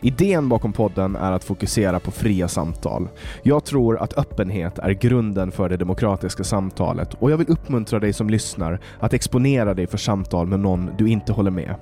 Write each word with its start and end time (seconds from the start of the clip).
Idén 0.00 0.48
bakom 0.48 0.72
podden 0.72 1.16
är 1.16 1.32
att 1.32 1.44
fokusera 1.44 2.00
på 2.00 2.10
fria 2.10 2.48
samtal. 2.48 3.08
Jag 3.42 3.64
tror 3.64 3.98
att 3.98 4.18
öppenhet 4.18 4.78
är 4.78 4.90
grunden 4.90 5.52
för 5.52 5.68
det 5.68 5.76
demokratiska 5.76 6.44
samtalet 6.44 7.14
och 7.14 7.30
jag 7.30 7.36
vill 7.36 7.50
uppmuntra 7.50 7.98
dig 7.98 8.12
som 8.12 8.30
lyssnar 8.30 8.80
att 9.00 9.14
exponera 9.14 9.74
dig 9.74 9.86
för 9.86 9.98
samtal 9.98 10.46
med 10.46 10.60
någon 10.60 10.90
du 10.98 11.08
inte 11.08 11.32
håller 11.32 11.50
med. 11.50 11.74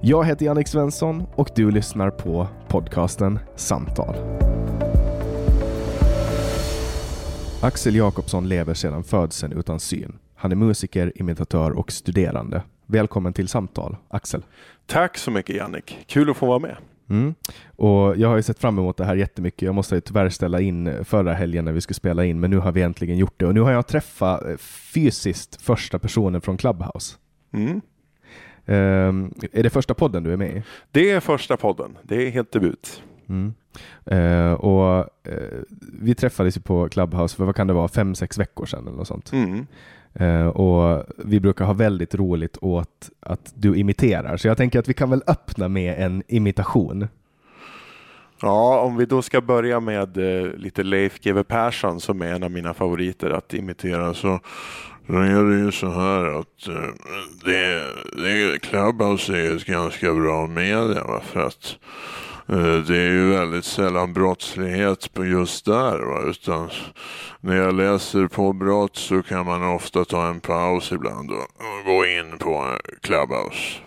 Jag 0.00 0.24
heter 0.24 0.46
Jannik 0.46 0.68
Svensson 0.68 1.22
och 1.34 1.50
du 1.54 1.70
lyssnar 1.70 2.10
på 2.10 2.48
podcasten 2.68 3.38
Samtal. 3.56 4.16
Axel 7.60 7.94
Jakobsson 7.94 8.48
lever 8.48 8.74
sedan 8.74 9.04
födseln 9.04 9.52
utan 9.52 9.80
syn. 9.80 10.18
Han 10.34 10.52
är 10.52 10.56
musiker, 10.56 11.12
imitatör 11.14 11.70
och 11.70 11.92
studerande. 11.92 12.62
Välkommen 12.86 13.32
till 13.32 13.48
Samtal, 13.48 13.96
Axel. 14.08 14.44
Tack 14.86 15.18
så 15.18 15.30
mycket 15.30 15.56
Jannik. 15.56 16.04
Kul 16.06 16.30
att 16.30 16.36
få 16.36 16.46
vara 16.46 16.58
med. 16.58 16.76
Mm. 17.10 17.34
Och 17.76 18.16
jag 18.16 18.28
har 18.28 18.36
ju 18.36 18.42
sett 18.42 18.58
fram 18.58 18.78
emot 18.78 18.96
det 18.96 19.04
här 19.04 19.16
jättemycket. 19.16 19.62
Jag 19.62 19.74
måste 19.74 20.00
tyvärr 20.00 20.28
ställa 20.28 20.60
in 20.60 21.04
förra 21.04 21.34
helgen 21.34 21.64
när 21.64 21.72
vi 21.72 21.80
skulle 21.80 21.94
spela 21.94 22.24
in, 22.24 22.40
men 22.40 22.50
nu 22.50 22.58
har 22.58 22.72
vi 22.72 22.82
äntligen 22.82 23.18
gjort 23.18 23.34
det. 23.36 23.46
Och 23.46 23.54
nu 23.54 23.60
har 23.60 23.72
jag 23.72 23.86
träffat 23.86 24.44
eh, 24.44 24.56
fysiskt 24.56 25.62
första 25.62 25.98
personen 25.98 26.40
från 26.40 26.56
Clubhouse. 26.56 27.16
Mm. 27.52 27.80
Um, 28.68 29.34
är 29.52 29.62
det 29.62 29.70
första 29.70 29.94
podden 29.94 30.22
du 30.22 30.32
är 30.32 30.36
med 30.36 30.56
i? 30.56 30.62
Det 30.90 31.10
är 31.10 31.20
första 31.20 31.56
podden. 31.56 31.98
Det 32.02 32.26
är 32.26 32.30
helt 32.30 32.52
debut. 32.52 33.02
Mm. 33.28 33.54
Uh, 34.12 34.52
och 34.52 34.98
uh, 35.28 35.62
Vi 36.02 36.14
träffades 36.14 36.56
ju 36.56 36.60
på 36.60 36.88
Clubhouse 36.88 37.36
för 37.36 37.44
vad 37.44 37.56
kan 37.56 37.66
det 37.66 37.72
vara, 37.72 37.88
fem, 37.88 38.14
sex 38.14 38.38
veckor 38.38 38.66
sedan 38.66 38.86
eller 38.86 38.96
något 38.96 39.08
sånt. 39.08 39.32
Mm. 39.32 39.66
Uh, 40.20 40.46
och 40.46 41.06
Vi 41.16 41.40
brukar 41.40 41.64
ha 41.64 41.72
väldigt 41.72 42.14
roligt 42.14 42.58
åt 42.60 43.10
att 43.20 43.52
du 43.54 43.76
imiterar, 43.76 44.36
så 44.36 44.48
jag 44.48 44.56
tänker 44.56 44.78
att 44.78 44.88
vi 44.88 44.94
kan 44.94 45.10
väl 45.10 45.22
öppna 45.26 45.68
med 45.68 45.94
en 45.98 46.22
imitation. 46.28 47.08
Ja, 48.40 48.80
om 48.80 48.96
vi 48.96 49.06
då 49.06 49.22
ska 49.22 49.40
börja 49.40 49.80
med 49.80 50.18
uh, 50.18 50.52
lite 50.56 50.82
Leif 50.82 51.20
GW 51.20 51.42
Persson 51.42 52.00
som 52.00 52.22
är 52.22 52.26
en 52.26 52.42
av 52.42 52.50
mina 52.50 52.74
favoriter 52.74 53.30
att 53.30 53.54
imitera 53.54 54.14
så 54.14 54.40
då 55.06 55.18
är 55.18 55.44
det 55.44 55.58
ju 55.58 55.72
så 55.72 55.90
här 55.90 56.40
att 56.40 56.68
uh, 56.68 56.74
det, 57.44 57.82
det, 58.22 58.58
Clubhouse 58.62 59.36
är 59.36 59.56
ett 59.56 59.64
ganska 59.64 60.14
bra 60.14 60.46
media 60.46 61.04
va? 61.04 61.20
för 61.24 61.40
att 61.40 61.76
det 62.86 62.96
är 62.96 63.10
ju 63.12 63.30
väldigt 63.30 63.64
sällan 63.64 64.12
brottslighet 64.12 65.14
på 65.14 65.24
just 65.24 65.64
där 65.64 65.98
va? 65.98 66.30
utan 66.30 66.70
när 67.40 67.56
jag 67.56 67.74
läser 67.74 68.26
på 68.26 68.52
brott 68.52 68.96
så 68.96 69.22
kan 69.22 69.46
man 69.46 69.74
ofta 69.74 70.04
ta 70.04 70.28
en 70.28 70.40
paus 70.40 70.92
ibland 70.92 71.30
och, 71.30 71.46
gå 71.86 72.06
in 72.06 72.38
på 72.38 72.54
eh, 72.54 72.98
Clubhouse. 73.00 73.78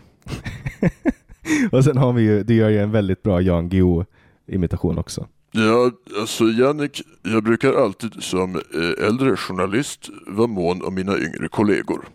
och 1.71 1.83
sen 1.83 1.97
har 1.97 2.13
vi 2.13 2.21
ju, 2.21 2.43
du 2.43 2.53
gör 2.53 2.69
ju 2.69 2.79
en 2.79 2.91
väldigt 2.91 3.23
bra 3.23 3.41
Jan 3.41 3.69
Guillou 3.69 4.05
imitation 4.47 4.97
också. 4.97 5.27
Ja, 5.51 5.91
alltså 6.19 6.43
Jannik, 6.43 7.01
jag 7.23 7.43
brukar 7.43 7.73
alltid 7.73 8.23
som 8.23 8.55
eh, 8.55 9.07
äldre 9.07 9.37
journalist 9.37 10.09
vara 10.27 10.47
mån 10.47 10.81
om 10.81 10.95
mina 10.95 11.17
yngre 11.17 11.47
kollegor. 11.47 12.05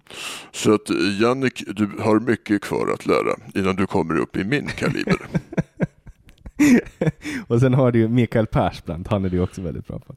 Så 0.53 0.75
att 0.75 0.91
eh, 0.91 0.97
Jannik, 1.21 1.63
du 1.67 1.91
har 2.01 2.21
mycket 2.21 2.63
kvar 2.63 2.93
att 2.95 3.07
lära 3.07 3.37
innan 3.55 3.77
du 3.77 3.87
kommer 3.87 4.19
upp 4.19 4.37
i 4.37 4.45
min 4.45 4.67
kaliber. 4.67 5.19
och 7.47 7.61
sen 7.61 7.75
har 7.75 7.93
du 7.93 7.99
ju 7.99 8.09
Mikael 8.09 8.47
Persbrandt, 8.47 9.09
han 9.09 9.25
är 9.25 9.29
du 9.29 9.41
också 9.41 9.63
väldigt 9.63 9.87
bra 9.87 9.99
på. 9.99 10.15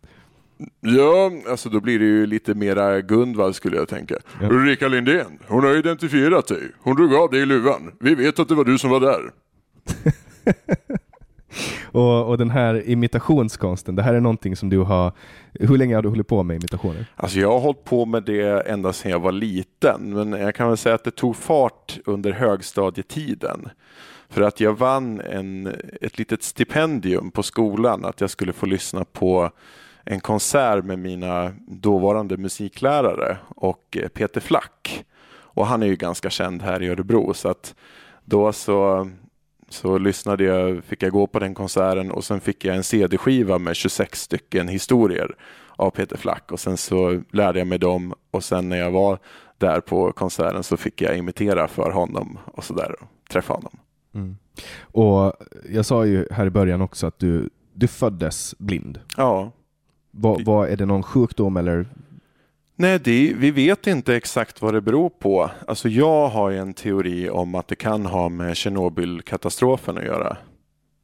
Ja, 0.79 1.31
alltså 1.49 1.69
då 1.69 1.79
blir 1.79 1.99
det 1.99 2.05
ju 2.05 2.25
lite 2.25 2.53
mera 2.53 3.01
Gunvald 3.01 3.55
skulle 3.55 3.77
jag 3.77 3.87
tänka. 3.87 4.15
Ja. 4.41 4.47
Ulrika 4.49 4.87
Lindén, 4.87 5.39
hon 5.47 5.63
har 5.63 5.75
identifierat 5.75 6.47
dig. 6.47 6.71
Hon 6.79 6.95
drog 6.95 7.13
av 7.13 7.29
dig 7.29 7.41
i 7.41 7.45
luvan. 7.45 7.91
Vi 7.99 8.15
vet 8.15 8.39
att 8.39 8.47
det 8.47 8.55
var 8.55 8.65
du 8.65 8.77
som 8.77 8.89
var 8.89 8.99
där. 8.99 9.31
och, 11.91 12.29
och 12.29 12.37
den 12.37 12.49
här 12.49 12.89
imitationskonsten, 12.89 13.95
det 13.95 14.03
här 14.03 14.13
är 14.13 14.19
någonting 14.19 14.55
som 14.55 14.69
du 14.69 14.79
har... 14.79 15.11
Hur 15.53 15.77
länge 15.77 15.95
har 15.95 16.01
du 16.01 16.09
hållit 16.09 16.27
på 16.27 16.43
med 16.43 16.55
imitationer? 16.55 17.05
Alltså 17.15 17.39
jag 17.39 17.51
har 17.51 17.59
hållit 17.59 17.83
på 17.83 18.05
med 18.05 18.23
det 18.23 18.61
ända 18.67 18.93
sedan 18.93 19.11
jag 19.11 19.19
var 19.19 19.31
liten, 19.31 20.13
men 20.13 20.31
jag 20.31 20.55
kan 20.55 20.67
väl 20.67 20.77
säga 20.77 20.95
att 20.95 21.03
det 21.03 21.11
tog 21.11 21.35
fart 21.35 21.99
under 22.05 22.31
högstadietiden. 22.31 23.69
För 24.29 24.41
att 24.41 24.59
jag 24.59 24.73
vann 24.77 25.21
en, 25.21 25.75
ett 26.01 26.17
litet 26.17 26.43
stipendium 26.43 27.31
på 27.31 27.43
skolan, 27.43 28.05
att 28.05 28.21
jag 28.21 28.29
skulle 28.29 28.53
få 28.53 28.65
lyssna 28.65 29.05
på 29.05 29.51
en 30.05 30.19
konsert 30.19 30.83
med 30.83 30.99
mina 30.99 31.53
dåvarande 31.67 32.37
musiklärare 32.37 33.37
och 33.55 33.97
eh, 34.01 34.07
Peter 34.07 34.41
Flack. 34.41 35.05
Och 35.29 35.67
han 35.67 35.83
är 35.83 35.87
ju 35.87 35.95
ganska 35.95 36.29
känd 36.29 36.61
här 36.61 36.83
i 36.83 36.87
Örebro 36.87 37.33
så 37.33 37.49
att 37.49 37.75
då 38.25 38.53
så, 38.53 39.09
så 39.69 39.97
lyssnade 39.97 40.43
jag, 40.43 40.83
fick 40.83 41.03
jag 41.03 41.11
gå 41.11 41.27
på 41.27 41.39
den 41.39 41.53
konserten 41.53 42.11
och 42.11 42.23
sen 42.23 42.41
fick 42.41 42.65
jag 42.65 42.75
en 42.75 42.83
CD-skiva 42.83 43.57
med 43.57 43.75
26 43.75 44.21
stycken 44.21 44.67
historier 44.67 45.35
av 45.75 45.89
Peter 45.89 46.17
Flack 46.17 46.51
och 46.51 46.59
sen 46.59 46.77
så 46.77 47.21
lärde 47.31 47.59
jag 47.59 47.67
mig 47.67 47.79
dem 47.79 48.13
och 48.31 48.43
sen 48.43 48.69
när 48.69 48.77
jag 48.77 48.91
var 48.91 49.19
där 49.57 49.79
på 49.79 50.11
konserten 50.11 50.63
så 50.63 50.77
fick 50.77 51.01
jag 51.01 51.17
imitera 51.17 51.67
för 51.67 51.91
honom 51.91 52.39
och 52.45 52.63
sådär 52.63 52.95
och 53.01 53.07
träffa 53.29 53.53
honom. 53.53 53.79
Mm. 54.17 54.37
Och 54.81 55.33
jag 55.69 55.85
sa 55.85 56.05
ju 56.05 56.27
här 56.31 56.45
i 56.45 56.49
början 56.49 56.81
också 56.81 57.07
att 57.07 57.19
du, 57.19 57.49
du 57.73 57.87
föddes 57.87 58.55
blind. 58.57 58.99
Ja. 59.17 59.51
Vad, 60.11 60.45
vad, 60.45 60.69
är 60.69 60.77
det 60.77 60.85
någon 60.85 61.03
sjukdom 61.03 61.57
eller? 61.57 61.85
Nej, 62.75 62.99
det, 62.99 63.33
vi 63.37 63.51
vet 63.51 63.87
inte 63.87 64.15
exakt 64.15 64.61
vad 64.61 64.73
det 64.73 64.81
beror 64.81 65.09
på. 65.09 65.51
Alltså 65.67 65.89
jag 65.89 66.27
har 66.27 66.51
en 66.51 66.73
teori 66.73 67.29
om 67.29 67.55
att 67.55 67.67
det 67.67 67.75
kan 67.75 68.05
ha 68.05 68.29
med 68.29 68.57
Tjernobylkatastrofen 68.57 69.97
att 69.97 70.03
göra. 70.03 70.37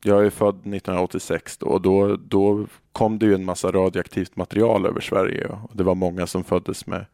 Jag 0.04 0.26
är 0.26 0.30
född 0.30 0.56
1986 0.56 1.58
då, 1.58 1.66
och 1.66 1.82
då, 1.82 2.16
då 2.16 2.66
kom 2.92 3.20
det 3.20 3.26
ju 3.26 3.34
en 3.34 3.46
massa 3.46 3.72
radioaktivt 3.72 4.36
material 4.36 4.86
över 4.86 5.02
Sverige 5.02 5.48
och 5.48 5.78
det 5.78 5.84
var 5.84 5.96
många 5.96 6.28
som 6.28 6.44
föddes 6.44 6.88
med 6.88 7.06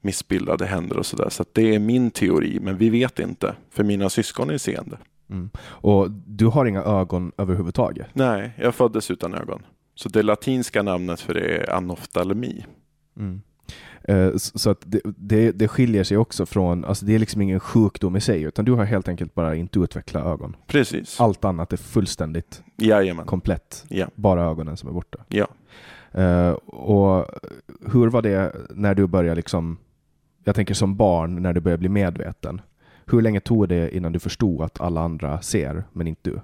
missbildade 0.00 0.66
händer 0.66 0.96
och 0.96 1.06
sådär. 1.06 1.24
Så, 1.24 1.30
så 1.30 1.44
det 1.52 1.74
är 1.74 1.78
min 1.78 2.10
teori, 2.10 2.58
men 2.60 2.76
vi 2.76 2.90
vet 2.90 3.18
inte, 3.18 3.54
för 3.70 3.84
mina 3.84 4.10
syskon 4.10 4.50
är 4.50 4.58
seende. 4.58 4.98
Mm. 5.30 5.50
Och 5.58 6.10
du 6.10 6.46
har 6.46 6.66
inga 6.66 6.82
ögon 6.82 7.32
överhuvudtaget? 7.38 8.06
Nej, 8.12 8.52
jag 8.58 8.74
föddes 8.74 9.10
utan 9.10 9.34
ögon. 9.34 9.62
Så 9.94 10.08
det 10.08 10.22
latinska 10.22 10.82
namnet 10.82 11.20
för 11.20 11.34
det 11.34 11.56
är 11.56 11.72
anoftalmi. 11.72 12.64
Mm. 13.16 13.40
Eh, 14.02 14.36
så 14.36 14.70
att 14.70 14.80
det, 14.84 15.00
det, 15.04 15.52
det, 15.52 15.68
skiljer 15.68 16.04
sig 16.04 16.16
också 16.16 16.46
från, 16.46 16.84
alltså 16.84 17.06
det 17.06 17.14
är 17.14 17.18
liksom 17.18 17.42
ingen 17.42 17.60
sjukdom 17.60 18.16
i 18.16 18.20
sig, 18.20 18.42
utan 18.42 18.64
du 18.64 18.72
har 18.72 18.84
helt 18.84 19.08
enkelt 19.08 19.34
bara 19.34 19.54
inte 19.54 19.78
utvecklat 19.78 20.26
ögon. 20.26 20.56
Precis. 20.66 21.20
Allt 21.20 21.44
annat 21.44 21.72
är 21.72 21.76
fullständigt 21.76 22.62
Jajamän. 22.76 23.26
komplett. 23.26 23.84
Ja. 23.88 24.06
Bara 24.14 24.44
ögonen 24.44 24.76
som 24.76 24.88
är 24.88 24.92
borta. 24.92 25.18
Ja. 25.28 25.46
Uh, 26.18 26.50
och 26.66 27.26
hur 27.92 28.06
var 28.08 28.22
det 28.22 28.52
när 28.70 28.94
du 28.94 29.06
började 29.06 29.36
liksom, 29.36 29.76
jag 30.44 30.54
tänker 30.54 30.74
som 30.74 30.96
barn, 30.96 31.42
när 31.42 31.52
du 31.52 31.60
började 31.60 31.80
bli 31.80 31.88
medveten? 31.88 32.60
Hur 33.10 33.22
länge 33.22 33.40
tog 33.40 33.68
det 33.68 33.96
innan 33.96 34.12
du 34.12 34.18
förstod 34.18 34.62
att 34.62 34.80
alla 34.80 35.00
andra 35.00 35.42
ser, 35.42 35.84
men 35.92 36.06
inte 36.06 36.30
du? 36.30 36.40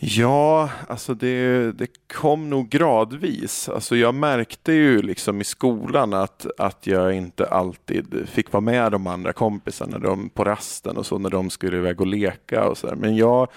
Ja, 0.00 0.70
alltså 0.88 1.14
det, 1.14 1.72
det 1.72 1.86
kom 2.12 2.50
nog 2.50 2.68
gradvis. 2.68 3.68
Alltså 3.68 3.96
jag 3.96 4.14
märkte 4.14 4.72
ju 4.72 5.02
liksom 5.02 5.40
i 5.40 5.44
skolan 5.44 6.14
att, 6.14 6.46
att 6.58 6.86
jag 6.86 7.12
inte 7.12 7.46
alltid 7.46 8.28
fick 8.28 8.52
vara 8.52 8.60
med 8.60 8.92
de 8.92 9.06
andra 9.06 9.32
kompisarna 9.32 9.98
de, 9.98 10.28
på 10.28 10.44
rasten 10.44 10.96
och 10.96 11.06
så 11.06 11.18
när 11.18 11.30
de 11.30 11.50
skulle 11.50 11.76
iväg 11.76 12.00
och 12.00 12.06
leka 12.06 12.68
och 12.68 12.78
så 12.78 12.86
där. 12.86 12.94
Men 12.94 13.16
jag, 13.16 13.48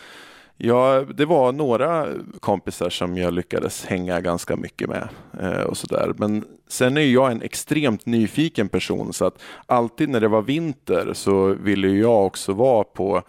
Ja, 0.57 1.06
det 1.15 1.25
var 1.25 1.51
några 1.51 2.07
kompisar 2.39 2.89
som 2.89 3.18
jag 3.18 3.33
lyckades 3.33 3.86
hänga 3.86 4.21
ganska 4.21 4.56
mycket 4.56 4.89
med 4.89 5.09
eh, 5.39 5.62
och 5.62 5.77
sådär. 5.77 6.13
Men 6.18 6.45
sen 6.68 6.98
är 6.98 7.01
jag 7.01 7.31
en 7.31 7.42
extremt 7.42 8.06
nyfiken 8.06 8.69
person 8.69 9.13
så 9.13 9.25
att 9.25 9.42
alltid 9.65 10.09
när 10.09 10.19
det 10.19 10.27
var 10.27 10.42
vinter 10.42 11.13
så 11.13 11.53
ville 11.53 11.88
jag 11.88 12.25
också 12.25 12.53
vara 12.53 12.83
på 12.83 13.24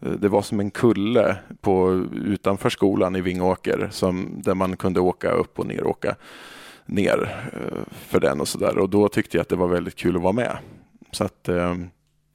eh, 0.00 0.10
det 0.10 0.28
var 0.28 0.42
som 0.42 0.60
en 0.60 0.70
kulle 0.70 1.36
på, 1.60 2.06
utanför 2.24 2.70
skolan 2.70 3.16
i 3.16 3.20
Vingåker 3.20 3.88
som, 3.92 4.42
där 4.44 4.54
man 4.54 4.76
kunde 4.76 5.00
åka 5.00 5.30
upp 5.30 5.58
och 5.58 5.66
ner 5.66 5.82
och 5.82 5.90
åka 5.90 6.16
ner 6.86 7.48
eh, 7.52 7.92
för 7.92 8.20
den 8.20 8.40
och 8.40 8.48
sådär. 8.48 8.78
Och 8.78 8.90
då 8.90 9.08
tyckte 9.08 9.36
jag 9.36 9.42
att 9.42 9.48
det 9.48 9.56
var 9.56 9.68
väldigt 9.68 9.96
kul 9.96 10.16
att 10.16 10.22
vara 10.22 10.32
med. 10.32 10.56
Så 11.10 11.24
att 11.24 11.48
eh, 11.48 11.74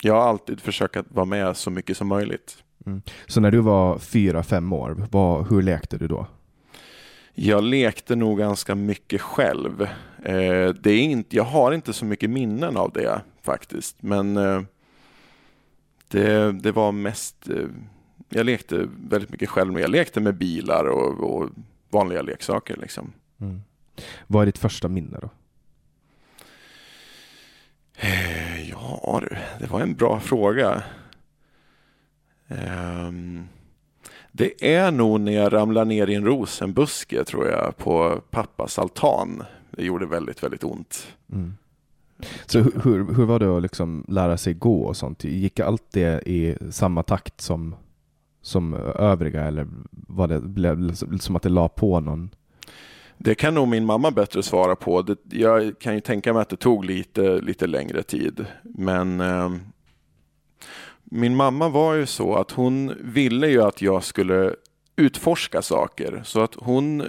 jag 0.01 0.13
har 0.13 0.21
alltid 0.21 0.61
försökt 0.61 0.97
att 0.97 1.11
vara 1.11 1.25
med 1.25 1.57
så 1.57 1.71
mycket 1.71 1.97
som 1.97 2.07
möjligt. 2.07 2.63
Mm. 2.85 3.01
Så 3.27 3.39
när 3.39 3.51
du 3.51 3.59
var 3.59 3.97
fyra, 3.97 4.43
fem 4.43 4.73
år, 4.73 5.07
vad, 5.11 5.49
hur 5.49 5.61
lekte 5.61 5.97
du 5.97 6.07
då? 6.07 6.27
Jag 7.33 7.63
lekte 7.63 8.15
nog 8.15 8.37
ganska 8.37 8.75
mycket 8.75 9.21
själv. 9.21 9.81
Eh, 10.23 10.69
det 10.69 10.91
är 10.91 11.03
inte, 11.03 11.35
jag 11.35 11.43
har 11.43 11.71
inte 11.71 11.93
så 11.93 12.05
mycket 12.05 12.29
minnen 12.29 12.77
av 12.77 12.91
det 12.91 13.21
faktiskt. 13.41 14.03
Men 14.03 14.37
eh, 14.37 14.61
det, 16.07 16.51
det 16.51 16.71
var 16.71 16.91
mest, 16.91 17.49
eh, 17.49 17.67
jag 18.29 18.45
lekte 18.45 18.87
väldigt 19.09 19.29
mycket 19.29 19.49
själv. 19.49 19.79
Jag 19.79 19.89
lekte 19.89 20.19
med 20.19 20.37
bilar 20.37 20.85
och, 20.85 21.35
och 21.35 21.49
vanliga 21.89 22.21
leksaker. 22.21 22.77
Liksom. 22.77 23.13
Mm. 23.41 23.61
Vad 24.27 24.41
är 24.41 24.45
ditt 24.45 24.57
första 24.57 24.87
minne 24.87 25.17
då? 25.21 25.29
Eh, 27.95 28.69
ja 28.69 29.21
det 29.59 29.71
var 29.71 29.81
en 29.81 29.93
bra 29.93 30.19
fråga. 30.19 30.83
Um, 32.51 33.47
det 34.31 34.75
är 34.75 34.91
nog 34.91 35.19
när 35.19 35.31
jag 35.31 35.53
ramlade 35.53 35.85
ner 35.85 36.09
i 36.09 36.15
en 36.15 36.25
rosenbuske 36.25 37.23
tror 37.23 37.47
jag 37.47 37.77
på 37.77 38.21
pappas 38.29 38.79
altan. 38.79 39.43
Det 39.71 39.83
gjorde 39.83 40.05
väldigt, 40.05 40.43
väldigt 40.43 40.63
ont. 40.63 41.07
Mm. 41.31 41.53
Så 42.45 42.59
hur, 42.59 43.13
hur 43.15 43.25
var 43.25 43.39
det 43.39 43.57
att 43.57 43.61
liksom 43.61 44.05
lära 44.07 44.37
sig 44.37 44.53
gå 44.53 44.83
och 44.83 44.97
sånt? 44.97 45.23
Gick 45.23 45.59
allt 45.59 45.85
det 45.91 46.27
i 46.27 46.57
samma 46.71 47.03
takt 47.03 47.41
som, 47.41 47.75
som 48.41 48.73
övriga 48.99 49.43
eller 49.43 49.67
var 49.91 50.27
det 50.27 50.39
blev 50.39 50.93
som 51.19 51.35
att 51.35 51.41
det 51.41 51.49
la 51.49 51.67
på 51.67 51.99
någon? 51.99 52.29
Det 53.17 53.35
kan 53.35 53.53
nog 53.53 53.67
min 53.67 53.85
mamma 53.85 54.11
bättre 54.11 54.43
svara 54.43 54.75
på. 54.75 55.01
Det, 55.01 55.17
jag 55.29 55.79
kan 55.79 55.95
ju 55.95 56.01
tänka 56.01 56.33
mig 56.33 56.41
att 56.41 56.49
det 56.49 56.57
tog 56.57 56.85
lite, 56.85 57.41
lite 57.41 57.67
längre 57.67 58.03
tid. 58.03 58.45
Men 58.63 59.21
eh, 59.21 59.49
min 61.13 61.35
mamma 61.35 61.69
var 61.69 61.93
ju 61.93 62.05
så 62.05 62.35
att 62.35 62.51
hon 62.51 62.95
ville 62.99 63.47
ju 63.47 63.61
att 63.61 63.81
jag 63.81 64.03
skulle 64.03 64.55
utforska 64.95 65.61
saker. 65.61 66.21
Så 66.25 66.41
att 66.41 66.55
hon 66.55 67.03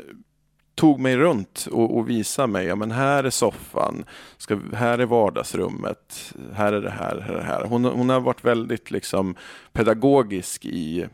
tog 0.74 1.00
mig 1.00 1.16
runt 1.16 1.68
och, 1.72 1.96
och 1.96 2.08
visade 2.10 2.48
mig, 2.48 2.66
ja 2.66 2.76
men 2.76 2.90
här 2.90 3.24
är 3.24 3.30
soffan, 3.30 4.04
ska, 4.36 4.58
här 4.72 4.98
är 4.98 5.06
vardagsrummet, 5.06 6.34
här 6.52 6.72
är 6.72 6.80
det 6.80 6.90
här, 6.90 7.20
här 7.20 7.34
är 7.34 7.38
det 7.38 7.44
här. 7.44 7.64
Hon, 7.64 7.84
hon 7.84 8.08
har 8.08 8.20
varit 8.20 8.44
väldigt 8.44 8.90
liksom 8.90 9.34
pedagogisk 9.72 10.64
i 10.64 11.06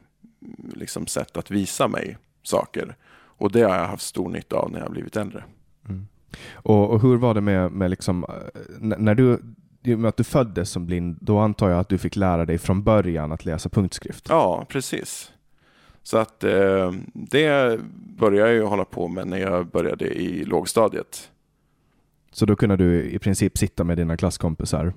liksom 0.74 1.06
sätt 1.06 1.36
att 1.36 1.50
visa 1.50 1.88
mig 1.88 2.16
saker. 2.42 2.96
Och 3.38 3.52
det 3.52 3.62
har 3.62 3.76
jag 3.76 3.86
haft 3.86 4.06
stor 4.06 4.28
nytta 4.28 4.56
av 4.56 4.70
när 4.70 4.80
jag 4.80 4.90
blivit 4.90 5.16
äldre. 5.16 5.44
Mm. 5.88 6.06
Och, 6.54 6.90
och, 6.90 7.02
hur 7.02 7.16
var 7.16 7.34
det 7.34 7.40
med, 7.40 7.72
med 7.72 7.90
liksom, 7.90 8.24
eh, 8.24 8.98
när 8.98 9.14
du, 9.14 9.40
med 9.82 10.04
att 10.04 10.16
du 10.16 10.24
föddes 10.24 10.70
som 10.70 10.86
blind, 10.86 11.18
då 11.20 11.38
antar 11.38 11.68
jag 11.68 11.78
att 11.78 11.88
du 11.88 11.98
fick 11.98 12.16
lära 12.16 12.44
dig 12.44 12.58
från 12.58 12.82
början 12.82 13.32
att 13.32 13.44
läsa 13.44 13.68
punktskrift? 13.68 14.26
Ja, 14.28 14.66
precis. 14.68 15.32
Så 16.02 16.18
att 16.18 16.44
eh, 16.44 16.92
det 17.12 17.80
började 18.18 18.52
jag 18.52 18.66
hålla 18.66 18.84
på 18.84 19.08
med 19.08 19.26
när 19.26 19.38
jag 19.38 19.66
började 19.66 20.04
i 20.04 20.44
lågstadiet. 20.44 21.30
Så 22.32 22.46
då 22.46 22.56
kunde 22.56 22.76
du 22.76 23.10
i 23.10 23.18
princip 23.18 23.58
sitta 23.58 23.84
med 23.84 23.96
dina 23.96 24.16
klasskompisar? 24.16 24.92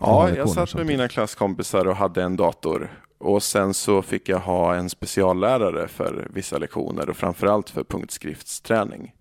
Ja, 0.00 0.30
jag 0.30 0.50
satt 0.50 0.74
med 0.74 0.86
mina 0.86 1.08
klasskompisar 1.08 1.86
och 1.86 1.96
hade 1.96 2.22
en 2.22 2.36
dator. 2.36 2.90
Och 3.18 3.42
sen 3.42 3.74
så 3.74 4.02
fick 4.02 4.28
jag 4.28 4.38
ha 4.38 4.74
en 4.74 4.90
speciallärare 4.90 5.88
för 5.88 6.28
vissa 6.30 6.58
lektioner 6.58 7.10
och 7.10 7.16
framförallt 7.16 7.70
för 7.70 7.84
punktskriftsträning. 7.84 9.14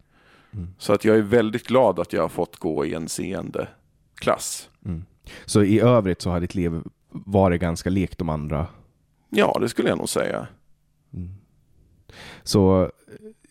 Mm. 0.53 0.67
Så 0.77 0.93
att 0.93 1.05
jag 1.05 1.17
är 1.17 1.21
väldigt 1.21 1.67
glad 1.67 1.99
att 1.99 2.13
jag 2.13 2.21
har 2.21 2.29
fått 2.29 2.57
gå 2.57 2.85
i 2.85 2.93
en 2.93 3.09
seende 3.09 3.67
klass. 4.19 4.69
Mm. 4.85 5.05
Så 5.45 5.63
i 5.63 5.79
övrigt 5.79 6.21
så 6.21 6.29
har 6.29 6.39
ditt 6.39 6.55
liv 6.55 6.81
varit 7.11 7.61
ganska 7.61 7.89
likt 7.89 8.17
de 8.17 8.29
andra? 8.29 8.67
Ja, 9.29 9.57
det 9.61 9.69
skulle 9.69 9.89
jag 9.89 9.97
nog 9.97 10.09
säga. 10.09 10.47
Mm. 11.13 11.29
Så 12.43 12.91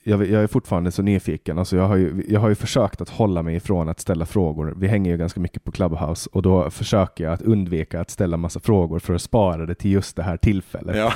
jag, 0.02 0.26
jag, 0.26 0.42
är 0.42 0.46
fortfarande 0.46 0.92
så 0.92 1.02
nyfiken. 1.02 1.58
Alltså 1.58 1.76
jag, 1.76 1.88
har 1.88 1.96
ju, 1.96 2.24
jag 2.28 2.40
har 2.40 2.48
ju 2.48 2.54
försökt 2.54 3.00
att 3.00 3.08
hålla 3.08 3.42
mig 3.42 3.56
ifrån 3.56 3.88
att 3.88 4.00
ställa 4.00 4.26
frågor. 4.26 4.74
Vi 4.76 4.86
hänger 4.86 5.10
ju 5.10 5.16
ganska 5.16 5.40
mycket 5.40 5.64
på 5.64 5.72
Clubhouse 5.72 6.30
och 6.32 6.42
då 6.42 6.70
försöker 6.70 7.24
jag 7.24 7.32
att 7.32 7.42
undvika 7.42 8.00
att 8.00 8.10
ställa 8.10 8.36
massa 8.36 8.60
frågor 8.60 8.98
för 8.98 9.14
att 9.14 9.22
spara 9.22 9.66
det 9.66 9.74
till 9.74 9.90
just 9.90 10.16
det 10.16 10.22
här 10.22 10.36
tillfället. 10.36 10.96
Ja. 10.96 11.12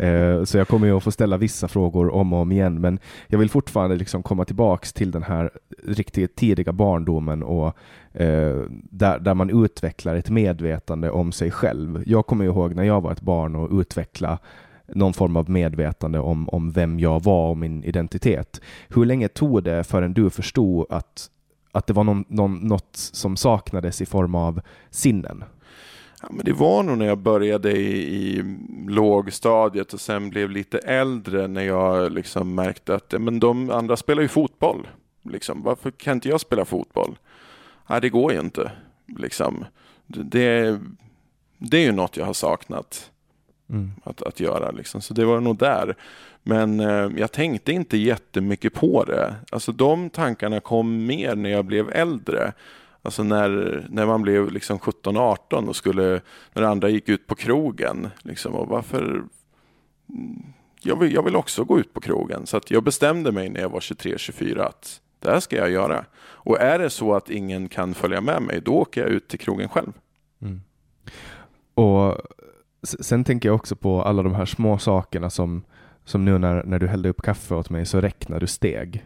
Eh, 0.00 0.44
så 0.44 0.58
jag 0.58 0.68
kommer 0.68 0.86
ju 0.86 0.96
att 0.96 1.02
få 1.02 1.10
ställa 1.10 1.36
vissa 1.36 1.68
frågor 1.68 2.14
om 2.14 2.32
och 2.32 2.38
om 2.38 2.52
igen, 2.52 2.80
men 2.80 2.98
jag 3.26 3.38
vill 3.38 3.50
fortfarande 3.50 3.96
liksom 3.96 4.22
komma 4.22 4.44
tillbaks 4.44 4.92
till 4.92 5.10
den 5.10 5.22
här 5.22 5.50
riktigt 5.84 6.36
tidiga 6.36 6.72
barndomen 6.72 7.42
och 7.42 7.66
eh, 8.12 8.62
där, 8.90 9.18
där 9.18 9.34
man 9.34 9.64
utvecklar 9.64 10.14
ett 10.14 10.30
medvetande 10.30 11.10
om 11.10 11.32
sig 11.32 11.50
själv. 11.50 12.02
Jag 12.06 12.26
kommer 12.26 12.44
ihåg 12.44 12.74
när 12.74 12.84
jag 12.84 13.00
var 13.00 13.12
ett 13.12 13.20
barn 13.20 13.56
och 13.56 13.80
utvecklade 13.80 14.38
någon 14.94 15.12
form 15.12 15.36
av 15.36 15.50
medvetande 15.50 16.18
om, 16.18 16.48
om 16.48 16.70
vem 16.70 17.00
jag 17.00 17.22
var 17.22 17.50
och 17.50 17.56
min 17.56 17.84
identitet. 17.84 18.60
Hur 18.88 19.04
länge 19.04 19.28
tog 19.28 19.62
det 19.62 19.84
förrän 19.84 20.14
du 20.14 20.30
förstod 20.30 20.86
att, 20.90 21.30
att 21.72 21.86
det 21.86 21.92
var 21.92 22.04
någon, 22.04 22.24
någon, 22.28 22.58
något 22.58 22.90
som 22.92 23.36
saknades 23.36 24.02
i 24.02 24.06
form 24.06 24.34
av 24.34 24.60
sinnen? 24.90 25.44
Ja, 26.22 26.28
men 26.30 26.44
det 26.44 26.52
var 26.52 26.82
nog 26.82 26.98
när 26.98 27.06
jag 27.06 27.18
började 27.18 27.72
i, 27.72 28.16
i 28.16 28.44
lågstadiet 28.88 29.92
och 29.92 30.00
sen 30.00 30.30
blev 30.30 30.50
lite 30.50 30.78
äldre 30.78 31.48
när 31.48 31.62
jag 31.62 32.12
liksom 32.12 32.54
märkte 32.54 32.94
att 32.94 33.14
men 33.20 33.40
de 33.40 33.70
andra 33.70 33.96
spelar 33.96 34.22
ju 34.22 34.28
fotboll. 34.28 34.88
Liksom, 35.22 35.62
varför 35.62 35.90
kan 35.90 36.14
inte 36.14 36.28
jag 36.28 36.40
spela 36.40 36.64
fotboll? 36.64 37.18
Nej, 37.88 38.00
det 38.00 38.08
går 38.08 38.32
ju 38.32 38.40
inte. 38.40 38.72
Liksom. 39.18 39.64
Det, 40.06 40.78
det 41.58 41.76
är 41.76 41.82
ju 41.82 41.92
något 41.92 42.16
jag 42.16 42.26
har 42.26 42.32
saknat 42.32 43.10
Mm. 43.70 43.90
att, 44.04 44.22
att 44.22 44.40
göra. 44.40 44.70
Liksom. 44.70 45.00
Så 45.00 45.14
det 45.14 45.24
var 45.24 45.40
nog 45.40 45.56
där. 45.56 45.96
Men 46.42 46.80
eh, 46.80 47.10
jag 47.16 47.32
tänkte 47.32 47.72
inte 47.72 47.96
jättemycket 47.96 48.74
på 48.74 49.04
det. 49.04 49.34
Alltså 49.50 49.72
de 49.72 50.10
tankarna 50.10 50.60
kom 50.60 51.06
mer 51.06 51.34
när 51.36 51.50
jag 51.50 51.64
blev 51.64 51.90
äldre. 51.90 52.52
Alltså 53.02 53.22
när, 53.22 53.86
när 53.90 54.06
man 54.06 54.22
blev 54.22 54.52
liksom 54.52 54.78
17-18 54.78 55.68
och 55.68 55.76
skulle, 55.76 56.20
när 56.52 56.62
andra 56.62 56.88
gick 56.88 57.08
ut 57.08 57.26
på 57.26 57.34
krogen. 57.34 58.08
Liksom, 58.22 58.54
och 58.54 58.68
varför? 58.68 59.02
Mm, 60.08 60.42
jag 60.82 60.98
vill, 60.98 61.14
jag 61.14 61.22
vill 61.22 61.36
också 61.36 61.64
gå 61.64 61.80
ut 61.80 61.94
på 61.94 62.00
krogen. 62.00 62.46
Så 62.46 62.56
att 62.56 62.70
jag 62.70 62.84
bestämde 62.84 63.32
mig 63.32 63.48
när 63.48 63.60
jag 63.60 63.68
var 63.68 63.80
23-24 63.80 64.60
att 64.60 65.00
det 65.18 65.30
här 65.30 65.40
ska 65.40 65.56
jag 65.56 65.70
göra. 65.70 66.04
Och 66.20 66.60
är 66.60 66.78
det 66.78 66.90
så 66.90 67.14
att 67.14 67.30
ingen 67.30 67.68
kan 67.68 67.94
följa 67.94 68.20
med 68.20 68.42
mig, 68.42 68.60
då 68.60 68.74
åker 68.74 69.00
jag 69.00 69.10
ut 69.10 69.28
till 69.28 69.38
krogen 69.38 69.68
själv. 69.68 69.92
Mm. 70.42 70.60
Och 71.74 72.16
sen 72.82 73.24
tänker 73.24 73.48
jag 73.48 73.56
också 73.56 73.76
på 73.76 74.02
alla 74.02 74.22
de 74.22 74.34
här 74.34 74.44
små 74.44 74.78
sakerna 74.78 75.30
som, 75.30 75.62
som 76.04 76.24
nu 76.24 76.38
när, 76.38 76.64
när 76.64 76.78
du 76.78 76.86
hällde 76.86 77.08
upp 77.08 77.22
kaffe 77.22 77.54
åt 77.54 77.70
mig 77.70 77.86
så 77.86 78.00
räknar 78.00 78.40
du 78.40 78.46
steg. 78.46 79.04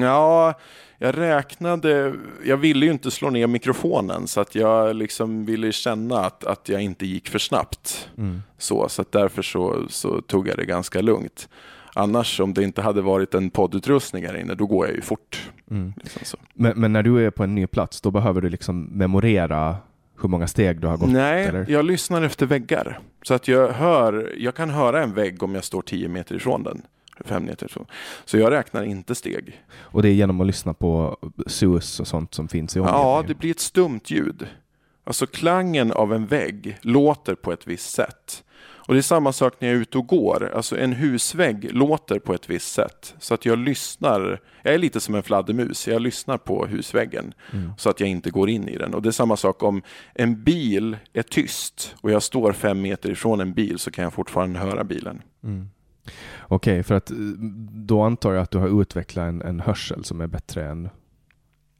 Ja, 0.00 0.54
jag 0.98 1.18
räknade. 1.18 2.14
Jag 2.44 2.56
ville 2.56 2.86
ju 2.86 2.92
inte 2.92 3.10
slå 3.10 3.30
ner 3.30 3.46
mikrofonen 3.46 4.26
så 4.26 4.40
att 4.40 4.54
jag 4.54 4.96
liksom 4.96 5.44
ville 5.44 5.72
känna 5.72 6.20
att, 6.24 6.44
att 6.44 6.68
jag 6.68 6.82
inte 6.82 7.06
gick 7.06 7.28
för 7.28 7.38
snabbt. 7.38 8.08
Mm. 8.18 8.42
Så, 8.58 8.88
så 8.88 9.02
att 9.02 9.12
därför 9.12 9.42
så, 9.42 9.86
så 9.88 10.20
tog 10.20 10.48
jag 10.48 10.56
det 10.56 10.64
ganska 10.64 11.00
lugnt. 11.00 11.48
Annars 11.94 12.40
om 12.40 12.54
det 12.54 12.62
inte 12.62 12.82
hade 12.82 13.02
varit 13.02 13.34
en 13.34 13.50
poddutrustning 13.50 14.26
här 14.26 14.36
inne, 14.36 14.54
då 14.54 14.66
går 14.66 14.86
jag 14.86 14.96
ju 14.96 15.02
fort. 15.02 15.50
Mm. 15.70 15.92
Liksom. 16.04 16.40
Men, 16.54 16.80
men 16.80 16.92
när 16.92 17.02
du 17.02 17.26
är 17.26 17.30
på 17.30 17.44
en 17.44 17.54
ny 17.54 17.66
plats, 17.66 18.00
då 18.00 18.10
behöver 18.10 18.40
du 18.40 18.48
liksom 18.48 18.82
memorera 18.84 19.76
hur 20.22 20.28
många 20.28 20.46
steg 20.46 20.80
du 20.80 20.86
har 20.86 20.96
gått? 20.96 21.10
Nej, 21.10 21.46
eller? 21.46 21.66
jag 21.68 21.84
lyssnar 21.84 22.22
efter 22.22 22.46
väggar. 22.46 23.00
Så 23.22 23.34
att 23.34 23.48
jag 23.48 23.72
hör, 23.72 24.34
jag 24.38 24.54
kan 24.54 24.70
höra 24.70 25.02
en 25.02 25.14
vägg 25.14 25.42
om 25.42 25.54
jag 25.54 25.64
står 25.64 25.82
10 25.82 26.08
meter 26.08 26.34
ifrån 26.34 26.62
den. 26.62 26.82
Fem 27.24 27.44
meter 27.44 27.66
ifrån. 27.66 27.86
Så 28.24 28.38
jag 28.38 28.50
räknar 28.52 28.82
inte 28.82 29.14
steg. 29.14 29.62
Och 29.80 30.02
det 30.02 30.08
är 30.08 30.12
genom 30.12 30.40
att 30.40 30.46
lyssna 30.46 30.74
på 30.74 31.16
sus 31.46 32.00
och 32.00 32.06
sånt 32.06 32.34
som 32.34 32.48
finns 32.48 32.76
i 32.76 32.78
Ja, 32.78 32.84
omgivningen? 32.84 33.26
det 33.28 33.34
blir 33.34 33.50
ett 33.50 33.60
stumt 33.60 34.00
ljud. 34.06 34.46
Alltså 35.04 35.26
klangen 35.26 35.92
av 35.92 36.14
en 36.14 36.26
vägg 36.26 36.78
låter 36.82 37.34
på 37.34 37.52
ett 37.52 37.66
visst 37.66 37.90
sätt. 37.92 38.44
Och 38.90 38.94
det 38.94 39.00
är 39.00 39.02
samma 39.02 39.32
sak 39.32 39.54
när 39.58 39.68
jag 39.68 39.76
är 39.76 39.80
ute 39.80 39.98
och 39.98 40.06
går. 40.06 40.52
Alltså 40.54 40.78
en 40.78 40.92
husvägg 40.92 41.68
låter 41.72 42.18
på 42.18 42.34
ett 42.34 42.50
visst 42.50 42.72
sätt. 42.72 43.14
Så 43.18 43.34
att 43.34 43.44
jag 43.46 43.58
lyssnar. 43.58 44.40
Jag 44.62 44.74
är 44.74 44.78
lite 44.78 45.00
som 45.00 45.14
en 45.14 45.22
fladdermus. 45.22 45.88
Jag 45.88 46.02
lyssnar 46.02 46.38
på 46.38 46.66
husväggen. 46.66 47.34
Mm. 47.52 47.70
Så 47.78 47.90
att 47.90 48.00
jag 48.00 48.08
inte 48.08 48.30
går 48.30 48.50
in 48.50 48.68
i 48.68 48.76
den. 48.76 48.94
Och 48.94 49.02
det 49.02 49.08
är 49.08 49.12
samma 49.12 49.36
sak 49.36 49.62
om 49.62 49.82
en 50.14 50.42
bil 50.44 50.96
är 51.12 51.22
tyst 51.22 51.94
och 52.00 52.10
jag 52.10 52.22
står 52.22 52.52
fem 52.52 52.80
meter 52.80 53.10
ifrån 53.10 53.40
en 53.40 53.52
bil 53.52 53.78
så 53.78 53.90
kan 53.90 54.04
jag 54.04 54.12
fortfarande 54.12 54.58
höra 54.58 54.84
bilen. 54.84 55.22
Mm. 55.44 55.68
Okej, 56.52 56.82
för 56.82 56.94
att 56.94 57.10
eh, 57.10 57.16
då 57.72 58.02
antar 58.02 58.32
jag 58.32 58.42
att 58.42 58.50
du 58.50 58.58
har 58.58 58.80
utvecklat 58.80 59.28
en, 59.28 59.42
en 59.42 59.60
hörsel 59.60 60.04
som 60.04 60.20
är 60.20 60.26
bättre 60.26 60.70
än, 60.70 60.88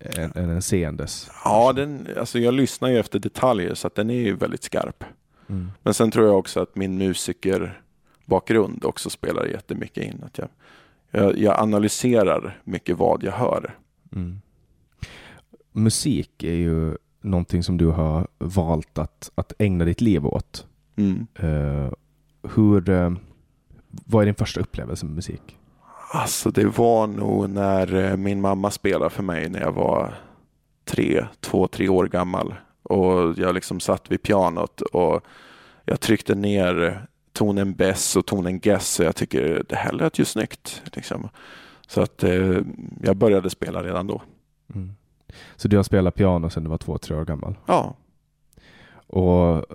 än, 0.01 0.33
än 0.35 0.51
en 0.51 0.63
seendes. 0.63 1.31
Ja, 1.45 1.73
den, 1.73 2.09
alltså 2.19 2.39
jag 2.39 2.55
lyssnar 2.55 2.89
ju 2.89 2.99
efter 2.99 3.19
detaljer 3.19 3.75
så 3.75 3.87
att 3.87 3.95
den 3.95 4.11
är 4.11 4.15
ju 4.15 4.37
väldigt 4.37 4.63
skarp. 4.63 5.05
Mm. 5.49 5.71
Men 5.83 5.95
sen 5.95 6.11
tror 6.11 6.27
jag 6.27 6.39
också 6.39 6.61
att 6.61 6.77
min 6.77 6.99
musikerbakgrund 6.99 8.85
också 8.85 9.11
spelar 9.11 9.47
jättemycket 9.47 10.05
in. 10.05 10.23
Att 10.27 10.39
jag, 10.39 10.49
jag, 11.11 11.39
jag 11.39 11.61
analyserar 11.61 12.61
mycket 12.65 12.99
vad 12.99 13.23
jag 13.23 13.33
hör. 13.33 13.75
Mm. 14.13 14.41
Musik 15.73 16.45
är 16.45 16.55
ju 16.55 16.97
någonting 17.21 17.63
som 17.63 17.77
du 17.77 17.87
har 17.87 18.29
valt 18.39 18.99
att, 18.99 19.31
att 19.35 19.53
ägna 19.59 19.85
ditt 19.85 20.01
liv 20.01 20.27
åt. 20.27 20.67
Mm. 20.97 21.27
Eh, 21.35 21.93
hur, 22.55 22.91
eh, 22.91 23.11
vad 23.91 24.23
är 24.23 24.27
din 24.27 24.35
första 24.35 24.61
upplevelse 24.61 25.07
med 25.07 25.15
musik? 25.15 25.57
Alltså 26.13 26.51
det 26.51 26.65
var 26.65 27.07
nog 27.07 27.51
när 27.51 27.95
eh, 27.95 28.17
min 28.17 28.41
mamma 28.41 28.71
spelade 28.71 29.11
för 29.11 29.23
mig 29.23 29.49
när 29.49 29.61
jag 29.61 29.73
var 29.73 30.15
tre, 30.85 31.27
två, 31.41 31.69
tre 31.69 31.89
år 31.89 32.07
gammal. 32.07 32.55
Och 32.83 33.39
jag 33.39 33.55
liksom 33.55 33.81
satt 33.81 34.11
vid 34.11 34.23
pianot 34.23 34.81
och 34.81 35.21
jag 35.85 36.01
tryckte 36.01 36.35
ner 36.35 37.07
tonen 37.33 37.75
bess 37.75 38.17
och 38.17 38.27
tonen 38.27 38.61
gess 38.63 39.01
och 39.01 39.07
jag 39.07 39.17
tycker 39.17 39.65
det 39.69 39.77
här 39.77 39.93
lät 39.93 40.19
ju 40.19 40.25
snyggt. 40.25 40.83
Liksom. 40.93 41.29
Så 41.87 42.01
att 42.01 42.25
eh, 42.25 42.59
jag 43.03 43.17
började 43.17 43.51
spela 43.51 43.83
redan 43.83 44.07
då. 44.07 44.23
Mm. 44.75 44.93
Så 45.57 45.69
du 45.69 45.77
har 45.77 45.83
spelat 45.83 46.15
piano 46.15 46.51
sedan 46.51 46.65
du 46.65 46.71
var 46.71 46.79
två, 46.79 46.99
tre 46.99 47.17
år 47.17 47.25
gammal? 47.25 47.55
Ja, 47.67 47.95
Och 49.07 49.67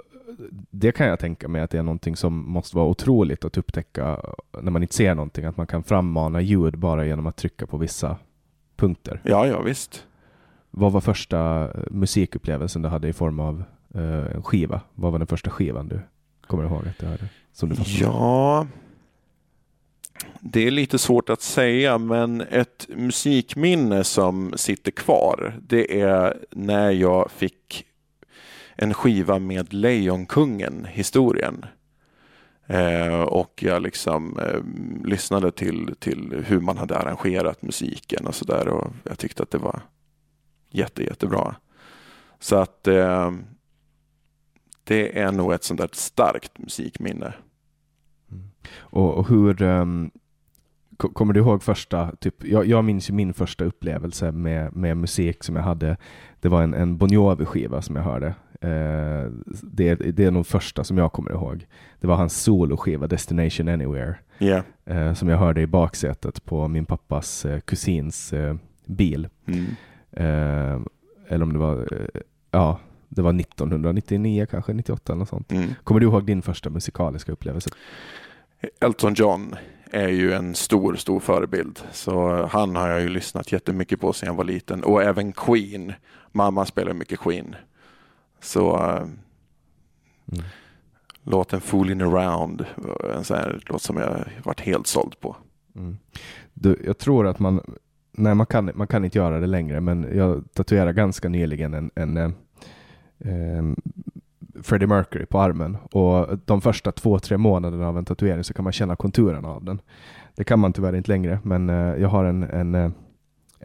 det 0.70 0.92
kan 0.92 1.08
jag 1.08 1.20
tänka 1.20 1.48
mig 1.48 1.62
att 1.62 1.70
det 1.70 1.78
är 1.78 1.84
någonting 1.84 2.16
som 2.16 2.52
måste 2.52 2.76
vara 2.76 2.88
otroligt 2.88 3.46
att 3.46 3.58
upptäcka 3.58 4.20
när 4.62 4.72
man 4.72 4.82
inte 4.82 4.96
ser 4.96 5.16
någonting, 5.16 5.46
att 5.46 5.58
man 5.58 5.68
kan 5.68 5.84
frammana 5.84 6.42
ljud 6.42 6.78
bara 6.78 7.06
genom 7.06 7.28
att 7.28 7.36
trycka 7.36 7.68
på 7.68 7.78
vissa 7.78 8.18
punkter. 8.76 9.22
ja, 9.24 9.48
ja 9.48 9.62
visst. 9.62 10.06
Vad 10.72 10.92
var 10.92 11.02
första 11.02 11.70
musikupplevelsen 11.92 12.82
du 12.82 12.90
hade 12.90 13.08
i 13.08 13.14
form 13.14 13.40
av 13.40 13.64
eh, 13.94 14.42
skiva? 14.44 14.82
Vad 14.94 15.12
var 15.12 15.20
den 15.20 15.28
första 15.28 15.50
skivan 15.50 15.88
du 15.88 16.00
kommer 16.48 16.64
ihåg 16.64 16.88
att 16.88 16.98
du 17.00 17.06
hade? 17.06 17.30
Som 17.54 17.70
du? 17.70 17.76
Ja, 17.86 18.68
det 20.40 20.68
är 20.68 20.72
lite 20.72 20.98
svårt 20.98 21.30
att 21.30 21.42
säga, 21.42 21.98
men 21.98 22.42
ett 22.42 22.88
musikminne 22.96 24.04
som 24.04 24.54
sitter 24.56 24.92
kvar, 24.92 25.60
det 25.68 26.02
är 26.02 26.38
när 26.52 26.92
jag 26.92 27.32
fick 27.32 27.86
en 28.76 28.94
skiva 28.94 29.40
med 29.40 29.74
Lejonkungen, 29.74 30.86
historien. 30.86 31.66
Eh, 32.68 33.22
och 33.22 33.64
jag 33.64 33.82
liksom 33.82 34.40
eh, 34.40 34.60
lyssnade 35.08 35.52
till, 35.52 35.96
till 36.00 36.44
hur 36.48 36.60
man 36.60 36.78
hade 36.78 36.98
arrangerat 36.98 37.62
musiken 37.62 38.28
och 38.28 38.36
sådär 38.36 38.68
och 38.68 38.94
jag 39.04 39.20
tyckte 39.20 39.44
att 39.44 39.52
det 39.52 39.58
var 39.58 39.82
jätte, 40.70 41.04
jättebra. 41.04 41.56
Så 42.40 42.56
att 42.56 42.88
eh, 42.88 43.32
det 44.84 45.20
är 45.20 45.32
nog 45.32 45.54
ett 45.54 45.64
sånt 45.64 45.80
där 45.80 45.90
starkt 45.92 46.58
musikminne. 46.58 47.34
Mm. 48.32 48.44
Och, 48.78 49.14
och 49.14 49.28
hur 49.30 49.62
um, 49.62 50.12
Kommer 50.98 51.34
du 51.34 51.40
ihåg 51.40 51.64
första, 51.64 52.16
typ, 52.16 52.44
jag, 52.44 52.66
jag 52.66 52.84
minns 52.84 53.10
ju 53.10 53.14
min 53.14 53.34
första 53.34 53.66
upplevelse 53.66 54.32
med, 54.32 54.76
med 54.76 54.98
musik 54.98 55.44
som 55.44 55.56
jag 55.56 55.64
hade. 55.64 55.98
Det 56.40 56.50
var 56.50 56.64
en, 56.64 56.74
en 56.74 56.98
Bon 56.98 57.10
Jovi-skiva 57.10 57.82
som 57.82 57.96
jag 57.96 58.04
hörde. 58.04 58.36
Eh, 58.66 59.32
det, 59.62 59.96
det 59.96 60.26
är 60.26 60.32
nog 60.32 60.48
första 60.48 60.84
som 60.84 60.98
jag 60.98 61.12
kommer 61.12 61.32
ihåg. 61.32 61.66
Det 62.00 62.08
var 62.08 62.16
hans 62.16 62.42
soloskiva 62.42 63.08
Destination 63.08 63.68
Anywhere. 63.68 64.16
Ja. 64.38 64.64
Eh, 64.86 65.14
som 65.14 65.30
jag 65.30 65.38
hörde 65.38 65.62
i 65.62 65.68
baksätet 65.68 66.46
på 66.46 66.68
min 66.68 66.86
pappas 66.86 67.46
eh, 67.46 67.60
kusins 67.60 68.34
eh, 68.34 68.56
bil. 68.86 69.28
Mm. 69.46 69.66
Eh, 70.12 70.82
eller 71.28 71.44
om 71.44 71.54
det 71.54 71.60
var, 71.60 71.78
eh, 71.78 72.22
ja, 72.52 72.80
det 73.10 73.22
var 73.22 73.40
1999 73.40 74.48
kanske, 74.52 74.74
98 74.74 75.14
eller 75.14 75.20
något 75.20 75.30
sånt. 75.30 75.52
Mm. 75.52 75.74
Kommer 75.84 76.00
du 76.00 76.08
ihåg 76.08 76.26
din 76.26 76.42
första 76.42 76.70
musikaliska 76.70 77.32
upplevelse? 77.32 77.70
Elton 78.82 79.14
John 79.14 79.56
är 79.92 80.08
ju 80.08 80.34
en 80.34 80.56
stor, 80.56 80.96
stor 80.96 81.20
förebild. 81.20 81.80
Så 81.92 82.46
han 82.52 82.76
har 82.76 82.90
jag 82.90 83.02
ju 83.02 83.10
lyssnat 83.10 83.52
jättemycket 83.52 84.02
på 84.02 84.14
sedan 84.14 84.28
jag 84.28 84.34
var 84.34 84.44
liten. 84.44 84.84
Och 84.84 85.04
även 85.04 85.34
Queen. 85.34 85.94
Mamma 86.32 86.66
spelar 86.66 86.94
mycket 86.94 87.20
Queen. 87.20 87.56
Så 88.40 88.78
uh, 88.78 89.06
Mm. 90.32 90.44
låten 91.24 91.62
Fooling 91.62 92.02
around, 92.02 92.66
en 93.16 93.24
sån 93.24 93.38
här 93.38 93.60
låt 93.66 93.82
som 93.82 93.98
jag 93.98 94.26
varit 94.44 94.62
helt 94.62 94.88
såld 94.88 95.20
på. 95.20 95.36
Mm. 95.76 95.98
Du, 96.54 96.82
jag 96.86 96.98
tror 96.98 97.28
att 97.28 97.40
man, 97.40 97.62
nej 98.12 98.36
man 98.36 98.46
kan, 98.46 98.72
man 98.76 98.88
kan 98.88 99.06
inte 99.06 99.18
göra 99.18 99.40
det 99.40 99.48
längre, 99.48 99.82
men 99.82 100.18
jag 100.18 100.44
tatuerade 100.54 100.94
ganska 100.94 101.30
nyligen 101.30 101.74
en, 101.74 101.92
en 101.96 102.18
eh, 102.18 102.30
ehm, 103.20 103.76
Freddie 104.64 104.88
Mercury 104.88 105.26
på 105.26 105.40
armen 105.40 105.78
och 105.92 106.40
de 106.46 106.62
första 106.62 106.92
två, 106.92 107.20
tre 107.20 107.38
månaderna 107.38 107.88
av 107.88 107.98
en 107.98 108.06
tatuering 108.06 108.44
så 108.44 108.54
kan 108.54 108.64
man 108.64 108.74
känna 108.74 108.96
konturerna 108.96 109.48
av 109.48 109.64
den. 109.64 109.82
Det 110.36 110.44
kan 110.44 110.60
man 110.60 110.74
tyvärr 110.74 110.96
inte 110.96 111.12
längre, 111.12 111.40
men 111.44 111.70
eh, 111.70 112.02
jag 112.02 112.10
har 112.10 112.26
en, 112.26 112.44
en, 112.44 112.76
eh, 112.76 112.92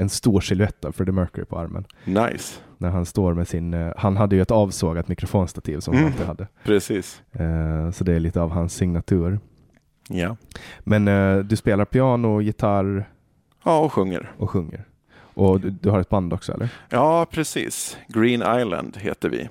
en 0.00 0.08
stor 0.08 0.40
silhuett 0.40 0.84
av 0.84 0.92
Freddie 0.92 1.12
Mercury 1.12 1.44
på 1.44 1.58
armen. 1.58 1.84
Nice, 2.04 2.60
När 2.78 2.90
han 2.90 3.06
står 3.06 3.34
med 3.34 3.48
sin, 3.48 3.74
eh, 3.74 3.92
han 3.96 4.16
hade 4.16 4.36
ju 4.36 4.42
ett 4.42 4.50
avsågat 4.50 5.08
mikrofonstativ 5.08 5.80
som 5.80 5.94
han 5.94 6.02
Mm. 6.02 6.12
alltid 6.12 6.26
hade. 6.26 6.46
precis. 6.64 7.22
Eh, 7.32 7.90
så 7.90 8.04
det 8.04 8.12
är 8.14 8.20
lite 8.20 8.40
av 8.40 8.50
hans 8.50 8.74
signatur. 8.74 9.40
Ja, 10.08 10.36
Men 10.80 11.08
eh, 11.08 11.38
du 11.38 11.56
spelar 11.56 11.84
piano, 11.84 12.40
gitarr 12.40 13.08
ja 13.64 13.78
och 13.80 13.92
sjunger. 13.92 14.30
och 14.38 14.50
sjunger. 14.50 14.84
Och 15.34 15.60
du, 15.60 15.70
du 15.70 15.90
har 15.90 16.00
ett 16.00 16.08
band 16.08 16.32
också 16.32 16.52
eller? 16.52 16.68
Ja, 16.88 17.26
precis. 17.30 17.96
Green 18.08 18.42
Island 18.60 18.96
heter 18.96 19.28
vi. 19.28 19.48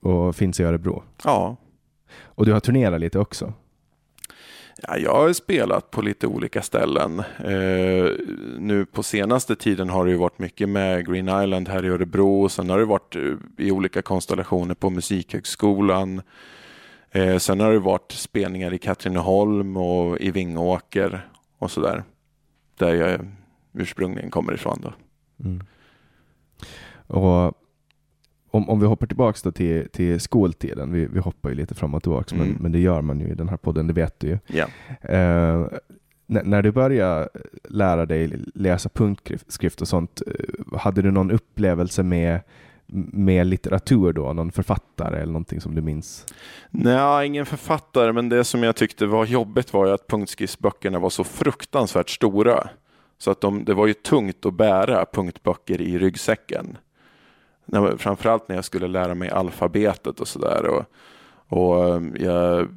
och 0.00 0.36
finns 0.36 0.60
i 0.60 0.64
Örebro. 0.64 1.02
Ja. 1.24 1.56
Och 2.24 2.46
du 2.46 2.52
har 2.52 2.60
turnerat 2.60 3.00
lite 3.00 3.18
också. 3.18 3.52
Ja, 4.82 4.96
jag 4.96 5.14
har 5.14 5.32
spelat 5.32 5.90
på 5.90 6.02
lite 6.02 6.26
olika 6.26 6.62
ställen. 6.62 7.18
Eh, 7.38 8.10
nu 8.58 8.86
på 8.92 9.02
senaste 9.02 9.56
tiden 9.56 9.90
har 9.90 10.04
det 10.04 10.10
ju 10.10 10.16
varit 10.16 10.38
mycket 10.38 10.68
med 10.68 11.06
Green 11.06 11.42
Island 11.42 11.68
här 11.68 11.84
i 11.84 11.88
Örebro. 11.88 12.42
och 12.42 12.52
Sen 12.52 12.70
har 12.70 12.78
det 12.78 12.84
varit 12.84 13.16
eh, 13.16 13.66
i 13.66 13.70
olika 13.70 14.02
konstellationer 14.02 14.74
på 14.74 14.90
Musikhögskolan. 14.90 16.22
Eh, 17.10 17.38
sen 17.38 17.60
har 17.60 17.72
det 17.72 17.78
varit 17.78 18.12
spelningar 18.12 18.74
i 18.74 18.78
Katrineholm 18.78 19.76
och 19.76 20.20
i 20.20 20.30
Vingåker 20.30 21.28
och 21.58 21.70
sådär. 21.70 22.04
Där 22.78 22.94
jag 22.94 23.20
ursprungligen 23.72 24.30
kommer 24.30 24.54
ifrån. 24.54 24.80
Då. 24.82 24.92
Mm. 25.44 25.62
Och 27.06 27.65
om, 28.56 28.70
om 28.70 28.80
vi 28.80 28.86
hoppar 28.86 29.06
tillbaka 29.06 29.38
då 29.44 29.52
till, 29.52 29.88
till 29.88 30.20
skoltiden, 30.20 30.92
vi, 30.92 31.06
vi 31.06 31.18
hoppar 31.20 31.48
ju 31.50 31.54
lite 31.56 31.74
fram 31.74 31.94
och 31.94 32.02
tillbaka, 32.02 32.34
Mm. 32.34 32.48
men, 32.48 32.56
men 32.62 32.72
det 32.72 32.78
gör 32.78 33.00
man 33.02 33.20
ju 33.20 33.26
i 33.28 33.34
den 33.34 33.48
här 33.48 33.56
podden, 33.56 33.86
det 33.86 33.92
vet 33.92 34.20
du 34.20 34.26
ju. 34.26 34.38
Ja. 34.46 34.66
Eh, 35.00 35.66
när, 36.26 36.44
när 36.44 36.62
du 36.62 36.72
började 36.72 37.28
lära 37.68 38.06
dig 38.06 38.30
läsa 38.54 38.88
punktskrift 38.88 39.80
och 39.80 39.88
sånt, 39.88 40.22
eh, 40.26 40.78
hade 40.78 41.02
du 41.02 41.10
någon 41.10 41.30
upplevelse 41.30 42.02
med, 42.02 42.40
med 43.12 43.46
litteratur 43.46 44.12
då? 44.12 44.32
Någon 44.32 44.52
författare 44.52 45.16
eller 45.16 45.32
någonting 45.32 45.60
som 45.60 45.74
du 45.74 45.82
minns? 45.82 46.26
Nej, 46.70 47.26
ingen 47.26 47.46
författare, 47.46 48.12
men 48.12 48.28
det 48.28 48.44
som 48.44 48.62
jag 48.62 48.76
tyckte 48.76 49.06
var 49.06 49.24
jobbigt 49.24 49.72
var 49.72 49.86
ju 49.86 49.92
att 49.92 50.06
punktskriftsböckerna 50.06 50.98
var 50.98 51.10
så 51.10 51.24
fruktansvärt 51.24 52.10
stora. 52.10 52.68
Så 53.18 53.30
att 53.30 53.40
de, 53.40 53.64
det 53.64 53.74
var 53.74 53.86
ju 53.86 53.94
tungt 53.94 54.46
att 54.46 54.54
bära 54.54 55.04
punktböcker 55.12 55.80
i 55.80 55.98
ryggsäcken. 55.98 56.76
När, 57.66 57.96
framförallt 57.96 58.48
när 58.48 58.56
jag 58.56 58.64
skulle 58.64 58.88
lära 58.88 59.14
mig 59.14 59.30
alfabetet 59.30 60.20
och 60.20 60.28
sådär. 60.28 60.66
Och, 60.66 60.84
och 61.48 61.94
eh, 61.94 62.02
jag 62.14 62.68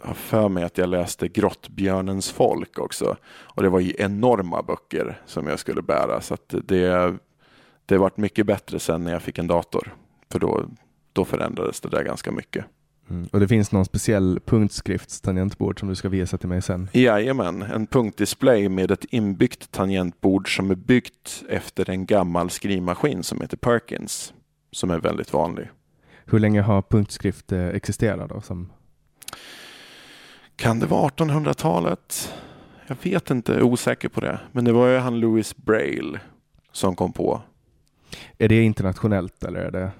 har 0.00 0.14
för 0.14 0.48
mig 0.48 0.64
att 0.64 0.78
jag 0.78 0.88
läste 0.88 1.28
Grottbjörnens 1.28 2.30
folk 2.30 2.78
också. 2.78 3.16
Och 3.24 3.62
det 3.62 3.68
var 3.68 3.80
ju 3.80 3.94
enorma 3.98 4.62
böcker 4.62 5.20
som 5.26 5.46
jag 5.46 5.58
skulle 5.58 5.82
bära. 5.82 6.20
Så 6.20 6.34
att 6.34 6.54
det, 6.64 7.14
det 7.86 7.98
vart 7.98 8.16
mycket 8.16 8.46
bättre 8.46 8.78
sen 8.78 9.04
när 9.04 9.12
jag 9.12 9.22
fick 9.22 9.38
en 9.38 9.46
dator. 9.46 9.94
För 10.30 10.38
då, 10.38 10.64
då 11.12 11.24
förändrades 11.24 11.80
det 11.80 11.88
där 11.88 12.02
ganska 12.02 12.32
mycket. 12.32 12.64
Mm. 13.12 13.28
Och 13.32 13.40
det 13.40 13.48
finns 13.48 13.72
någon 13.72 13.84
speciell 13.84 14.40
punktskriftstangentbord 14.44 15.80
som 15.80 15.88
du 15.88 15.94
ska 15.94 16.08
visa 16.08 16.38
till 16.38 16.48
mig 16.48 16.62
sen? 16.62 16.88
Jajamän, 16.92 17.62
en 17.62 17.86
punktdisplay 17.86 18.68
med 18.68 18.90
ett 18.90 19.04
inbyggt 19.04 19.70
tangentbord 19.70 20.56
som 20.56 20.70
är 20.70 20.74
byggt 20.74 21.44
efter 21.48 21.90
en 21.90 22.06
gammal 22.06 22.50
skrivmaskin 22.50 23.22
som 23.22 23.40
heter 23.40 23.56
Perkins. 23.56 24.34
Som 24.70 24.90
är 24.90 24.98
väldigt 24.98 25.32
vanlig. 25.32 25.70
Hur 26.24 26.38
länge 26.38 26.60
har 26.60 26.82
punktskrift 26.82 27.52
eh, 27.52 27.68
existerat 27.68 28.28
då? 28.28 28.40
Som... 28.40 28.72
Kan 30.56 30.78
det 30.78 30.86
vara 30.86 31.08
1800-talet? 31.08 32.32
Jag 32.86 32.96
vet 33.02 33.30
inte, 33.30 33.52
jag 33.52 33.60
är 33.60 33.64
osäker 33.64 34.08
på 34.08 34.20
det. 34.20 34.40
Men 34.52 34.64
det 34.64 34.72
var 34.72 34.88
ju 34.88 34.98
han 34.98 35.20
Louis 35.20 35.56
Braille 35.56 36.20
som 36.72 36.96
kom 36.96 37.12
på. 37.12 37.40
Är 38.38 38.48
det 38.48 38.62
internationellt 38.62 39.44
eller 39.44 39.60
är 39.60 39.70
det? 39.70 39.90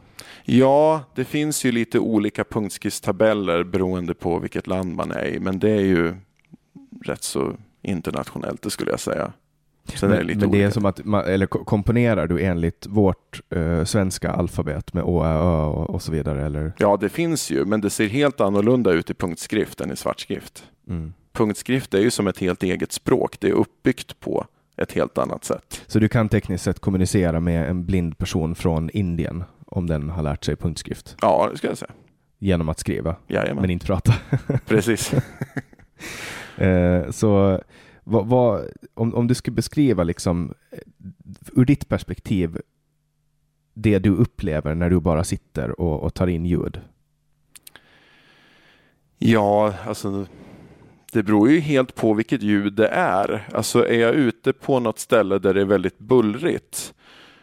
Ja, 0.45 1.05
det 1.15 1.25
finns 1.25 1.65
ju 1.65 1.73
lite 1.73 1.99
olika 1.99 2.45
punktskriftstabeller 2.45 3.65
beroende 3.65 4.15
på 4.15 4.39
vilket 4.39 4.67
land 4.67 4.95
man 4.97 5.11
är 5.11 5.25
i. 5.27 5.41
Men 5.41 5.59
det 5.59 5.71
är 5.71 5.81
ju 5.81 6.15
rätt 7.05 7.23
så 7.23 7.53
internationellt, 7.83 8.63
det 8.63 8.71
skulle 8.71 8.91
jag 8.91 9.01
säga. 9.01 9.33
Sen 9.95 10.09
men 10.09 10.19
är 10.19 10.23
det 10.23 10.27
lite 10.27 10.39
men 10.41 10.51
det 10.51 10.57
är 10.59 10.61
olika. 10.65 10.71
som 10.71 10.85
att, 10.87 11.05
man, 11.05 11.25
eller 11.25 11.47
ko- 11.47 11.65
komponerar 11.65 12.27
du 12.27 12.41
enligt 12.45 12.87
vårt 12.87 13.41
eh, 13.51 13.85
svenska 13.85 14.31
alfabet 14.33 14.95
med 14.95 15.03
å, 15.05 15.23
ä, 15.25 15.29
ö 15.29 15.63
och, 15.65 15.91
och 15.91 16.03
så 16.03 16.13
vidare? 16.13 16.47
Eller? 16.47 16.73
Ja, 16.79 16.97
det 17.01 17.09
finns 17.09 17.51
ju, 17.51 17.65
men 17.65 17.81
det 17.81 17.91
ser 17.91 18.09
helt 18.09 18.41
annorlunda 18.41 18.91
ut 18.93 19.11
i 19.11 19.15
punktskrift 19.15 19.81
än 19.81 19.93
i 19.93 19.97
svartskrift. 19.97 20.65
Mm. 20.89 21.13
Punktskrift 21.33 21.95
är 21.95 21.99
ju 22.01 22.11
som 22.11 22.27
ett 22.27 22.39
helt 22.39 22.63
eget 22.63 22.93
språk. 22.93 23.37
Det 23.41 23.49
är 23.49 23.53
uppbyggt 23.53 24.21
på 24.21 24.47
ett 24.77 24.93
helt 24.93 25.19
annat 25.19 25.45
sätt. 25.45 25.83
Så 25.87 25.99
du 25.99 26.09
kan 26.09 26.29
tekniskt 26.29 26.65
sett 26.65 26.79
kommunicera 26.81 27.41
med 27.41 27.71
en 27.71 27.85
blind 27.87 28.19
person 28.19 28.55
från 28.55 28.91
Indien 28.91 29.45
om 29.73 29.87
den 29.87 30.11
har 30.11 30.23
lärt 30.23 30.45
sig 30.45 30.57
punktskrift 30.57 31.17
Ja, 31.21 31.49
det 31.53 31.59
ska 31.59 31.67
jag 31.69 31.79
säga. 31.79 31.93
genom 32.39 32.69
att 32.69 32.79
skriva, 32.79 33.17
Jajamän, 33.29 33.61
men 33.61 33.71
inte 33.71 33.87
prata. 33.87 34.15
precis. 34.67 35.13
Eh, 36.57 37.11
så 37.11 37.61
vad, 38.05 38.27
vad, 38.27 38.69
om, 38.95 39.15
om 39.15 39.27
du 39.27 39.35
skulle 39.35 39.55
beskriva 39.55 40.05
liksom, 40.05 40.55
eh, 40.71 40.79
ur 41.53 41.65
ditt 41.65 41.89
perspektiv 41.89 42.59
det 43.75 43.99
du 43.99 44.11
upplever 44.11 44.75
när 44.75 44.91
du 44.91 45.01
bara 45.01 45.25
sitter 45.25 45.81
och, 45.81 46.01
och 46.03 46.15
tar 46.15 46.27
in 46.27 46.47
ljud. 46.47 46.81
Ja, 49.19 49.75
alltså 49.87 50.27
det 51.13 51.23
beror 51.23 51.51
ju 51.51 51.61
helt 51.61 51.95
på 51.95 52.15
vilket 52.15 52.43
ljud 52.43 52.73
det 52.73 52.89
är. 52.89 53.49
Alltså 53.55 53.89
är 53.89 54.01
jag 54.01 54.15
ute 54.15 54.53
på 54.53 54.81
något 54.81 54.99
ställe 54.99 55.39
där 55.39 55.55
det 55.55 55.61
är 55.61 55.65
väldigt 55.65 55.99
bullrigt, 55.99 56.95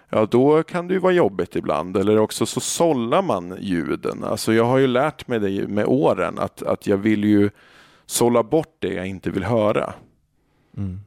ja 0.09 0.25
då 0.25 0.63
kan 0.63 0.87
det 0.87 0.93
ju 0.93 0.99
vara 0.99 1.13
jobbigt 1.13 1.55
ibland. 1.55 1.97
Eller 1.97 2.19
också 2.19 2.45
så 2.45 2.59
sållar 2.59 3.21
man 3.21 3.57
ljuden. 3.59 4.23
Alltså 4.23 4.53
jag 4.53 4.65
har 4.65 4.77
ju 4.77 4.87
lärt 4.87 5.27
mig 5.27 5.39
det 5.39 5.67
med 5.67 5.85
åren 5.85 6.39
att, 6.39 6.63
att 6.63 6.87
jag 6.87 6.97
vill 6.97 7.23
ju 7.23 7.49
sålla 8.05 8.43
bort 8.43 8.75
det 8.79 8.93
jag 8.93 9.07
inte 9.07 9.31
vill 9.31 9.43
höra. 9.43 9.93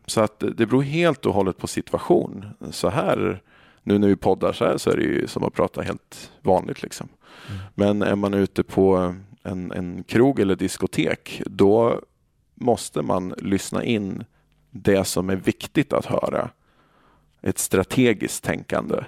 Så 0.06 0.20
att 0.20 0.40
det 0.40 0.66
beror 0.66 0.82
helt 0.82 1.26
och 1.26 1.34
hållet 1.34 1.58
på 1.58 1.66
situation. 1.66 2.46
Så 2.70 2.88
här, 2.88 3.42
nu 3.82 3.98
när 3.98 4.08
vi 4.08 4.16
poddar 4.16 4.52
så 4.52 4.64
här 4.64 4.78
så 4.78 4.90
är 4.90 4.96
det 4.96 5.02
ju 5.02 5.26
som 5.26 5.44
att 5.44 5.54
prata 5.54 5.82
helt 5.82 6.32
vanligt 6.40 6.82
liksom. 6.82 7.08
Men 7.74 8.02
är 8.02 8.16
man 8.16 8.34
ute 8.34 8.62
på 8.62 9.14
en, 9.42 9.72
en 9.72 10.04
krog 10.04 10.40
eller 10.40 10.56
diskotek, 10.56 11.42
då 11.46 12.00
måste 12.54 13.02
man 13.02 13.34
lyssna 13.38 13.84
in 13.84 14.24
det 14.70 15.04
som 15.04 15.30
är 15.30 15.36
viktigt 15.36 15.92
att 15.92 16.06
höra. 16.06 16.50
Ett 17.42 17.58
strategiskt 17.58 18.44
tänkande. 18.44 19.04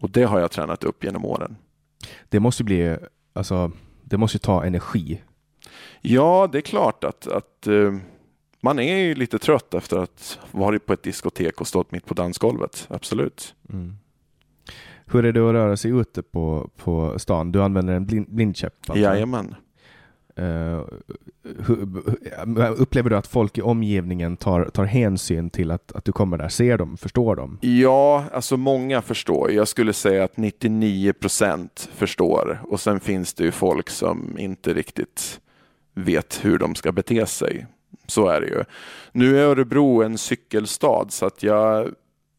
Och 0.00 0.10
det 0.10 0.22
har 0.22 0.40
jag 0.40 0.50
tränat 0.50 0.84
upp 0.84 1.04
genom 1.04 1.24
åren. 1.24 1.56
Det 2.28 2.40
måste 2.40 2.64
bli, 2.64 2.96
alltså, 3.32 3.72
det 4.04 4.16
måste 4.16 4.38
ta 4.38 4.64
energi. 4.64 5.22
Ja, 6.00 6.48
det 6.52 6.58
är 6.58 6.62
klart 6.62 7.04
att, 7.04 7.26
att 7.26 7.66
eh, 7.66 7.94
man 8.60 8.78
är 8.78 8.96
ju 8.96 9.14
lite 9.14 9.38
trött 9.38 9.74
efter 9.74 9.96
att 9.98 10.38
ha 10.40 10.60
varit 10.60 10.86
på 10.86 10.92
ett 10.92 11.02
diskotek 11.02 11.60
och 11.60 11.66
stått 11.66 11.92
mitt 11.92 12.06
på 12.06 12.14
dansgolvet. 12.14 12.86
Absolut. 12.90 13.54
Hur 15.06 15.24
är 15.24 15.32
det 15.32 15.48
att 15.48 15.52
röra 15.52 15.76
sig 15.76 15.90
ute 15.90 16.22
på, 16.22 16.70
på 16.76 17.18
stan? 17.18 17.52
Du 17.52 17.62
använder 17.62 17.94
en 17.94 18.06
blind, 18.06 18.26
blindkäpp? 18.28 18.74
jag? 18.86 18.98
Jajamän. 18.98 19.54
Uh, 20.38 20.80
upplever 22.76 23.10
du 23.10 23.16
att 23.16 23.26
folk 23.26 23.58
i 23.58 23.62
omgivningen 23.62 24.36
tar, 24.36 24.64
tar 24.64 24.84
hänsyn 24.84 25.50
till 25.50 25.70
att, 25.70 25.92
att 25.92 26.04
du 26.04 26.12
kommer 26.12 26.38
där? 26.38 26.48
Ser 26.48 26.78
dem? 26.78 26.96
Förstår 26.96 27.36
dem? 27.36 27.58
Ja, 27.60 28.24
alltså 28.32 28.56
många 28.56 29.02
förstår. 29.02 29.52
Jag 29.52 29.68
skulle 29.68 29.92
säga 29.92 30.24
att 30.24 30.36
99 30.36 31.12
procent 31.12 31.88
förstår. 31.94 32.60
Och 32.64 32.80
sen 32.80 33.00
finns 33.00 33.34
det 33.34 33.44
ju 33.44 33.50
folk 33.50 33.90
som 33.90 34.38
inte 34.38 34.74
riktigt 34.74 35.40
vet 35.94 36.44
hur 36.44 36.58
de 36.58 36.74
ska 36.74 36.92
bete 36.92 37.26
sig. 37.26 37.66
Så 38.06 38.28
är 38.28 38.40
det 38.40 38.46
ju. 38.46 38.64
Nu 39.12 39.38
är 39.40 39.44
Örebro 39.44 40.02
en 40.02 40.18
cykelstad 40.18 41.06
så 41.08 41.26
att 41.26 41.42
jag, 41.42 41.88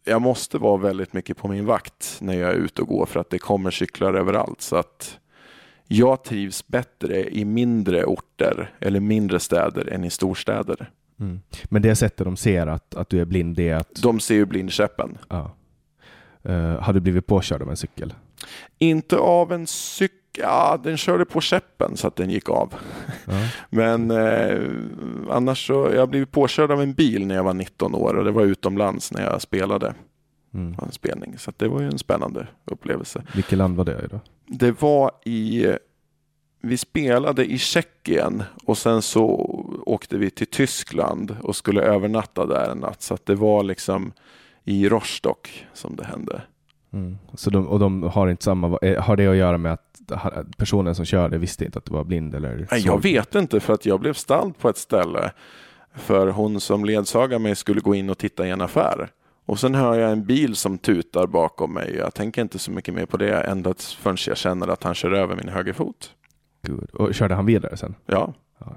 jag 0.05 0.21
måste 0.21 0.57
vara 0.57 0.77
väldigt 0.77 1.13
mycket 1.13 1.38
på 1.38 1.47
min 1.47 1.65
vakt 1.65 2.17
när 2.21 2.33
jag 2.33 2.49
är 2.51 2.55
ute 2.55 2.81
och 2.81 2.88
går 2.88 3.05
för 3.05 3.19
att 3.19 3.29
det 3.29 3.39
kommer 3.39 3.71
cyklar 3.71 4.13
överallt. 4.13 4.62
Så 4.62 4.75
att 4.75 5.18
jag 5.91 6.23
trivs 6.23 6.67
bättre 6.67 7.30
i 7.30 7.45
mindre 7.45 8.06
orter 8.06 8.73
eller 8.80 8.99
mindre 8.99 9.39
städer 9.39 9.93
än 9.93 10.04
i 10.04 10.10
storstäder. 10.10 10.89
Men 11.63 11.82
det 11.82 11.95
sättet 11.95 12.25
de 12.25 12.38
ser 12.38 12.67
att, 12.67 12.95
att 12.95 13.10
du 13.10 13.21
är 13.21 13.25
blind, 13.25 13.56
det 13.56 13.69
är 13.69 13.75
att... 13.75 14.02
De 14.02 14.19
ser 14.19 14.36
ju 14.36 14.45
blindkäppen. 14.45 15.17
Ja. 15.30 15.56
Uh, 16.49 16.56
har 16.56 16.93
du 16.93 16.99
blivit 16.99 17.28
påkörd 17.28 17.62
av 17.62 17.69
en 17.69 17.78
cykel? 17.78 18.13
Inte 18.78 19.17
av 19.17 19.54
en 19.54 19.67
cykel. 19.67 20.15
Ja, 20.38 20.80
den 20.84 20.97
körde 20.97 21.25
på 21.25 21.41
käppen 21.41 21.97
så 21.97 22.08
att 22.08 22.15
den 22.15 22.30
gick 22.30 22.49
av. 22.49 22.73
Ja. 23.25 23.34
Men 23.69 24.12
eh, 24.12 24.60
annars 25.30 25.67
så, 25.67 25.91
jag 25.93 26.10
blev 26.10 26.25
påkörd 26.25 26.71
av 26.71 26.82
en 26.82 26.93
bil 26.93 27.25
när 27.25 27.36
jag 27.36 27.43
var 27.43 27.54
19 27.54 27.95
år 27.95 28.13
och 28.13 28.23
det 28.25 28.32
var 28.32 28.43
utomlands 28.43 29.12
när 29.12 29.23
jag 29.23 29.41
spelade 29.41 29.93
Mm. 30.53 30.75
en 30.81 30.91
spelning. 30.91 31.38
Så 31.38 31.51
det 31.57 31.67
var 31.67 31.81
ju 31.81 31.88
en 31.88 31.97
spännande 31.97 32.47
upplevelse. 32.65 33.23
Vilket 33.35 33.57
land 33.57 33.77
var 33.77 33.85
det 33.85 33.91
i 33.91 34.07
då? 34.12 34.19
Det 34.47 34.81
var 34.81 35.12
i, 35.25 35.67
vi 36.62 36.77
spelade 36.77 37.45
i 37.45 37.57
Tjeckien 37.57 38.43
och 38.65 38.77
sen 38.77 39.01
så 39.01 39.25
åkte 39.85 40.17
vi 40.17 40.29
till 40.29 40.47
Tyskland 40.47 41.35
och 41.43 41.55
skulle 41.55 41.81
övernatta 41.81 42.45
där 42.45 42.69
en 42.71 42.77
natt. 42.77 43.01
Så 43.01 43.17
det 43.23 43.35
var 43.35 43.63
liksom 43.63 44.12
i 44.63 44.89
Rostock 44.89 45.65
som 45.73 45.95
det 45.95 46.03
hände. 46.05 46.41
Mm. 46.93 47.17
Så 47.33 47.49
de, 47.49 47.67
och 47.67 47.79
de 47.79 48.03
har 48.03 48.27
inte 48.27 48.43
samma... 48.43 48.77
eh, 48.81 49.01
Har 49.03 49.15
det 49.17 49.27
att 49.27 49.35
göra 49.35 49.57
med 49.57 49.73
att 49.73 49.85
personen 50.57 50.95
som 50.95 51.05
körde 51.05 51.38
visste 51.38 51.65
inte 51.65 51.79
att 51.79 51.85
du 51.85 51.93
var 51.93 52.03
blind? 52.03 52.35
Eller 52.35 52.67
Nej? 52.71 52.81
Jag 52.85 53.03
vet 53.03 53.35
inte 53.35 53.59
för 53.59 53.73
att 53.73 53.85
jag 53.85 53.99
blev 53.99 54.13
ställd 54.13 54.57
på 54.57 54.69
ett 54.69 54.77
ställe 54.77 55.31
för 55.95 56.27
hon 56.27 56.59
som 56.59 56.85
ledsagade 56.85 57.39
mig 57.39 57.55
skulle 57.55 57.81
gå 57.81 57.95
in 57.95 58.09
och 58.09 58.17
titta 58.17 58.47
i 58.47 58.49
en 58.49 58.62
affär. 58.62 59.09
Och 59.49 59.59
sen 59.59 59.75
hör 59.75 59.99
jag 59.99 60.12
en 60.12 60.25
bil 60.25 60.55
som 60.55 60.77
tutar 60.77 61.27
bakom 61.27 61.73
mig. 61.73 61.95
Jag 61.95 62.13
tänker 62.13 62.41
inte 62.41 62.59
så 62.59 62.71
mycket 62.71 62.93
mer 62.93 63.05
på 63.05 63.17
det 63.17 63.41
ända 63.41 63.73
förrän 63.77 64.17
jag 64.27 64.38
känner 64.38 64.67
att 64.67 64.83
han 64.83 64.95
kör 64.95 65.12
över 65.12 65.35
min 65.35 65.49
högerfot. 65.49 66.15
Gud. 66.62 66.89
Och 66.89 67.13
körde 67.13 67.35
han 67.35 67.45
vidare 67.45 67.77
sen? 67.77 67.95
Ja, 68.05 68.33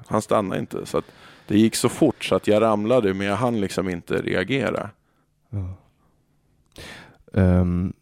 han 0.06 0.22
stannade 0.22 0.60
inte. 0.60 0.86
Så 0.86 1.02
det 1.46 1.58
gick 1.58 1.76
så 1.76 1.88
fort 1.88 2.24
så 2.24 2.34
att 2.34 2.46
jag 2.46 2.62
ramlade 2.62 3.14
men 3.14 3.26
jag 3.26 3.36
hann 3.36 3.60
liksom 3.60 3.88
inte 3.88 4.22
reagera. 4.22 4.90
Um, 7.32 7.92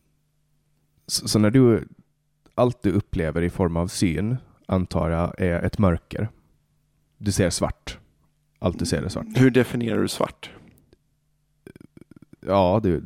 så, 1.06 1.28
så 1.28 1.38
när 1.38 1.50
du, 1.50 1.88
allt 2.54 2.82
du 2.82 2.92
upplever 2.92 3.42
i 3.42 3.50
form 3.50 3.76
av 3.76 3.88
syn, 3.88 4.36
antar 4.66 5.10
jag, 5.10 5.40
är 5.40 5.62
ett 5.62 5.78
mörker. 5.78 6.28
Du 7.18 7.32
ser 7.32 7.50
svart. 7.50 7.98
Allt 8.58 8.78
du 8.78 8.86
ser 8.86 9.02
är 9.02 9.08
svart. 9.08 9.26
Hur 9.34 9.50
definierar 9.50 10.02
du 10.02 10.08
svart? 10.08 10.50
Ja, 12.40 12.80
du, 12.82 13.02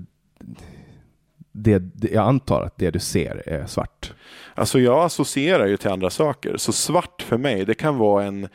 det, 1.52 1.78
det, 1.78 2.10
jag 2.10 2.26
antar 2.28 2.62
att 2.62 2.78
det 2.78 2.90
du 2.90 2.98
ser 2.98 3.42
är 3.48 3.66
svart. 3.66 4.14
Alltså 4.54 4.80
jag 4.80 5.04
associerar 5.04 5.66
ju 5.66 5.76
till 5.76 5.90
andra 5.90 6.10
saker. 6.10 6.56
Så 6.56 6.72
svart 6.72 7.22
för 7.22 7.36
mig, 7.38 7.64
det 7.64 7.74
kan 7.74 7.98
vara 7.98 8.24
en, 8.24 8.48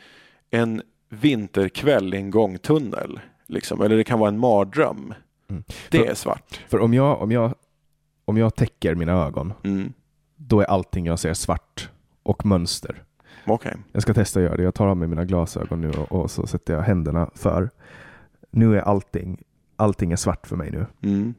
en 0.50 0.82
vinterkväll 1.08 2.14
i 2.14 2.16
en 2.16 2.30
gångtunnel. 2.30 3.20
Liksom. 3.46 3.80
Eller 3.82 3.96
det 3.96 4.04
kan 4.04 4.18
vara 4.18 4.28
en 4.28 4.38
mardröm. 4.38 5.14
Mm. 5.48 5.64
Det 5.90 5.98
För- 5.98 6.06
är 6.06 6.14
svart. 6.14 6.60
För 6.68 6.80
om 6.80 6.94
jag, 6.94 7.22
om 7.22 7.32
jag, 7.32 7.54
om 8.24 8.36
jag 8.36 8.54
täcker 8.54 8.94
mina 8.94 9.12
ögon, 9.12 9.52
Mm. 9.62 9.92
då 10.36 10.60
är 10.60 10.64
allting 10.64 11.06
jag 11.06 11.18
ser 11.18 11.34
svart 11.34 11.90
och 12.22 12.46
mönster. 12.46 13.02
Okej. 13.46 13.76
Jag 13.92 14.02
ska 14.02 14.14
testa 14.14 14.40
att 14.40 14.44
göra 14.44 14.56
det. 14.56 14.62
Jag 14.62 14.74
tar 14.74 14.86
av 14.86 14.96
mig 14.96 15.08
mina 15.08 15.24
glasögon 15.24 15.80
nu 15.80 15.90
och, 15.90 16.12
och 16.12 16.30
så 16.30 16.46
sätter 16.46 16.74
jag 16.74 16.82
händerna 16.82 17.30
för. 17.34 17.70
Nu 18.50 18.76
är 18.76 18.80
allting, 18.82 19.42
allting 19.80 20.12
är 20.12 20.16
svart 20.16 20.46
för 20.46 20.56
mig 20.56 20.70
nu. 20.70 20.86
Mm. 21.02 21.34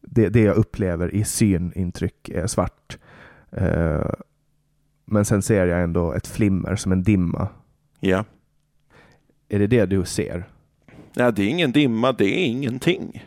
Det, 0.00 0.28
det 0.28 0.40
jag 0.40 0.56
upplever 0.56 1.14
i 1.14 1.24
synintryck 1.24 2.28
är 2.28 2.46
svart. 2.46 2.98
Eh, 3.50 4.10
men 5.04 5.24
sen 5.24 5.42
ser 5.42 5.66
jag 5.66 5.82
ändå 5.82 6.12
ett 6.12 6.26
flimmer 6.26 6.76
som 6.76 6.92
en 6.92 7.02
dimma. 7.02 7.48
Ja. 8.00 8.24
Är 9.48 9.58
det 9.58 9.66
det 9.66 9.86
du 9.86 10.04
ser? 10.04 10.44
Nej, 11.16 11.32
det 11.32 11.42
är 11.42 11.48
ingen 11.48 11.72
dimma, 11.72 12.12
det 12.12 12.24
är 12.24 12.46
ingenting. 12.46 13.24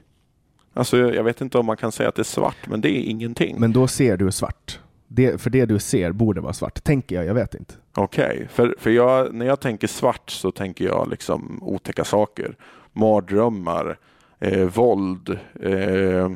Alltså 0.73 0.97
jag 0.97 1.23
vet 1.23 1.41
inte 1.41 1.57
om 1.57 1.65
man 1.65 1.77
kan 1.77 1.91
säga 1.91 2.09
att 2.09 2.15
det 2.15 2.21
är 2.21 2.23
svart, 2.23 2.67
men 2.67 2.81
det 2.81 2.89
är 2.89 3.03
ingenting. 3.09 3.59
Men 3.59 3.73
då 3.73 3.87
ser 3.87 4.17
du 4.17 4.31
svart. 4.31 4.79
Det, 5.07 5.41
för 5.41 5.49
det 5.49 5.65
du 5.65 5.79
ser 5.79 6.11
borde 6.11 6.41
vara 6.41 6.53
svart, 6.53 6.83
tänker 6.83 7.15
jag. 7.15 7.25
Jag 7.25 7.33
vet 7.33 7.55
inte. 7.55 7.73
Okej, 7.93 8.47
för, 8.51 8.75
för 8.79 8.89
jag, 8.89 9.33
när 9.33 9.45
jag 9.45 9.59
tänker 9.59 9.87
svart 9.87 10.29
så 10.29 10.51
tänker 10.51 10.85
jag 10.85 11.09
liksom 11.09 11.59
otäcka 11.63 12.03
saker. 12.03 12.55
Mardrömmar, 12.93 13.97
eh, 14.43 14.65
våld, 14.67 15.37
eh, 15.61 16.31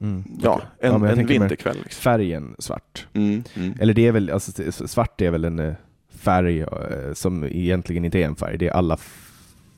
Mm. 0.00 0.24
ja, 0.42 0.62
en, 0.80 1.02
Ja, 1.02 1.08
en 1.08 1.26
vinterkväll. 1.26 1.76
Liksom. 1.82 2.00
Färgen 2.02 2.54
svart. 2.58 3.06
Mm, 3.12 3.42
mm. 3.56 3.74
Eller 3.80 3.94
det 3.94 4.06
är 4.06 4.12
väl, 4.12 4.30
alltså, 4.30 4.72
svart 4.86 5.20
är 5.20 5.30
väl 5.30 5.44
en 5.44 5.58
eh, 5.58 5.74
färg 6.08 6.60
eh, 6.60 6.66
som 7.12 7.44
egentligen 7.44 8.04
inte 8.04 8.18
är 8.18 8.24
en 8.24 8.36
färg. 8.36 8.58
Det 8.58 8.68
är 8.68 8.72
alla 8.72 8.98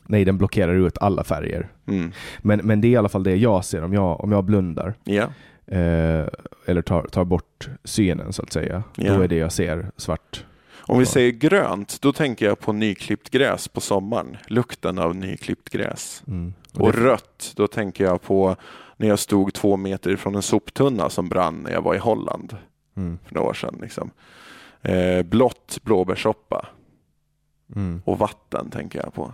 Nej, 0.06 0.24
den 0.24 0.38
blockerar 0.38 0.74
ut 0.74 0.98
alla 0.98 1.24
färger. 1.24 1.68
Mm. 1.86 2.12
Men, 2.42 2.60
men 2.64 2.80
det 2.80 2.88
är 2.88 2.90
i 2.90 2.96
alla 2.96 3.08
fall 3.08 3.22
det 3.22 3.36
jag 3.36 3.64
ser 3.64 3.84
om 3.84 3.92
jag, 3.92 4.20
om 4.20 4.32
jag 4.32 4.44
blundar. 4.44 4.94
Ja, 5.04 5.28
Eh, 5.68 6.26
eller 6.66 6.82
tar, 6.82 7.02
tar 7.02 7.24
bort 7.24 7.68
synen 7.84 8.32
så 8.32 8.42
att 8.42 8.52
säga. 8.52 8.82
Ja. 8.96 9.14
Då 9.14 9.22
är 9.22 9.28
det 9.28 9.36
jag 9.36 9.52
ser 9.52 9.90
svart. 9.96 10.44
Om 10.88 10.98
vi 10.98 11.06
säger 11.06 11.32
grönt, 11.32 12.00
då 12.02 12.12
tänker 12.12 12.46
jag 12.46 12.60
på 12.60 12.72
nyklippt 12.72 13.30
gräs 13.30 13.68
på 13.68 13.80
sommaren. 13.80 14.36
Lukten 14.46 14.98
av 14.98 15.16
nyklippt 15.16 15.68
gräs. 15.68 16.22
Mm. 16.26 16.54
Och 16.74 16.92
det, 16.92 16.98
rött, 16.98 17.52
då 17.56 17.66
tänker 17.66 18.04
jag 18.04 18.22
på 18.22 18.56
när 18.96 19.08
jag 19.08 19.18
stod 19.18 19.54
två 19.54 19.76
meter 19.76 20.10
ifrån 20.10 20.34
en 20.34 20.42
soptunna 20.42 21.10
som 21.10 21.28
brann 21.28 21.54
när 21.54 21.72
jag 21.72 21.82
var 21.82 21.94
i 21.94 21.98
Holland 21.98 22.56
mm. 22.96 23.18
för 23.24 23.34
några 23.34 23.48
år 23.48 23.54
sedan. 23.54 23.78
Liksom. 23.82 24.10
Eh, 24.82 25.22
blått 25.22 25.78
blåbärssoppa 25.82 26.66
Mm. 27.74 28.02
och 28.04 28.18
vatten 28.18 28.70
tänker 28.70 28.98
jag 28.98 29.14
på. 29.14 29.32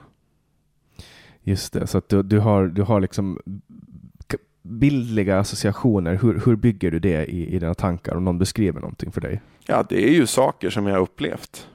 Just 1.42 1.72
det, 1.72 1.86
så 1.86 1.98
att 1.98 2.08
du, 2.08 2.22
du, 2.22 2.38
har, 2.38 2.66
du 2.66 2.82
har 2.82 3.00
liksom 3.00 3.40
bildliga 4.62 5.38
associationer. 5.38 6.14
Hur, 6.14 6.42
hur 6.44 6.56
bygger 6.56 6.90
du 6.90 6.98
det 6.98 7.26
i, 7.26 7.54
i 7.54 7.58
dina 7.58 7.74
tankar 7.74 8.14
om 8.14 8.24
någon 8.24 8.38
beskriver 8.38 8.80
någonting 8.80 9.12
för 9.12 9.20
dig? 9.20 9.40
Ja, 9.66 9.84
det 9.88 10.08
är 10.08 10.12
ju 10.12 10.26
saker 10.26 10.70
som 10.70 10.86
jag 10.86 10.94
har 10.94 11.02
upplevt. 11.02 11.68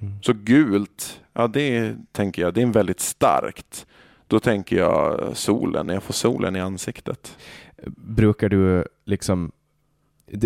Mm. 0.00 0.22
Så 0.22 0.32
gult, 0.32 1.20
ja 1.32 1.46
det 1.46 1.96
tänker 2.12 2.42
jag, 2.42 2.54
det 2.54 2.60
är 2.60 2.66
en 2.66 2.72
väldigt 2.72 3.00
starkt. 3.00 3.86
Då 4.26 4.40
tänker 4.40 4.76
jag 4.76 5.20
solen, 5.36 5.86
när 5.86 5.94
jag 5.94 6.02
får 6.02 6.14
solen 6.14 6.56
i 6.56 6.60
ansiktet. 6.60 7.38
Brukar 7.96 8.48
du 8.48 8.84
liksom 9.04 9.52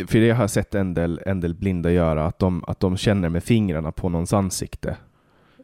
för 0.06 0.18
det 0.18 0.30
har 0.30 0.42
jag 0.42 0.50
sett 0.50 0.74
en 0.74 0.94
del, 0.94 1.20
en 1.26 1.40
del 1.40 1.54
blinda 1.54 1.90
göra, 1.90 2.26
att 2.26 2.38
de, 2.38 2.64
att 2.66 2.80
de 2.80 2.96
känner 2.96 3.28
med 3.28 3.44
fingrarna 3.44 3.92
på 3.92 4.08
någons 4.08 4.32
ansikte. 4.32 4.96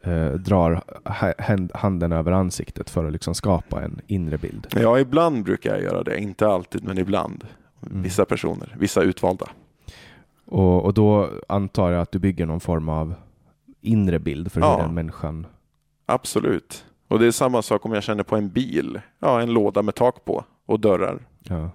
Eh, 0.05 0.31
drar 0.31 0.83
ha- 1.05 1.33
hand- 1.37 1.71
handen 1.73 2.11
över 2.11 2.31
ansiktet 2.31 2.89
för 2.89 3.05
att 3.05 3.11
liksom 3.11 3.35
skapa 3.35 3.81
en 3.83 4.01
inre 4.07 4.37
bild. 4.37 4.67
Ja, 4.75 4.99
ibland 4.99 5.43
brukar 5.43 5.69
jag 5.73 5.83
göra 5.83 6.03
det. 6.03 6.19
Inte 6.19 6.47
alltid, 6.47 6.83
men 6.83 6.97
ibland. 6.97 7.47
Mm. 7.89 8.01
Vissa 8.01 8.25
personer, 8.25 8.75
vissa 8.79 9.01
utvalda. 9.01 9.45
Och, 10.45 10.85
och 10.85 10.93
då 10.93 11.29
antar 11.47 11.91
jag 11.91 12.01
att 12.01 12.11
du 12.11 12.19
bygger 12.19 12.45
någon 12.45 12.59
form 12.59 12.89
av 12.89 13.15
inre 13.81 14.19
bild 14.19 14.51
för 14.51 14.61
hur 14.61 14.67
Ja. 14.67 14.77
den 14.77 14.93
människan... 14.93 15.47
Absolut. 16.05 16.85
Och 17.07 17.19
det 17.19 17.27
är 17.27 17.31
samma 17.31 17.61
sak 17.61 17.85
om 17.85 17.93
jag 17.93 18.03
känner 18.03 18.23
på 18.23 18.35
en 18.35 18.49
bil. 18.49 19.01
Ja, 19.19 19.41
en 19.41 19.53
låda 19.53 19.81
med 19.81 19.95
tak 19.95 20.25
på 20.25 20.45
och 20.65 20.79
dörrar. 20.79 21.19
Ja. 21.43 21.69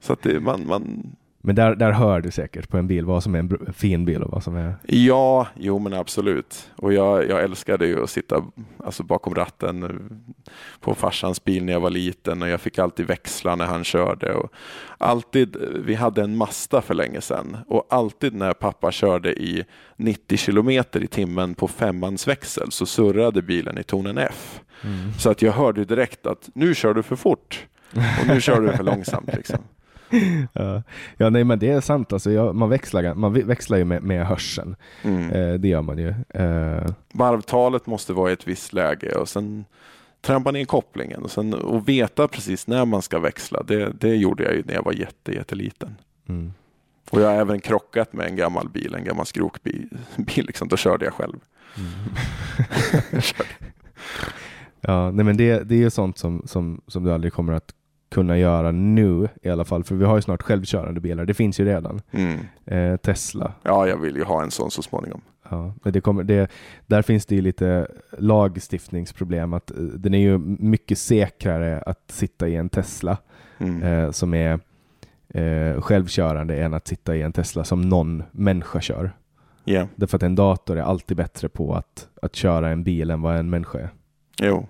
Så 0.00 0.12
att 0.12 0.22
det, 0.22 0.40
man, 0.40 0.66
man, 0.66 1.06
Men 1.46 1.54
där, 1.54 1.74
där 1.74 1.92
hör 1.92 2.20
du 2.20 2.30
säkert 2.30 2.68
på 2.68 2.78
en 2.78 2.86
bil 2.86 3.04
vad 3.04 3.22
som 3.22 3.34
är 3.34 3.38
en 3.38 3.72
fin 3.72 4.04
bil 4.04 4.22
och 4.22 4.30
vad 4.30 4.42
som 4.42 4.56
är... 4.56 4.76
ja, 4.82 5.46
jo 5.54 5.78
men 5.78 5.92
absolut. 5.92 6.70
Och 6.76 6.92
jag, 6.92 7.28
jag 7.28 7.42
älskade 7.42 7.86
ju 7.86 8.02
att 8.02 8.10
sitta 8.10 8.44
alltså, 8.84 9.02
bakom 9.02 9.34
ratten 9.34 9.82
eh, 9.82 9.90
på 10.80 10.94
farsans 10.94 11.44
bil 11.44 11.64
när 11.64 11.72
jag 11.72 11.80
var 11.80 11.90
liten 11.90 12.42
och 12.42 12.48
jag 12.48 12.60
fick 12.60 12.78
alltid 12.78 13.06
växla 13.06 13.56
när 13.56 13.66
han 13.66 13.84
körde. 13.84 14.34
Och 14.34 14.52
alltid, 14.98 15.56
vi 15.84 15.94
hade 15.94 16.22
en 16.22 16.36
Mazda 16.36 16.82
för 16.82 16.94
länge 16.94 17.20
sedan 17.20 17.56
och 17.68 17.86
alltid 17.90 18.34
när 18.34 18.52
pappa 18.52 18.92
körde 18.92 19.32
i 19.42 19.64
90 19.96 20.36
kilometer 20.36 21.02
i 21.02 21.06
timmen 21.06 21.54
på 21.54 21.68
femmansväxel 21.68 22.72
så 22.72 22.86
surrade 22.86 23.42
bilen 23.42 23.78
i 23.78 23.82
tonen 23.82 24.18
F. 24.18 24.60
Så 25.18 25.30
att 25.30 25.42
jag 25.42 25.52
hörde 25.52 25.84
direkt 25.84 26.26
att 26.26 26.50
nu 26.54 26.74
kör 26.74 26.94
du 26.94 27.02
för 27.02 27.16
fort 27.16 27.66
och 27.92 28.26
nu 28.26 28.40
kör 28.40 28.60
du 28.60 28.72
för 28.72 28.84
långsamt. 28.84 29.34
Liksom. 29.36 29.58
Ja, 30.52 30.82
ja 31.16 31.30
nej 31.30 31.44
men 31.44 31.58
det 31.58 31.70
är 31.70 31.80
sant 31.80 32.12
alltså. 32.12 32.30
Jag, 32.30 32.54
man, 32.54 32.68
växlar, 32.68 33.14
man 33.14 33.32
växlar 33.32 33.78
ju 33.78 33.84
med, 33.84 34.02
med 34.02 34.26
hörseln. 34.26 34.76
Mm. 35.02 35.30
Eh, 35.30 35.54
det 35.54 35.68
gör 35.68 35.82
man 35.82 35.98
ju. 35.98 36.14
Eh, 36.28 36.86
Varvtalet 37.12 37.86
måste 37.86 38.12
vara 38.12 38.30
i 38.30 38.32
ett 38.32 38.48
visst 38.48 38.72
läge 38.72 39.14
och 39.14 39.28
sen 39.28 39.64
trampa 40.20 40.50
ner 40.50 40.64
kopplingen 40.64 41.22
och, 41.22 41.30
sen, 41.30 41.54
och 41.54 41.88
veta 41.88 42.28
precis 42.28 42.66
när 42.66 42.84
man 42.84 43.02
ska 43.02 43.18
växla. 43.18 43.62
Det, 43.62 43.92
det 44.00 44.14
gjorde 44.16 44.44
jag 44.44 44.54
ju 44.54 44.62
när 44.66 44.74
jag 44.74 44.84
var 44.84 44.92
jätte, 44.92 45.32
jätteliten. 45.32 45.94
mm. 46.28 46.52
Och 47.10 47.20
jag 47.20 47.26
har 47.28 47.34
även 47.34 47.60
krockat 47.60 48.12
med 48.12 48.26
en 48.26 48.36
gammal 48.36 48.68
bil, 48.68 48.94
en 48.94 49.04
gammal 49.04 49.26
skrokbil. 49.26 49.88
Bil, 50.16 50.46
liksom. 50.46 50.68
Då 50.68 50.76
körde 50.76 51.04
jag 51.04 51.14
själv. 51.14 51.36
Ja, 54.80 55.10
nej 55.10 55.24
men 55.24 55.36
det, 55.36 55.62
det 55.68 55.74
är 55.74 55.78
ju 55.78 55.90
sånt 55.90 56.18
som, 56.18 56.42
som, 56.46 56.80
som 56.86 57.04
du 57.04 57.12
aldrig 57.12 57.32
kommer 57.32 57.52
att 57.52 57.72
kunna 58.08 58.38
göra 58.38 58.70
nu 58.72 59.28
i 59.42 59.48
alla 59.50 59.64
fall. 59.64 59.84
För 59.84 59.94
vi 59.94 60.04
har 60.04 60.16
ju 60.16 60.22
snart 60.22 60.42
självkörande 60.42 61.00
bilar. 61.00 61.24
Det 61.24 61.34
finns 61.34 61.60
ju 61.60 61.64
redan. 61.64 62.00
Mm. 62.10 62.38
Eh, 62.64 62.96
Tesla. 62.96 63.52
Ja, 63.62 63.88
jag 63.88 63.96
vill 63.96 64.16
ju 64.16 64.24
ha 64.24 64.42
en 64.42 64.50
sån 64.50 64.70
så 64.70 64.82
småningom. 64.82 65.20
Ja, 65.50 65.74
men 65.82 65.92
det 65.92 66.00
kommer, 66.00 66.22
det, 66.24 66.50
där 66.86 67.02
finns 67.02 67.26
det 67.26 67.34
ju 67.34 67.40
lite 67.40 67.86
lagstiftningsproblem. 68.18 69.52
Att, 69.52 69.70
eh, 69.70 69.76
den 69.76 70.14
är 70.14 70.18
ju 70.18 70.38
mycket 70.38 70.98
säkrare 70.98 71.80
att 71.86 72.10
sitta 72.10 72.48
i 72.48 72.56
en 72.56 72.68
Tesla 72.68 73.16
Mm. 73.58 73.82
eh, 73.82 74.10
som 74.10 74.34
är 74.34 74.60
eh, 75.28 75.80
självkörande 75.80 76.56
än 76.56 76.74
att 76.74 76.86
sitta 76.88 77.16
i 77.16 77.22
en 77.22 77.32
Tesla 77.32 77.64
som 77.64 77.88
någon 77.88 78.22
människa 78.32 78.80
kör. 78.80 79.10
Ja, 79.64 79.86
Därför 79.96 80.16
att 80.16 80.22
en 80.22 80.34
dator 80.34 80.78
är 80.78 80.82
alltid 80.82 81.16
bättre 81.16 81.48
på 81.48 81.74
att, 81.74 82.08
att 82.22 82.34
köra 82.36 82.68
en 82.68 82.84
bil 82.84 83.10
än 83.10 83.22
vad 83.22 83.36
en 83.36 83.50
människa 83.50 83.78
är. 83.78 83.90
jo. 84.42 84.66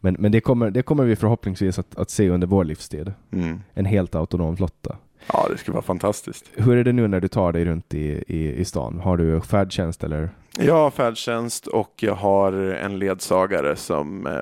Men, 0.00 0.16
men 0.18 0.32
det, 0.32 0.40
kommer, 0.40 0.70
det 0.70 0.82
kommer 0.82 1.04
vi 1.04 1.16
förhoppningsvis 1.16 1.78
att, 1.78 1.98
att 1.98 2.10
se 2.10 2.30
under 2.30 2.46
vår 2.46 2.64
livstid. 2.64 3.12
Mm. 3.32 3.60
En 3.74 3.84
helt 3.84 4.14
autonom 4.14 4.56
flotta. 4.56 4.96
Ja, 5.32 5.46
det 5.50 5.58
skulle 5.58 5.74
vara 5.74 5.82
fantastiskt. 5.82 6.50
Hur 6.54 6.76
är 6.76 6.84
det 6.84 6.92
nu 6.92 7.08
när 7.08 7.20
du 7.20 7.28
tar 7.28 7.52
dig 7.52 7.64
runt 7.64 7.94
i, 7.94 8.24
i, 8.26 8.54
i 8.54 8.64
stan? 8.64 9.00
Har 9.00 9.16
du 9.16 9.40
färdtjänst 9.40 10.04
eller? 10.04 10.30
Jag 10.58 10.74
har 10.74 10.90
färdtjänst 10.90 11.66
och 11.66 11.94
jag 11.96 12.14
har 12.14 12.52
en 12.52 12.98
ledsagare 12.98 13.76
som 13.76 14.26
eh, 14.26 14.32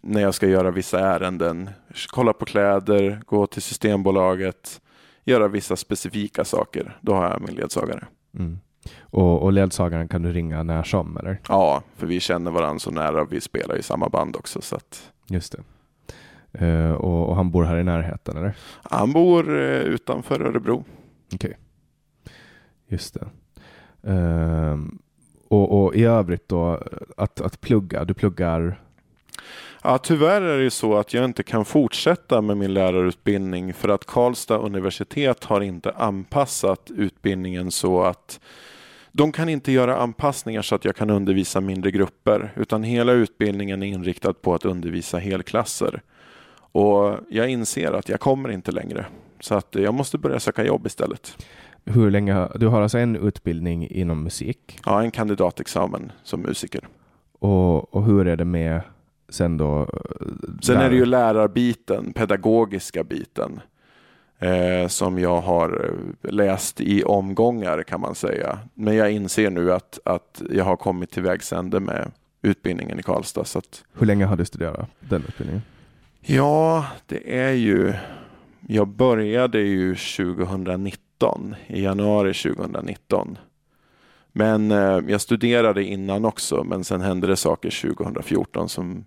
när 0.00 0.20
jag 0.20 0.34
ska 0.34 0.48
göra 0.48 0.70
vissa 0.70 1.00
ärenden, 1.00 1.70
kolla 2.10 2.32
på 2.32 2.44
kläder, 2.44 3.20
gå 3.26 3.46
till 3.46 3.62
Systembolaget, 3.62 4.80
göra 5.24 5.48
vissa 5.48 5.76
specifika 5.76 6.44
saker. 6.44 6.98
Då 7.00 7.14
har 7.14 7.24
jag 7.24 7.40
min 7.40 7.54
ledsagare. 7.54 8.06
Mm. 8.38 8.58
Och, 9.00 9.42
och 9.42 9.52
ledsagaren 9.52 10.08
kan 10.08 10.22
du 10.22 10.32
ringa 10.32 10.62
när 10.62 10.82
som 10.82 11.16
eller? 11.16 11.40
Ja, 11.48 11.82
för 11.96 12.06
vi 12.06 12.20
känner 12.20 12.50
varandra 12.50 12.78
så 12.78 12.90
nära. 12.90 13.24
Vi 13.24 13.40
spelar 13.40 13.76
i 13.76 13.82
samma 13.82 14.08
band 14.08 14.36
också. 14.36 14.60
Så 14.60 14.76
att, 14.76 15.12
Just 15.26 15.52
det. 15.52 15.62
Eh, 16.66 16.92
och, 16.92 17.28
och 17.28 17.36
han 17.36 17.50
bor 17.50 17.64
här 17.64 17.76
i 17.76 17.84
närheten 17.84 18.36
eller? 18.36 18.56
Han 18.82 19.12
bor 19.12 19.58
eh, 19.58 19.80
utanför 19.80 20.40
Örebro. 20.40 20.84
Okej. 21.34 21.56
Just 22.88 23.14
det. 23.14 23.26
Ehm, 24.10 24.98
och, 25.48 25.84
och 25.84 25.94
i 25.94 26.04
övrigt 26.04 26.48
då, 26.48 26.82
att, 27.16 27.40
att 27.40 27.60
plugga, 27.60 28.04
du 28.04 28.14
pluggar 28.14 28.80
Ja, 29.86 29.98
tyvärr 29.98 30.42
är 30.42 30.58
det 30.58 30.70
så 30.70 30.96
att 30.96 31.14
jag 31.14 31.24
inte 31.24 31.42
kan 31.42 31.64
fortsätta 31.64 32.40
med 32.40 32.56
min 32.56 32.74
lärarutbildning 32.74 33.74
för 33.74 33.88
att 33.88 34.04
Karlstad 34.04 34.58
universitet 34.58 35.44
har 35.44 35.60
inte 35.60 35.90
anpassat 35.90 36.90
utbildningen 36.96 37.70
så 37.70 38.02
att 38.02 38.40
de 39.16 39.32
kan 39.32 39.48
inte 39.48 39.72
göra 39.72 39.96
anpassningar 39.96 40.62
så 40.62 40.74
att 40.74 40.84
jag 40.84 40.96
kan 40.96 41.10
undervisa 41.10 41.60
mindre 41.60 41.90
grupper 41.90 42.52
utan 42.56 42.82
hela 42.82 43.12
utbildningen 43.12 43.82
är 43.82 43.86
inriktad 43.86 44.32
på 44.32 44.54
att 44.54 44.64
undervisa 44.64 45.18
helklasser. 45.18 46.02
Och 46.72 47.18
jag 47.30 47.48
inser 47.48 47.92
att 47.92 48.08
jag 48.08 48.20
kommer 48.20 48.48
inte 48.50 48.72
längre 48.72 49.06
så 49.40 49.54
att 49.54 49.74
jag 49.74 49.94
måste 49.94 50.18
börja 50.18 50.40
söka 50.40 50.64
jobb 50.64 50.86
istället. 50.86 51.36
hur 51.84 52.10
länge, 52.10 52.48
du 52.54 52.66
har 52.66 52.82
alltså 52.82 52.98
en 52.98 53.16
utbildning 53.16 53.88
inom 53.90 54.22
musik 54.24 54.78
Ja, 54.86 55.02
en 55.02 55.10
kandidatexamen 55.10 56.12
som 56.22 56.40
musiker. 56.40 56.88
och, 57.38 57.94
och 57.94 58.04
hur 58.04 58.26
är 58.28 58.36
det 58.36 58.44
med 58.44 58.80
sen 59.28 59.56
då? 59.56 59.88
Sen 60.62 60.74
lärare? 60.74 60.86
är 60.86 60.90
det 60.90 60.96
ju 60.96 61.06
lärarbiten, 61.06 62.12
pedagogiska 62.12 63.04
biten, 63.04 63.60
eh, 64.44 64.88
som 64.88 65.18
jag 65.18 65.40
har 65.40 65.84
eh, 65.84 66.32
läst 66.32 66.80
i 66.80 67.04
omgångar 67.04 67.82
kan 67.82 68.00
man 68.00 68.14
säga. 68.14 68.58
Men 68.74 68.96
jag 68.96 69.12
inser 69.12 69.50
nu 69.50 69.72
att, 69.72 69.98
att 70.04 70.42
jag 70.50 70.64
har 70.64 70.76
kommit 70.76 71.10
till 71.10 71.22
vägs 71.22 71.52
ände 71.52 71.80
med 71.80 72.10
utbildningen 72.42 73.00
i 73.00 73.02
Karlstad. 73.02 73.44
Så 73.44 73.58
att, 73.58 73.84
Hur 73.98 74.06
länge 74.06 74.24
har 74.24 74.36
du 74.36 74.44
studerat 74.44 74.88
den 75.00 75.22
utbildningen? 75.28 75.62
ja, 76.20 76.86
det 77.06 77.38
är 77.40 77.52
ju... 77.52 77.92
Jag 78.68 78.88
började 78.88 79.60
ju 79.60 79.94
2019, 79.94 81.54
i 81.66 81.82
januari 81.82 82.34
2019. 82.34 83.38
Men 84.32 84.70
eh, 84.70 85.00
jag 85.08 85.20
studerade 85.20 85.84
innan 85.84 86.24
också, 86.24 86.64
men 86.64 86.84
sen 86.84 87.00
hände 87.00 87.26
det 87.26 87.36
saker 87.36 87.94
2014 87.94 88.68
som 88.68 89.04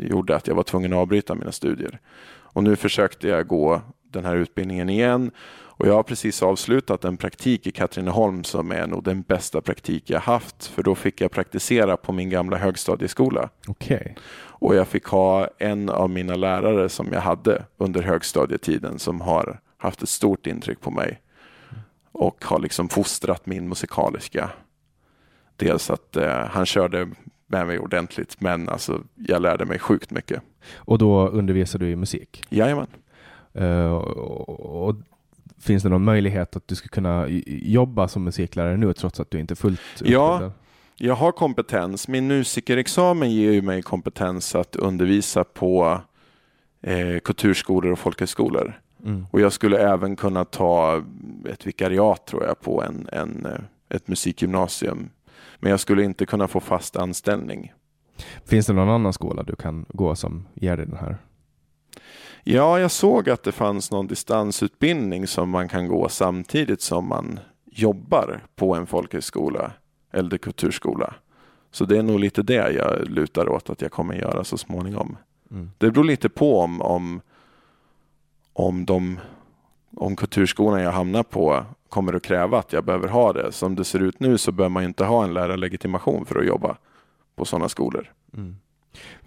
gjorde 0.00 0.36
att 0.36 0.46
jag 0.48 0.54
var 0.54 0.62
tvungen 0.62 0.92
att 0.92 0.98
avbryta 0.98 1.34
mina 1.34 1.52
studier. 1.52 2.00
Och 2.28 2.64
nu 2.64 2.76
försökte 2.76 3.28
jag 3.28 3.46
gå 3.46 3.82
den 4.16 4.24
här 4.24 4.36
utbildningen 4.36 4.88
igen 4.88 5.30
och 5.78 5.88
jag 5.88 5.94
har 5.94 6.02
precis 6.02 6.42
avslutat 6.42 7.04
en 7.04 7.16
praktik 7.16 7.66
i 7.66 7.72
Katrineholm 7.72 8.44
som 8.44 8.72
är 8.72 8.86
nog 8.86 9.04
den 9.04 9.22
bästa 9.22 9.60
praktik 9.60 10.10
jag 10.10 10.20
haft 10.20 10.66
för 10.66 10.82
då 10.82 10.94
fick 10.94 11.20
jag 11.20 11.30
praktisera 11.30 11.96
på 11.96 12.12
min 12.12 12.30
gamla 12.30 12.56
högstadieskola. 12.56 13.48
Okej. 13.66 14.16
Och 14.38 14.74
jag 14.74 14.88
fick 14.88 15.04
ha 15.04 15.48
en 15.58 15.88
av 15.88 16.10
mina 16.10 16.34
lärare 16.34 16.88
som 16.88 17.08
jag 17.12 17.20
hade 17.20 17.64
under 17.76 18.02
högstadietiden 18.02 18.98
som 18.98 19.20
har 19.20 19.60
haft 19.76 20.02
ett 20.02 20.08
stort 20.08 20.46
intryck 20.46 20.80
på 20.80 20.90
mig 20.90 21.20
och 22.12 22.44
har 22.44 22.58
liksom 22.58 22.88
fostrat 22.88 23.46
min 23.46 23.68
musikaliska. 23.68 24.50
Dels 25.56 25.90
att 25.90 26.16
eh, 26.16 26.46
han 26.46 26.66
körde 26.66 27.08
med 27.46 27.66
mig 27.66 27.78
ordentligt 27.78 28.40
men 28.40 28.68
alltså 28.68 29.02
jag 29.14 29.42
lärde 29.42 29.64
mig 29.64 29.78
sjukt 29.78 30.10
mycket. 30.10 30.42
Och 30.74 30.98
då 30.98 31.28
undervisar 31.28 31.78
du 31.78 31.90
i 31.90 31.96
musik? 31.96 32.44
Jajamän. 32.48 32.86
Eh, 33.56 33.92
och, 33.92 34.88
och 34.88 34.96
finns 35.58 35.82
det 35.82 35.88
någon 35.88 36.04
möjlighet 36.04 36.56
att 36.56 36.68
du 36.68 36.74
ska 36.74 36.88
kunna 36.88 37.26
jobba 37.46 38.08
som 38.08 38.24
musiklärare 38.24 38.76
nu 38.76 38.92
trots 38.92 39.20
att 39.20 39.30
du 39.30 39.40
inte 39.40 39.54
är 39.54 39.56
fullt 39.56 39.80
Ja. 40.04 40.34
utbildad? 40.34 40.52
Jag 40.98 41.14
har 41.14 41.32
kompetens. 41.32 42.08
Min 42.08 42.26
musikerexamen 42.26 43.30
ger 43.30 43.52
ju 43.52 43.62
mig 43.62 43.82
kompetens 43.82 44.54
att 44.54 44.76
undervisa 44.76 45.44
på 45.44 46.00
eh, 46.82 47.18
kulturskolor 47.24 47.92
och 47.92 47.98
folkhögskolor. 47.98 48.80
Mm. 49.04 49.26
Och 49.30 49.40
jag 49.40 49.52
skulle 49.52 49.78
även 49.78 50.16
kunna 50.16 50.44
ta 50.44 51.02
ett 51.48 51.66
vikariat 51.66 52.26
tror 52.26 52.44
jag 52.44 52.60
på 52.60 52.82
en, 52.82 53.08
en, 53.12 53.46
ett 53.88 54.08
musikgymnasium. 54.08 55.10
Men 55.58 55.70
jag 55.70 55.80
skulle 55.80 56.04
inte 56.04 56.26
kunna 56.26 56.48
få 56.48 56.60
fast 56.60 56.96
anställning. 56.96 57.72
Finns 58.44 58.66
det 58.66 58.72
någon 58.72 58.88
annan 58.88 59.12
skola 59.12 59.42
du 59.42 59.56
kan 59.56 59.84
gå 59.88 60.14
som 60.14 60.46
ger 60.54 60.76
dig 60.76 60.86
den 60.86 60.96
här? 60.98 61.16
Ja, 62.48 62.80
jag 62.80 62.90
såg 62.90 63.30
att 63.30 63.42
det 63.42 63.52
fanns 63.52 63.90
någon 63.90 64.06
distansutbildning 64.06 65.26
som 65.26 65.50
man 65.50 65.68
kan 65.68 65.88
gå 65.88 66.08
samtidigt 66.08 66.80
som 66.80 67.08
man 67.08 67.40
jobbar 67.64 68.40
på 68.56 68.74
en 68.74 68.86
folkhögskola 68.86 69.72
eller 70.12 70.38
kulturskola. 70.38 71.14
Så 71.70 71.84
det 71.84 71.98
är 71.98 72.02
nog 72.02 72.20
lite 72.20 72.42
det 72.42 72.72
jag 72.72 73.08
lutar 73.08 73.48
åt 73.48 73.70
att 73.70 73.80
jag 73.80 73.92
kommer 73.92 74.14
göra 74.14 74.44
så 74.44 74.58
småningom. 74.58 75.16
Mm. 75.50 75.70
Det 75.78 75.90
beror 75.90 76.04
lite 76.04 76.28
på 76.28 76.60
om, 76.60 76.82
om, 76.82 77.20
om, 78.52 78.84
de, 78.84 79.20
om 79.96 80.16
kulturskolan 80.16 80.82
jag 80.82 80.92
hamnar 80.92 81.22
på 81.22 81.64
kommer 81.88 82.12
att 82.12 82.22
kräva 82.22 82.58
att 82.58 82.72
jag 82.72 82.84
behöver 82.84 83.08
ha 83.08 83.32
det. 83.32 83.52
Som 83.52 83.74
det 83.74 83.84
ser 83.84 84.00
ut 84.00 84.20
nu 84.20 84.38
så 84.38 84.52
bör 84.52 84.68
man 84.68 84.84
inte 84.84 85.04
ha 85.04 85.24
en 85.24 85.34
lärarlegitimation 85.34 86.26
för 86.26 86.38
att 86.38 86.46
jobba 86.46 86.76
på 87.36 87.44
sådana 87.44 87.68
skolor. 87.68 88.12
Mm. 88.34 88.56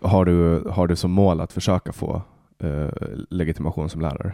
Har, 0.02 0.26
du, 0.26 0.64
har 0.70 0.88
du 0.88 0.96
som 0.96 1.12
mål 1.12 1.42
att 1.42 1.54
försöka 1.54 1.94
få 1.94 2.22
eh, 2.60 2.90
legitimation 3.30 3.90
som 3.90 4.02
lärare? 4.02 4.32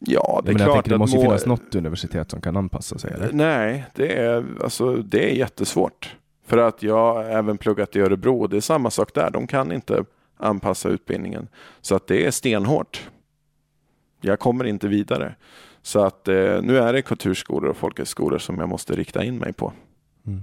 Ja, 0.00 0.40
det 0.44 0.50
är 0.50 0.52
Jag, 0.52 0.60
jag 0.60 0.66
klart 0.66 0.74
tänker, 0.76 0.90
det 0.90 0.98
måste 0.98 1.16
ju 1.16 1.22
må- 1.24 1.30
finnas 1.30 1.46
något 1.46 1.74
universitet 1.74 2.30
som 2.30 2.40
kan 2.40 2.56
anpassa 2.56 2.98
sig, 2.98 3.12
eller? 3.14 3.32
Nej, 3.32 3.84
det 3.94 4.12
är, 4.18 4.44
alltså, 4.62 4.96
det 4.96 5.30
är 5.30 5.34
jättesvårt. 5.34 6.16
För 6.46 6.58
att 6.58 6.82
jag 6.82 7.14
har 7.14 7.24
även 7.24 7.58
pluggat 7.58 7.96
i 7.96 8.00
Örebro 8.00 8.40
och 8.40 8.48
det 8.50 8.56
är 8.56 8.60
samma 8.60 8.90
sak 8.90 9.14
där. 9.14 9.30
De 9.30 9.46
kan 9.46 9.72
inte 9.72 10.04
anpassa 10.36 10.88
utbildningen. 10.88 11.48
Så 11.80 11.94
att 11.94 12.06
det 12.06 12.26
är 12.26 12.30
stenhårt. 12.30 13.08
Jag 14.20 14.38
kommer 14.40 14.64
inte 14.64 14.88
vidare. 14.88 15.34
Så 15.82 16.04
att 16.04 16.28
eh, 16.28 16.34
nu 16.62 16.78
är 16.78 16.92
det 16.92 17.02
kulturskolor 17.02 17.70
och 17.70 17.76
folkhögskolor 17.76 18.38
som 18.38 18.58
jag 18.58 18.68
måste 18.68 18.92
rikta 18.96 19.24
in 19.24 19.38
mig 19.38 19.52
på. 19.52 19.72
Mm. 20.26 20.42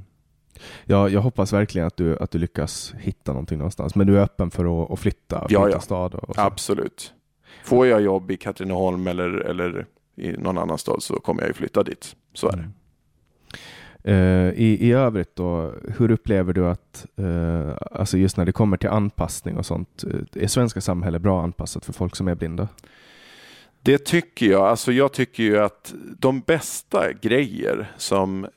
Ja, 0.85 1.09
jag 1.09 1.21
hoppas 1.21 1.53
verkligen 1.53 1.87
att 1.87 1.97
du, 1.97 2.17
att 2.17 2.31
du 2.31 2.37
lyckas 2.37 2.93
hitta 2.99 3.31
någonting 3.31 3.57
någonstans. 3.57 3.95
Men 3.95 4.07
du 4.07 4.17
är 4.17 4.23
öppen 4.23 4.51
för 4.51 4.83
att, 4.83 4.91
att 4.91 4.99
flytta, 4.99 5.45
Ja, 5.49 5.65
byta 5.65 5.77
ja. 5.77 5.79
stad? 5.79 6.15
Och 6.15 6.35
så. 6.35 6.41
Absolut. 6.41 7.13
Får 7.63 7.87
jag 7.87 8.01
jobb 8.01 8.31
i 8.31 8.37
Katrineholm 8.37 9.07
eller, 9.07 9.29
eller 9.29 9.85
i 10.15 10.31
någon 10.31 10.57
annan 10.57 10.77
stad 10.77 11.03
så 11.03 11.13
kommer 11.19 11.41
jag 11.41 11.47
ju 11.47 11.53
flytta 11.53 11.83
dit. 11.83 12.15
Så 12.33 12.47
är 12.47 12.51
det. 12.51 12.57
Mm. 12.57 12.71
Eh, 14.03 14.53
i, 14.53 14.77
I 14.87 14.91
övrigt 14.91 15.35
då, 15.35 15.73
hur 15.97 16.11
upplever 16.11 16.53
du 16.53 16.67
att, 16.67 17.05
eh, 17.15 17.77
alltså 17.91 18.17
just 18.17 18.37
när 18.37 18.45
det 18.45 18.51
kommer 18.51 18.77
till 18.77 18.89
anpassning 18.89 19.57
och 19.57 19.65
sånt, 19.65 20.03
eh, 20.03 20.43
är 20.43 20.47
svenska 20.47 20.81
samhället 20.81 21.21
bra 21.21 21.43
anpassat 21.43 21.85
för 21.85 21.93
folk 21.93 22.15
som 22.15 22.27
är 22.27 22.35
blinda? 22.35 22.67
Det 23.81 24.05
tycker 24.05 24.45
jag. 24.45 24.61
Alltså 24.61 24.91
jag 24.91 25.13
tycker 25.13 25.43
ju 25.43 25.59
att 25.59 25.93
de 26.19 26.39
bästa 26.39 27.13
grejer 27.13 27.91
som 27.97 28.47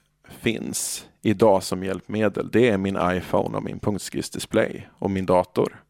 finns 0.40 1.06
idag 1.24 1.62
som 1.62 1.84
hjälpmedel, 1.84 2.50
det 2.52 2.68
är 2.68 2.78
min 2.78 2.98
iPhone 3.02 3.56
och 3.56 3.64
min 3.64 3.78
punktskriftsdisplay 3.78 4.88
och 4.98 5.10
min 5.10 5.26
dator. 5.26 5.82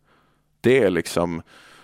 Det 0.60 0.82
är 0.82 0.90
liksom 0.90 1.42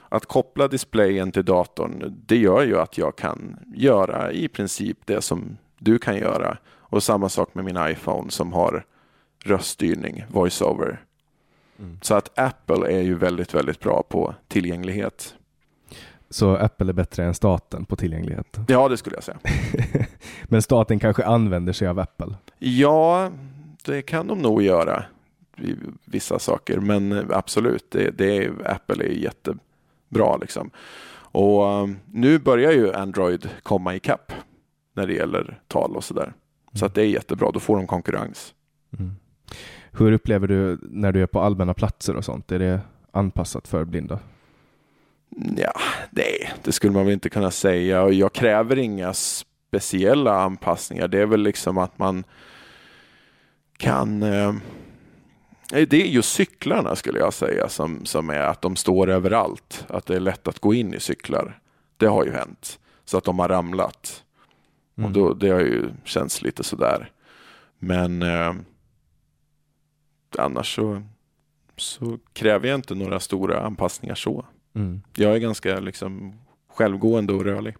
att 0.09 0.27
koppla 0.27 0.69
displayen 0.69 1.33
till 1.33 1.45
datorn, 1.45 2.23
det 2.27 2.37
gör 2.37 2.65
ju 2.65 2.79
att 2.79 2.99
jag 2.99 3.17
kan 3.17 3.57
göra 3.75 4.33
i 4.33 4.49
princip 4.49 4.99
det 5.05 5.21
som 5.23 5.57
du 5.79 5.99
kan 5.99 6.17
göra. 6.17 6.57
Och 6.67 7.03
samma 7.03 7.29
sak 7.29 7.55
med 7.55 7.65
min 7.65 7.79
iPhone 7.91 8.31
som 8.31 8.53
har 8.53 8.85
röststyrning, 9.45 10.25
voiceover. 10.29 11.05
Så 12.03 12.15
att 12.15 12.39
Apple 12.39 12.93
är 12.93 13.03
ju 13.03 13.15
väldigt, 13.15 13.55
väldigt 13.55 13.81
bra 13.81 14.03
på 14.09 14.35
tillgänglighet. 14.49 15.35
Så 16.31 16.57
Apple 16.57 16.91
är 16.91 16.93
bättre 16.93 17.25
än 17.25 17.35
staten 17.35 17.85
på 17.85 17.97
tillgänglighet. 17.97 18.59
Ja, 18.69 18.89
det 18.89 18.97
skulle 18.97 19.17
jag 19.17 19.25
säga. 19.25 19.39
Men 20.45 20.63
staten 20.63 20.99
kanske 20.99 21.25
använder 21.25 21.73
sig 21.73 21.89
av 21.89 21.99
Apple? 21.99 22.35
Ja, 22.59 23.31
det 23.85 24.03
kan 24.03 24.27
de 24.27 24.39
nog 24.39 24.63
göra 24.63 25.05
vissa 26.05 26.39
saker, 26.39 26.81
men 26.81 27.27
absolut, 27.33 27.91
det, 27.91 28.11
det 28.11 28.37
är, 28.37 28.53
Apple 28.65 29.05
är 29.05 29.09
jättebra 29.09 30.37
liksom. 30.41 30.71
Och 31.33 31.83
um, 31.83 31.99
nu 32.07 32.39
börjar 32.39 32.73
ju 32.73 32.93
Android 32.93 33.49
komma 33.63 33.95
ikapp 33.95 34.33
när 34.95 35.07
det 35.07 35.15
gäller 35.15 35.61
tal 35.69 35.97
och 35.97 36.05
sådär. 36.05 36.33
Så 36.73 36.87
att 36.87 36.95
det 36.95 37.03
är 37.03 37.07
jättebra, 37.07 37.51
då 37.51 37.61
får 37.61 37.77
de 37.77 37.87
konkurrens. 37.87 38.55
Mm. 38.99 39.17
Hur 39.93 40.13
upplever 40.13 40.49
du 40.49 40.79
när 40.83 41.13
du 41.13 41.23
är 41.23 41.27
på 41.27 41.41
allmänna 41.41 41.75
platser 41.75 42.17
och 42.17 42.25
sånt? 42.25 42.53
Är 42.53 42.59
det 42.59 42.81
anpassat 43.13 43.69
för 43.69 43.85
blinda? 43.85 44.19
Ja, 45.57 45.73
nej, 46.11 46.53
det 46.63 46.73
skulle 46.73 46.93
man 46.93 47.05
väl 47.05 47.13
inte 47.13 47.29
kunna 47.29 47.51
säga. 47.51 48.09
Jag 48.09 48.33
kräver 48.33 48.79
inga 48.79 49.15
speciella 49.15 50.41
anpassningar. 50.41 51.09
Det 51.09 51.19
är 51.19 51.27
väl 51.27 51.43
liksom 51.43 51.79
att 51.79 51.99
man 51.99 52.25
kan... 53.77 54.23
Eh, 54.23 54.55
det 55.71 56.03
är 56.03 56.07
ju 56.07 56.23
cyklarna 56.23 56.97
skulle 56.97 57.19
jag 57.19 57.35
säga 57.35 57.69
som, 57.69 58.05
som 58.07 58.31
är 58.31 58.41
att 58.41 58.63
de 58.63 58.77
står 58.77 59.11
överallt. 59.11 59.85
Att 59.89 60.07
det 60.07 60.17
är 60.17 60.21
lätt 60.21 60.49
att 60.49 60.59
gå 60.59 60.75
in 60.75 60.95
i 60.95 61.01
cyklar. 61.01 61.59
Det 61.97 62.07
har 62.07 62.25
ju 62.25 62.33
hänt. 62.33 62.79
Så 63.05 63.19
att 63.19 63.25
de 63.25 63.39
har 63.39 63.49
ramlat. 63.49 64.25
Mm. 64.99 65.07
Och 65.07 65.13
då, 65.13 65.35
det 65.35 65.51
har 65.51 65.61
ju 65.61 65.91
känts 66.05 66.43
lite 66.43 66.65
sådär. 66.65 67.11
Men 67.79 68.23
eh, 68.23 68.55
annars 70.39 70.75
så, 70.75 71.03
så 71.77 72.19
kräver 72.33 72.69
jag 72.69 72.75
inte 72.75 72.95
några 72.95 73.21
stora 73.21 73.61
anpassningar 73.61 74.15
så. 74.15 74.45
Mm. 74.75 75.03
Jag 75.17 75.35
är 75.35 75.39
ganska 75.39 75.81
liksom 75.81 76.35
självgående 76.69 77.33
och 77.33 77.45
rörlig. 77.45 77.77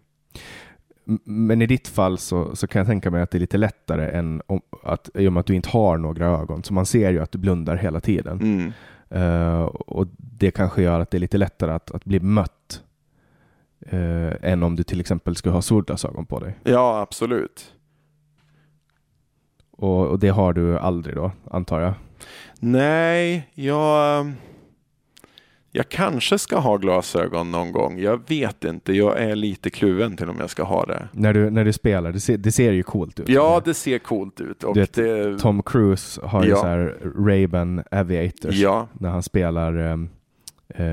Men 1.23 1.61
i 1.61 1.65
ditt 1.65 1.87
fall 1.87 2.17
så, 2.17 2.55
så 2.55 2.67
kan 2.67 2.79
jag 2.79 2.87
tänka 2.87 3.11
mig 3.11 3.21
att 3.21 3.31
det 3.31 3.37
är 3.37 3.39
lite 3.39 3.57
lättare 3.57 4.11
än 4.11 4.41
om, 4.47 4.61
att, 4.83 5.09
i 5.13 5.27
och 5.27 5.33
med 5.33 5.39
att 5.39 5.45
du 5.45 5.55
inte 5.55 5.69
har 5.69 5.97
några 5.97 6.25
ögon. 6.25 6.63
Så 6.63 6.73
man 6.73 6.85
ser 6.85 7.11
ju 7.11 7.19
att 7.19 7.31
du 7.31 7.37
blundar 7.37 7.75
hela 7.75 7.99
tiden. 7.99 8.41
Mm. 8.41 8.71
Eh, 9.09 9.61
och 9.63 10.07
det 10.17 10.51
kanske 10.51 10.81
gör 10.81 10.99
att 10.99 11.11
det 11.11 11.17
är 11.17 11.19
lite 11.19 11.37
lättare 11.37 11.71
att, 11.71 11.91
att 11.91 12.05
bli 12.05 12.19
mött 12.19 12.83
eh, 13.79 14.51
än 14.51 14.63
om 14.63 14.75
du 14.75 14.83
till 14.83 14.99
exempel 14.99 15.35
skulle 15.35 15.53
ha 15.53 15.61
solglasögon 15.61 16.25
på 16.25 16.39
dig. 16.39 16.55
Ja, 16.63 17.01
absolut. 17.01 17.73
Och, 19.71 20.07
och 20.07 20.19
det 20.19 20.29
har 20.29 20.53
du 20.53 20.79
aldrig 20.79 21.15
då, 21.15 21.31
antar 21.51 21.79
jag? 21.79 21.93
Nej, 22.59 23.49
jag, 23.53 24.31
jag 25.71 25.89
kanske 25.89 26.37
ska 26.37 26.57
ha 26.59 26.77
glasögon 26.77 27.51
någon 27.51 27.71
gång. 27.71 27.99
Jag 27.99 28.21
vet 28.29 28.63
inte. 28.63 28.93
Jag 28.93 29.19
är 29.21 29.35
lite 29.35 29.69
kluven 29.69 30.17
till 30.17 30.29
om 30.29 30.37
jag 30.39 30.49
ska 30.49 30.63
ha 30.63 30.85
det. 30.85 31.07
När 31.11 31.33
du, 31.33 31.49
när 31.49 31.65
du 31.65 31.73
spelar, 31.73 32.11
det 32.11 32.19
ser, 32.19 32.37
det 32.37 32.51
ser 32.51 32.71
ju 32.71 32.83
coolt 32.83 33.19
ut. 33.19 33.29
Ja, 33.29 33.61
det 33.65 33.73
ser 33.73 33.99
coolt 33.99 34.41
ut. 34.41 34.63
Och 34.63 34.77
vet, 34.77 34.93
det, 34.93 35.37
Tom 35.39 35.63
Cruise 35.63 36.21
har 36.23 36.43
ju 36.43 36.49
Ja. 36.49 36.55
så 36.55 36.65
här 36.67 36.95
Ray-Ban 37.15 37.83
Aviators 37.91 38.55
ja, 38.55 38.87
när 38.93 39.09
han 39.09 39.23
spelar 39.23 39.77
eh, 40.75 40.85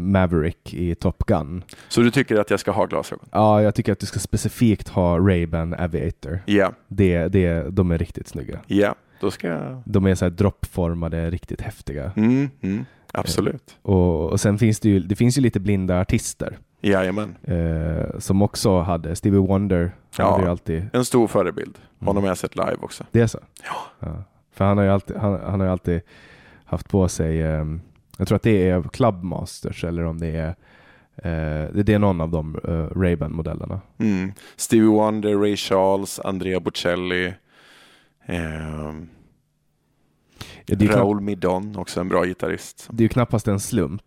Maverick 0.00 0.74
i 0.74 0.94
Top 0.94 1.24
Gun. 1.26 1.64
så 1.88 2.00
du 2.00 2.10
tycker 2.10 2.36
att 2.36 2.50
jag 2.50 2.60
ska 2.60 2.70
ha 2.70 2.86
glasögon? 2.86 3.28
Ja, 3.32 3.62
jag 3.62 3.74
tycker 3.74 3.92
att 3.92 3.98
du 4.00 4.06
ska 4.06 4.18
specifikt 4.18 4.88
ha 4.88 5.18
Ray-Ban 5.18 5.84
Aviator. 5.84 6.38
Ja, 6.46 6.72
Det, 6.88 7.28
det, 7.28 7.70
de 7.70 7.90
är 7.90 7.98
riktigt 7.98 8.28
snygga. 8.28 8.58
ja, 8.66 8.94
då 9.20 9.30
ska 9.30 9.48
jag... 9.48 9.82
De 9.84 10.06
är 10.06 10.14
så 10.14 10.24
här 10.24 10.30
droppformade, 10.30 11.30
riktigt 11.30 11.60
häftiga. 11.60 12.12
Mm, 12.16 12.50
mm, 12.60 12.84
absolut. 13.16 13.76
Och, 13.82 14.30
och 14.30 14.40
sen 14.40 14.58
finns 14.58 14.80
det 14.80 14.88
ju, 14.88 15.00
det 15.00 15.16
finns 15.16 15.38
ju 15.38 15.42
lite 15.42 15.60
blinda 15.60 16.00
artister 16.00 16.58
Jajamän. 16.80 17.36
eh, 17.42 18.18
som 18.18 18.42
också 18.42 18.78
hade, 18.80 19.16
Stevie 19.16 19.40
Wonder, 19.40 19.92
Ja. 20.18 20.30
hade 20.30 20.42
ju 20.44 20.50
alltid, 20.50 20.86
En 20.92 21.04
stor 21.04 21.26
förebild. 21.26 21.78
Honom 22.00 22.22
har 22.22 22.30
jag 22.30 22.38
sett 22.38 22.56
live 22.56 22.76
också. 22.80 23.04
det 23.10 23.20
är 23.20 23.26
så? 23.26 23.38
Ja. 24.00 24.22
För 24.52 24.64
han 24.64 24.76
har 24.78 24.84
ju 24.84 24.90
alltid, 24.90 25.16
han, 25.16 25.40
han 25.40 25.60
har 25.60 25.66
alltid 25.66 26.00
haft 26.64 26.88
på 26.88 27.08
sig, 27.08 27.42
ehm, 27.42 27.80
jag 28.18 28.28
tror 28.28 28.36
att 28.36 28.42
det 28.42 28.68
är 28.70 28.82
Clubmasters 28.82 29.84
eller 29.84 30.04
om 30.04 30.18
det 30.20 30.26
är 30.36 30.48
eh, 31.16 31.70
det 31.72 31.88
är 31.94 31.98
någon 31.98 32.20
av 32.20 32.30
de 32.30 32.54
uh, 32.56 32.90
Ray-Ban 32.90 33.28
modellerna. 33.28 33.80
Mm. 33.98 34.32
Stevie 34.56 34.88
Wonder, 34.88 35.36
Ray 35.36 35.56
Charles, 35.56 36.20
Andrea 36.20 36.60
Bocelli. 36.60 37.34
ehm, 38.26 39.08
Ja, 40.66 40.76
Raoul 40.96 41.20
Midon, 41.20 41.76
också 41.76 42.00
en 42.00 42.08
bra 42.08 42.24
gitarrist. 42.24 42.88
det 42.90 43.00
är 43.00 43.04
ju 43.04 43.08
knappast 43.08 43.48
en 43.48 43.60
slump 43.60 44.02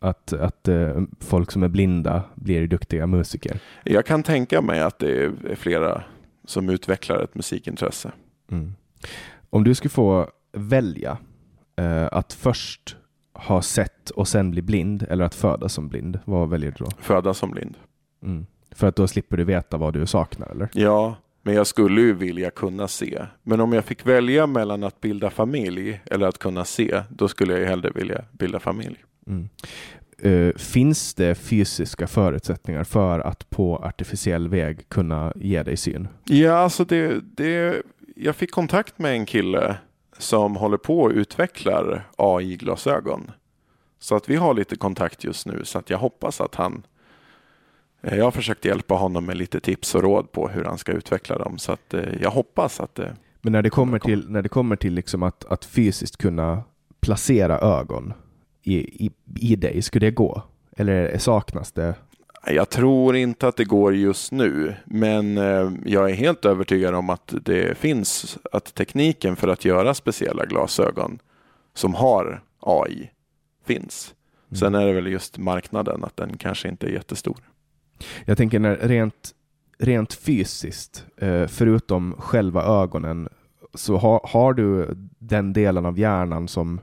att, 0.00 0.32
att 0.32 0.68
eh, 0.68 1.02
folk 1.20 1.50
som 1.50 1.62
är 1.62 1.68
blinda 1.68 2.22
blir 2.34 2.66
duktiga 2.66 3.06
musiker. 3.06 3.60
Jag 3.84 4.06
kan 4.06 4.22
tänka 4.22 4.60
mig 4.60 4.80
att 4.80 4.98
det 4.98 5.24
är 5.24 5.54
flera 5.54 6.02
som 6.44 6.68
utvecklar 6.68 7.20
ett 7.20 7.34
musikintresse. 7.34 8.12
Mm. 8.50 8.74
Om 9.50 9.64
du 9.64 9.74
skulle 9.74 9.90
få 9.90 10.30
välja 10.52 11.18
eh, 11.76 12.08
att 12.12 12.32
först 12.32 12.96
ha 13.32 13.62
sett 13.62 14.10
och 14.10 14.28
sen 14.28 14.50
bli 14.50 14.62
blind 14.62 15.06
eller 15.10 15.24
att 15.24 15.34
födas 15.34 15.72
som 15.72 15.88
blind, 15.88 16.18
vad 16.24 16.48
väljer 16.48 16.74
du 16.78 16.84
då? 16.84 16.90
Födas 17.00 17.38
som 17.38 17.50
blind. 17.50 17.76
Mm. 18.22 18.46
För 18.70 18.86
att 18.86 18.96
då 18.96 19.06
slipper 19.06 19.36
du 19.36 19.44
veta 19.44 19.76
vad 19.76 19.94
du 19.94 20.06
saknar 20.06 20.48
eller? 20.48 20.68
Ja, 20.72 21.16
men 21.44 21.54
jag 21.54 21.66
skulle 21.66 22.00
ju 22.00 22.12
vilja 22.12 22.50
kunna 22.50 22.88
se. 22.88 23.26
Men 23.42 23.60
om 23.60 23.72
jag 23.72 23.84
fick 23.84 24.06
välja 24.06 24.46
mellan 24.46 24.84
att 24.84 25.00
bilda 25.00 25.30
familj 25.30 26.00
eller 26.06 26.26
att 26.26 26.38
kunna 26.38 26.64
se, 26.64 27.02
då 27.10 27.28
skulle 27.28 27.52
jag 27.52 27.60
ju 27.60 27.66
hellre 27.66 27.90
vilja 27.94 28.24
bilda 28.32 28.60
familj. 28.60 29.04
Mm. 29.26 29.48
Eh, 30.18 30.54
finns 30.56 31.14
det 31.14 31.34
fysiska 31.34 32.06
förutsättningar 32.06 32.84
för 32.84 33.20
att 33.20 33.50
på 33.50 33.76
artificiell 33.76 34.48
väg 34.48 34.88
kunna 34.88 35.32
ge 35.36 35.62
dig 35.62 35.76
syn? 35.76 36.08
Ja, 36.24 36.52
alltså 36.52 36.84
det, 36.84 37.20
det, 37.36 37.82
jag 38.16 38.36
fick 38.36 38.50
kontakt 38.50 38.98
med 38.98 39.12
en 39.12 39.26
kille 39.26 39.76
som 40.18 40.56
håller 40.56 40.76
på 40.76 41.00
och 41.00 41.10
utvecklar 41.10 42.08
AI-glasögon. 42.16 43.30
Så 43.98 44.16
att 44.16 44.28
vi 44.28 44.36
har 44.36 44.54
lite 44.54 44.76
kontakt 44.76 45.24
just 45.24 45.46
nu 45.46 45.64
så 45.64 45.78
att 45.78 45.90
jag 45.90 45.98
hoppas 45.98 46.40
att 46.40 46.54
han 46.54 46.86
jag 48.10 48.24
har 48.24 48.30
försökt 48.30 48.64
hjälpa 48.64 48.94
honom 48.94 49.26
med 49.26 49.36
lite 49.36 49.60
tips 49.60 49.94
och 49.94 50.02
råd 50.02 50.32
på 50.32 50.48
hur 50.48 50.64
han 50.64 50.78
ska 50.78 50.92
utveckla 50.92 51.38
dem. 51.38 51.58
Så 51.58 51.72
att 51.72 51.94
eh, 51.94 52.02
jag 52.20 52.30
hoppas 52.30 52.80
att 52.80 52.94
det... 52.94 53.16
Men 53.42 53.52
när 53.52 53.62
det 53.62 53.70
kommer 53.70 53.98
till, 53.98 54.30
när 54.30 54.42
det 54.42 54.48
kommer 54.48 54.76
till 54.76 54.94
liksom 54.94 55.22
att, 55.22 55.44
att 55.44 55.64
fysiskt 55.64 56.16
kunna 56.16 56.62
placera 57.00 57.58
ögon 57.58 58.12
i, 58.62 59.06
i, 59.06 59.10
i 59.36 59.56
dig, 59.56 59.82
skulle 59.82 60.06
det 60.06 60.10
gå? 60.10 60.42
Eller 60.76 61.18
saknas 61.18 61.72
det? 61.72 61.94
Jag 62.46 62.70
tror 62.70 63.16
inte 63.16 63.48
att 63.48 63.56
det 63.56 63.64
går 63.64 63.94
just 63.94 64.32
nu, 64.32 64.74
men 64.84 65.38
eh, 65.38 65.70
jag 65.84 66.10
är 66.10 66.14
helt 66.14 66.44
övertygad 66.44 66.94
om 66.94 67.10
att 67.10 67.34
det 67.42 67.78
finns, 67.78 68.38
att 68.52 68.74
tekniken 68.74 69.36
för 69.36 69.48
att 69.48 69.64
göra 69.64 69.94
speciella 69.94 70.44
glasögon 70.44 71.18
som 71.74 71.94
har 71.94 72.42
AI 72.60 73.10
finns. 73.64 74.14
Sen 74.52 74.74
är 74.74 74.86
det 74.86 74.92
väl 74.92 75.06
just 75.06 75.38
marknaden, 75.38 76.04
att 76.04 76.16
den 76.16 76.36
kanske 76.36 76.68
inte 76.68 76.86
är 76.86 76.90
jättestor. 76.90 77.36
Jag 78.24 78.36
tänker 78.36 78.58
när 78.58 78.76
rent, 78.76 79.30
rent 79.78 80.14
fysiskt, 80.14 81.06
eh, 81.16 81.46
förutom 81.46 82.14
själva 82.18 82.62
ögonen, 82.62 83.28
så 83.74 83.96
har, 83.96 84.20
har 84.24 84.52
du 84.54 84.88
den 85.18 85.52
delen 85.52 85.86
av 85.86 85.98
hjärnan 85.98 86.48
som, 86.48 86.80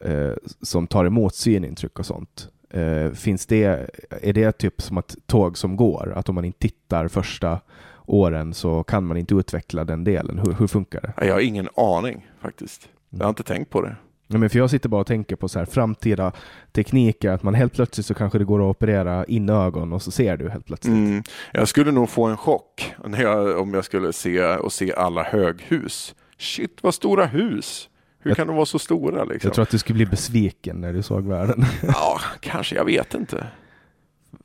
eh, 0.00 0.32
som 0.62 0.86
tar 0.86 1.04
emot 1.04 1.34
synintryck 1.34 1.98
och 1.98 2.06
sånt. 2.06 2.48
Eh, 2.70 3.10
finns 3.10 3.46
det, 3.46 3.90
är 4.22 4.32
det 4.32 4.52
typ 4.52 4.82
som 4.82 4.98
ett 4.98 5.14
tåg 5.26 5.58
som 5.58 5.76
går? 5.76 6.12
Att 6.16 6.28
om 6.28 6.34
man 6.34 6.44
inte 6.44 6.58
tittar 6.58 7.08
första 7.08 7.60
åren 8.06 8.54
så 8.54 8.84
kan 8.84 9.04
man 9.04 9.16
inte 9.16 9.34
utveckla 9.34 9.84
den 9.84 10.04
delen. 10.04 10.38
Hur, 10.38 10.52
hur 10.52 10.66
funkar 10.66 11.00
det? 11.00 11.26
Jag 11.26 11.34
har 11.34 11.40
ingen 11.40 11.68
aning 11.76 12.26
faktiskt. 12.40 12.88
Jag 13.10 13.24
har 13.24 13.28
inte 13.28 13.42
tänkt 13.42 13.70
på 13.70 13.82
det. 13.82 13.96
Ja, 14.28 14.38
men 14.38 14.50
för 14.50 14.58
jag 14.58 14.70
sitter 14.70 14.88
bara 14.88 15.00
och 15.00 15.06
tänker 15.06 15.36
på 15.36 15.48
så 15.48 15.58
här 15.58 15.66
framtida 15.66 16.32
tekniker, 16.72 17.30
att 17.30 17.42
man 17.42 17.54
helt 17.54 17.72
plötsligt 17.72 18.06
så 18.06 18.14
kanske 18.14 18.38
det 18.38 18.44
går 18.44 18.60
att 18.70 18.76
operera 18.76 19.24
in 19.24 19.48
ögon 19.48 19.92
och 19.92 20.02
så 20.02 20.10
ser 20.10 20.36
du 20.36 20.50
helt 20.50 20.66
plötsligt. 20.66 20.94
Mm. 20.94 21.22
Jag 21.52 21.68
skulle 21.68 21.90
nog 21.92 22.10
få 22.10 22.24
en 22.24 22.36
chock 22.36 22.94
när 23.04 23.22
jag, 23.22 23.58
om 23.60 23.74
jag 23.74 23.84
skulle 23.84 24.12
se 24.12 24.42
och 24.44 24.72
se 24.72 24.94
alla 24.94 25.22
höghus. 25.22 26.14
Shit 26.38 26.78
vad 26.82 26.94
stora 26.94 27.26
hus! 27.26 27.88
Hur 28.18 28.30
Jag- 28.30 28.36
kan 28.36 28.46
de 28.46 28.56
vara 28.56 28.66
så 28.66 28.78
stora 28.78 29.24
liksom? 29.24 29.48
Jag 29.48 29.54
tror 29.54 29.62
att 29.62 29.70
du 29.70 29.78
skulle 29.78 29.96
bli 29.96 30.06
besviken 30.06 30.80
när 30.80 30.92
du 30.92 31.02
såg 31.02 31.26
världen. 31.28 31.64
Ja, 31.82 32.20
kanske. 32.40 32.76
Jag 32.76 32.84
vet 32.84 33.14
inte. 33.14 33.46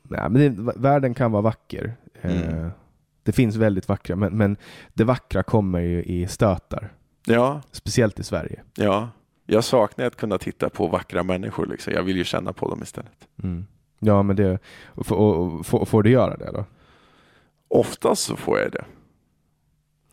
Nej, 0.02 0.30
men 0.30 0.34
det, 0.34 0.72
världen 0.76 1.14
kan 1.14 1.32
vara 1.32 1.42
vacker. 1.42 1.94
Mm. 2.22 2.36
Eh, 2.64 2.68
det 3.22 3.32
finns 3.32 3.56
väldigt 3.56 3.88
vackra, 3.88 4.16
men, 4.16 4.36
men 4.36 4.56
det 4.94 5.04
vackra 5.04 5.42
kommer 5.42 5.80
ju 5.80 6.02
i 6.02 6.26
stötar. 6.26 6.92
Ja, 7.26 7.60
Speciellt 7.72 8.18
i 8.18 8.22
Sverige. 8.24 8.60
ja. 8.76 9.08
Jag 9.52 9.64
saknar 9.64 10.06
att 10.06 10.16
kunna 10.16 10.38
titta 10.38 10.70
på 10.70 10.86
vackra 10.86 11.22
människor. 11.22 11.66
Liksom. 11.66 11.92
Jag 11.92 12.02
vill 12.02 12.16
ju 12.16 12.24
känna 12.24 12.52
på 12.52 12.70
dem 12.70 12.82
istället. 12.82 13.28
Mm. 13.42 13.66
Ja, 13.98 14.22
men 14.22 14.36
det... 14.36 14.58
Och, 14.86 15.12
och, 15.12 15.72
och, 15.72 15.88
får, 15.88 16.02
du 16.02 16.10
göra 16.10 16.36
det 16.36 16.50
då? 16.52 16.64
Oftast 17.68 18.22
så 18.22 18.36
får 18.36 18.58
jag 18.58 18.72
det. 18.72 18.84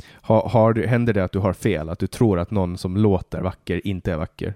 Har, 0.05 0.49
har 0.49 0.73
du, 0.73 0.87
händer 0.87 1.13
det 1.13 1.23
att 1.23 1.31
du 1.31 1.39
har 1.39 1.53
fel? 1.53 1.89
Att 1.89 1.99
du 1.99 2.07
tror 2.07 2.39
att 2.39 2.51
någon 2.51 2.77
som 2.77 2.97
låter 2.97 3.41
vacker 3.41 3.87
inte 3.87 4.11
är 4.11 4.17
vacker? 4.17 4.53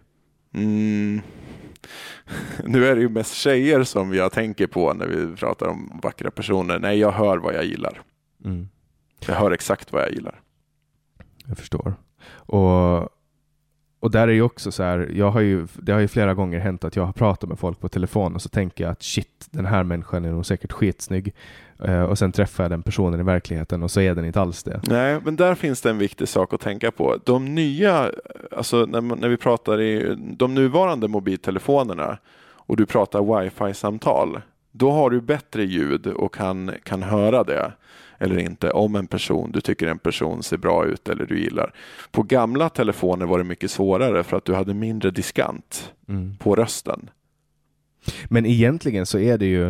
Mm. 0.53 1.21
Nu 2.65 2.85
är 2.85 2.95
det 2.95 3.01
ju 3.01 3.09
mest 3.09 3.33
tjejer 3.33 3.83
som 3.83 4.13
jag 4.13 4.31
tänker 4.31 4.67
på 4.67 4.93
när 4.93 5.07
vi 5.07 5.35
pratar 5.35 5.67
om 5.67 5.99
vackra 6.03 6.31
personer. 6.31 6.79
Nej, 6.79 6.99
jag 6.99 7.11
hör 7.11 7.37
vad 7.37 7.55
jag 7.55 7.65
gillar. 7.65 8.01
Mm. 8.45 8.69
Jag 9.27 9.35
hör 9.35 9.51
exakt 9.51 9.93
vad 9.93 10.01
jag 10.01 10.11
gillar. 10.11 10.41
Jag 11.45 11.57
förstår. 11.57 11.93
Och, 12.31 13.09
och 14.03 14.11
där 14.11 14.27
är 14.27 14.31
ju 14.31 14.41
också 14.41 14.71
så 14.71 14.83
här, 14.83 15.11
jag 15.15 15.31
har 15.31 15.41
ju, 15.41 15.67
det 15.73 15.91
har 15.91 15.99
ju 15.99 16.07
flera 16.07 16.33
gånger 16.33 16.59
hänt 16.59 16.83
att 16.83 16.95
jag 16.95 17.05
har 17.05 17.13
pratat 17.13 17.49
med 17.49 17.59
folk 17.59 17.79
på 17.79 17.89
telefon 17.89 18.35
och 18.35 18.41
så 18.41 18.49
tänker 18.49 18.83
jag 18.83 18.91
att 18.91 19.03
shit, 19.03 19.47
den 19.51 19.65
här 19.65 19.83
människan 19.83 20.25
är 20.25 20.31
nog 20.31 20.45
säkert 20.45 20.71
skitsnygg. 20.71 21.33
Uh, 21.87 22.01
och 22.01 22.17
sen 22.17 22.31
träffar 22.31 22.63
jag 22.63 22.71
den 22.71 22.83
personen 22.83 23.19
i 23.19 23.23
verkligheten 23.23 23.83
och 23.83 23.91
så 23.91 24.01
är 24.01 24.15
den 24.15 24.25
inte 24.25 24.41
alls 24.41 24.63
det. 24.63 24.81
Nej, 24.87 25.19
men 25.25 25.35
där 25.35 25.55
finns 25.55 25.81
det 25.81 25.89
en 25.89 25.97
viktig 25.97 26.27
sak 26.27 26.53
att 26.53 26.61
tänka 26.61 26.91
på. 26.91 27.19
De 27.23 27.55
nya, 27.55 28.11
alltså 28.51 28.85
när, 28.85 29.01
när 29.01 29.29
vi 29.29 29.37
pratar 29.37 29.81
i 29.81 30.15
de 30.37 30.55
nuvarande 30.55 31.07
mobiltelefonerna 31.07 32.17
och 32.55 32.77
du 32.77 32.85
pratar 32.85 33.41
wifi-samtal, 33.41 34.41
då 34.71 34.91
har 34.91 35.09
du 35.09 35.21
bättre 35.21 35.63
ljud 35.63 36.07
och 36.07 36.33
kan, 36.33 36.71
kan 36.83 37.03
höra 37.03 37.43
det 37.43 37.71
eller 38.23 38.39
inte 38.39 38.71
om 38.71 38.95
en 38.95 39.07
person, 39.07 39.51
du 39.51 39.61
tycker 39.61 39.87
en 39.87 39.99
person 39.99 40.43
ser 40.43 40.57
bra 40.57 40.85
ut 40.85 41.09
eller 41.09 41.25
du 41.25 41.39
gillar. 41.39 41.73
På 42.11 42.23
gamla 42.23 42.69
telefoner 42.69 43.25
var 43.25 43.37
det 43.37 43.43
mycket 43.43 43.71
svårare 43.71 44.23
för 44.23 44.37
att 44.37 44.45
du 44.45 44.53
hade 44.53 44.73
mindre 44.73 45.11
diskant 45.11 45.93
Mm. 46.07 46.37
på 46.37 46.55
rösten. 46.55 47.09
Men 48.29 48.45
egentligen 48.45 49.05
så 49.05 49.19
är 49.19 49.37
det 49.37 49.45
ju 49.45 49.67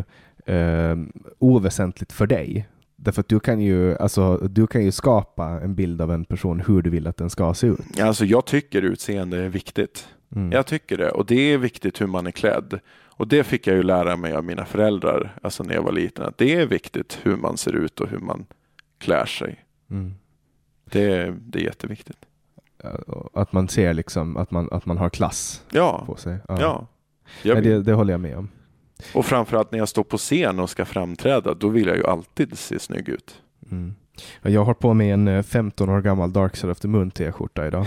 eh, 0.55 0.97
oväsentligt 1.39 2.11
för 2.13 2.27
dig. 2.27 2.67
Därför 2.95 3.21
att 3.21 3.27
du 3.27 3.39
kan, 3.39 3.61
ju, 3.61 3.97
alltså, 3.97 4.37
du 4.37 4.67
kan 4.67 4.83
ju 4.85 4.91
skapa 4.91 5.45
en 5.45 5.75
bild 5.75 6.01
av 6.01 6.11
en 6.11 6.25
person 6.25 6.63
hur 6.67 6.81
du 6.81 6.89
vill 6.89 7.07
att 7.07 7.17
den 7.17 7.29
ska 7.29 7.53
se 7.53 7.67
ut. 7.67 7.79
Alltså 8.01 8.25
jag 8.25 8.45
tycker 8.45 8.81
utseende 8.81 9.37
är 9.37 9.49
viktigt. 9.49 10.07
Mm. 10.35 10.51
Jag 10.51 10.65
tycker 10.65 10.97
det. 10.97 11.11
Och 11.11 11.25
det 11.25 11.53
är 11.53 11.57
viktigt 11.57 12.01
hur 12.01 12.07
man 12.07 12.27
är 12.27 12.31
klädd. 12.31 12.79
Och 13.15 13.27
det 13.27 13.43
fick 13.43 13.67
jag 13.67 13.75
ju 13.75 13.83
lära 13.83 14.15
mig 14.17 14.33
av 14.33 14.43
mina 14.43 14.65
föräldrar, 14.65 15.35
alltså 15.41 15.63
när 15.63 15.73
jag 15.75 15.83
var 15.83 15.91
liten, 15.91 16.25
att 16.25 16.37
det 16.37 16.53
är 16.55 16.65
viktigt 16.65 17.19
hur 17.23 17.35
man 17.35 17.57
ser 17.57 17.75
ut 17.75 17.99
och 17.99 18.09
hur 18.09 18.19
man 18.19 18.45
klär 18.97 19.25
sig. 19.25 19.65
Mm. 19.89 20.13
Det, 20.85 21.35
det 21.39 21.59
är 21.59 21.63
jätteviktigt. 21.63 22.17
Att 23.33 23.51
man 23.53 23.67
ser 23.67 23.93
liksom 23.93 24.37
att 24.37 24.51
man, 24.51 24.69
att 24.71 24.85
man 24.85 24.97
har 24.97 25.09
klass 25.09 25.63
Ja, 25.71 26.03
på 26.05 26.15
sig. 26.15 26.37
ja. 26.47 26.87
Jag 27.41 27.53
Nej, 27.53 27.63
det, 27.63 27.81
det 27.83 27.93
håller 27.93 28.13
jag 28.13 28.21
med 28.21 28.37
om. 28.37 28.49
Och 29.13 29.25
framförallt 29.25 29.71
när 29.71 29.79
jag 29.79 29.89
står 29.89 30.03
på 30.03 30.17
scen 30.17 30.59
och 30.59 30.69
ska 30.69 30.85
framträda, 30.85 31.53
då 31.53 31.69
vill 31.69 31.87
jag 31.87 31.97
ju 31.97 32.05
alltid 32.07 32.57
se 32.57 32.79
snygg 32.79 33.09
ut. 33.09 33.41
Mm. 33.71 33.95
Ja, 34.41 34.49
Jag 34.49 34.65
har 34.65 34.73
på 34.73 34.93
mig 34.93 35.09
en 35.09 35.27
eh, 35.27 35.43
15 35.43 35.89
år 35.89 36.01
gammal 36.01 36.33
Dark 36.33 36.55
Side 36.55 36.71
of 36.71 36.79
the 36.79 36.87
Moon 36.87 37.11
t-skjorta 37.11 37.67
idag. 37.67 37.85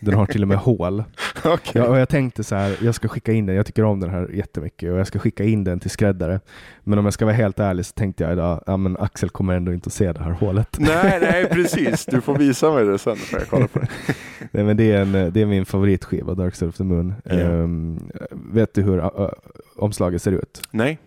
Den 0.00 0.14
har 0.14 0.26
till 0.26 0.42
och 0.42 0.48
med 0.48 0.58
hål. 0.58 1.04
Okej. 1.44 1.72
Ja, 1.74 1.88
och 1.88 1.98
jag 1.98 2.08
tänkte 2.08 2.44
så 2.44 2.54
här, 2.54 2.76
jag 2.82 2.94
ska 2.94 3.08
skicka 3.08 3.32
in 3.32 3.46
den, 3.46 3.56
jag 3.56 3.66
tycker 3.66 3.84
om 3.84 4.00
den 4.00 4.10
här 4.10 4.28
jättemycket 4.28 4.92
och 4.92 4.98
jag 4.98 5.06
ska 5.06 5.18
skicka 5.18 5.44
in 5.44 5.64
den 5.64 5.80
till 5.80 5.90
skräddare. 5.90 6.40
Men 6.84 6.98
om 6.98 7.04
jag 7.04 7.14
ska 7.14 7.24
vara 7.24 7.34
helt 7.34 7.58
ärlig 7.58 7.86
så 7.86 7.92
tänkte 7.92 8.24
jag 8.24 8.32
idag, 8.32 8.62
ja 8.66 8.76
men 8.76 8.96
Axel 8.96 9.30
kommer 9.30 9.54
ändå 9.54 9.72
inte 9.72 9.86
att 9.86 9.92
se 9.92 10.12
det 10.12 10.22
här 10.22 10.30
hålet. 10.30 10.76
Nej, 10.78 11.18
nej, 11.20 11.48
precis. 11.48 12.06
Du 12.06 12.20
får 12.20 12.38
visa 12.38 12.72
mig 12.72 12.84
det 12.84 12.98
sen 12.98 13.16
får 13.16 13.38
jag 13.38 13.48
kolla 13.48 13.66
på 13.66 13.78
det. 13.78 13.88
Nej, 14.50 14.64
men 14.64 14.76
det, 14.76 14.92
är 14.92 15.02
en, 15.02 15.12
det 15.12 15.42
är 15.42 15.46
min 15.46 15.66
favoritskiva, 15.66 16.34
Dark 16.34 16.54
Side 16.54 16.68
of 16.68 16.76
the 16.76 16.84
Moon. 16.84 17.14
Ja. 17.24 17.32
Ehm, 17.32 18.10
vet 18.30 18.74
du 18.74 18.82
hur 18.82 18.98
uh, 18.98 19.28
omslaget 19.76 20.22
ser 20.22 20.32
ut? 20.32 20.62
Nej. 20.70 20.98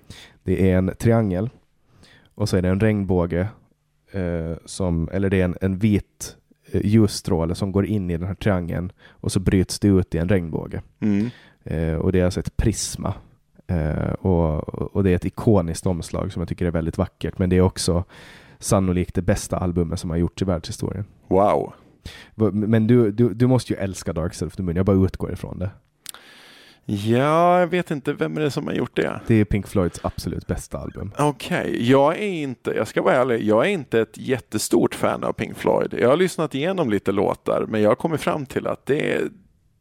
Det 0.43 0.71
är 0.71 0.77
en 0.77 0.91
triangel 0.99 1.49
och 2.35 2.49
så 2.49 2.57
är 2.57 2.61
det 2.61 2.69
en 2.69 2.79
regnbåge, 2.79 3.47
eh, 4.11 4.57
som, 4.65 5.09
eller 5.11 5.29
det 5.29 5.41
är 5.41 5.45
en, 5.45 5.57
en 5.61 5.77
vit 5.77 6.37
eh, 6.71 6.85
ljusstråle 6.85 7.55
som 7.55 7.71
går 7.71 7.85
in 7.85 8.09
i 8.09 8.17
den 8.17 8.27
här 8.27 8.35
triangeln 8.35 8.91
och 9.09 9.31
så 9.31 9.39
bryts 9.39 9.79
det 9.79 9.87
ut 9.87 10.15
i 10.15 10.17
en 10.17 10.29
regnbåge. 10.29 10.81
Mm. 10.99 11.29
Eh, 11.63 11.95
och 11.95 12.11
det 12.11 12.19
är 12.19 12.25
alltså 12.25 12.39
ett 12.39 12.57
prisma. 12.57 13.13
Eh, 13.67 14.11
och, 14.11 14.69
och 14.95 15.03
det 15.03 15.11
är 15.11 15.15
ett 15.15 15.25
ikoniskt 15.25 15.85
omslag 15.85 16.33
som 16.33 16.41
jag 16.41 16.49
tycker 16.49 16.65
är 16.65 16.71
väldigt 16.71 16.97
vackert, 16.97 17.37
men 17.37 17.49
det 17.49 17.57
är 17.57 17.61
också 17.61 18.03
sannolikt 18.59 19.15
det 19.15 19.21
bästa 19.21 19.57
albumet 19.57 19.99
som 19.99 20.09
har 20.09 20.17
gjorts 20.17 20.41
i 20.41 20.45
världshistorien. 20.45 21.05
Wow. 21.27 21.73
Men 22.51 22.87
du, 22.87 23.11
du, 23.11 23.33
du 23.33 23.47
måste 23.47 23.73
ju 23.73 23.79
älska 23.79 24.13
Dark 24.13 24.33
Side 24.33 24.47
of 24.47 24.55
the 24.55 24.63
Moon, 24.63 24.75
jag 24.75 24.85
bara 24.85 25.05
utgår 25.05 25.33
ifrån 25.33 25.59
det. 25.59 25.69
Ja, 26.85 27.59
jag 27.59 27.67
vet 27.67 27.91
inte 27.91 28.13
vem 28.13 28.37
är 28.37 28.41
det 28.41 28.51
som 28.51 28.67
har 28.67 28.73
gjort 28.73 28.95
det. 28.95 29.19
Det 29.27 29.35
är 29.35 29.45
Pink 29.45 29.67
Floyds 29.67 29.99
absolut 30.03 30.47
bästa 30.47 30.77
album. 30.77 31.11
Okej, 31.17 31.89
jag 31.91 32.13
är 32.17 32.27
inte, 32.27 32.71
jag 32.71 32.87
ska 32.87 33.01
vara 33.01 33.15
ärlig, 33.15 33.43
jag 33.43 33.65
är 33.65 33.69
inte 33.69 33.99
ett 34.01 34.17
jättestort 34.17 34.95
fan 34.95 35.23
av 35.23 35.33
Pink 35.33 35.57
Floyd. 35.57 35.93
Jag 35.99 36.09
har 36.09 36.17
lyssnat 36.17 36.55
igenom 36.55 36.89
lite 36.89 37.11
låtar, 37.11 37.65
men 37.67 37.81
jag 37.81 37.89
har 37.89 37.95
kommit 37.95 38.21
fram 38.21 38.45
till 38.45 38.67
att 38.67 38.85
det 38.85 39.13
är, 39.13 39.21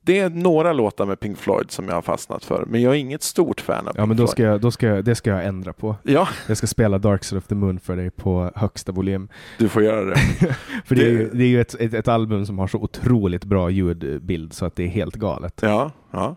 det 0.03 0.19
är 0.19 0.31
några 0.31 0.73
låtar 0.73 1.07
med 1.07 1.21
Pink 1.21 1.39
Floyd 1.39 1.71
som 1.71 1.89
jag 1.89 1.95
har 1.95 2.03
fastnat 2.03 2.45
för, 2.45 2.65
men 2.69 2.83
jag 2.83 2.93
är 2.95 2.99
inget 2.99 3.23
stort 3.23 3.61
fan 3.61 3.79
av 3.79 3.85
Ja, 3.87 3.93
Pink 4.03 4.09
men 4.09 4.17
då 4.17 4.27
ska 4.27 4.43
jag, 4.43 4.61
då 4.61 4.71
ska 4.71 4.87
jag, 4.87 5.05
det 5.05 5.15
ska 5.15 5.31
jag 5.31 5.45
ändra 5.45 5.73
på. 5.73 5.97
Ja, 6.03 6.29
Jag 6.47 6.57
ska 6.57 6.67
spela 6.67 6.99
Dark 6.99 7.25
Side 7.25 7.39
of 7.39 7.47
the 7.47 7.55
Moon 7.55 7.81
för 7.81 7.97
dig 7.97 8.11
på 8.11 8.51
högsta 8.55 8.93
volym. 8.93 9.29
du 9.59 9.69
får 9.69 9.83
göra 9.83 10.05
det. 10.05 10.17
För 10.85 10.95
det, 10.95 11.03
är 11.03 11.05
Det- 11.07 11.11
ju, 11.11 11.31
det 11.33 11.45
är 11.45 11.49
ju 11.49 11.61
ett, 11.61 11.75
ett, 11.75 11.95
ett 11.95 12.09
album 12.09 12.47
som 12.47 12.59
har 12.59 12.67
så 12.67 12.79
otroligt 12.79 13.45
bra 13.45 13.71
ljudbild 13.71 14.53
så 14.53 14.67
att 14.67 14.77
det 14.77 14.85
är 14.85 14.89
helt 14.89 15.15
galet. 15.17 15.59
Ja, 15.63 15.91
ja. 16.11 16.37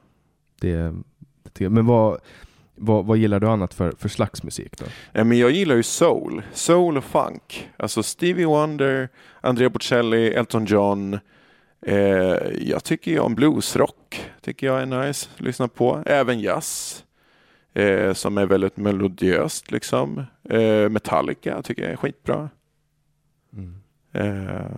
Det, 0.64 0.93
det, 1.53 1.70
men 1.70 1.86
vad, 1.86 2.20
vad, 2.76 3.05
vad 3.05 3.18
gillar 3.18 3.39
du 3.39 3.47
annat 3.47 3.74
för, 3.74 3.91
för 3.91 4.09
slags 4.09 4.43
musik 4.43 4.78
då? 4.78 4.86
Ja, 5.11 5.24
men 5.24 5.38
jag 5.38 5.51
gillar 5.51 5.76
ju 5.76 5.84
soul. 5.84 6.41
Soul 6.53 6.97
och 6.97 7.03
funk. 7.03 7.70
Alltså 7.78 8.03
Stevie 8.03 8.45
Wonder, 8.45 9.09
Andrea 9.41 9.70
Bocelli, 9.70 10.28
Elton 10.28 10.66
John. 10.66 11.20
Eh, 11.82 11.97
jag 12.59 12.84
tycker 12.84 13.11
ju 13.11 13.20
om 13.20 13.36
bluesrock. 13.36 14.32
Tycker 14.41 14.68
jag 14.68 14.82
är 14.82 14.86
nice 14.86 15.30
att 15.36 15.41
lyssna 15.41 15.68
på. 15.68 16.03
Även 16.05 16.39
jazz. 16.39 17.03
Eh, 17.74 18.14
som 18.14 18.38
är 18.38 18.45
väldigt 18.45 18.78
melodiöst 18.78 19.72
liksom. 19.72 20.24
Eh, 20.49 20.89
Metallica 20.89 21.61
tycker 21.61 21.84
jag 21.84 21.91
är 21.91 21.95
skitbra. 21.97 22.49
Eh, 24.11 24.76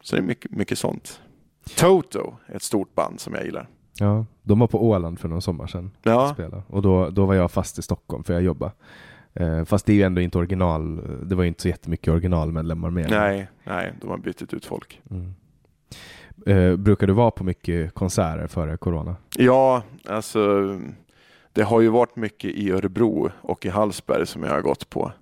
så 0.00 0.16
det 0.16 0.22
är 0.22 0.26
mycket, 0.26 0.50
mycket 0.50 0.78
sånt. 0.78 1.20
Toto 1.76 2.36
är 2.46 2.56
ett 2.56 2.62
stort 2.62 2.94
band 2.94 3.20
som 3.20 3.34
jag 3.34 3.44
gillar. 3.44 3.68
Ja, 4.00 4.26
de 4.42 4.58
var 4.58 4.66
på 4.66 4.84
Åland 4.88 5.18
för 5.18 5.28
någon 5.28 5.42
sommar 5.42 5.66
sedan 5.66 5.90
Ja, 6.02 6.30
spelade. 6.34 6.62
Och 6.66 6.82
då, 6.82 7.10
då 7.10 7.26
var 7.26 7.34
jag 7.34 7.50
fast 7.50 7.78
i 7.78 7.82
Stockholm 7.82 8.24
för 8.24 8.32
jag 8.34 8.42
jobbade. 8.42 8.72
Eh, 9.34 9.64
fast 9.64 9.86
det 9.86 9.92
är 9.92 9.96
ju 9.96 10.02
ändå 10.02 10.20
inte 10.20 10.38
original, 10.38 11.00
det 11.28 11.34
var 11.34 11.42
ju 11.42 11.48
inte 11.48 11.62
så 11.62 11.68
jättemycket 11.68 12.08
originalmedlemmar 12.12 12.90
med. 12.90 13.10
nej, 13.10 13.48
nej, 13.64 13.92
de 14.00 14.10
har 14.10 14.18
bytt 14.18 14.54
ut 14.54 14.64
folk. 14.64 15.00
Mm. 15.10 15.34
Eh, 16.46 16.76
brukar 16.76 17.06
du 17.06 17.12
vara 17.12 17.30
på 17.30 17.44
mycket 17.44 17.94
konserter 17.94 18.46
före 18.46 18.76
corona? 18.76 19.16
Ja, 19.36 19.82
alltså 20.08 20.40
det 21.52 21.62
har 21.62 21.80
ju 21.80 21.88
varit 21.88 22.16
mycket 22.16 22.50
i 22.50 22.70
Örebro 22.70 23.30
och 23.40 23.66
i 23.66 23.68
Hallsberg 23.68 24.26
som 24.26 24.42
jag 24.42 24.50
har 24.50 24.60
gått 24.60 24.90
på. 24.90 25.12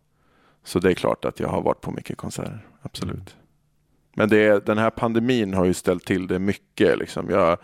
Så 0.64 0.78
det 0.78 0.90
är 0.90 0.94
klart 0.94 1.24
att 1.24 1.40
jag 1.40 1.48
har 1.48 1.62
varit 1.62 1.80
på 1.80 1.90
mycket 1.90 2.16
konserter, 2.16 2.66
absolut. 2.82 3.36
Men 4.14 4.28
det, 4.28 4.66
den 4.66 4.78
här 4.78 4.90
pandemin 4.90 5.54
har 5.54 5.64
ju 5.64 5.74
ställt 5.74 6.04
till 6.04 6.26
det 6.26 6.38
mycket. 6.38 6.98
Liksom. 6.98 7.30
Jag, 7.30 7.58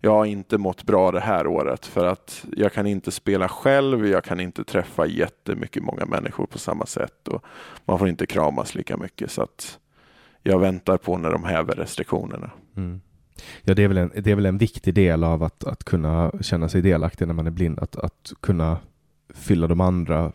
jag 0.00 0.10
har 0.10 0.24
inte 0.24 0.58
mått 0.58 0.84
bra 0.84 1.10
det 1.10 1.20
här 1.20 1.46
året 1.46 1.86
för 1.86 2.06
att 2.06 2.44
jag 2.56 2.72
kan 2.72 2.86
inte 2.86 3.10
spela 3.10 3.48
själv, 3.48 4.06
jag 4.06 4.24
kan 4.24 4.40
inte 4.40 4.64
träffa 4.64 5.06
jättemycket 5.06 5.82
många 5.82 6.06
människor 6.06 6.46
på 6.46 6.58
samma 6.58 6.86
sätt 6.86 7.28
och 7.28 7.44
man 7.84 7.98
får 7.98 8.08
inte 8.08 8.26
kramas 8.26 8.74
lika 8.74 8.96
mycket. 8.96 9.30
Så 9.30 9.42
att 9.42 9.78
jag 10.42 10.58
väntar 10.58 10.96
på 10.96 11.18
när 11.18 11.30
de 11.30 11.44
häver 11.44 11.74
restriktionerna. 11.74 12.50
Mm. 12.76 13.00
Ja, 13.62 13.74
det 13.74 13.82
är, 13.84 13.88
väl 13.88 13.98
en, 13.98 14.10
det 14.16 14.30
är 14.30 14.34
väl 14.34 14.46
en 14.46 14.58
viktig 14.58 14.94
del 14.94 15.24
av 15.24 15.42
att, 15.42 15.64
att 15.64 15.84
kunna 15.84 16.32
känna 16.40 16.68
sig 16.68 16.82
delaktig 16.82 17.26
när 17.26 17.34
man 17.34 17.46
är 17.46 17.50
blind. 17.50 17.78
Att, 17.78 17.96
att 17.96 18.32
kunna 18.40 18.78
fylla 19.34 19.66
de 19.66 19.80
andra 19.80 20.32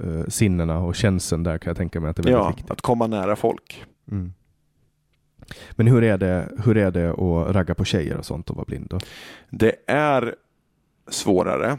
eh, 0.00 0.24
sinnena 0.28 0.78
och 0.78 0.94
känslan 0.94 1.42
där 1.42 1.58
kan 1.58 1.70
jag 1.70 1.76
tänka 1.76 2.00
mig 2.00 2.10
att 2.10 2.16
det 2.16 2.20
är 2.20 2.24
väldigt 2.24 2.44
Ja, 2.44 2.48
viktigt. 2.48 2.70
att 2.70 2.80
komma 2.80 3.06
nära 3.06 3.36
folk. 3.36 3.84
Mm. 4.10 4.32
Men 5.70 5.86
hur 5.86 6.04
är, 6.04 6.18
det, 6.18 6.48
hur 6.64 6.76
är 6.76 6.90
det 6.90 7.10
att 7.10 7.54
ragga 7.56 7.74
på 7.74 7.84
tjejer 7.84 8.16
och 8.16 8.26
sånt 8.26 8.50
och 8.50 8.56
vara 8.56 8.64
blind? 8.64 8.86
Då? 8.90 8.98
Det 9.50 9.76
är 9.86 10.34
svårare. 11.08 11.78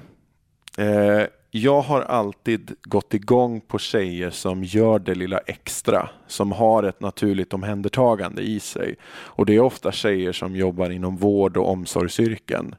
Eh, 0.78 1.24
jag 1.52 1.82
har 1.82 2.02
alltid 2.02 2.76
gått 2.84 3.14
igång 3.14 3.62
på 3.62 3.80
tjejer 3.80 4.30
som 4.30 4.64
gör 4.64 5.00
det 5.00 5.16
lilla 5.16 5.38
extra, 5.38 6.10
som 6.28 6.52
har 6.52 6.84
ett 6.84 7.00
naturligt 7.00 7.54
omhändertagande 7.54 8.42
i 8.42 8.60
sig. 8.60 8.96
Och 9.08 9.46
det 9.46 9.56
är 9.56 9.60
ofta 9.60 9.92
tjejer 9.92 10.32
som 10.32 10.56
jobbar 10.56 10.90
inom 10.90 11.18
vård 11.18 11.58
och 11.58 11.70
omsorgsyrken. 11.70 12.76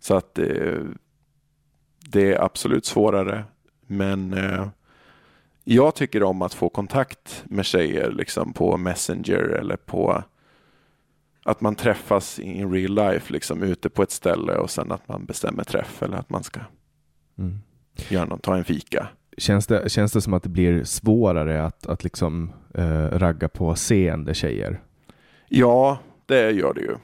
Så 0.00 0.14
att 0.14 0.38
eh, 0.38 0.80
det 1.98 2.32
är 2.34 2.44
absolut 2.44 2.86
svårare. 2.86 3.44
Men 3.86 4.32
eh, 4.32 4.68
jag 5.70 5.94
tycker 5.94 6.22
om 6.22 6.42
att 6.42 6.54
få 6.54 6.68
kontakt 6.68 7.44
med 7.46 7.64
tjejer 7.66 8.10
liksom 8.10 8.52
på 8.52 8.76
Messenger 8.76 9.38
eller 9.38 9.76
på 9.76 10.22
att 11.44 11.60
man 11.60 11.74
träffas 11.74 12.38
in 12.38 12.72
real 12.72 12.94
life, 12.94 13.32
liksom 13.32 13.62
ute 13.62 13.88
på 13.88 14.02
ett 14.02 14.10
ställe 14.10 14.52
och 14.54 14.70
sen 14.70 14.92
att 14.92 15.08
man 15.08 15.24
bestämmer 15.24 15.64
träff 15.64 16.02
eller 16.02 16.16
att 16.16 16.30
man 16.30 16.42
ska 16.42 16.60
Mm. 17.38 17.58
göra 18.08 18.24
något, 18.24 18.42
ta 18.42 18.56
en 18.56 18.64
fika. 18.64 19.08
Känns, 19.38 19.66
det, 19.66 19.90
känns 19.92 20.12
det 20.12 20.20
som 20.20 20.34
att 20.34 20.42
det 20.42 20.48
blir 20.48 20.84
svårare 20.84 21.64
att, 21.64 21.86
att 21.86 22.04
liksom, 22.04 22.52
eh, 22.74 23.06
ragga 23.18 23.48
på 23.48 23.74
seende 23.74 24.34
tjejer? 24.34 24.80
Ja, 25.48 25.98
det 26.26 26.50
gör 26.50 26.74
det 26.74 26.80
ju. 26.80 26.94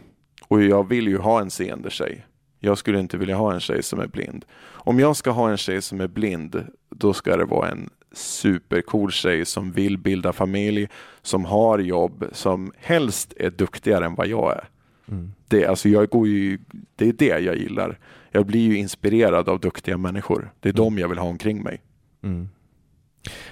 Och 0.49 0.63
jag 0.63 0.89
vill 0.89 1.09
ju 1.09 1.19
ha 1.19 1.41
en 1.41 1.51
seende 1.51 1.91
tjej. 1.91 2.27
Jag 2.61 2.79
skulle 2.79 3.01
inte 3.01 3.17
vilja 3.17 3.37
ha 3.37 3.55
en 3.55 3.61
tjej 3.61 3.83
som 3.83 4.01
är 4.01 4.07
blind. 4.07 4.45
Om 4.65 4.99
jag 4.99 5.17
ska 5.17 5.31
ha 5.31 5.51
en 5.51 5.57
tjej 5.57 5.83
som 5.83 6.01
är 6.01 6.09
blind, 6.09 6.67
då 6.91 7.13
ska 7.13 7.37
det 7.37 7.45
vara 7.45 7.71
en 7.71 7.91
supercool 8.15 9.13
tjej 9.13 9.45
som 9.45 9.73
vill 9.73 9.99
bilda 9.99 10.33
familj, 10.33 10.89
som 11.23 11.45
har 11.45 11.79
jobb, 11.79 12.25
som 12.33 12.73
helst 12.79 13.35
är 13.37 13.51
duktigare 13.51 14.05
än 14.05 14.15
vad 14.15 14.27
jag 14.27 14.53
är. 14.53 14.69
Mm. 15.09 15.33
Det, 15.49 15.67
alltså 15.67 15.89
jag 15.89 16.09
går 16.09 16.29
ju, 16.29 16.59
det 16.97 17.09
är 17.09 17.13
det 17.13 17.39
jag 17.39 17.57
gillar. 17.57 17.99
Jag 18.31 18.47
blir 18.47 18.61
ju 18.61 18.77
inspirerad 18.77 19.49
av 19.49 19.61
duktiga 19.61 19.97
människor. 19.97 20.53
Det 20.61 20.69
är 20.69 20.73
de 20.73 20.99
jag 20.99 21.09
vill 21.09 21.19
ha 21.19 21.29
omkring 21.29 21.63
mig. 21.63 21.83
Mm. 22.23 22.49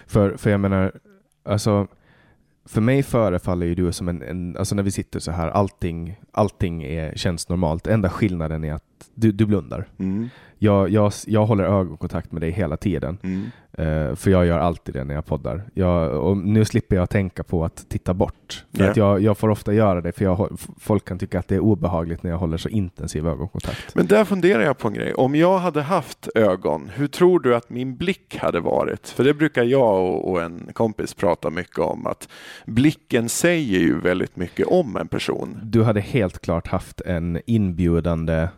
För, 0.07 0.37
för 0.37 0.51
jag 0.51 0.61
menar, 0.61 0.93
alltså, 1.45 1.87
för 2.65 2.81
mig 2.81 3.03
förefaller 3.03 3.67
ju 3.67 3.75
du 3.75 3.93
som 3.93 4.09
en, 4.09 4.23
en, 4.23 4.57
alltså 4.57 4.75
när 4.75 4.83
vi 4.83 4.91
sitter 4.91 5.21
så 5.21 5.31
här, 5.31 5.49
allting, 5.49 6.21
allting 6.33 6.83
är, 6.83 7.17
känns 7.17 7.49
normalt. 7.49 7.87
Enda 7.87 8.11
skillnaden 8.11 8.65
är 8.65 8.73
att 8.73 8.85
att 9.03 9.11
du, 9.15 9.33
du 9.33 9.47
blundar. 9.47 9.85
Mm. 9.99 10.29
Jag, 10.59 10.89
jag, 10.89 11.13
jag 11.27 11.47
håller 11.47 11.65
ögonkontakt 11.65 12.33
med 12.33 12.43
dig 12.43 12.51
hela 12.51 12.77
tiden. 12.77 13.19
Mm. 13.23 13.45
Eh, 13.73 14.15
för 14.15 14.31
jag 14.31 14.47
gör 14.47 14.59
alltid 14.59 14.95
det 14.95 15.05
när 15.05 15.15
jag 15.15 15.27
poddar. 15.27 15.63
Jag, 15.75 16.13
och 16.27 16.37
nu 16.37 16.65
slipper 16.65 16.97
jag 16.97 17.11
tänka 17.11 17.43
på 17.43 17.65
att 17.65 17.89
titta 17.89 18.15
bort. 18.15 18.65
För 18.77 18.85
Ja. 18.85 18.91
att 18.91 18.97
jag, 18.97 19.21
jag 19.21 19.39
får 19.39 19.49
ofta 19.49 19.73
göra 19.75 20.01
det 20.01 20.13
för 20.13 20.25
jag, 20.25 20.59
folk 20.79 21.05
kan 21.05 21.19
tycka 21.19 21.39
att 21.39 21.49
det 21.49 21.55
är 21.55 21.61
obehagligt 21.61 22.23
när 22.23 22.31
jag 22.31 22.39
håller 22.39 22.57
så 22.57 22.69
intensiv 22.69 23.27
ögonkontakt. 23.27 23.95
Men 23.95 24.07
där 24.07 24.25
funderar 24.25 24.63
jag 24.63 24.79
på 24.79 24.89
en 24.89 24.95
grej. 24.95 25.15
Om 25.15 25.35
jag 25.35 25.59
hade 25.59 25.83
haft 25.83 26.29
ögon, 26.35 26.91
hur 26.95 27.07
tror 27.07 27.41
du 27.41 27.55
att 27.57 27.71
min 27.71 27.97
blick 27.97 28.37
hade 28.37 28.61
varit? 28.61 29.09
För 29.09 29.25
det 29.25 29.35
brukar 29.35 29.65
jag 29.65 30.03
och, 30.03 30.31
och 30.31 30.43
en 30.43 30.69
kompis 30.73 31.15
prata 31.15 31.51
mycket 31.51 31.79
om, 31.79 32.07
att 32.07 32.29
blicken 32.67 33.29
säger 33.29 33.79
ju 33.79 34.01
väldigt 34.01 34.37
mycket 34.37 34.67
om 34.67 34.97
en 34.97 35.09
person. 35.09 35.61
Du 35.63 35.83
hade 35.83 36.01
helt 36.01 36.39
klart 36.41 36.67
haft 36.69 37.01
en 37.01 37.41
inbjudande, 37.47 38.49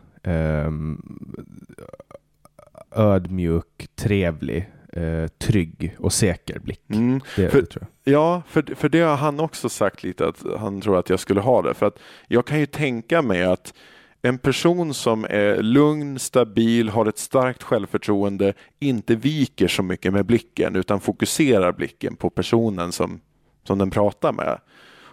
ödmjuk, 2.95 3.87
trevlig, 3.95 4.69
eh, 4.93 5.27
trygg 5.27 5.95
och 5.99 6.13
säker 6.13 6.59
blick. 6.59 6.81
Mm. 6.89 7.21
Det, 7.35 7.49
För- 7.49 7.61
det. 7.61 7.87
Ja, 8.03 8.41
för, 8.47 8.75
för 8.75 8.89
det 8.89 8.99
har 8.99 9.15
han 9.15 9.39
också 9.39 9.69
sagt 9.69 10.03
lite 10.03 10.27
att 10.27 10.43
han 10.59 10.81
tror 10.81 10.99
att 10.99 11.09
jag 11.09 11.19
skulle 11.19 11.41
ha 11.41 11.61
det. 11.61 11.73
För 11.73 11.85
att 11.85 11.99
jag 12.27 12.45
kan 12.45 12.59
ju 12.59 12.65
tänka 12.65 13.21
mig 13.21 13.43
att 13.43 13.73
en 14.21 14.37
person 14.37 14.93
som 14.93 15.25
är 15.29 15.61
lugn, 15.61 16.19
stabil, 16.19 16.89
har 16.89 17.05
ett 17.05 17.17
starkt 17.17 17.63
självförtroende, 17.63 18.53
inte 18.79 19.15
viker 19.15 19.67
så 19.67 19.83
mycket 19.83 20.13
med 20.13 20.25
blicken 20.25 20.75
utan 20.75 20.99
fokuserar 20.99 21.71
blicken 21.71 22.15
på 22.15 22.29
personen 22.29 22.91
som, 22.91 23.19
som 23.63 23.77
den 23.77 23.91
pratar 23.91 24.31
med. 24.31 24.59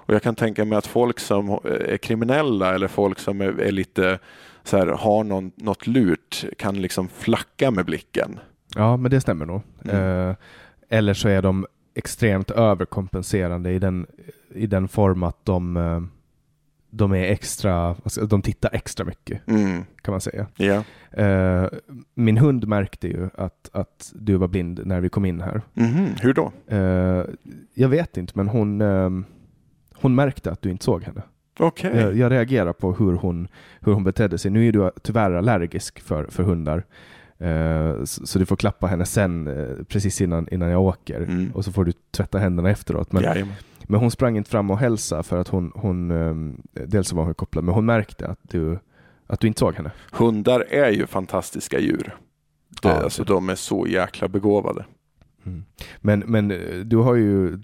Och 0.05 0.15
jag 0.15 0.23
kan 0.23 0.35
tänka 0.35 0.65
mig 0.65 0.79
att 0.79 0.87
folk 0.87 1.21
som 1.21 1.51
är 1.65 1.97
kriminella 1.97 2.75
eller 2.75 2.89
folk 2.89 3.19
som 3.19 3.41
är, 3.41 3.61
är 3.61 3.73
lite 3.73 4.19
så 4.65 4.77
här, 4.77 4.87
har 4.87 5.25
någon, 5.25 5.53
något 5.57 5.87
lurt 5.87 6.45
kan 6.59 6.83
liksom 6.83 7.09
flacka 7.09 7.71
med 7.71 7.85
blicken. 7.87 8.39
Ja, 8.75 8.97
men 8.97 9.11
det 9.11 9.21
stämmer 9.21 9.47
nog. 9.47 9.61
Mm. 9.85 9.97
Eh, 10.29 10.37
eller 10.89 11.15
så 11.15 11.29
är 11.29 11.43
de 11.43 11.67
extremt 11.95 12.51
överkompenserande 12.51 13.71
i 13.73 13.79
den, 13.79 14.07
i 14.55 14.67
den 14.67 14.89
form 14.89 15.23
att 15.23 15.45
de, 15.45 15.77
eh, 15.77 16.01
de 16.91 17.13
är 17.13 17.23
extra, 17.25 17.97
de 18.29 18.43
tittar 18.43 18.71
extra 18.73 19.05
mycket 19.07 19.49
Mm. 19.49 19.85
kan 20.03 20.13
man 20.13 20.21
säga. 20.21 20.47
Eh, 21.11 21.67
min 22.15 22.37
hund 22.37 22.69
märkte 22.69 23.09
ju 23.09 23.29
att, 23.35 23.71
att 23.73 24.13
du 24.15 24.37
var 24.37 24.49
blind 24.49 24.81
när 24.85 25.01
vi 25.01 25.09
kom 25.09 25.25
in 25.25 25.41
här. 25.41 25.63
Mhm, 25.75 26.07
Hur 26.21 26.35
då? 26.35 26.53
Eh, 26.67 27.25
jag 27.75 27.89
vet 27.89 28.17
inte, 28.17 28.33
men 28.37 28.49
hon, 28.49 28.81
hon 29.95 30.15
märkte 30.15 30.51
att 30.51 30.63
du 30.63 30.71
inte 30.71 30.85
såg 30.85 31.03
henne. 31.05 31.23
Okej. 31.59 31.97
Jag, 31.97 32.17
jag 32.17 32.33
reagerar 32.33 32.73
på 32.73 32.93
hur 32.93 33.13
hon, 33.13 33.49
hur 33.81 33.93
hon 33.93 34.05
betedde 34.05 34.39
sig. 34.39 34.51
Nu 34.51 34.69
är 34.69 34.73
du 34.73 34.91
tyvärr 35.03 35.33
allergisk 35.33 36.01
för, 36.01 36.25
för 36.25 36.43
hundar. 36.43 36.85
Eh, 37.39 38.05
så, 38.05 38.27
så 38.27 38.39
du 38.39 38.47
får 38.47 38.57
klappa 38.57 38.87
henne 38.87 39.07
sen, 39.07 39.47
eh, 39.47 39.85
precis 39.85 40.21
innan, 40.21 40.49
innan 40.53 40.69
jag 40.69 40.83
åker. 40.83 41.21
Mm. 41.21 41.53
Och 41.55 41.65
så 41.65 41.73
får 41.73 41.85
du 41.85 41.93
tvätta 42.11 42.39
händerna 42.39 42.71
efteråt. 42.71 43.13
Men, 43.13 43.23
Jajamän. 43.23 43.55
men 43.87 44.01
hon 44.01 44.11
sprang 44.11 44.37
inte 44.37 44.51
fram 44.51 44.71
och 44.71 44.79
hälsade 44.79 45.23
för 45.23 45.39
att 45.39 45.49
hon, 45.49 45.73
hon 45.75 46.11
eh, 46.11 46.85
dels 46.87 47.13
var 47.13 47.25
hon 47.25 47.35
kopplad, 47.35 47.65
men 47.65 47.75
hon 47.75 47.87
märkte 47.87 48.27
att 48.27 48.41
du, 48.43 48.79
att 49.27 49.41
du 49.41 49.47
inte 49.47 49.59
såg 49.59 49.75
henne. 49.75 49.91
Hundar 50.13 50.65
är 50.71 50.91
ju 50.91 51.07
fantastiska 51.07 51.81
djur. 51.81 52.17
Det, 52.83 52.89
Ja, 52.89 53.03
alltså, 53.03 53.25
de 53.25 53.49
är 53.49 53.55
så 53.55 53.87
jäkla 53.87 54.29
begåvade. 54.29 54.85
Men, 56.01 56.19
men 56.27 56.51
eh, 56.51 56.77
du 56.85 56.97
har 56.97 57.15
ju, 57.15 57.59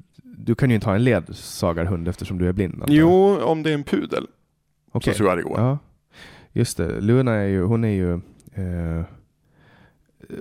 du 0.49 0.55
kan 0.55 0.69
ju 0.71 0.75
inte 0.75 0.87
ha 0.87 0.95
en 0.95 1.05
ledsagarhund 1.05 2.09
eftersom 2.09 2.39
du 2.39 2.49
är 2.49 2.53
blind. 2.53 2.75
antar 2.75 2.89
jag. 2.95 3.01
Jo, 3.01 3.41
om 3.43 3.63
det 3.63 3.71
är 3.71 3.75
en 3.75 3.85
pudel 3.85 4.27
Okej. 4.93 5.13
så 5.13 5.17
tror 5.17 5.29
jag 5.29 5.39
det 5.39 5.43
går. 5.43 5.59
Ja, 5.61 5.79
just 6.53 6.77
det. 6.77 7.01
Luna 7.01 7.35
är 7.35 7.47
ju, 7.47 7.63
hon 7.63 7.85
är 7.85 7.89
ju, 7.89 8.13
eh, 8.15 9.05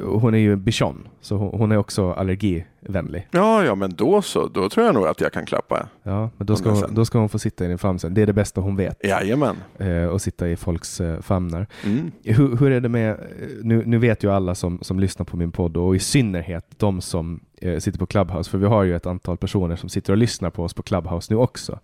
hon 0.04 0.34
är 0.34 0.38
ju 0.38 0.56
bichon, 0.56 1.08
så 1.22 1.36
hon, 1.36 1.72
är 1.72 1.78
också 1.78 2.12
allergivänlig. 2.12 3.28
Ja, 3.32 3.64
ja, 3.64 3.76
men 3.76 3.96
då 3.96 4.22
så. 4.22 4.48
Då 4.48 4.70
tror 4.70 4.86
jag 4.86 4.96
nog 4.96 5.08
att 5.08 5.22
jag 5.22 5.34
kan 5.34 5.46
klappa. 5.46 5.88
Ja, 6.04 6.30
men 6.38 6.48
då 6.48 6.56
ska, 6.56 6.70
Hon 6.70 6.94
då 6.94 7.06
ska 7.06 7.20
hon 7.20 7.30
få 7.30 7.40
sitta 7.40 7.66
i 7.66 7.68
din 7.68 7.78
famn 7.78 8.00
sen. 8.00 8.14
Det 8.14 8.22
är 8.22 8.26
det 8.26 8.34
bästa 8.34 8.62
hon 8.62 8.76
vet. 8.76 9.06
Jajamän. 9.06 9.56
Eh, 9.78 10.06
och 10.06 10.22
sitta 10.22 10.50
i 10.50 10.56
folks 10.56 11.02
eh, 11.02 11.22
famnar. 11.22 11.68
Mm. 11.84 12.12
Hur, 12.24 12.58
hur 12.58 12.72
är 12.72 12.82
det 12.82 12.90
med, 12.90 13.10
eh, 13.12 13.18
nu, 13.62 13.84
nu 13.86 13.98
vet 13.98 14.24
ju 14.24 14.32
alla 14.32 14.56
som, 14.56 14.80
som 14.82 15.00
lyssnar 15.00 15.26
på 15.26 15.38
min 15.38 15.52
podd 15.52 15.78
och 15.78 15.96
i 15.96 16.00
synnerhet 16.00 16.66
de 16.78 17.02
som 17.02 17.40
eh, 17.62 17.80
sitter 17.80 18.00
på 18.00 18.06
Clubhouse, 18.06 18.50
för 18.52 18.58
vi 18.58 18.66
har 18.66 18.84
ju 18.84 18.96
ett 18.96 19.06
antal 19.06 19.38
personer 19.38 19.76
som 19.76 19.90
sitter 19.90 20.14
och 20.14 20.18
lyssnar 20.18 20.50
på 20.50 20.64
oss 20.64 20.74
på 20.74 20.84
Clubhouse 20.84 21.34
nu 21.34 21.40
också. 21.40 21.80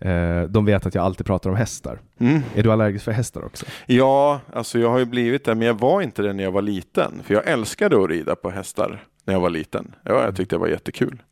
Eh, 0.00 0.42
de 0.42 0.64
vet 0.64 0.86
att 0.86 0.94
jag 0.94 1.04
alltid 1.04 1.26
pratar 1.26 1.50
om 1.50 1.56
hästar. 1.56 2.00
Mm. 2.18 2.42
Är 2.54 2.62
du 2.62 2.72
allergisk 2.72 3.04
för 3.04 3.12
hästar 3.12 3.44
också? 3.44 3.66
Ja, 3.86 4.40
alltså 4.52 4.78
jag 4.78 4.90
har 4.90 4.98
ju 4.98 5.04
blivit 5.04 5.44
det, 5.44 5.54
men 5.54 5.66
jag 5.66 5.78
var 5.78 6.02
inte 6.02 6.22
det 6.22 6.32
när 6.32 6.44
jag 6.44 6.52
var 6.52 6.62
liten. 6.62 7.22
För 7.24 7.34
jag 7.34 7.48
älskade 7.48 8.02
att 8.02 8.10
rida 8.10 8.36
på 8.36 8.50
hästar 8.50 9.04
när 9.24 9.34
jag 9.34 9.40
var 9.40 9.50
liten. 9.50 9.94
Ja, 10.02 10.24
jag 10.24 10.36
tyckte 10.36 10.54
det 10.54 10.60
var 10.60 10.68
jättekul. 10.68 11.22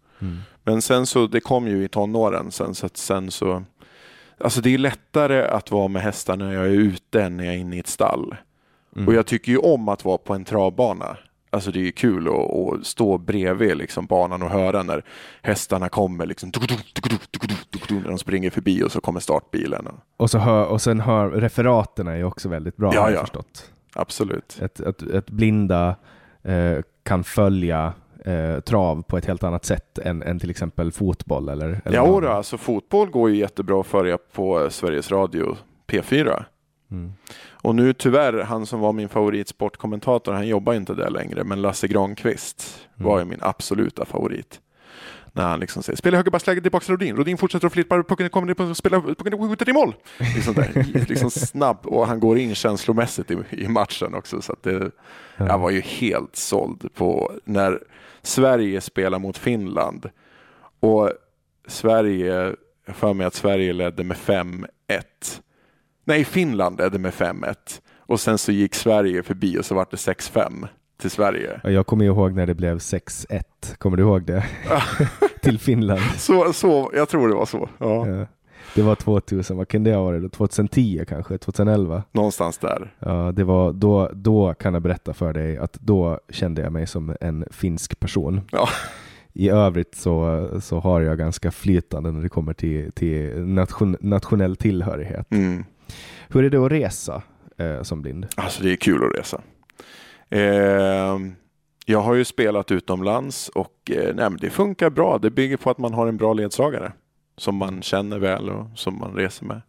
Men 0.65 0.83
sen 0.83 1.07
så, 1.07 1.27
det 1.27 1.41
kom 1.41 1.69
ju 1.69 1.85
i 1.85 1.89
tonåren 1.89 2.51
sen, 2.51 2.75
så 2.75 2.89
sen 2.95 3.31
så 3.31 3.63
Alltså 4.41 4.61
det 4.61 4.75
är 4.75 4.79
lättare 4.79 5.43
att 5.43 5.71
vara 5.71 5.89
med 5.89 6.03
hästar 6.03 6.37
när 6.37 6.53
jag 6.53 6.67
är 6.67 6.71
ute 6.71 7.23
än 7.23 7.37
när 7.37 7.45
jag 7.45 7.55
är 7.55 7.59
inne 7.59 7.77
i 7.77 7.79
ett 7.79 7.87
stall. 7.87 8.35
Och 9.07 9.15
jag 9.15 9.27
tycker 9.27 9.53
ju 9.53 9.59
om 9.59 9.89
att 9.89 10.05
vara 10.05 10.19
på 10.19 10.35
en 10.35 10.45
travbana. 10.45 11.17
Alltså 11.51 11.71
det 11.71 11.87
är 11.89 11.91
kul 11.91 12.29
att, 12.29 12.35
att 12.35 12.87
stå 12.87 13.19
bredvid 13.19 13.77
liksom 13.77 14.07
banan 14.07 14.43
och 14.43 14.51
höra 14.51 14.83
när 14.83 15.05
hästarna 15.43 15.89
kommer 15.89 16.27
liksom 16.27 16.53
när 17.89 18.09
de 18.09 18.19
springer 18.19 18.51
förbi 18.51 18.83
och 18.83 18.93
så 18.93 19.01
kommer 19.01 19.21
startbilen. 19.21 19.89
Och, 20.17 20.31
så 20.31 20.39
hör, 20.39 20.67
och 20.67 20.83
sen 20.83 21.01
hör 21.01 21.31
referaterna 21.31 22.17
är 22.17 22.25
också 22.25 22.49
väldigt 22.49 22.77
bra 22.77 22.95
Ja, 22.95 23.01
har 23.01 23.09
jag 23.11 23.17
ja. 23.17 23.21
förstått. 23.21 23.73
absolut. 23.95 24.59
Ett, 24.63 24.81
ett, 24.81 25.03
ett 25.03 25.31
blinda 25.31 25.97
eh, 26.43 26.79
kan 27.03 27.25
följa 27.25 27.93
eh, 28.25 28.61
trav 28.61 29.03
på 29.03 29.19
ett 29.19 29.27
helt 29.27 29.43
annat 29.43 29.65
sätt 29.65 29.99
än, 29.99 30.23
än 30.23 30.39
till 30.39 30.51
exempel 30.51 30.93
fotboll 30.93 31.49
eller, 31.49 31.81
eller 31.85 31.97
Ja, 31.97 32.21
då, 32.21 32.29
alltså 32.29 32.59
fotboll 32.59 33.11
går 33.11 33.31
ju 33.31 33.37
jättebra 33.37 33.81
att 33.81 33.87
följa 33.87 34.19
på 34.33 34.61
eh, 34.63 34.69
Sveriges 34.69 35.11
Radio 35.11 35.57
P4. 35.87 36.45
Mm. 36.91 37.13
Och 37.63 37.75
nu 37.75 37.93
tyvärr, 37.93 38.43
han 38.43 38.67
som 38.67 38.81
var 38.81 38.93
min 38.93 39.09
favoritsportkommentator, 39.09 40.33
han 40.33 40.49
jobbar 40.49 40.75
inte 40.75 40.95
där 40.95 41.11
längre, 41.11 41.45
men 41.45 41.63
Lasse 41.63 41.89
Granqvist 41.89 42.85
Mm. 42.97 43.09
var 43.11 43.19
ju 43.19 43.25
min 43.25 43.39
absoluta 43.43 44.05
favorit. 44.05 44.61
När 45.33 45.49
han 45.49 45.61
liksom 45.61 45.83
säger, 45.83 45.97
spela 45.97 46.17
högerbacksläge 46.17 46.61
tillbaka 46.61 46.85
till 46.85 46.93
Rodin, 46.95 47.17
Rodin 47.17 47.39
fortsätter 47.39 47.67
att 47.67 47.73
flippa, 47.73 48.03
pucken 48.03 48.29
kommer 48.31 48.47
ner 48.47 48.55
på 48.55 48.75
spela, 48.75 49.01
pucken 49.01 49.49
skjuter 49.49 49.69
i 49.69 49.73
mål. 49.73 49.95
Liksom, 50.35 50.55
där, 50.55 51.05
liksom 51.09 51.31
snabb, 51.31 51.79
och 51.87 52.07
han 52.07 52.21
går 52.21 52.39
in 52.39 52.55
känslomässigt 52.55 53.31
i, 53.31 53.37
i 53.51 53.69
matchen 53.69 54.15
också. 54.15 54.43
Så 54.43 54.57
det, 54.63 54.91
jag 55.37 55.59
var 55.59 55.71
ju 55.71 55.81
helt 55.81 56.37
såld 56.37 56.95
på 56.95 57.33
när 57.45 57.81
Sverige 58.23 58.81
spelar 58.81 59.19
mot 59.19 59.39
Finland. 59.39 60.11
Och 60.81 61.13
Sverige, 61.67 62.55
jag 62.87 62.97
för 62.97 63.15
mig 63.15 63.27
att 63.27 63.35
Sverige 63.35 63.73
ledde 63.73 64.05
med 64.05 64.17
5-1. 64.17 64.67
Nej, 66.09 66.25
Finland 66.25 66.79
ledde 66.79 66.99
med 66.99 67.13
5-1. 67.13 67.55
Och 67.99 68.21
sen 68.21 68.39
så 68.39 68.53
gick 68.53 68.75
Sverige 68.75 69.23
förbi 69.23 69.59
och 69.59 69.65
så 69.65 69.75
var 69.75 69.87
det 69.91 69.97
6-5 69.97 70.67
till 71.01 71.11
Sverige. 71.11 71.61
Ja, 71.65 71.71
Jag 71.71 71.87
kommer 71.87 72.05
ihåg 72.05 72.33
när 72.35 72.47
det 72.47 72.55
blev 72.55 72.79
6-1. 72.79 73.43
Kommer 73.79 73.97
du 73.97 74.03
ihåg 74.03 74.23
det? 74.23 74.45
till 75.43 75.59
Finland. 75.59 76.01
Så, 76.17 76.53
så, 76.53 76.91
jag 76.95 77.09
tror 77.09 77.29
det 77.29 77.35
var 77.35 77.47
så. 77.47 77.69
Ja, 77.79 78.09
Ja. 78.09 78.27
Det 78.75 78.83
var 78.83 78.95
2000, 78.95 79.57
vad 79.57 79.69
kan 79.69 79.85
det 79.85 79.95
ha 79.95 80.03
varit? 80.05 80.23
då? 80.23 80.29
2010 80.29 81.05
kanske? 81.09 81.39
2011? 81.39 82.03
Någonstans 82.13 82.59
där. 82.59 82.95
Ja, 82.99 83.33
det 83.33 83.45
var, 83.45 83.73
då, 83.73 84.11
då 84.15 84.55
kan 84.55 84.75
jag 84.75 84.83
berätta 84.83 85.15
för 85.15 85.33
dig 85.33 85.59
att 85.59 85.73
då 85.73 86.21
kände 86.31 86.63
jag 86.63 86.73
mig 86.73 86.87
som 86.87 87.17
en 87.21 87.45
finsk 87.51 88.01
person. 88.01 88.41
Ja. 88.53 88.69
I 89.33 89.49
övrigt 89.51 89.95
så, 89.95 90.49
så 90.63 90.81
har 90.81 91.01
jag 91.01 91.19
ganska 91.19 91.51
flytande 91.51 92.13
när 92.13 92.23
det 92.23 92.29
kommer 92.29 92.53
till, 92.53 92.93
till 92.93 93.45
nation, 93.45 93.97
nationell 94.01 94.57
tillhörighet. 94.57 95.27
Mm. 95.31 95.65
Hur 96.29 96.45
är 96.45 96.51
det 96.51 96.59
att 96.59 96.73
resa 96.73 97.23
eh, 97.57 97.83
som 97.83 98.03
blind? 98.03 98.27
Alltså 98.37 98.63
det 98.63 98.73
är 98.73 98.77
kul 98.77 99.05
att 99.05 99.19
resa. 99.19 99.41
Eh, 100.31 101.19
jag 101.87 102.01
har 102.01 102.15
ju 102.15 102.25
spelat 102.25 102.71
utomlands 102.71 103.49
och 103.49 103.91
eh, 103.91 104.15
nej, 104.15 104.31
det 104.41 104.51
funkar 104.51 104.91
bra. 104.91 105.19
Det 105.19 105.31
bygger 105.31 105.57
på 105.57 105.71
att 105.71 105.79
man 105.79 105.95
har 105.95 106.07
en 106.07 106.17
bra 106.17 106.33
ledsagare 106.33 106.93
som 107.37 107.55
man 107.57 107.83
känner 107.83 108.19
väl 108.19 108.51
och 108.51 108.67
som 108.75 108.99
man 108.99 109.15
reser 109.15 109.47
med. 109.47 109.61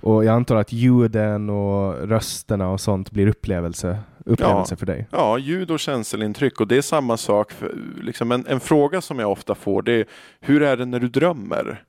Och 0.00 0.24
jag 0.24 0.34
antar 0.34 0.56
att 0.56 0.72
ljuden 0.72 1.50
och 1.50 2.08
rösterna 2.08 2.70
och 2.70 2.80
sånt 2.80 3.10
blir 3.10 3.26
upplevelse, 3.26 3.98
upplevelse 4.24 4.72
Ja. 4.74 4.76
för 4.76 4.86
dig? 4.86 5.06
Ja, 5.10 5.38
ljud 5.38 5.70
och 5.70 5.80
känselintryck 5.80 6.60
och 6.60 6.68
det 6.68 6.76
är 6.76 6.82
samma 6.82 7.16
sak. 7.16 7.52
För, 7.52 7.74
liksom 8.02 8.32
en, 8.32 8.46
en 8.46 8.60
fråga 8.60 9.00
som 9.00 9.18
jag 9.18 9.32
ofta 9.32 9.54
får 9.54 9.82
det 9.82 9.92
är 9.92 10.04
hur 10.40 10.62
är 10.62 10.76
det 10.76 10.84
när 10.84 11.00
du 11.00 11.08
drömmer? 11.08 11.82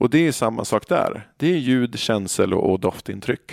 Och 0.00 0.10
det 0.10 0.26
är 0.28 0.32
samma 0.32 0.64
sak 0.64 0.88
där. 0.88 1.26
Det 1.36 1.52
är 1.52 1.56
ljud, 1.56 1.98
känsel 1.98 2.54
och, 2.54 2.72
och 2.72 2.80
doftintryck. 2.80 3.52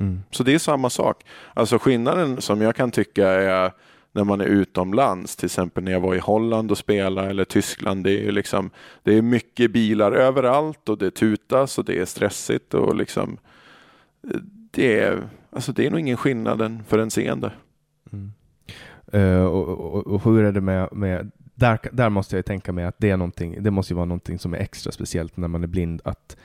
Mm. 0.00 0.20
Så 0.30 0.42
det 0.42 0.54
är 0.54 0.58
samma 0.58 0.90
sak. 0.90 1.24
Alltså 1.54 1.78
skillnaden 1.78 2.40
som 2.40 2.60
jag 2.60 2.76
kan 2.76 2.90
tycka 2.90 3.28
är 3.28 3.72
när 4.12 4.24
man 4.24 4.40
är 4.40 4.44
utomlands, 4.44 5.36
till 5.36 5.46
exempel 5.46 5.84
när 5.84 5.92
jag 5.92 6.00
var 6.00 6.14
i 6.14 6.18
Holland 6.18 6.70
och 6.70 6.78
spelade 6.78 7.30
eller 7.30 7.44
Tyskland. 7.44 8.04
Det 8.04 8.26
är 8.26 8.32
liksom, 8.32 8.70
det 9.02 9.14
är 9.14 9.22
mycket 9.22 9.72
bilar 9.72 10.12
överallt 10.12 10.88
och 10.88 10.98
det 10.98 11.10
tutas 11.10 11.78
och 11.78 11.84
det 11.84 11.98
är 11.98 12.04
stressigt 12.04 12.74
och 12.74 12.96
liksom 12.96 13.38
det 14.70 15.00
är, 15.00 15.28
alltså 15.50 15.72
det 15.72 15.86
är 15.86 15.90
nog 15.90 16.00
ingen 16.00 16.16
skillnad 16.16 16.82
för 16.88 16.98
en 16.98 17.10
seende. 17.10 17.52
Mm. 18.12 18.32
Uh, 19.14 19.44
och, 19.44 19.68
och, 19.68 20.06
och, 20.06 20.24
hur 20.24 20.44
är 20.44 20.52
det 20.52 20.60
med, 20.60 20.88
med 20.92 21.30
där, 21.54 21.78
där 21.92 22.08
måste 22.08 22.36
jag 22.36 22.44
tänka 22.44 22.72
mig 22.72 22.84
att 22.84 22.98
det 22.98 23.10
är 23.10 23.16
någonting, 23.16 23.62
det 23.62 23.70
måste 23.70 23.94
vara 23.94 24.04
någonting 24.04 24.38
som 24.38 24.54
är 24.54 24.58
extra 24.58 24.92
speciellt 24.92 25.36
när 25.36 25.48
man 25.48 25.62
är 25.62 25.68
blind 25.68 26.00
att 26.04 26.36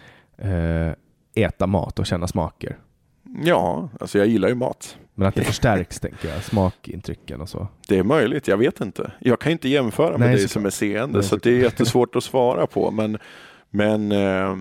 uh, 0.45 0.91
äta 1.33 1.67
mat 1.67 1.99
och 1.99 2.05
känna 2.05 2.27
smaker. 2.27 2.77
Ja, 3.23 3.89
alltså 3.99 4.17
jag 4.17 4.27
gillar 4.27 4.49
ju 4.49 4.55
mat. 4.55 4.97
Men 5.15 5.27
att 5.27 5.35
det 5.35 5.43
förstärks, 5.53 5.99
tänker 5.99 6.29
jag, 6.29 6.43
smakintrycken 6.43 7.41
och 7.41 7.49
så. 7.49 7.67
Det 7.87 7.97
är 7.97 8.03
möjligt, 8.03 8.47
jag 8.47 8.57
vet 8.57 8.81
inte. 8.81 9.11
Jag 9.19 9.39
kan 9.39 9.51
inte 9.51 9.69
jämföra 9.69 10.17
med 10.17 10.29
dig 10.29 10.47
som 10.47 10.65
är 10.65 10.69
seende, 10.69 11.19
Nej, 11.19 11.27
så 11.27 11.35
det 11.35 11.49
är 11.49 11.59
jättesvårt 11.59 12.15
att 12.15 12.23
svara 12.23 12.67
på. 12.67 12.91
Men, 12.91 13.17
men 13.69 14.11
eh, 14.11 14.55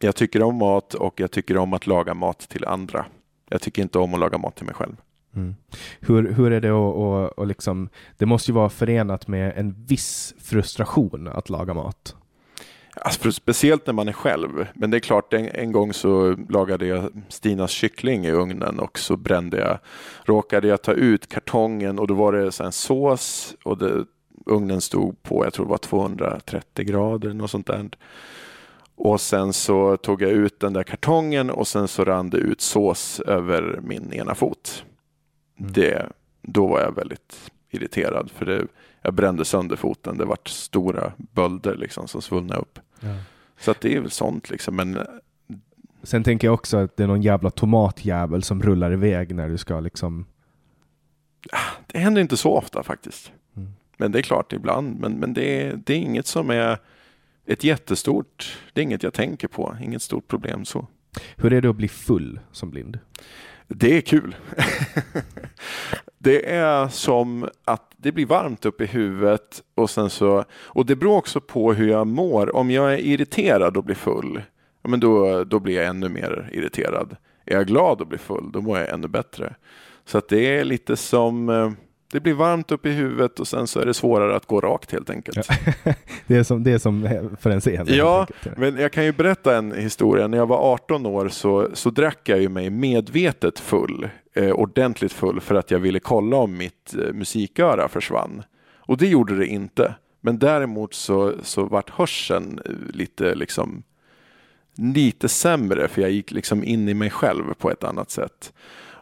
jag 0.00 0.16
tycker 0.16 0.42
om 0.42 0.54
mat 0.56 0.94
och 0.94 1.20
jag 1.20 1.30
tycker 1.30 1.56
om 1.56 1.72
att 1.72 1.86
laga 1.86 2.14
mat 2.14 2.38
till 2.38 2.64
andra. 2.64 3.06
Jag 3.48 3.60
tycker 3.60 3.82
inte 3.82 3.98
om 3.98 4.14
att 4.14 4.20
laga 4.20 4.38
mat 4.38 4.56
till 4.56 4.66
mig 4.66 4.74
själv. 4.74 4.96
Mm. 5.36 5.54
Hur, 6.00 6.32
hur 6.32 6.52
är 6.52 6.60
det 6.60 6.68
att 6.68 6.94
och, 6.94 7.38
och 7.38 7.46
liksom, 7.46 7.88
det 8.18 8.26
måste 8.26 8.50
ju 8.50 8.54
vara 8.54 8.68
förenat 8.68 9.28
med 9.28 9.52
en 9.56 9.84
viss 9.86 10.34
frustration 10.38 11.28
att 11.28 11.48
laga 11.48 11.74
mat. 11.74 12.16
Alltså 13.02 13.32
speciellt 13.32 13.86
när 13.86 13.94
man 13.94 14.08
är 14.08 14.12
själv. 14.12 14.66
Men 14.74 14.90
det 14.90 14.96
är 14.96 15.00
klart, 15.00 15.32
en, 15.32 15.48
en, 15.48 15.72
gång 15.72 15.92
så 15.92 16.36
lagade 16.48 16.86
jag 16.86 17.10
Stinas 17.28 17.70
kyckling 17.70 18.26
i 18.26 18.30
ugnen 18.30 18.78
och 18.78 18.98
så 18.98 19.16
brände 19.16 19.58
jag, 19.58 19.78
råkade 20.24 20.68
jag 20.68 20.82
ta 20.82 20.92
ut 20.92 21.28
kartongen 21.28 21.98
och 21.98 22.06
då 22.06 22.14
var 22.14 22.32
det 22.32 22.52
så 22.52 22.64
en 22.64 22.72
sås 22.72 23.54
och 23.64 23.78
det, 23.78 24.04
ugnen 24.46 24.80
stod 24.80 25.22
på, 25.22 25.44
jag 25.44 25.52
tror 25.52 25.66
det 25.66 25.70
var 25.70 25.78
230 25.78 26.84
grader, 26.84 27.34
något 27.34 27.50
sånt 27.50 27.66
där. 27.66 27.90
Och 28.94 29.20
sen 29.20 29.52
så 29.52 29.96
tog 29.96 30.22
jag 30.22 30.30
ut 30.30 30.60
den 30.60 30.72
där 30.72 30.82
kartongen 30.82 31.50
och 31.50 31.68
sen 31.68 31.88
så 31.88 32.04
rann 32.04 32.30
det 32.30 32.38
ut 32.38 32.60
sås 32.60 33.20
över 33.20 33.80
min 33.82 34.12
ena 34.12 34.34
fot. 34.34 34.84
Mm. 35.58 35.72
Det, 35.72 36.06
då 36.42 36.66
var 36.66 36.80
jag 36.80 36.94
väldigt 36.94 37.50
irriterad 37.70 38.30
för 38.30 38.46
det, 38.46 38.66
jag 39.02 39.14
brände 39.14 39.44
sönder 39.44 39.76
foten. 39.76 40.18
Det 40.18 40.24
vart 40.24 40.48
stora 40.48 41.12
bölder 41.16 41.76
liksom 41.76 42.08
som 42.08 42.22
svullnade 42.22 42.60
upp. 42.60 42.78
Ja. 43.00 43.14
Så 43.58 43.70
att 43.70 43.80
det 43.80 43.96
är 43.96 44.00
väl 44.00 44.10
sånt 44.10 44.50
liksom. 44.50 44.76
Men... 44.76 45.06
Sen 46.02 46.24
tänker 46.24 46.46
jag 46.46 46.54
också 46.54 46.76
att 46.76 46.96
det 46.96 47.02
är 47.02 47.06
någon 47.06 47.22
jävla 47.22 47.50
tomatjävel 47.50 48.42
som 48.42 48.62
rullar 48.62 48.92
iväg 48.92 49.34
när 49.34 49.48
du 49.48 49.58
ska 49.58 49.80
liksom... 49.80 50.26
Det 51.86 51.98
händer 51.98 52.22
inte 52.22 52.36
så 52.36 52.56
ofta 52.56 52.82
faktiskt. 52.82 53.32
Mm. 53.56 53.72
Men 53.96 54.12
det 54.12 54.18
är 54.18 54.22
klart 54.22 54.52
ibland. 54.52 55.00
Men, 55.00 55.12
men 55.12 55.34
det, 55.34 55.62
är, 55.62 55.80
det 55.84 55.92
är 55.92 55.98
inget 55.98 56.26
som 56.26 56.50
är 56.50 56.78
ett 57.46 57.64
jättestort, 57.64 58.58
det 58.72 58.80
är 58.80 58.82
inget 58.82 59.02
jag 59.02 59.14
tänker 59.14 59.48
på, 59.48 59.76
inget 59.82 60.02
stort 60.02 60.28
problem 60.28 60.64
så. 60.64 60.86
Hur 61.36 61.52
är 61.52 61.60
det 61.60 61.70
att 61.70 61.76
bli 61.76 61.88
full 61.88 62.40
som 62.52 62.70
blind? 62.70 62.98
Det 63.68 63.96
är 63.96 64.00
kul. 64.00 64.36
det 66.22 66.50
är 66.50 66.88
som 66.88 67.48
att 67.64 67.92
det 67.96 68.12
blir 68.12 68.26
varmt 68.26 68.64
upp 68.64 68.80
i 68.80 68.86
huvudet 68.86 69.62
och 69.74 69.90
sen 69.90 70.10
så, 70.10 70.44
och 70.52 70.86
det 70.86 70.96
beror 70.96 71.16
också 71.16 71.40
på 71.40 71.72
hur 71.72 71.88
jag 71.88 72.06
mår. 72.06 72.56
Om 72.56 72.70
jag 72.70 72.94
är 72.94 72.98
irriterad 72.98 73.76
och 73.76 73.84
blir 73.84 73.94
full, 73.94 74.42
ja, 74.82 74.88
men 74.90 75.00
då, 75.00 75.44
då 75.44 75.60
blir 75.60 75.74
jag 75.76 75.86
ännu 75.86 76.08
mer 76.08 76.50
irriterad. 76.52 77.16
Är 77.46 77.54
jag 77.54 77.66
glad 77.66 78.00
och 78.00 78.06
blir 78.06 78.18
full, 78.18 78.52
då 78.52 78.60
mår 78.60 78.78
jag 78.78 78.88
ännu 78.88 79.08
bättre. 79.08 79.54
Så 80.04 80.18
att 80.18 80.28
det 80.28 80.58
är 80.58 80.64
lite 80.64 80.96
som 80.96 81.48
eh, 81.48 81.70
det 82.12 82.20
blir 82.20 82.34
varmt 82.34 82.72
upp 82.72 82.86
i 82.86 82.90
huvudet 82.90 83.40
och 83.40 83.48
sen 83.48 83.66
så 83.66 83.80
är 83.80 83.86
det 83.86 83.94
svårare 83.94 84.36
att 84.36 84.46
gå 84.46 84.60
rakt 84.60 84.92
helt 84.92 85.10
enkelt. 85.10 85.48
det, 86.26 86.36
är 86.36 86.42
som, 86.42 86.62
det 86.64 86.72
är 86.72 86.78
som 86.78 87.08
för 87.40 87.50
en 87.50 87.60
scen. 87.60 87.86
Ja, 87.88 88.26
men 88.56 88.76
jag 88.76 88.92
kan 88.92 89.04
ju 89.04 89.12
berätta 89.12 89.56
en 89.56 89.72
historia. 89.72 90.26
När 90.26 90.38
jag 90.38 90.46
var 90.46 90.72
18 90.72 91.06
år 91.06 91.28
så, 91.28 91.68
så 91.74 91.90
drack 91.90 92.28
jag 92.28 92.40
ju 92.40 92.48
mig 92.48 92.70
medvetet 92.70 93.58
full, 93.58 94.08
eh, 94.34 94.50
ordentligt 94.50 95.12
full, 95.12 95.40
för 95.40 95.54
att 95.54 95.70
jag 95.70 95.78
ville 95.78 96.00
kolla 96.00 96.36
om 96.36 96.56
mitt 96.56 96.94
eh, 96.94 97.12
musiköra 97.12 97.88
försvann. 97.88 98.42
Och 98.76 98.96
det 98.96 99.06
gjorde 99.06 99.36
det 99.36 99.46
inte. 99.46 99.94
Men 100.20 100.38
däremot 100.38 100.94
så, 100.94 101.34
så 101.42 101.64
vart 101.64 101.90
hörseln 101.90 102.60
eh, 102.64 102.72
lite 102.94 103.34
liksom 103.34 103.82
lite 104.74 105.28
sämre 105.28 105.88
för 105.88 106.02
jag 106.02 106.10
gick 106.10 106.30
liksom 106.30 106.64
in 106.64 106.88
i 106.88 106.94
mig 106.94 107.10
själv 107.10 107.54
på 107.54 107.70
ett 107.70 107.84
annat 107.84 108.10
sätt. 108.10 108.52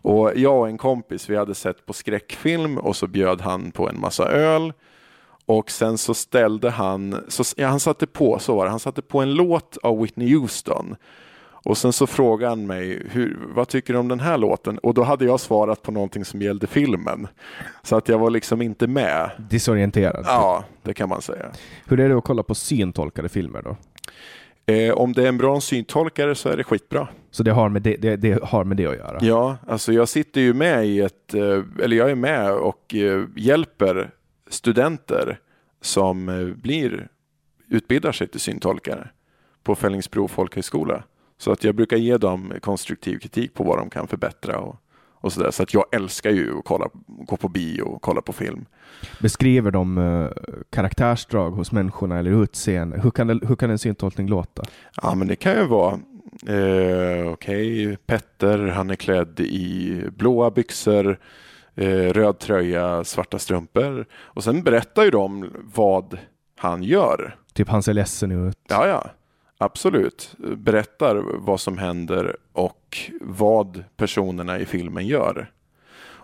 Och 0.01 0.33
jag 0.37 0.59
och 0.59 0.69
en 0.69 0.79
kompis, 0.79 1.31
vi 1.31 1.37
hade 1.37 1.55
sett 1.55 1.87
på 1.87 1.93
skräckfilm 1.93 2.79
och 2.79 2.97
så 2.97 3.07
bjöd 3.07 3.41
han 3.41 3.71
på 3.71 3.89
en 3.89 4.01
massa 4.01 4.29
öl. 4.29 4.73
Och 5.47 5.71
sen 5.71 5.99
så 5.99 6.15
ställde 6.15 6.71
han, 6.71 7.25
så, 7.29 7.45
ja, 7.57 7.69
han 7.69 7.81
satte 7.81 8.07
på, 8.07 8.39
så 8.39 8.57
var 8.57 8.65
det, 8.65 8.71
han 8.71 8.81
satte 8.81 9.03
på 9.03 9.21
en 9.21 9.35
låt 9.35 9.77
av 9.83 10.01
Whitney 10.01 10.35
Houston. 10.35 10.97
Och 11.65 11.79
sen 11.79 11.93
så 11.93 12.07
frågade 12.07 12.51
han 12.51 12.67
mig, 12.67 13.03
hur, 13.11 13.39
vad 13.55 13.69
tycker 13.69 13.93
du 13.93 13.99
om 13.99 14.09
den 14.09 14.21
här 14.21 14.39
låten? 14.39 14.79
Och 14.79 14.95
då 14.95 15.03
hade 15.03 15.25
jag 15.25 15.41
svarat 15.41 15.83
på 15.83 15.93
någonting 15.93 16.25
som 16.25 16.43
gällde 16.43 16.67
filmen. 16.67 17.29
Så 17.83 17.97
att 17.97 18.09
jag 18.09 18.19
var 18.19 18.31
liksom 18.31 18.63
inte 18.63 18.87
med. 18.87 19.31
Disorienterad? 19.51 20.25
Ja, 20.27 20.65
det 20.83 20.95
kan 20.95 21.09
man 21.09 21.23
säga. 21.23 21.47
Hur 21.87 22.01
är 22.01 22.09
det 22.09 22.19
att 22.19 22.25
kolla 22.25 22.43
på 22.43 22.55
syntolkade 22.55 23.29
filmer 23.29 23.63
då? 23.63 23.77
Eh, 24.75 24.95
om 24.95 25.13
det 25.13 25.23
är 25.23 25.29
en 25.29 25.39
bra 25.39 25.61
syntolkare 25.61 26.35
så 26.35 26.49
är 26.49 26.57
det 26.57 26.65
skitbra. 26.65 27.09
Så 27.31 27.43
det 27.43 27.51
har 27.51 27.69
med 27.69 27.83
det, 27.83 27.97
det, 27.97 28.17
det, 28.17 28.45
har 28.45 28.65
med 28.65 28.77
det 28.77 28.87
att 28.87 28.97
göra? 28.97 29.19
Ja, 29.21 29.57
alltså 29.67 29.93
jag 29.93 30.09
sitter 30.09 30.41
ju 30.41 30.55
med 30.55 30.87
i 30.87 31.01
ett, 31.01 31.35
eh, 31.35 31.63
eller 31.83 31.97
jag 31.97 32.11
är 32.11 32.15
med 32.15 32.53
och 32.53 32.95
eh, 32.95 33.25
hjälper 33.37 34.11
studenter 34.51 35.39
som 35.81 36.53
blir, 36.63 37.09
utbildar 37.69 38.13
sig 38.13 38.29
till 38.29 38.41
syntolkare 38.41 39.09
på 39.63 39.75
Fällingsbro 39.75 40.29
folkhögskola. 40.29 41.03
Så 41.39 41.53
att 41.53 41.65
jag 41.65 41.75
brukar 41.75 41.97
ge 41.97 42.17
dem 42.17 42.53
konstruktiv 42.61 43.19
kritik 43.19 43.55
på 43.55 43.65
vad 43.65 43.79
de 43.79 43.91
kan 43.91 44.09
förbättra 44.09 44.59
och, 44.59 44.77
och 45.15 45.33
så 45.33 45.43
där. 45.43 45.51
Så 45.51 45.63
att 45.63 45.75
jag 45.75 45.85
älskar 45.93 46.31
ju 46.31 46.59
att 46.59 46.65
kolla, 46.65 46.89
gå 47.07 47.37
på 47.37 47.49
bio 47.49 47.83
och 47.83 48.03
kolla 48.03 48.21
på 48.21 48.33
film. 48.33 48.65
Beskriver 49.21 49.71
de 49.71 49.99
uh, 49.99 50.31
karaktärsdrag 50.71 51.51
hos 51.51 51.73
människorna 51.73 52.19
eller 52.19 52.43
utseende? 52.43 53.01
Hur 53.01 53.11
kan, 53.11 53.27
det, 53.27 53.41
hur 53.47 53.57
kan 53.57 53.71
en 53.71 53.79
syntolkning 53.79 54.29
låta? 54.29 54.63
Ja, 55.03 55.15
men 55.15 55.29
det 55.29 55.37
kan 55.37 55.53
ju 55.53 55.67
vara 55.67 55.93
eh, 56.47 57.33
Okej, 57.33 57.87
okay. 57.87 57.97
Petter, 57.97 58.59
han 58.59 58.91
är 58.91 58.95
klädd 58.95 59.41
i 59.41 60.03
blåa 60.17 60.51
byxor, 60.51 61.19
eh, 61.75 61.89
röd 61.89 62.39
tröja, 62.39 63.05
svarta 63.05 63.39
strumpor. 63.39 64.07
Och 64.13 64.45
sen 64.45 64.63
berättar 64.63 65.05
ju 65.05 65.11
de 65.11 65.51
vad 65.75 66.19
han 66.57 66.83
gör. 66.83 67.37
Typ 67.53 67.69
han 67.69 67.83
ser 67.83 67.95
ledsen 67.95 68.49
ut. 68.49 68.59
Ja, 68.69 68.87
ja. 68.87 69.11
Absolut. 69.59 70.35
Berättar 70.39 71.17
vad 71.35 71.61
som 71.61 71.79
händer 71.79 72.37
och 72.53 72.99
vad 73.21 73.85
personerna 73.97 74.59
i 74.59 74.67
filmen 74.67 75.07
gör. 75.07 75.51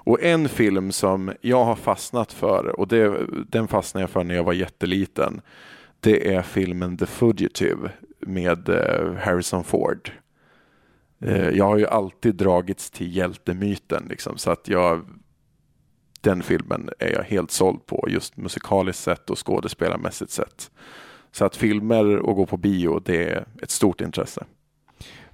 Och 0.06 0.22
en 0.22 0.48
film 0.48 0.92
som 0.92 1.32
jag 1.40 1.64
har 1.64 1.76
fastnat 1.76 2.32
för, 2.32 2.80
och 2.80 2.88
det, 2.88 3.26
den 3.48 3.68
fastnade 3.68 4.02
jag 4.02 4.10
för 4.10 4.24
när 4.24 4.34
jag 4.34 4.44
var 4.44 4.52
jätteliten, 4.52 5.40
det 6.00 6.34
är 6.34 6.42
filmen 6.42 6.96
The 6.96 7.06
Fugitive 7.06 7.90
med 8.20 8.68
eh, 8.68 9.14
Harrison 9.14 9.64
Ford. 9.64 10.12
Eh, 11.20 11.48
jag 11.48 11.64
har 11.64 11.78
ju 11.78 11.86
alltid 11.86 12.34
dragits 12.34 12.90
till 12.90 13.16
hjältemyten, 13.16 14.06
liksom, 14.08 14.38
så 14.38 14.50
att 14.50 14.68
jag, 14.68 15.08
den 16.20 16.42
filmen 16.42 16.90
är 16.98 17.12
jag 17.12 17.22
helt 17.22 17.50
såld 17.50 17.86
på, 17.86 18.06
just 18.08 18.36
musikaliskt 18.36 19.02
sett 19.02 19.30
och 19.30 19.46
skådespelarmässigt 19.46 20.30
sett. 20.30 20.70
Så 21.34 21.44
att 21.44 21.56
filmer 21.56 22.16
och 22.16 22.36
gå 22.36 22.46
på 22.46 22.56
bio, 22.56 23.00
det 23.04 23.28
är 23.28 23.44
ett 23.62 23.70
stort 23.70 24.00
intresse. 24.00 24.44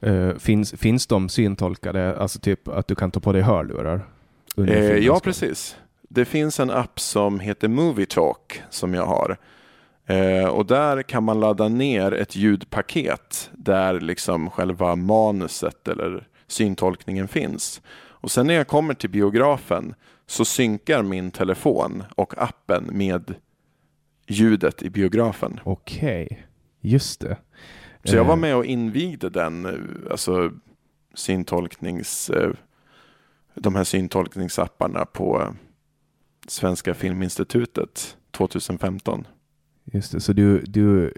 Uh, 0.06 0.34
finns, 0.34 0.72
finns 0.72 1.06
de 1.06 1.28
syntolkade, 1.28 2.16
alltså 2.16 2.38
typ 2.38 2.68
att 2.68 2.88
du 2.88 2.94
kan 2.94 3.10
ta 3.10 3.20
på 3.20 3.32
dig 3.32 3.42
hörlurar? 3.42 4.06
Eh, 4.56 4.96
ja, 4.96 5.20
precis. 5.24 5.76
Det 6.08 6.24
finns 6.24 6.60
en 6.60 6.70
app 6.70 7.00
som 7.00 7.40
heter 7.40 7.68
Movie 7.68 8.06
Talk 8.06 8.62
som 8.70 8.94
jag 8.94 9.06
har. 9.06 9.36
Eh, 10.06 10.48
och 10.48 10.66
där 10.66 11.02
kan 11.02 11.24
man 11.24 11.40
ladda 11.40 11.68
ner 11.68 12.12
ett 12.12 12.36
ljudpaket 12.36 13.50
där 13.52 14.00
liksom 14.00 14.50
själva 14.50 14.96
manuset 14.96 15.88
eller 15.88 16.28
syntolkningen 16.46 17.28
finns. 17.28 17.82
Och 17.96 18.30
sen 18.30 18.46
när 18.46 18.54
jag 18.54 18.66
kommer 18.66 18.94
till 18.94 19.10
biografen 19.10 19.94
så 20.26 20.44
synkar 20.44 21.02
min 21.02 21.30
telefon 21.30 22.04
och 22.16 22.42
appen 22.42 22.90
med 22.92 23.34
ljudet 24.30 24.82
i 24.82 24.90
biografen. 24.90 25.60
Okej, 25.64 26.28
okay. 26.30 26.38
just 26.80 27.20
det. 27.20 27.36
Så 28.04 28.16
jag 28.16 28.24
var 28.24 28.34
eh. 28.34 28.40
med 28.40 28.56
och 28.56 28.64
invigde 28.64 29.30
den, 29.30 29.66
eh, 29.66 30.10
alltså 30.10 30.52
syntolknings 31.14 32.30
eh, 32.30 32.50
de 33.54 33.74
här 33.74 33.84
syntolkningsapparna 33.84 35.04
på 35.04 35.54
Svenska 36.48 36.94
Filminstitutet 36.94 38.16
2015. 38.30 39.26
Just 39.84 40.12
det, 40.12 40.20
så 40.20 40.32
du, 40.32 40.58
du, 40.60 41.12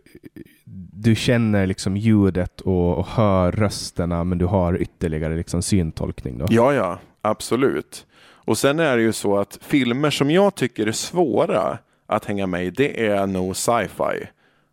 du 0.92 1.14
känner 1.14 1.66
liksom 1.66 1.96
ljudet 1.96 2.60
och, 2.60 2.98
och 2.98 3.06
hör 3.06 3.52
rösterna 3.52 4.24
men 4.24 4.38
du 4.38 4.44
har 4.44 4.82
ytterligare 4.82 5.36
liksom 5.36 5.62
syntolkning 5.62 6.38
då? 6.38 6.46
Ja, 6.50 6.74
ja, 6.74 6.98
absolut. 7.22 8.06
Och 8.44 8.58
sen 8.58 8.80
är 8.80 8.96
det 8.96 9.02
ju 9.02 9.12
så 9.12 9.38
att 9.38 9.58
filmer 9.62 10.10
som 10.10 10.30
jag 10.30 10.54
tycker 10.54 10.86
är 10.86 10.92
svåra 10.92 11.78
att 12.12 12.24
hänga 12.24 12.46
med 12.46 12.64
i, 12.64 12.70
det 12.70 13.06
är 13.06 13.26
nog 13.26 13.56
sci-fi 13.56 14.26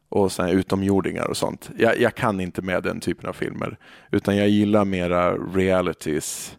och 0.09 0.31
sen 0.31 0.49
utomjordingar 0.49 1.25
och 1.29 1.37
sånt. 1.37 1.69
Jag, 1.77 1.99
jag, 1.99 2.15
kan 2.15 2.41
inte 2.41 2.61
med 2.61 2.83
den 2.83 2.99
typen 2.99 3.29
av 3.29 3.33
filmer, 3.33 3.77
utan 4.11 4.37
jag 4.37 4.49
gillar 4.49 4.85
mera 4.85 5.37
realities 5.37 6.57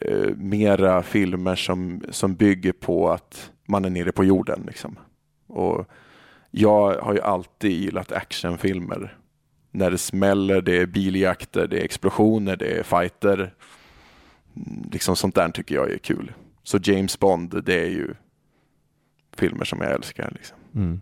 eh, 0.00 0.36
mera 0.36 1.02
filmer 1.02 1.54
som, 1.54 2.02
som 2.10 2.34
bygger 2.34 2.72
på 2.72 3.10
att 3.10 3.52
man 3.66 3.84
är 3.84 3.90
nere 3.90 4.12
på 4.12 4.24
jorden. 4.24 4.64
Liksom. 4.66 4.98
Och 5.46 5.86
jag 6.50 7.00
har 7.00 7.14
ju 7.14 7.20
alltid 7.20 7.70
gillat 7.70 8.12
actionfilmer. 8.12 9.16
När 9.70 9.90
det 9.90 9.98
smäller, 9.98 10.60
det 10.60 10.76
är 10.76 10.86
biljakter, 10.86 11.66
det 11.66 11.80
är 11.80 11.84
explosioner, 11.84 12.56
det 12.56 12.78
är 12.78 12.82
fighter. 12.82 13.54
Mm, 14.56 14.90
liksom 14.92 15.16
sånt 15.16 15.34
där 15.34 15.48
tycker 15.48 15.74
jag 15.74 15.90
är 15.90 15.98
kul. 15.98 16.32
Så 16.62 16.78
James 16.82 17.18
Bond, 17.18 17.64
det 17.64 17.80
är 17.80 17.88
ju 17.88 18.14
filmer 19.36 19.64
som 19.64 19.80
jag 19.80 19.92
älskar. 19.92 20.30
Liksom. 20.34 20.56
Mm. 20.74 21.00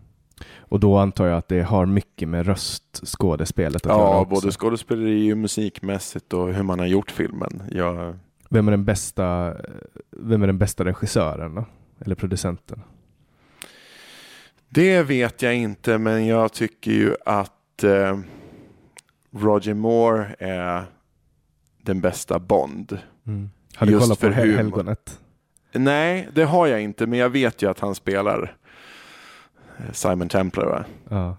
Och 0.57 0.79
då 0.79 0.97
antar 0.97 1.27
jag 1.27 1.37
att 1.37 1.47
det 1.47 1.61
har 1.61 1.85
mycket 1.85 2.27
med 2.27 2.45
röstskådespelet 2.45 3.85
att 3.85 3.91
göra 3.97 4.17
Ja, 4.17 4.25
både 4.29 4.51
skådespeleri 4.51 5.33
och 5.33 5.37
musikmässigt 5.37 6.33
och 6.33 6.53
hur 6.53 6.63
man 6.63 6.79
har 6.79 6.85
gjort 6.85 7.11
filmen. 7.11 7.63
Jag, 7.71 8.15
Vem 8.49 8.67
är 8.67 8.71
den 8.71 8.85
bästa, 8.85 9.53
vem 10.11 10.43
är 10.43 10.47
den 10.47 10.57
bästa 10.57 10.85
regissören 10.85 11.55
då? 11.55 11.65
Eller 11.99 12.15
producenten? 12.15 12.81
det 14.69 15.03
vet 15.03 15.41
jag 15.41 15.55
inte, 15.55 15.97
men 15.97 16.27
jag 16.27 16.53
tycker 16.53 16.91
ju 16.91 17.15
att 17.25 17.83
eh, 17.83 18.19
Roger 19.31 19.73
Moore 19.73 20.35
är 20.39 20.83
den 21.81 22.01
bästa 22.01 22.39
Bond. 22.39 22.99
Har 23.75 23.85
du 23.85 23.91
Just 23.91 24.05
kollat 24.05 24.19
på. 24.19 24.27
Helgonet? 24.29 25.19
Nej, 25.75 26.27
det 26.33 26.43
har 26.43 26.67
jag 26.67 26.81
inte, 26.81 27.05
men 27.07 27.19
jag 27.19 27.29
vet 27.29 27.61
ju 27.61 27.69
att 27.69 27.79
han 27.79 27.95
spelar 27.95 28.55
eh, 29.77 29.91
Simon 29.91 30.29
Templar. 30.29 30.65
Va? 30.65 30.85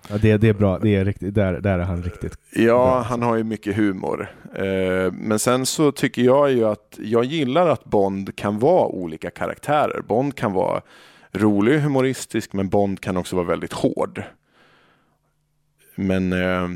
Ja, 0.09 0.17
det, 0.19 0.37
det 0.37 0.49
är 0.49 0.55
bra. 0.55 0.79
Det 0.79 0.95
är 0.97 1.05
riktigt, 1.05 1.35
där, 1.35 1.61
där 1.61 1.79
är 1.79 1.83
han 1.85 2.03
riktigt. 2.03 2.39
Ja, 2.53 3.01
han 3.01 3.23
har 3.23 3.37
ju 3.37 3.45
mycket 3.45 3.77
humor. 3.77 4.31
Eh, 4.55 5.13
Men 5.13 5.39
sen 5.39 5.67
så 5.67 5.93
tycker 5.93 6.23
jag 6.23 6.53
ju 6.53 6.65
att 6.65 6.99
jag 7.03 7.25
gillar 7.25 7.69
att 7.69 7.85
Bond 7.85 8.37
kan 8.37 8.59
vara 8.59 8.87
olika 8.87 9.31
karaktärer. 9.31 10.01
Bond 10.09 10.35
kan 10.37 10.53
vara 10.53 10.81
rolig 11.33 11.77
och 11.77 11.83
humoristisk, 11.83 12.53
men 12.53 12.69
Bond 12.69 13.01
kan 13.01 13.17
också 13.17 13.37
vara 13.37 13.47
väldigt 13.47 13.73
hård. 13.73 14.23
Men 15.95 16.33
eh, 16.33 16.69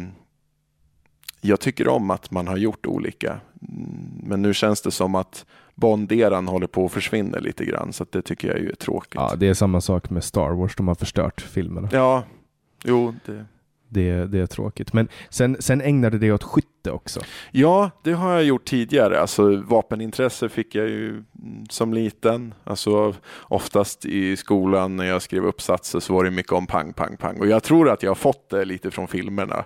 jag 1.41 1.61
tycker 1.61 1.89
om 1.89 2.11
att 2.11 2.31
man 2.31 2.49
har 2.49 2.57
gjort 2.57 2.87
olika. 2.87 3.31
Mm, 3.69 4.21
Men 4.23 4.43
nu 4.43 4.55
känns 4.55 4.83
det 4.83 4.91
som 4.91 5.15
att 5.15 5.47
Bond-eran 5.81 6.49
håller 6.49 6.67
på 6.67 6.85
att 6.85 6.93
försvinna 6.93 7.39
lite 7.39 7.65
grann, 7.65 7.93
så 7.93 8.07
det 8.11 8.23
tycker 8.23 8.49
jag 8.49 8.59
är 8.59 8.75
tråkigt. 8.75 9.15
Ja, 9.15 9.35
det 9.37 9.49
är 9.49 9.55
samma 9.55 9.81
sak 9.81 10.11
med 10.11 10.25
Star 10.25 10.51
Wars. 10.51 10.77
De 10.77 10.89
har 10.89 10.95
förstört 10.95 11.41
filmerna. 11.41 11.89
Ja, 11.93 12.25
jo, 12.85 13.15
det... 13.27 13.45
Det, 13.93 14.27
det 14.27 14.39
är 14.39 14.47
tråkigt. 14.47 14.93
Men 14.93 15.09
sen, 15.31 15.57
sen 15.61 15.81
ägnade 15.81 16.19
det 16.19 16.33
åt 16.33 16.43
skytte 16.81 16.91
också. 16.91 17.21
Ja, 17.53 17.91
det 18.03 18.13
har 18.13 18.33
jag 18.33 18.45
gjort 18.45 18.65
tidigare. 18.65 19.21
Alltså, 19.21 19.57
vapenintresse 19.57 20.49
fick 20.49 20.75
jag 20.75 20.89
ju 20.89 21.09
mm, 21.11 21.25
som 21.71 21.95
liten. 21.95 22.55
Alltså, 22.65 23.15
oftast 23.49 24.05
i 24.05 24.37
skolan 24.37 24.97
när 24.97 25.05
jag 25.05 25.23
skrev 25.23 25.45
uppsatser 25.45 26.01
så 26.01 26.15
var 26.15 26.25
det 26.25 26.31
mycket 26.31 26.53
om 26.53 26.67
pang, 26.67 26.93
pang, 26.93 27.17
pang. 27.17 27.41
Och 27.41 27.47
jag 27.47 27.63
tror 27.63 27.91
att 27.91 28.03
jag 28.03 28.11
har 28.11 28.15
fått 28.15 28.51
det 28.51 28.65
lite 28.65 28.91
från 28.91 29.09
filmerna. 29.09 29.65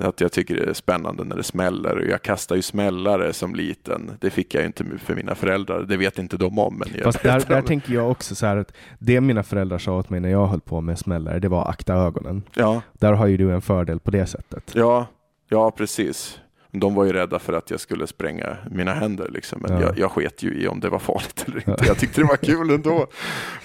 Att 0.00 0.20
jag 0.20 0.32
tycker 0.32 0.56
det 0.56 0.70
är 0.70 0.74
spännande 0.74 1.24
när 1.24 1.36
det 1.36 1.42
smäller. 1.42 1.98
Och 1.98 2.08
jag 2.08 2.22
kastar 2.22 2.56
ju 2.56 2.62
smällare 2.62 3.32
som 3.32 3.54
liten. 3.54 4.10
Det 4.20 4.30
fick 4.30 4.54
jag 4.54 4.64
inte 4.64 4.84
för 5.04 5.14
mina 5.14 5.34
föräldrar. 5.34 5.82
Det 5.82 5.96
vet 5.96 6.18
inte 6.18 6.36
de 6.36 6.58
om. 6.58 6.78
Men 6.78 6.88
jag 6.94 7.04
Fast 7.04 7.22
där, 7.22 7.44
där 7.48 7.62
tänker 7.62 7.94
jag 7.94 8.10
också 8.10 8.34
så 8.34 8.46
här 8.46 8.56
att 8.56 8.72
det 8.98 9.20
mina 9.20 9.42
föräldrar 9.42 9.78
sa 9.78 9.98
åt 9.98 10.10
mig 10.10 10.20
när 10.20 10.28
jag 10.30 10.46
höll 10.46 10.60
på 10.60 10.80
med 10.80 10.98
smällare, 10.98 11.38
det 11.38 11.48
var 11.48 11.70
akta 11.70 11.94
ögonen. 11.94 12.42
Ja, 12.54 12.82
Där 12.92 13.12
har 13.12 13.26
ju 13.26 13.36
du 13.36 13.52
en 13.52 13.62
fördel 13.62 14.00
på 14.00 14.10
det 14.10 14.26
sättet. 14.26 14.72
ja, 14.74 15.06
ja, 15.50 15.70
precis. 15.70 16.38
De 16.72 16.94
var 16.94 17.04
ju 17.04 17.12
rädda 17.12 17.38
för 17.38 17.52
att 17.52 17.70
jag 17.70 17.80
skulle 17.80 18.06
spränga 18.06 18.56
mina 18.70 18.92
händer. 18.94 19.28
Liksom. 19.28 19.60
Men 19.62 19.72
Ja. 19.72 19.80
jag, 19.80 19.98
jag 19.98 20.10
sket 20.10 20.42
ju 20.42 20.54
i 20.62 20.68
om 20.68 20.80
det 20.80 20.88
var 20.88 20.98
farligt 20.98 21.44
eller 21.46 21.56
inte. 21.70 21.84
Jag 21.86 21.98
tyckte 21.98 22.20
det 22.20 22.26
var 22.26 22.36
kul 22.36 22.70
ändå. 22.74 23.06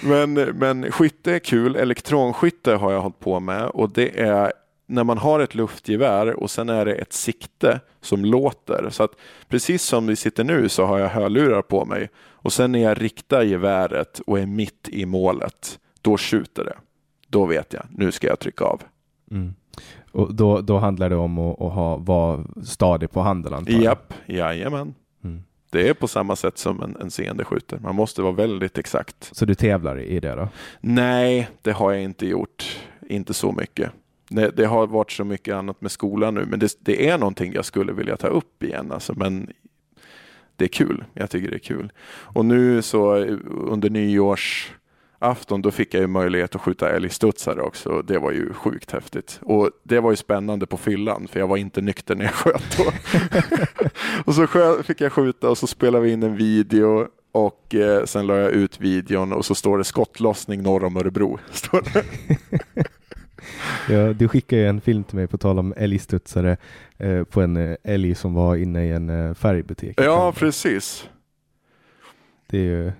Men, 0.00 0.32
men 0.34 0.92
skytte 0.92 1.32
är 1.34 1.38
kul. 1.38 1.76
Elektronskytte 1.76 2.72
har 2.72 2.92
jag 2.92 3.00
hållit 3.00 3.18
på 3.20 3.40
med. 3.40 3.66
Och 3.66 3.90
det 3.90 4.20
är 4.20 4.52
när 4.86 5.04
man 5.04 5.18
har 5.18 5.40
ett 5.40 5.54
luftgevär 5.54 6.34
och 6.34 6.50
sen 6.50 6.68
är 6.68 6.84
det 6.84 6.94
ett 6.94 7.12
sikte 7.12 7.80
som 8.00 8.24
låter. 8.24 8.88
Så 8.90 9.02
att 9.02 9.10
precis 9.48 9.82
som 9.82 10.06
vi 10.06 10.16
sitter 10.16 10.44
nu 10.44 10.68
så 10.68 10.84
har 10.84 10.98
jag 10.98 11.08
hörlurar 11.08 11.62
på 11.62 11.84
mig. 11.84 12.10
Och 12.28 12.52
sen 12.52 12.72
när 12.72 12.82
jag 12.82 13.02
riktar 13.02 13.42
geväret 13.42 14.20
och 14.26 14.38
är 14.38 14.46
mitt 14.46 14.88
i 14.88 15.06
målet, 15.06 15.78
då 16.02 16.16
skjuter 16.18 16.64
det. 16.64 16.76
Då 17.28 17.46
vet 17.46 17.72
jag, 17.72 17.82
nu 17.90 18.12
ska 18.12 18.26
jag 18.26 18.38
trycka 18.38 18.64
av. 18.64 18.82
Mm. 19.30 19.54
Och 20.16 20.34
då, 20.34 20.60
då 20.60 20.78
handlar 20.78 21.10
det 21.10 21.16
om 21.16 21.38
att, 21.38 21.60
att 21.60 21.72
ha, 21.72 21.96
vara 21.96 22.44
stadig 22.64 23.10
på 23.10 23.20
handen 23.20 23.54
antar 23.54 23.72
jag. 23.72 23.82
Japp, 23.82 24.14
jajamän. 24.26 24.94
Mm. 25.24 25.42
Det 25.70 25.88
är 25.88 25.94
på 25.94 26.08
samma 26.08 26.36
sätt 26.36 26.58
som 26.58 26.82
en, 26.82 26.96
en 27.00 27.10
seende 27.10 27.44
skjuter. 27.44 27.78
Man 27.78 27.94
måste 27.94 28.22
vara 28.22 28.32
väldigt 28.32 28.78
exakt. 28.78 29.36
Så 29.36 29.44
du 29.44 29.54
tävlar 29.54 30.00
i 30.00 30.20
det 30.20 30.34
då? 30.34 30.48
Nej, 30.80 31.48
det 31.62 31.72
har 31.72 31.92
jag 31.92 32.02
inte 32.02 32.26
gjort. 32.26 32.78
Inte 33.08 33.34
så 33.34 33.52
mycket. 33.52 33.90
Det, 34.28 34.50
det 34.56 34.66
har 34.66 34.86
varit 34.86 35.12
så 35.12 35.24
mycket 35.24 35.54
annat 35.54 35.80
med 35.80 35.90
skolan 35.90 36.34
nu, 36.34 36.46
men 36.46 36.58
det, 36.58 36.76
det 36.80 37.08
är 37.08 37.18
någonting 37.18 37.52
jag 37.52 37.64
skulle 37.64 37.92
vilja 37.92 38.16
ta 38.16 38.26
upp 38.26 38.62
igen. 38.62 38.92
Alltså, 38.92 39.14
men 39.16 39.50
det 40.56 40.64
är 40.64 40.68
kul. 40.68 41.04
Jag 41.14 41.30
tycker 41.30 41.50
det 41.50 41.56
är 41.56 41.58
kul. 41.58 41.92
Och 42.08 42.44
nu 42.44 42.82
så 42.82 43.16
eh, 43.16 43.36
under 43.48 43.90
nyårsafton, 45.20 45.62
då 45.62 45.70
fick 45.70 45.94
jag 45.94 46.00
ju 46.00 46.06
möjlighet 46.06 46.54
att 46.54 46.60
skjuta 46.60 46.90
älgstudsare 46.90 47.62
också. 47.62 48.02
Det 48.02 48.18
var 48.18 48.32
ju 48.32 48.52
sjukt 48.52 48.90
häftigt. 48.90 49.40
Och 49.42 49.70
det 49.82 50.00
var 50.00 50.10
ju 50.10 50.16
spännande 50.16 50.66
på 50.66 50.76
fyllan, 50.76 51.28
för 51.28 51.40
jag 51.40 51.48
var 51.48 51.56
inte 51.56 51.80
nykter 51.80 52.14
när 52.14 52.24
jag 52.24 52.34
sköt 52.34 52.76
då. 52.78 52.84
och 54.24 54.34
så 54.34 54.46
fick 54.82 55.00
jag 55.00 55.12
skjuta 55.12 55.50
och 55.50 55.58
så 55.58 55.66
spelade 55.66 56.04
vi 56.04 56.12
in 56.12 56.22
en 56.22 56.36
video 56.36 57.08
och 57.32 57.74
eh, 57.74 58.04
sen 58.04 58.26
la 58.26 58.36
jag 58.36 58.50
ut 58.50 58.80
videon 58.80 59.32
och 59.32 59.44
så 59.44 59.54
står 59.54 59.78
det 59.78 59.84
skottlossning 59.84 60.62
norr 60.62 60.84
om 60.84 60.96
Örebro. 60.96 61.38
Står 61.50 61.82
det. 61.92 62.04
Ja, 63.88 64.12
du 64.12 64.28
skickade 64.28 64.62
ju 64.62 64.68
en 64.68 64.80
film 64.80 65.04
till 65.04 65.16
mig 65.16 65.26
på 65.26 65.38
tal 65.38 65.58
om 65.58 65.74
älgstudsare 65.76 66.56
eh, 66.98 67.24
på 67.24 67.42
en 67.42 67.56
eh, 67.56 67.76
älg 67.84 68.14
som 68.14 68.34
var 68.34 68.56
inne 68.56 68.86
i 68.86 68.90
en 68.90 69.10
eh, 69.10 69.34
färgbutik. 69.34 70.00
Ja, 70.00 70.32
precis. 70.32 71.08
Det 72.46 72.58
är 72.58 72.62
ju 72.62 72.92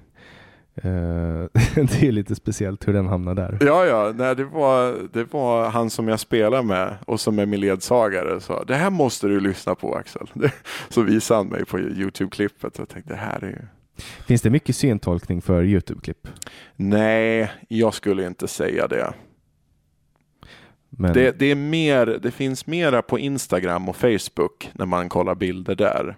det 0.83 2.03
är 2.03 2.13
lite 2.13 2.35
speciellt 2.35 2.89
hur 2.89 2.93
den 2.93 3.07
hamnar 3.07 3.35
där. 3.35 3.59
Ja, 3.61 3.85
ja, 3.87 4.13
nej, 4.17 4.37
det, 4.37 4.45
var, 4.45 5.09
det 5.13 5.33
var 5.33 5.71
han 5.71 5.91
som 5.91 6.09
jag 6.09 6.21
spelar 6.21 6.63
med 6.63 6.97
och 7.07 7.21
som 7.21 7.39
är 7.39 7.47
min 7.47 7.61
ledsagare. 7.61 8.41
Så, 8.41 8.65
det 8.65 8.75
här 8.75 8.91
måste 8.91 9.29
du 9.29 9.41
lyssna 9.41 9.75
på 9.75 9.95
Axel. 9.95 10.27
Så 10.89 11.03
visade 11.03 11.39
han 11.39 11.47
mig 11.49 11.65
på 11.65 11.79
Youtube-klippet 11.79 12.79
och 12.79 12.89
tänkte 12.89 13.13
det 13.13 13.19
här 13.19 13.45
är 13.45 13.49
ju... 13.49 13.59
Finns 14.27 14.43
det 14.43 14.51
mycket 14.51 14.77
syntolkning 14.77 15.43
för 15.43 15.65
Youtube-klipp? 15.65 16.29
Nej, 16.77 17.53
jag 17.69 17.95
skulle 17.95 18.27
inte 18.27 18.49
säga 18.49 18.87
det. 18.89 19.13
Men, 20.91 21.13
Det, 21.13 21.39
det, 21.39 21.47
är 21.47 21.55
mer, 21.55 22.07
det 22.23 22.31
finns 22.31 22.67
mera 22.67 23.03
på 23.03 23.19
Instagram 23.19 23.89
och 23.89 23.97
Facebook 23.97 24.71
när 24.73 24.87
man 24.87 25.09
kollar 25.09 25.35
bilder 25.35 25.75
där. 25.75 26.17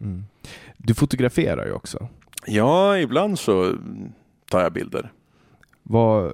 mm. 0.00 0.24
Du 0.76 0.94
fotograferar 0.94 1.66
ju 1.66 1.72
också. 1.72 2.08
Ja, 2.50 2.98
ibland 2.98 3.38
så 3.38 3.74
tar 4.50 4.62
jag 4.62 4.72
bilder. 4.72 5.12
Vad, 5.82 6.32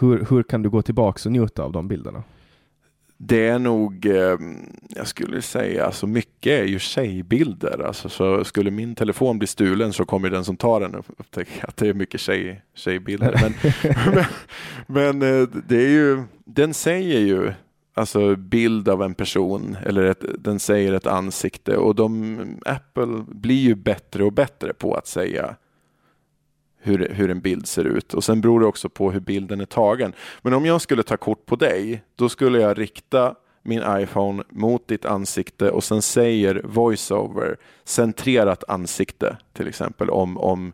hur, 0.00 0.26
hur 0.30 0.42
kan 0.42 0.62
du 0.62 0.70
gå 0.70 0.82
tillbaka 0.82 1.28
och 1.28 1.32
njuta 1.32 1.62
av 1.62 1.72
de 1.72 1.88
bilderna? 1.88 2.22
Det 3.18 3.48
är 3.48 3.58
nog, 3.58 4.06
eh, 4.06 4.38
jag 4.88 5.06
skulle 5.06 5.42
säga, 5.42 5.86
alltså 5.86 6.06
mycket 6.06 6.52
är 6.52 6.64
ju 6.64 6.78
tjejbilder. 6.78 7.86
Alltså, 7.86 8.08
så 8.08 8.44
skulle 8.44 8.70
min 8.70 8.94
telefon 8.94 9.38
bli 9.38 9.46
stulen 9.46 9.92
så 9.92 10.04
kommer 10.04 10.30
den 10.30 10.44
som 10.44 10.56
tar 10.56 10.80
den 10.80 10.94
upptäcka 10.94 11.66
att 11.66 11.76
det 11.76 11.88
är 11.88 11.94
mycket 11.94 12.20
tjej, 12.20 12.62
tjejbilder. 12.74 13.40
Men, 13.42 13.54
men, 14.86 15.20
men 15.20 15.40
eh, 15.40 15.48
det 15.68 15.76
är 15.76 15.88
ju, 15.88 16.22
den 16.44 16.74
säger 16.74 17.20
ju 17.20 17.52
alltså 17.96 18.36
bild 18.36 18.88
av 18.88 19.02
en 19.02 19.14
person 19.14 19.76
eller 19.86 20.02
ett, 20.02 20.24
den 20.38 20.58
säger 20.58 20.92
ett 20.92 21.06
ansikte 21.06 21.76
och 21.76 21.94
de, 21.94 22.60
Apple 22.66 23.24
blir 23.28 23.60
ju 23.60 23.74
bättre 23.74 24.24
och 24.24 24.32
bättre 24.32 24.72
på 24.72 24.94
att 24.94 25.06
säga 25.06 25.56
hur, 26.78 27.08
hur 27.08 27.30
en 27.30 27.40
bild 27.40 27.66
ser 27.66 27.84
ut. 27.84 28.14
Och 28.14 28.24
sen 28.24 28.40
beror 28.40 28.60
det 28.60 28.66
också 28.66 28.88
på 28.88 29.10
hur 29.10 29.20
bilden 29.20 29.60
är 29.60 29.64
tagen. 29.66 30.12
Men 30.42 30.54
om 30.54 30.66
jag 30.66 30.80
skulle 30.80 31.02
ta 31.02 31.16
kort 31.16 31.46
på 31.46 31.56
dig, 31.56 32.02
då 32.16 32.28
skulle 32.28 32.60
jag 32.60 32.78
rikta 32.78 33.34
min 33.62 33.82
iPhone 33.88 34.42
mot 34.50 34.88
ditt 34.88 35.04
ansikte 35.04 35.70
och 35.70 35.84
sen 35.84 36.02
säger 36.02 36.62
voiceover 36.64 37.56
centrerat 37.84 38.64
ansikte 38.68 39.36
till 39.52 39.68
exempel 39.68 40.10
om, 40.10 40.38
om 40.38 40.72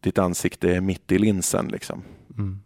ditt 0.00 0.18
ansikte 0.18 0.70
är 0.70 0.80
mitt 0.80 1.12
i 1.12 1.18
linsen. 1.18 1.68
Liksom. 1.68 2.02
Mm. 2.38 2.60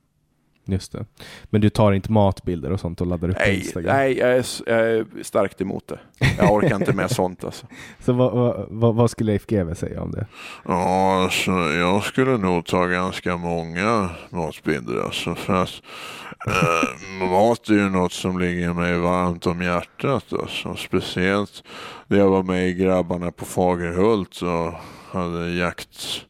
Just 0.69 0.93
det. 0.93 1.05
Men 1.45 1.61
du 1.61 1.71
tar 1.71 1.93
inte 1.93 2.13
matbilder 2.13 2.73
och 2.73 2.81
sånt 2.81 3.01
och 3.01 3.07
laddar 3.07 3.29
upp 3.29 3.37
på 3.37 3.43
Nej, 3.43 3.57
Instagram? 3.57 3.97
nej 3.97 4.19
jag, 4.19 4.31
är, 4.31 4.45
jag 4.67 4.79
är 4.79 5.23
starkt 5.23 5.61
emot 5.61 5.89
det. 5.89 5.99
Jag 6.39 6.53
orkar 6.53 6.77
inte 6.77 6.93
med 6.93 7.11
sånt. 7.17 7.45
Alltså. 7.45 7.67
Så 8.01 8.13
vad, 8.13 8.67
vad, 8.69 8.95
vad, 8.95 9.11
skulle 9.11 9.33
Leif 9.33 9.47
GW 9.47 9.75
säga 9.75 10.03
om 10.03 10.11
det? 10.11 10.27
Ja, 10.65 11.23
alltså, 11.25 11.51
jag 11.51 12.03
skulle 12.03 12.39
nog 12.39 12.67
ta 12.67 12.87
ganska 12.87 13.37
många 13.37 14.11
matbilder. 14.31 15.05
Alltså, 15.05 15.35
för 15.35 15.63
att 15.63 15.83
eh, 16.47 17.29
mat 17.29 17.69
är 17.69 17.75
ju 17.75 17.91
något 17.91 18.13
som 18.13 18.39
ligger 18.39 18.73
mig 18.73 18.99
varmt 18.99 19.47
om 19.47 19.63
hjärtat. 19.63 20.33
Alltså. 20.33 20.75
Speciellt 20.75 21.63
när 22.07 22.19
jag 22.19 22.29
var 22.29 22.43
med 22.43 22.69
i 22.69 22.75
Grabbarna 22.75 23.31
på 23.31 23.45
Fagerhult 23.45 24.35
så 24.35 24.75
hade 25.13 25.51
jakt 25.51 26.27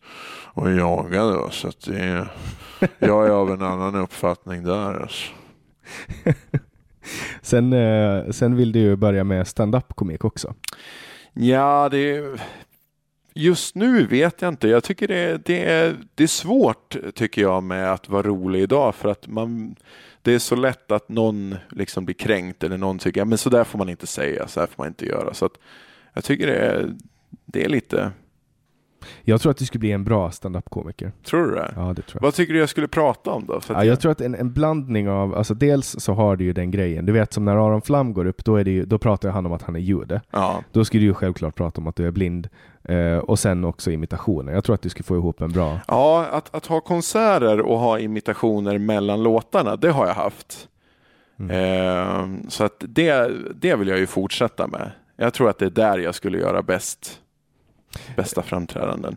och 0.57 0.72
jagade. 0.72 1.51
Så 1.51 1.68
att 1.68 1.80
det, 1.80 2.28
jag 2.99 3.27
är 3.27 3.31
av 3.31 3.51
en 3.51 3.62
annan 3.62 3.95
uppfattning 3.95 4.64
där. 4.64 5.01
Alltså. 5.01 5.33
sen, 7.43 7.72
eh, 7.72 8.31
sen 8.31 8.57
vill 8.57 8.72
du 8.72 8.79
ju 8.79 8.97
börja 8.97 9.24
med 9.24 9.49
stand-up 9.49 9.95
komik 9.95 10.24
också. 10.24 10.55
Ja, 11.33 11.89
det 11.89 12.24
Just 13.39 13.74
nu 13.74 14.07
vet 14.07 14.43
jag 14.43 14.49
inte. 14.49 14.68
Jag 14.68 14.85
tycker 14.85 15.09
det, 15.09 15.45
det, 15.45 15.64
är, 15.64 15.97
det 16.14 16.22
är 16.22 16.29
svårt 16.29 16.97
tycker 17.14 17.43
jag 17.43 17.62
med 17.62 17.93
att 17.93 18.09
vara 18.09 18.22
rolig 18.22 18.62
idag 18.62 18.95
för 18.95 19.09
att 19.09 19.27
man 19.27 19.77
det 20.22 20.33
är 20.35 20.39
så 20.39 20.57
lätt 20.57 20.91
att 20.91 21.09
någon 21.09 21.57
liksom 21.70 22.05
blir 22.05 22.14
kränkt 22.14 22.64
eller 22.64 22.79
någon 22.79 22.99
tycker 22.99 23.33
att 23.33 23.41
så 23.41 23.51
där 23.51 23.64
får 23.64 23.79
man 23.79 23.89
inte 23.89 24.07
säga, 24.07 24.49
så 24.49 24.61
här 24.61 24.66
får 24.66 24.83
man 24.83 24.89
inte 24.89 25.07
göra. 25.07 25.35
Så 25.35 25.47
att 25.47 25.53
jag 26.12 26.24
tycker 26.24 26.47
det 26.47 26.57
är, 26.57 26.95
det 27.45 27.64
är 27.64 27.68
lite 27.68 28.12
jag 29.22 29.40
tror 29.40 29.50
att 29.50 29.57
du 29.57 29.64
skulle 29.64 29.80
bli 29.80 29.92
en 29.92 30.04
bra 30.04 30.30
standup-komiker. 30.30 31.12
Tror 31.24 31.46
du 31.46 31.54
det? 31.54 31.72
Ja, 31.76 31.82
det 31.82 32.02
tror 32.02 32.04
jag. 32.14 32.20
Vad 32.22 32.34
tycker 32.34 32.52
du 32.52 32.59
jag 32.59 32.68
skulle 32.68 32.88
prata 32.88 33.30
om 33.30 33.46
då? 33.46 33.61
ja, 33.68 33.84
jag... 33.84 34.00
tror 34.00 34.12
att 34.12 34.20
en, 34.20 34.34
en, 34.34 34.52
blandning 34.52 35.09
av, 35.09 35.34
alltså 35.34 35.54
dels 35.54 35.96
så 35.98 36.12
har 36.12 36.36
du 36.36 36.44
ju 36.44 36.52
den 36.52 36.70
grejen, 36.70 37.07
du 37.07 37.12
vet 37.12 37.32
som 37.32 37.44
när 37.44 37.57
Aron 37.57 37.82
Flam 37.82 38.12
går 38.12 38.24
upp, 38.24 38.44
då, 38.44 38.57
är 38.57 38.64
det 38.64 38.70
ju, 38.70 38.84
då 38.84 38.98
pratar 38.98 39.28
han 39.28 39.46
om 39.46 39.52
att 39.52 39.62
han 39.62 39.76
är 39.76 39.80
jude. 39.80 40.20
Ja. 40.30 40.62
Då 40.72 40.84
skulle 40.84 41.02
du 41.02 41.07
ju 41.07 41.14
självklart 41.14 41.54
prata 41.54 41.80
om 41.80 41.86
att 41.86 41.96
du 41.96 42.07
är 42.07 42.11
blind. 42.11 42.48
Eh, 42.88 43.18
och 43.18 43.38
sen 43.38 43.64
också 43.64 43.90
imitationer. 43.90 44.52
Jag 44.52 44.64
tror 44.64 44.74
att 44.74 44.82
du 44.82 44.88
skulle 44.88 45.04
få 45.04 45.16
ihop 45.16 45.40
en 45.40 45.52
bra... 45.52 45.78
Ja, 45.88 46.26
att, 46.32 46.54
att 46.54 46.66
ha 46.66 46.80
konserter 46.80 47.61
och 47.61 47.78
ha 47.78 47.98
imitationer 47.98 48.78
mellan 48.78 49.22
låtarna, 49.22 49.76
det 49.76 49.90
har 49.90 50.07
jag 50.07 50.14
haft. 50.14 50.68
Mm. 51.38 51.50
Eh, 51.50 52.48
så 52.48 52.64
att 52.64 52.84
det, 52.88 53.30
det 53.54 53.76
vill 53.76 53.88
jag 53.88 53.98
ju 53.98 54.07
fortsätta 54.07 54.66
med. 54.66 54.90
Jag 55.16 55.34
tror 55.34 55.50
att 55.50 55.59
det 55.59 55.66
är 55.66 55.70
där 55.70 55.98
jag 55.98 56.14
skulle 56.14 56.38
göra 56.38 56.62
bäst 56.62 57.20
bästa 58.16 58.42
framträdanden. 58.42 59.16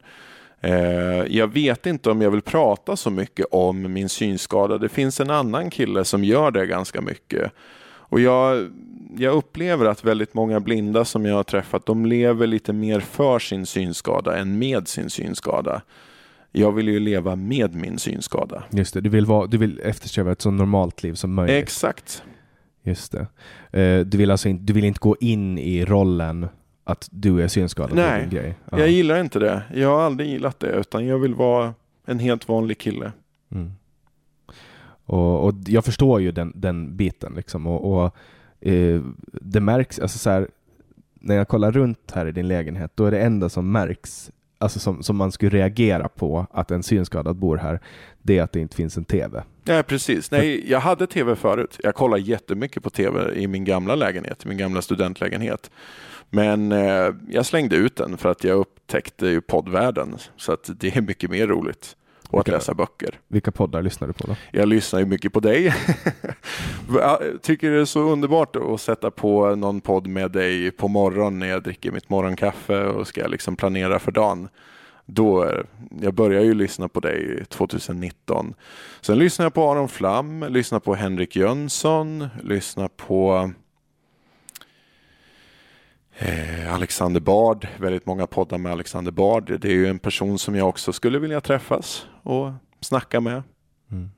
Eh, 0.62 1.26
jag 1.30 1.48
vet 1.48 1.86
inte 1.86 2.12
om 2.12 2.22
jag 2.22 2.32
vill 2.32 2.42
prata 2.42 2.96
så 2.96 3.10
mycket 3.10 3.46
om 3.52 3.94
min 3.94 4.10
synskada. 4.10 4.78
Det 4.78 4.90
finns 4.90 5.20
en 5.20 5.30
annan 5.30 5.70
kille 5.70 6.06
som 6.06 6.24
gör 6.24 6.52
det 6.52 6.66
ganska 6.66 7.02
mycket. 7.02 7.52
Och 8.10 8.20
jag, 8.20 8.72
jag 9.18 9.36
upplever 9.36 9.86
att 9.86 10.04
väldigt 10.04 10.34
många 10.34 10.60
blinda 10.60 11.06
som 11.06 11.26
jag 11.26 11.36
har 11.36 11.44
träffat, 11.44 11.86
de 11.86 12.06
lever 12.06 12.48
lite 12.48 12.74
mer 12.74 13.00
för 13.00 13.40
sin 13.40 13.66
synskada 13.66 14.38
än 14.38 14.60
med 14.60 14.88
sin 14.88 15.10
synskada. 15.10 15.82
Jag 16.52 16.72
vill 16.72 16.88
ju 16.88 17.00
leva 17.00 17.36
med 17.36 17.76
min 17.76 18.00
synskada. 18.00 18.64
Just 18.70 18.94
det, 18.94 19.02
du 19.02 19.10
vill, 19.10 19.26
vara, 19.26 19.48
du 19.48 19.58
vill 19.58 19.80
eftersträva 19.84 20.32
ett 20.32 20.42
så 20.42 20.52
normalt 20.52 21.04
liv 21.04 21.14
som 21.14 21.34
möjligt. 21.34 21.64
Exakt. 21.64 22.24
Just 22.84 23.12
det. 23.12 23.28
Eh, 23.82 24.06
du, 24.06 24.18
vill 24.18 24.32
alltså 24.32 24.50
inte, 24.50 24.64
du 24.64 24.74
vill 24.74 24.86
inte 24.86 25.00
gå 25.00 25.16
in 25.20 25.58
i 25.58 25.86
rollen 25.86 26.48
att 26.90 27.10
du 27.12 27.42
är 27.42 27.48
synskadad? 27.48 27.96
Nej, 27.96 28.28
grej. 28.28 28.56
Ja. 28.72 28.80
jag 28.80 28.90
gillar 28.90 29.20
inte 29.20 29.40
det. 29.40 29.64
Jag 29.74 29.90
har 29.90 30.02
aldrig 30.02 30.30
gillat 30.30 30.60
det, 30.60 30.68
utan 30.68 31.08
jag 31.08 31.20
vill 31.20 31.36
vara 31.36 31.74
en 32.06 32.20
helt 32.20 32.48
vanlig 32.48 32.78
kille. 32.78 33.12
Mm. 33.52 33.72
Och, 35.06 35.46
och, 35.46 35.54
jag 35.68 35.86
förstår 35.86 36.22
ju 36.22 36.32
den, 36.32 36.54
den 36.56 36.98
biten 36.98 37.34
liksom. 37.36 37.68
Och, 37.68 37.94
och 37.94 38.16
eh, 38.70 39.02
det 39.32 39.60
märks, 39.60 40.00
alltså 40.00 40.18
så 40.18 40.30
här, 40.30 40.48
när 41.14 41.36
jag 41.36 41.48
kollar 41.48 41.72
runt 41.72 42.12
här 42.14 42.26
i 42.26 42.32
din 42.32 42.48
lägenhet, 42.48 42.92
då 42.96 43.06
är 43.06 43.12
det 43.12 43.20
enda 43.20 43.50
som 43.50 43.72
märks, 43.72 44.32
alltså 44.58 44.80
som, 44.80 45.04
som 45.04 45.16
man 45.16 45.32
skulle 45.32 45.52
reagera 45.52 46.08
på 46.08 46.48
att 46.52 46.72
en 46.72 46.84
synskadad 46.84 47.36
bor 47.36 47.58
här, 47.58 47.80
det 48.22 48.38
är 48.38 48.44
att 48.44 48.52
det 48.52 48.60
inte 48.60 48.76
finns 48.76 48.98
en 48.98 49.06
TV. 49.06 49.44
Ja, 49.64 49.84
precis. 49.84 50.32
Nej, 50.32 50.72
jag 50.72 50.80
hade 50.80 51.08
TV 51.08 51.36
förut. 51.36 51.80
Jag 51.84 51.96
kollade 51.96 52.22
jättemycket 52.22 52.84
på 52.84 52.90
TV 52.90 53.34
i 53.34 53.48
min 53.48 53.66
gamla 53.66 53.96
lägenhet, 53.96 54.46
min 54.46 54.58
gamla 54.58 54.82
studentlägenhet. 54.82 55.72
Men 56.30 56.72
eh, 56.72 57.14
jag 57.30 57.46
slängde 57.46 57.76
ut 57.76 57.96
den 57.96 58.18
för 58.18 58.30
att 58.30 58.44
jag 58.44 58.58
upptäckte 58.58 59.28
ju 59.28 59.42
poddvärlden. 59.42 60.18
Så 60.38 60.52
att 60.52 60.70
det 60.80 60.98
är 60.98 61.02
mycket 61.02 61.30
mer 61.30 61.48
roligt. 61.48 61.96
Och 62.30 62.40
vilka, 62.40 62.52
att 62.52 62.62
läsa 62.62 62.74
böcker. 62.74 63.20
Vilka 63.28 63.52
poddar 63.52 63.82
lyssnar 63.82 64.08
du 64.08 64.14
på 64.14 64.28
då? 64.28 64.36
Jag 64.52 64.68
lyssnar 64.68 65.00
ju 65.00 65.06
mycket 65.06 65.34
på 65.34 65.40
dig. 65.40 65.74
jag 66.94 67.20
tycker 67.42 67.72
det 67.72 67.82
är 67.82 67.86
så 67.86 68.00
underbart 68.00 68.56
att 68.56 68.82
sätta 68.82 69.12
på 69.12 69.56
någon 69.56 69.82
podd 69.82 70.08
med 70.08 70.32
dig 70.32 70.72
på 70.72 70.88
morgonen 70.88 71.40
när 71.40 71.48
jag 71.48 71.64
dricker 71.64 71.92
mitt 71.92 72.10
morgonkaffe 72.10 72.86
och 72.86 73.08
ska 73.08 73.28
liksom 73.28 73.56
planera 73.56 74.00
för 74.00 74.12
dagen. 74.12 74.50
Då, 75.06 75.52
jag 76.02 76.14
började 76.14 76.46
ju 76.46 76.54
lyssna 76.54 76.88
på 76.88 77.00
dig 77.00 77.46
2019. 77.46 78.54
Sen 79.02 79.18
lyssnar 79.18 79.46
jag 79.46 79.54
på 79.54 79.72
Aron 79.72 79.90
Flam, 79.90 80.46
lyssnar 80.50 80.80
på 80.80 80.96
Henrik 80.96 81.36
Jönsson, 81.36 82.28
lyssnar 82.44 82.88
på 82.88 83.52
Eh, 86.22 86.74
Alexander 86.74 87.20
Bard, 87.20 87.68
väldigt 87.78 88.06
många 88.06 88.28
poddar 88.28 88.58
med 88.58 88.72
Alexander 88.72 89.12
Bard. 89.12 89.60
Det 89.62 89.68
är 89.68 89.74
ju 89.74 89.88
en 89.88 90.00
person 90.00 90.40
som 90.40 90.56
jag 90.56 90.70
också 90.70 90.94
skulle 90.94 91.20
vilja 91.20 91.42
träffas 91.42 92.06
och 92.24 92.52
snacka 92.82 93.20
med. 93.20 93.44
Mm. 93.92 94.10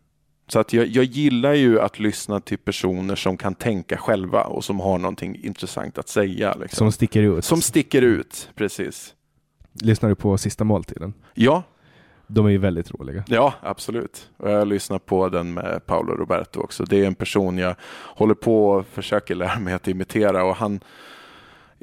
Så 0.48 0.60
att 0.60 0.74
jag, 0.74 0.88
jag 0.88 1.04
gillar 1.04 1.54
ju 1.54 1.80
att 1.80 2.00
lyssna 2.00 2.40
till 2.40 2.58
personer 2.58 3.16
som 3.16 3.38
kan 3.38 3.56
tänka 3.56 3.98
själva 3.98 4.44
och 4.44 4.64
som 4.64 4.80
har 4.80 4.98
någonting 4.98 5.40
intressant 5.44 5.98
att 5.98 6.10
säga. 6.10 6.54
Liksom. 6.54 6.78
Som 6.78 6.92
sticker 6.92 7.24
ut. 7.24 7.46
Som 7.46 7.62
sticker 7.62 8.02
ut, 8.02 8.50
precis. 8.56 9.14
Lyssnar 9.74 10.10
du 10.10 10.16
på 10.16 10.38
Sista 10.38 10.64
måltiden? 10.64 11.14
Ja. 11.34 11.64
De 12.28 12.46
är 12.46 12.50
ju 12.50 12.58
väldigt 12.58 12.92
roliga. 12.92 13.24
Ja, 13.28 13.54
absolut. 13.62 14.30
Och 14.38 14.50
jag 14.50 14.68
lyssnar 14.68 15.00
på 15.00 15.30
den 15.30 15.54
med 15.54 15.86
Paolo 15.86 16.16
Roberto 16.16 16.60
också. 16.60 16.84
Det 16.84 16.98
är 16.98 17.08
en 17.08 17.16
person 17.16 17.58
jag 17.58 17.76
håller 18.04 18.34
på 18.36 18.70
och 18.70 18.86
försöker 18.86 19.36
lära 19.36 19.60
mig 19.60 19.74
att 19.74 19.88
imitera 19.88 20.44
och 20.44 20.56
han 20.56 20.80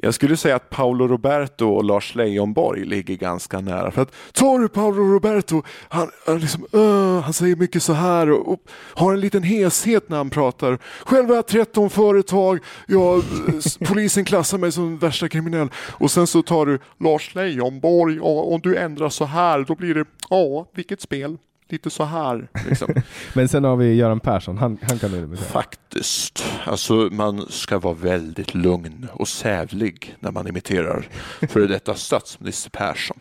jag 0.01 0.13
skulle 0.13 0.37
säga 0.37 0.55
att 0.55 0.69
Paolo 0.69 1.07
Roberto 1.07 1.65
och 1.65 1.83
Lars 1.83 2.15
Leijonborg 2.15 2.85
ligger 2.85 3.15
ganska 3.15 3.59
nära. 3.59 3.91
För 3.91 4.01
att 4.01 4.13
tar 4.33 4.59
du 4.59 4.69
Paolo 4.69 5.13
Roberto, 5.13 5.63
han, 5.89 6.09
han, 6.25 6.39
liksom, 6.39 6.65
uh, 6.73 7.19
han 7.19 7.33
säger 7.33 7.55
mycket 7.55 7.83
så 7.83 7.93
här 7.93 8.31
och, 8.31 8.53
och, 8.53 8.59
har 8.71 9.13
en 9.13 9.19
liten 9.19 9.43
heshet 9.43 10.09
när 10.09 10.17
han 10.17 10.29
pratar. 10.29 10.77
Själv 11.03 11.27
har 11.27 11.35
jag 11.35 11.47
13 11.47 11.89
företag, 11.89 12.59
jag, 12.87 13.23
polisen 13.87 14.25
klassar 14.25 14.57
mig 14.57 14.71
som 14.71 14.97
värsta 14.97 15.29
kriminell. 15.29 15.69
Och 15.75 16.11
sen 16.11 16.27
så 16.27 16.41
tar 16.41 16.65
du 16.65 16.79
Lars 16.99 17.35
Leijonborg, 17.35 18.19
och 18.19 18.53
om 18.53 18.61
du 18.61 18.77
ändrar 18.77 19.09
så 19.09 19.25
här 19.25 19.65
då 19.67 19.75
blir 19.75 19.95
det, 19.95 20.05
ja, 20.29 20.71
vilket 20.73 21.01
spel 21.01 21.37
lite 21.71 21.89
så 21.89 22.03
här. 22.03 22.47
Liksom. 22.69 22.93
Men 23.33 23.47
sen 23.47 23.63
har 23.63 23.75
vi 23.75 23.93
Göran 23.93 24.19
Persson, 24.19 24.57
han, 24.57 24.77
han 24.81 24.99
kan 24.99 25.11
du 25.11 25.37
Faktiskt. 25.37 26.45
Alltså 26.63 26.93
man 26.93 27.45
ska 27.49 27.79
vara 27.79 27.93
väldigt 27.93 28.53
lugn 28.53 29.07
och 29.13 29.27
sävlig 29.27 30.15
när 30.19 30.31
man 30.31 30.47
imiterar 30.47 31.07
före 31.49 31.67
detta 31.67 31.95
statsminister 31.95 32.69
Persson. 32.69 33.17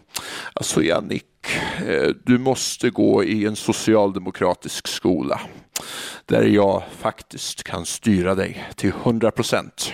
Alltså 0.53 0.83
Jannik, 0.83 1.25
eh, 1.87 2.11
du 2.25 2.39
måste 2.39 2.91
gå 2.91 3.25
i 3.25 3.47
en 3.47 3.57
socialdemokratisk 3.57 4.89
skola 4.89 5.41
där 6.27 6.43
jag 6.43 6.83
faktiskt 6.99 7.63
kan 7.63 7.87
styra 7.87 8.35
dig 8.35 8.65
till 8.77 8.93
100 9.05 9.31
procent. 9.31 9.93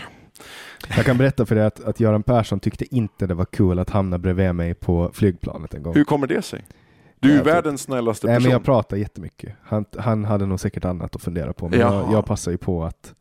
Jag 0.96 1.04
kan 1.04 1.18
berätta 1.18 1.46
för 1.46 1.54
dig 1.54 1.64
att, 1.64 1.84
att 1.84 2.00
Göran 2.00 2.22
Persson 2.22 2.60
tyckte 2.60 2.94
inte 2.94 3.26
det 3.26 3.34
var 3.34 3.44
kul 3.44 3.78
att 3.78 3.90
hamna 3.90 4.18
bredvid 4.18 4.54
mig 4.54 4.74
på 4.74 5.10
flygplanet 5.14 5.74
en 5.74 5.82
gång. 5.82 5.94
Hur 5.94 6.04
kommer 6.04 6.26
det 6.26 6.42
sig? 6.42 6.64
Du 7.28 7.38
är 7.38 7.44
världens 7.44 7.82
snällaste 7.82 8.26
person. 8.26 8.32
Nej, 8.32 8.42
men 8.42 8.52
jag 8.52 8.64
pratar 8.64 8.96
jättemycket. 8.96 9.54
Han, 9.62 9.84
han 9.98 10.24
hade 10.24 10.46
nog 10.46 10.60
säkert 10.60 10.84
annat 10.84 11.16
att 11.16 11.22
fundera 11.22 11.52
på. 11.52 11.68
Men 11.68 11.80
jag, 11.80 12.12
jag, 12.12 12.26
passar 12.26 12.50
ju 12.50 12.58
på 12.58 12.84
att 12.84 13.14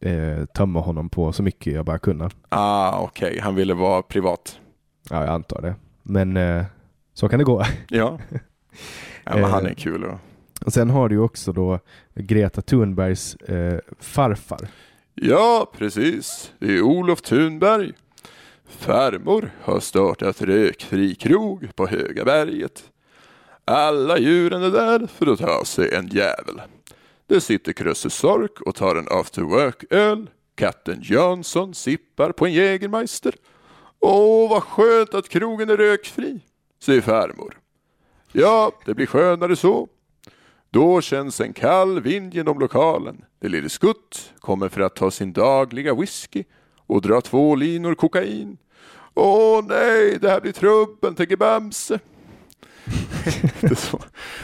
eh, 0.00 0.44
tömma 0.44 0.80
honom 0.80 1.08
på 1.08 1.32
så 1.32 1.42
mycket 1.42 1.72
jag 1.72 1.84
bara 1.84 1.98
kunde. 1.98 2.30
Ah, 2.48 2.98
okej. 2.98 3.28
Okay. 3.28 3.40
Han 3.40 3.54
ville 3.54 3.74
vara 3.74 4.02
privat. 4.02 4.60
Ja, 5.10 5.24
jag 5.24 5.28
antar 5.28 5.62
det. 5.62 5.74
Men 6.02 6.36
eh, 6.36 6.64
så 7.14 7.28
kan 7.28 7.38
det 7.38 7.44
gå. 7.44 7.64
Ja, 7.88 8.18
ja 9.24 9.34
men 9.34 9.44
han 9.44 9.66
är 9.66 9.74
kul. 9.74 10.04
Och... 10.04 10.18
och 10.66 10.72
sen 10.72 10.90
har 10.90 11.08
du 11.08 11.14
ju 11.14 11.20
också 11.20 11.52
då 11.52 11.78
Greta 12.14 12.62
Thunbergs 12.62 13.34
eh, 13.34 13.78
farfar. 13.98 14.68
Ja, 15.14 15.72
precis. 15.78 16.52
Det 16.58 16.76
är 16.76 16.82
Olof 16.82 17.22
Thunberg. 17.22 17.92
Farmor 18.68 19.50
har 19.62 19.80
startat 19.80 20.42
rökfri 20.42 21.14
krog 21.14 21.76
på 21.76 21.86
Högaberget. 21.86 22.84
Alla 23.68 24.18
djuren 24.18 24.62
är 24.62 24.70
där 24.70 25.06
för 25.06 25.26
att 25.26 25.38
ta 25.38 25.64
sig 25.64 25.94
en 25.94 26.08
jävel. 26.08 26.60
Det 27.26 27.40
sitter 27.40 27.72
Krösus 27.72 28.14
Sork 28.14 28.60
och 28.60 28.74
tar 28.74 28.96
en 28.96 29.08
after 29.10 29.42
work-öl. 29.42 30.30
Katten 30.54 31.00
Jönsson 31.02 31.74
sippar 31.74 32.32
på 32.32 32.46
en 32.46 32.52
Jägermeister. 32.52 33.34
Åh, 34.00 34.50
vad 34.50 34.62
skönt 34.62 35.14
att 35.14 35.28
krogen 35.28 35.70
är 35.70 35.76
rökfri, 35.76 36.40
säger 36.82 37.00
farmor. 37.00 37.58
Ja, 38.32 38.72
det 38.84 38.94
blir 38.94 39.06
skönare 39.06 39.56
så. 39.56 39.88
Då 40.70 41.00
känns 41.00 41.40
en 41.40 41.52
kall 41.52 42.00
vind 42.00 42.34
genom 42.34 42.58
lokalen. 42.58 43.24
Det 43.38 43.48
lille 43.48 43.68
Skutt 43.68 44.32
kommer 44.38 44.68
för 44.68 44.80
att 44.80 44.96
ta 44.96 45.10
sin 45.10 45.32
dagliga 45.32 45.94
whisky 45.94 46.44
och 46.76 47.02
dra 47.02 47.20
två 47.20 47.54
linor 47.54 47.94
kokain. 47.94 48.58
Åh 49.14 49.64
nej, 49.68 50.18
det 50.20 50.30
här 50.30 50.40
blir 50.40 50.52
trubbel, 50.52 51.14
tänker 51.14 51.36
Bamse. 51.36 52.00
så. 53.76 54.00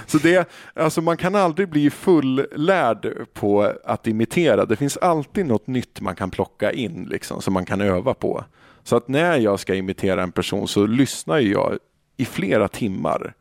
så 0.06 0.18
det, 0.18 0.50
alltså 0.74 1.00
man 1.00 1.16
kan 1.16 1.34
aldrig 1.34 1.68
bli 1.68 1.90
fullärd 1.90 3.26
på 3.32 3.72
att 3.84 4.06
imitera. 4.06 4.64
Det 4.64 4.76
finns 4.76 4.96
alltid 4.96 5.46
något 5.46 5.66
nytt 5.66 6.00
man 6.00 6.14
kan 6.14 6.30
plocka 6.30 6.72
in 6.72 7.04
liksom, 7.10 7.42
som 7.42 7.54
man 7.54 7.64
kan 7.64 7.80
öva 7.80 8.14
på. 8.14 8.44
Så 8.82 8.96
att 8.96 9.08
när 9.08 9.36
jag 9.36 9.60
ska 9.60 9.74
imitera 9.74 10.22
en 10.22 10.32
person 10.32 10.68
så 10.68 10.86
lyssnar 10.86 11.38
jag 11.38 11.78
i 12.16 12.24
flera 12.24 12.68
timmar 12.68 13.34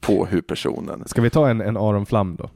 på 0.00 0.26
hur 0.26 0.40
personen... 0.40 1.02
Ska 1.06 1.22
vi 1.22 1.30
ta 1.30 1.48
en, 1.48 1.60
en 1.60 1.76
Aron 1.76 2.06
Flam 2.06 2.36
då? 2.36 2.50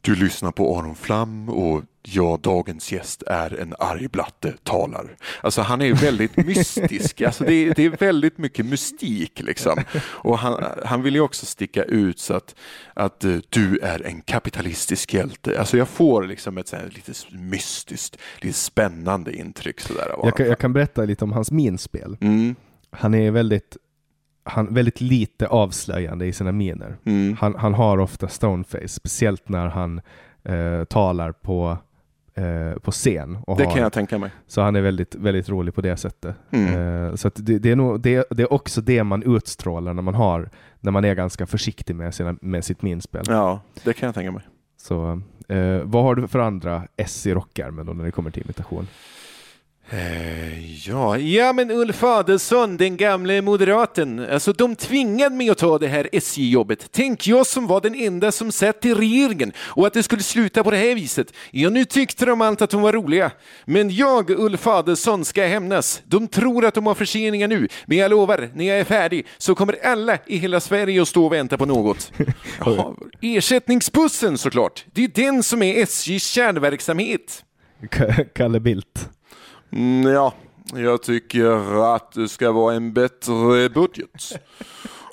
Du 0.00 0.14
lyssnar 0.14 0.52
på 0.52 0.78
Aron 0.78 0.94
Flam 0.94 1.48
och 1.48 1.82
jag, 2.02 2.40
dagens 2.40 2.92
gäst, 2.92 3.22
är 3.26 3.60
en 3.60 3.74
arg 3.78 4.08
blatte, 4.08 4.54
talar. 4.62 5.16
Alltså 5.42 5.62
han 5.62 5.82
är 5.82 5.94
väldigt 5.94 6.36
mystisk, 6.46 7.20
alltså 7.20 7.44
det, 7.44 7.52
är, 7.54 7.74
det 7.74 7.84
är 7.84 7.90
väldigt 7.90 8.38
mycket 8.38 8.66
mystik 8.66 9.40
liksom. 9.42 9.78
Och 10.02 10.38
han, 10.38 10.64
han 10.84 11.02
vill 11.02 11.14
ju 11.14 11.20
också 11.20 11.46
sticka 11.46 11.82
ut 11.82 12.18
så 12.18 12.34
att, 12.34 12.54
att 12.94 13.24
uh, 13.24 13.38
du 13.48 13.78
är 13.78 14.06
en 14.06 14.20
kapitalistisk 14.20 15.14
hjälte. 15.14 15.58
Alltså 15.58 15.76
jag 15.76 15.88
får 15.88 16.22
liksom 16.24 16.58
ett 16.58 16.68
så 16.68 16.76
lite 16.90 17.12
mystiskt, 17.30 18.16
lite 18.40 18.58
spännande 18.58 19.36
intryck 19.36 19.80
sådär 19.80 20.08
av 20.08 20.24
Jag 20.24 20.36
kan, 20.36 20.46
jag 20.46 20.58
kan 20.58 20.72
berätta 20.72 21.04
lite 21.04 21.24
om 21.24 21.32
hans 21.32 21.50
minspel. 21.50 22.16
Mm, 22.20 22.54
Han 22.90 23.14
är 23.14 23.30
väldigt, 23.30 23.76
han, 24.44 24.74
väldigt 24.74 25.00
lite 25.00 25.46
avslöjande 25.46 26.26
i 26.26 26.32
sina 26.32 26.52
miner. 26.52 26.96
mm, 27.06 27.36
Han, 27.40 27.54
han 27.54 27.74
har 27.74 27.98
ofta 27.98 28.28
stoneface, 28.28 28.88
speciellt 28.88 29.48
när 29.48 29.68
han 29.68 30.00
eh, 30.44 30.84
talar 30.84 31.32
på, 31.32 31.78
eh, 32.34 32.78
på 32.82 32.90
scen. 32.90 33.38
Och 33.46 33.56
det 33.56 33.64
har, 33.64 33.72
kan 33.72 33.82
jag 33.82 33.92
tänka 33.92 34.18
mig. 34.18 34.30
Så 34.46 34.60
han 34.60 34.76
är 34.76 34.80
väldigt, 34.80 35.14
väldigt 35.14 35.48
rolig 35.48 35.74
på 35.74 35.80
det 35.80 35.96
sättet. 35.96 36.36
Mm. 36.50 37.06
Eh, 37.06 37.14
så 37.14 37.30
det, 37.34 37.58
det, 37.58 37.70
är 37.70 37.76
nog, 37.76 38.00
det, 38.00 38.26
det 38.30 38.42
är 38.42 38.52
också 38.52 38.80
det 38.80 39.04
man 39.04 39.36
utstrålar 39.36 39.94
när 39.94 40.02
man 40.02 40.14
har 40.14 40.50
när 40.80 40.92
man 40.92 41.04
är 41.04 41.14
ganska 41.14 41.46
försiktig 41.46 41.96
med, 41.96 42.14
sina, 42.14 42.36
med 42.40 42.64
sitt 42.64 42.82
minspel. 42.82 43.24
Ja, 43.28 43.60
det 43.84 43.92
kan 43.92 44.06
jag 44.06 44.14
tänka 44.14 44.30
mig. 44.30 44.42
Så, 44.76 45.20
eh, 45.48 45.80
vad 45.84 46.02
har 46.02 46.14
du 46.14 46.28
för 46.28 46.38
andra 46.38 46.82
S 46.96 47.26
i 47.26 47.34
rockärmen 47.34 47.86
då 47.86 47.92
när 47.92 48.04
det 48.04 48.10
kommer 48.10 48.30
till 48.30 48.42
imitation? 48.42 48.88
Eh, 49.92 50.88
ja, 50.88 51.18
ja, 51.18 51.52
men 51.52 51.70
Ulf 51.70 52.02
Adelsohn, 52.02 52.76
den 52.76 52.96
gamle 52.96 53.42
moderaten, 53.42 54.26
alltså 54.30 54.52
de 54.52 54.76
tvingade 54.76 55.36
mig 55.36 55.50
att 55.50 55.58
ta 55.58 55.78
det 55.78 55.88
här 55.88 56.08
SJ-jobbet. 56.12 56.88
Tänk 56.90 57.26
jag 57.26 57.46
som 57.46 57.66
var 57.66 57.80
den 57.80 57.94
enda 57.94 58.32
som 58.32 58.52
satt 58.52 58.84
i 58.84 58.94
regeringen 58.94 59.52
och 59.58 59.86
att 59.86 59.92
det 59.92 60.02
skulle 60.02 60.22
sluta 60.22 60.64
på 60.64 60.70
det 60.70 60.76
här 60.76 60.94
viset. 60.94 61.32
Ja, 61.50 61.70
nu 61.70 61.84
tyckte 61.84 62.26
de 62.26 62.40
allt 62.40 62.62
att 62.62 62.70
de 62.70 62.82
var 62.82 62.92
roliga. 62.92 63.30
Men 63.64 63.90
jag, 63.90 64.30
Ulf 64.30 64.66
Adelsohn, 64.66 65.24
ska 65.24 65.46
hämnas. 65.46 66.02
De 66.04 66.28
tror 66.28 66.64
att 66.64 66.74
de 66.74 66.86
har 66.86 66.94
förseningar 66.94 67.48
nu, 67.48 67.68
men 67.86 67.98
jag 67.98 68.10
lovar, 68.10 68.50
när 68.54 68.64
jag 68.64 68.78
är 68.78 68.84
färdig 68.84 69.26
så 69.38 69.54
kommer 69.54 69.86
alla 69.86 70.18
i 70.26 70.36
hela 70.36 70.60
Sverige 70.60 71.02
att 71.02 71.08
stå 71.08 71.26
och 71.26 71.32
vänta 71.32 71.58
på 71.58 71.66
något. 71.66 72.12
Jaha, 72.58 72.94
ersättningsbussen 73.20 74.38
såklart, 74.38 74.84
det 74.92 75.04
är 75.04 75.08
den 75.08 75.42
som 75.42 75.62
är 75.62 75.82
SJs 75.82 76.26
kärnverksamhet. 76.26 77.44
Kalle 78.34 78.60
Bildt. 78.60 79.08
Mm, 79.72 80.12
ja, 80.12 80.32
jag 80.74 81.02
tycker 81.02 81.84
att 81.94 82.12
det 82.12 82.28
ska 82.28 82.52
vara 82.52 82.74
en 82.74 82.92
bättre 82.92 83.68
budget. 83.68 84.40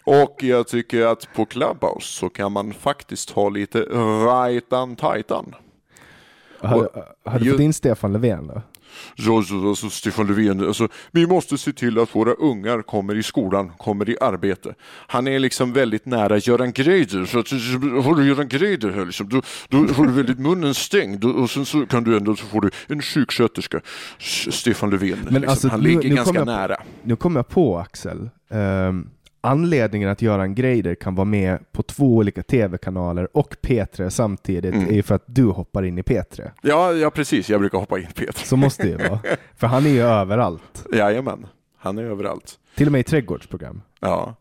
Och 0.04 0.44
jag 0.44 0.68
tycker 0.68 1.06
att 1.06 1.34
på 1.36 1.46
Clubhouse 1.46 2.08
så 2.08 2.30
kan 2.30 2.52
man 2.52 2.74
faktiskt 2.74 3.30
ha 3.30 3.50
lite 3.50 3.80
right-an 3.80 4.96
tajtan. 4.96 5.56
Har, 6.60 6.90
har 7.24 7.40
du 7.40 7.52
fått 7.52 7.60
in 7.60 7.74
Stefan 7.74 8.14
Löfven 8.14 8.48
då? 8.48 8.62
Så, 9.18 9.44
så, 9.44 9.76
så 9.76 9.90
Stefan 9.90 10.28
Löfven, 10.28 10.68
alltså, 10.68 10.88
vi 11.12 11.28
måste 11.28 11.58
se 11.58 11.74
till 11.74 12.00
att 12.00 12.16
våra 12.16 12.34
ungar 12.34 12.82
kommer 12.82 13.16
i 13.16 13.24
skolan, 13.24 13.70
kommer 13.78 14.10
i 14.10 14.18
arbete. 14.22 14.74
Han 15.08 15.28
är 15.28 15.40
liksom 15.40 15.74
väldigt 15.74 16.06
nära 16.06 16.38
Göran 16.38 16.72
Greider, 16.72 17.26
så 17.26 17.40
att, 17.40 17.50
du 18.18 18.28
Göran 18.28 18.48
Greider 18.48 18.92
här 18.92 19.06
liksom, 19.06 19.30
då, 19.30 19.42
då 19.70 19.86
du 20.06 20.12
väldigt 20.12 20.40
munnen 20.40 20.74
stängd 20.74 21.26
och, 21.26 21.50
sen 21.50 21.66
så 21.66 21.86
kan 21.86 22.04
du 22.04 22.18
ändå, 22.18 22.36
så 22.36 22.46
får 22.46 22.62
du 22.62 22.70
en 22.88 23.02
sjuksköterska, 23.02 23.82
Stefan 24.50 24.90
Löfven. 24.90 25.20
Men 25.24 25.34
liksom. 25.34 25.50
alltså, 25.50 25.68
han 25.68 25.80
nu- 25.80 25.88
ligger 25.90 26.10
nu 26.10 26.16
ganska 26.16 26.36
jag 26.38 26.46
nära. 26.46 26.78
Nu 27.04 27.16
kommer 27.16 27.40
jag 27.40 27.48
på 27.48 27.78
Axel. 27.78 28.30
Ehm, 28.50 29.10
anledningen 29.48 30.10
att 30.10 30.22
Göran 30.22 30.56
Greider 30.56 30.96
kan 30.96 31.16
vara 31.16 31.26
med 31.26 31.72
på 31.72 31.84
två 31.84 32.16
olika 32.16 32.44
tv-kanaler 32.44 33.38
och 33.38 33.56
P3 33.62 34.10
samtidigt 34.10 34.74
Mm. 34.74 34.90
är 34.90 34.94
ju 34.94 35.04
för 35.04 35.16
att 35.16 35.24
du 35.26 35.44
hoppar 35.46 35.84
in 35.84 35.98
i 35.98 36.02
P3. 36.02 36.52
Ja, 36.62 36.94
ja, 36.94 37.10
precis, 37.10 37.50
jag 37.50 37.60
brukar 37.60 37.78
hoppa 37.78 38.00
in 38.00 38.08
Peter. 38.16 38.46
Så 38.46 38.58
måste 38.58 38.84
det 38.84 38.90
ju 38.90 39.10
vara. 39.10 39.20
För 39.58 39.68
han 39.68 39.86
är 39.86 39.90
ju 39.90 40.02
överallt. 40.02 40.86
Jajamän, 40.94 41.46
han 41.78 41.98
är 41.98 42.04
överallt. 42.04 42.60
Till 42.76 42.88
och 42.88 42.92
med 42.92 43.00
i 43.00 43.04
trädgårdsprogram. 43.04 43.82
Ja, 44.00 44.36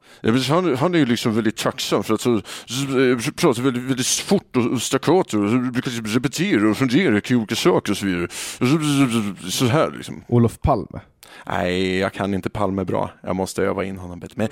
han, 0.49 0.77
han 0.77 0.95
är 0.95 0.99
ju 0.99 1.07
liksom 1.07 1.35
väldigt 1.35 1.57
tacksam 1.57 2.03
för 2.03 2.15
att 2.15 2.21
så, 2.21 2.41
så, 2.67 3.33
pratar 3.33 3.63
väldigt, 3.63 3.83
väldigt 3.83 4.07
fort 4.07 4.57
och, 4.57 4.83
staccato 4.83 5.39
och 5.39 5.61
brukar 5.61 5.91
liksom 5.91 6.07
repetera 6.07 6.71
och 6.71 6.77
fundera 6.77 7.21
kring 7.21 7.39
olika 7.39 7.55
saker 7.55 7.93
och 7.93 7.97
så 7.97 8.07
vidare. 8.07 8.29
Så, 8.31 9.51
så, 9.51 9.65
här 9.65 9.91
liksom. 9.97 10.25
Olof 10.29 10.61
Palme. 10.61 11.01
Nej, 11.47 11.99
jag 11.99 12.13
kan 12.13 12.35
inte 12.35 12.51
Palme 12.51 12.85
bra. 12.85 13.11
Jag 13.23 13.37
måste 13.37 13.63
öva 13.63 13.85
in 13.85 13.99
honom 13.99 14.21
bättre. 14.21 14.35
Men 14.37 14.49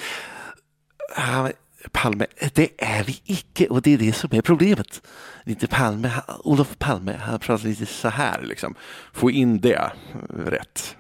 Palme, 1.93 2.27
det 2.55 2.71
är 2.79 3.05
vi 3.05 3.21
icke 3.25 3.67
och 3.67 3.83
det 3.83 3.95
är 3.95 3.99
det 3.99 4.13
som 4.13 4.29
är 4.33 4.43
problemet. 4.43 5.03
Inte 5.47 5.67
Palme, 5.67 6.13
Olof 6.45 6.79
Palme, 6.79 7.13
han 7.13 7.39
pratar 7.39 7.69
lite 7.69 7.87
så 7.87 8.09
här 8.09 8.43
liksom. 8.43 8.75
Få 9.13 9.31
in 9.31 9.61
det 9.61 9.75
eh, 9.75 10.37
rätt. 10.37 10.97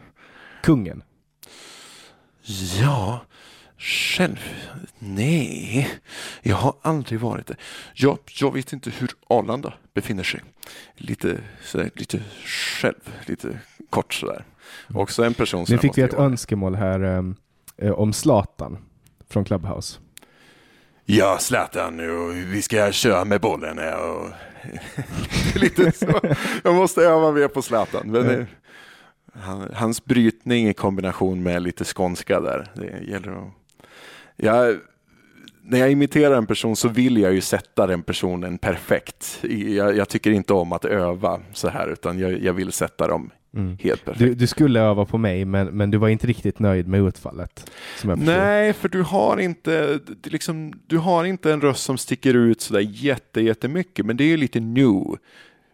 Kungen. 0.62 1.02
Ja, 2.80 3.20
själv? 3.78 4.38
Nej, 4.98 5.90
jag 6.42 6.56
har 6.56 6.74
aldrig 6.82 7.20
varit 7.20 7.46
det. 7.46 7.56
Jag, 7.94 8.18
jag 8.40 8.52
vet 8.52 8.72
inte 8.72 8.90
hur 8.90 9.10
Arlanda 9.28 9.74
befinner 9.94 10.22
sig. 10.22 10.40
Lite, 10.96 11.40
sådär, 11.62 11.90
lite 11.94 12.22
själv, 12.44 13.10
lite 13.26 13.58
kort 13.90 14.14
sådär. 14.14 14.44
Också 14.94 15.24
en 15.24 15.34
person 15.34 15.66
som 15.66 15.74
Nu 15.74 15.78
fick 15.78 15.98
vi 15.98 16.02
ett 16.02 16.14
önskemål 16.14 16.74
här 16.74 17.00
ehm, 17.00 17.36
eh, 17.76 17.92
om 17.92 18.12
Zlatan 18.12 18.78
från 19.34 19.44
Clubhouse. 19.44 19.98
Ja, 21.04 21.38
Zlatan, 21.38 22.00
och 22.00 22.34
vi 22.34 22.62
ska 22.62 22.92
köra 22.92 23.24
med 23.24 23.40
bollen. 23.40 23.78
Och... 23.78 24.28
lite 25.60 25.92
så. 25.92 26.20
Jag 26.64 26.74
måste 26.74 27.02
öva 27.02 27.32
mer 27.32 27.48
på 27.48 27.62
Zlatan. 27.62 28.10
Men 28.10 28.46
han, 29.32 29.70
hans 29.74 30.04
brytning 30.04 30.68
i 30.68 30.74
kombination 30.74 31.42
med 31.42 31.62
lite 31.62 31.84
skånska 31.84 32.40
där. 32.40 32.70
Det 32.74 33.10
gäller 33.10 33.32
att... 33.32 33.52
Jag, 34.36 34.76
när 35.62 35.78
jag 35.78 35.90
imiterar 35.90 36.36
en 36.36 36.46
person 36.46 36.76
så 36.76 36.88
vill 36.88 37.16
jag 37.16 37.32
ju 37.32 37.40
sätta 37.40 37.86
den 37.86 38.02
personen 38.02 38.58
perfekt. 38.58 39.38
Jag, 39.68 39.96
jag 39.96 40.08
tycker 40.08 40.30
inte 40.30 40.52
om 40.52 40.72
att 40.72 40.84
öva 40.84 41.40
så 41.52 41.68
här 41.68 41.88
utan 41.88 42.18
jag, 42.18 42.42
jag 42.42 42.52
vill 42.52 42.72
sätta 42.72 43.08
dem 43.08 43.30
Mm. 43.54 43.76
helt 43.80 44.04
perfekt. 44.04 44.18
Du, 44.18 44.34
du 44.34 44.46
skulle 44.46 44.80
öva 44.80 45.04
på 45.04 45.18
mig, 45.18 45.44
men, 45.44 45.66
men 45.66 45.90
du 45.90 45.98
var 45.98 46.08
inte 46.08 46.26
riktigt 46.26 46.58
nöjd 46.58 46.88
med 46.88 47.00
utfallet. 47.00 47.70
Nej, 48.04 48.72
för 48.72 48.88
du 48.88 49.02
har 49.02 49.38
inte 49.40 50.00
liksom, 50.24 50.72
du 50.86 50.98
har 50.98 51.24
inte 51.24 51.52
en 51.52 51.60
röst 51.60 51.84
som 51.84 51.98
sticker 51.98 52.34
ut 52.34 52.60
sådär 52.60 52.80
jätte, 52.80 53.40
jättemycket, 53.40 54.06
men 54.06 54.16
det 54.16 54.24
är 54.24 54.28
ju 54.28 54.36
lite 54.36 54.60
new. 54.60 55.02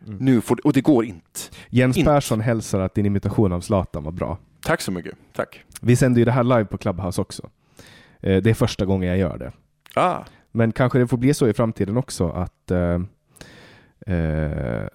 Nu 0.04 0.40
får, 0.40 0.66
och 0.66 0.72
det 0.72 0.80
går 0.80 1.04
inte. 1.04 1.40
Jens 1.68 1.96
Inte. 1.96 2.10
Persson 2.10 2.40
hälsar 2.40 2.80
att 2.80 2.94
din 2.94 3.06
imitation 3.06 3.52
av 3.52 3.60
Zlatan 3.60 4.04
var 4.04 4.12
bra. 4.12 4.38
Tack 4.62 4.80
så 4.80 4.92
mycket. 4.92 5.14
Tack. 5.32 5.60
Vi 5.80 5.96
sänder 5.96 6.18
ju 6.18 6.24
det 6.24 6.32
här 6.32 6.44
live 6.44 6.64
på 6.64 6.78
Clubhouse 6.78 7.20
också. 7.20 7.50
Eh, 8.20 8.42
Det 8.42 8.50
är 8.50 8.54
första 8.54 8.84
gången 8.86 9.08
jag 9.08 9.18
gör 9.18 9.38
det. 9.38 9.52
Ah, 9.94 10.18
Men 10.52 10.72
kanske 10.72 10.98
det 10.98 11.06
får 11.06 11.16
bli 11.18 11.34
så 11.34 11.48
i 11.48 11.52
framtiden 11.52 11.96
också 11.96 12.28
att, 12.30 12.70
eh, 12.70 13.00
eh, 14.16 14.86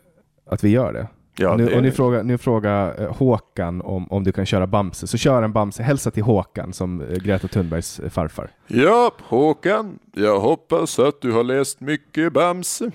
att 0.46 0.64
vi 0.64 0.70
gör 0.70 0.94
det. 0.94 1.08
Ja, 1.36 1.56
nu, 1.58 1.76
och 1.76 1.84
nu 1.84 1.92
frågar, 1.92 2.24
nu 2.24 2.38
frågar 2.38 3.02
eh, 3.02 3.16
Håkan 3.16 3.82
om, 3.82 4.12
om 4.12 4.24
du 4.24 4.32
kan 4.32 4.46
köra 4.46 4.68
Bamse. 4.68 5.08
Så 5.08 5.18
kör 5.18 5.44
en 5.44 5.54
Bamse. 5.54 5.84
Hälsa 5.84 6.12
till 6.12 6.24
Håkan 6.24 6.74
som 6.74 7.02
eh, 7.02 7.08
Greta 7.18 7.48
Thunbergs 7.48 8.00
eh, 8.00 8.10
farfar. 8.10 8.50
ja, 8.68 9.12
Håkan. 9.24 10.00
Jag 10.14 10.40
hoppas 10.40 11.00
att 11.00 11.22
du 11.22 11.32
har 11.32 11.44
läst 11.44 11.80
mycket 11.82 12.34
Bamse. 12.34 12.92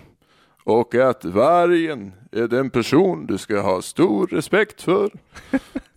Och 0.64 0.94
att 0.94 1.24
vargen 1.24 2.12
är 2.32 2.48
den 2.48 2.70
person 2.70 3.26
du 3.26 3.38
ska 3.38 3.60
ha 3.60 3.82
stor 3.82 4.26
respekt 4.26 4.82
för. 4.82 5.10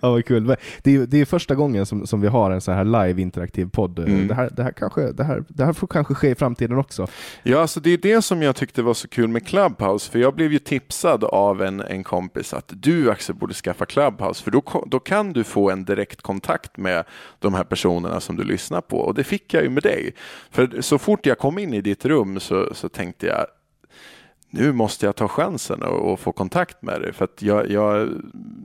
Ja, 0.00 0.10
vad 0.10 0.24
kul. 0.24 0.56
Det 0.82 0.94
är, 0.94 1.06
det 1.06 1.20
är 1.20 1.24
första 1.24 1.54
gången 1.54 1.86
som, 1.86 2.06
som 2.06 2.20
vi 2.20 2.28
har 2.28 2.50
en 2.50 2.60
så 2.60 2.72
här 2.72 2.84
live 2.84 3.22
interaktiv 3.22 3.66
podd. 3.66 3.98
Mm. 3.98 4.28
Det, 4.28 4.34
här, 4.34 4.50
det, 4.56 4.62
här 4.62 4.72
kanske, 4.72 5.12
det, 5.12 5.24
här, 5.24 5.44
det 5.48 5.64
här 5.64 5.72
får 5.72 5.86
kanske 5.86 6.14
ske 6.14 6.30
i 6.30 6.34
framtiden 6.34 6.78
också. 6.78 7.06
Ja, 7.42 7.60
alltså 7.60 7.80
det 7.80 7.90
är 7.90 7.98
det 7.98 8.22
som 8.22 8.42
jag 8.42 8.56
tyckte 8.56 8.82
var 8.82 8.94
så 8.94 9.08
kul 9.08 9.28
med 9.28 9.46
Clubhouse, 9.46 10.10
för 10.10 10.18
jag 10.18 10.34
blev 10.34 10.52
ju 10.52 10.58
tipsad 10.58 11.24
av 11.24 11.62
en, 11.62 11.80
en 11.80 12.04
kompis 12.04 12.54
att 12.54 12.72
du 12.76 13.10
Axel 13.10 13.34
borde 13.34 13.54
skaffa 13.54 13.86
Clubhouse, 13.86 14.44
för 14.44 14.50
då, 14.50 14.84
då 14.86 14.98
kan 14.98 15.32
du 15.32 15.44
få 15.44 15.70
en 15.70 15.84
direkt 15.84 16.22
kontakt 16.22 16.76
med 16.76 17.04
de 17.38 17.54
här 17.54 17.64
personerna 17.64 18.20
som 18.20 18.36
du 18.36 18.44
lyssnar 18.44 18.80
på, 18.80 18.98
och 18.98 19.14
det 19.14 19.24
fick 19.24 19.54
jag 19.54 19.62
ju 19.62 19.70
med 19.70 19.82
dig. 19.82 20.14
För 20.50 20.80
så 20.80 20.98
fort 20.98 21.26
jag 21.26 21.38
kom 21.38 21.58
in 21.58 21.74
i 21.74 21.80
ditt 21.80 22.04
rum 22.04 22.40
så, 22.40 22.74
så 22.74 22.88
tänkte 22.88 23.26
jag, 23.26 23.46
nu 24.50 24.72
måste 24.72 25.06
jag 25.06 25.16
ta 25.16 25.28
chansen 25.28 25.82
och, 25.82 26.12
och 26.12 26.20
få 26.20 26.32
kontakt 26.32 26.82
med 26.82 27.00
dig, 27.00 27.12
för 27.12 27.24
att 27.24 27.42
jag, 27.42 27.70
jag, 27.70 28.08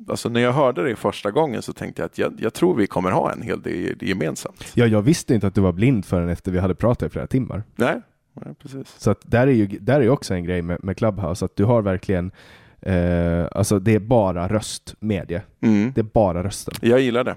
alltså 0.07 0.29
när 0.29 0.41
jag 0.41 0.51
hörde 0.51 0.83
dig 0.83 0.95
första 0.95 1.31
gången 1.31 1.61
så 1.61 1.73
tänkte 1.73 2.01
jag 2.01 2.05
att 2.05 2.17
jag, 2.17 2.33
jag 2.39 2.53
tror 2.53 2.75
vi 2.75 2.87
kommer 2.87 3.11
ha 3.11 3.31
en 3.31 3.41
hel 3.41 3.61
del 3.61 3.95
gemensamt. 4.01 4.71
Ja, 4.73 4.85
jag 4.85 5.01
visste 5.01 5.33
inte 5.35 5.47
att 5.47 5.55
du 5.55 5.61
var 5.61 5.71
blind 5.71 6.05
förrän 6.05 6.29
efter 6.29 6.51
vi 6.51 6.59
hade 6.59 6.75
pratat 6.75 7.07
i 7.07 7.09
flera 7.09 7.27
timmar. 7.27 7.63
Nej, 7.75 8.01
nej 8.33 8.55
precis. 8.61 8.95
Så 8.97 9.11
att 9.11 9.21
där 9.21 9.47
är 9.47 9.51
ju 9.51 9.65
där 9.67 10.01
är 10.01 10.09
också 10.09 10.33
en 10.33 10.43
grej 10.43 10.61
med, 10.61 10.83
med 10.83 10.97
Clubhouse, 10.97 11.45
att 11.45 11.55
du 11.55 11.63
har 11.63 11.81
verkligen 11.81 12.31
eh, 12.81 13.45
alltså 13.51 13.79
det 13.79 13.95
är 13.95 13.99
bara 13.99 14.47
röstmedie. 14.47 15.41
Mm. 15.61 15.91
Det 15.95 16.01
är 16.01 16.09
bara 16.13 16.43
rösten. 16.43 16.73
Jag 16.81 16.99
gillar 16.99 17.23
det. 17.23 17.35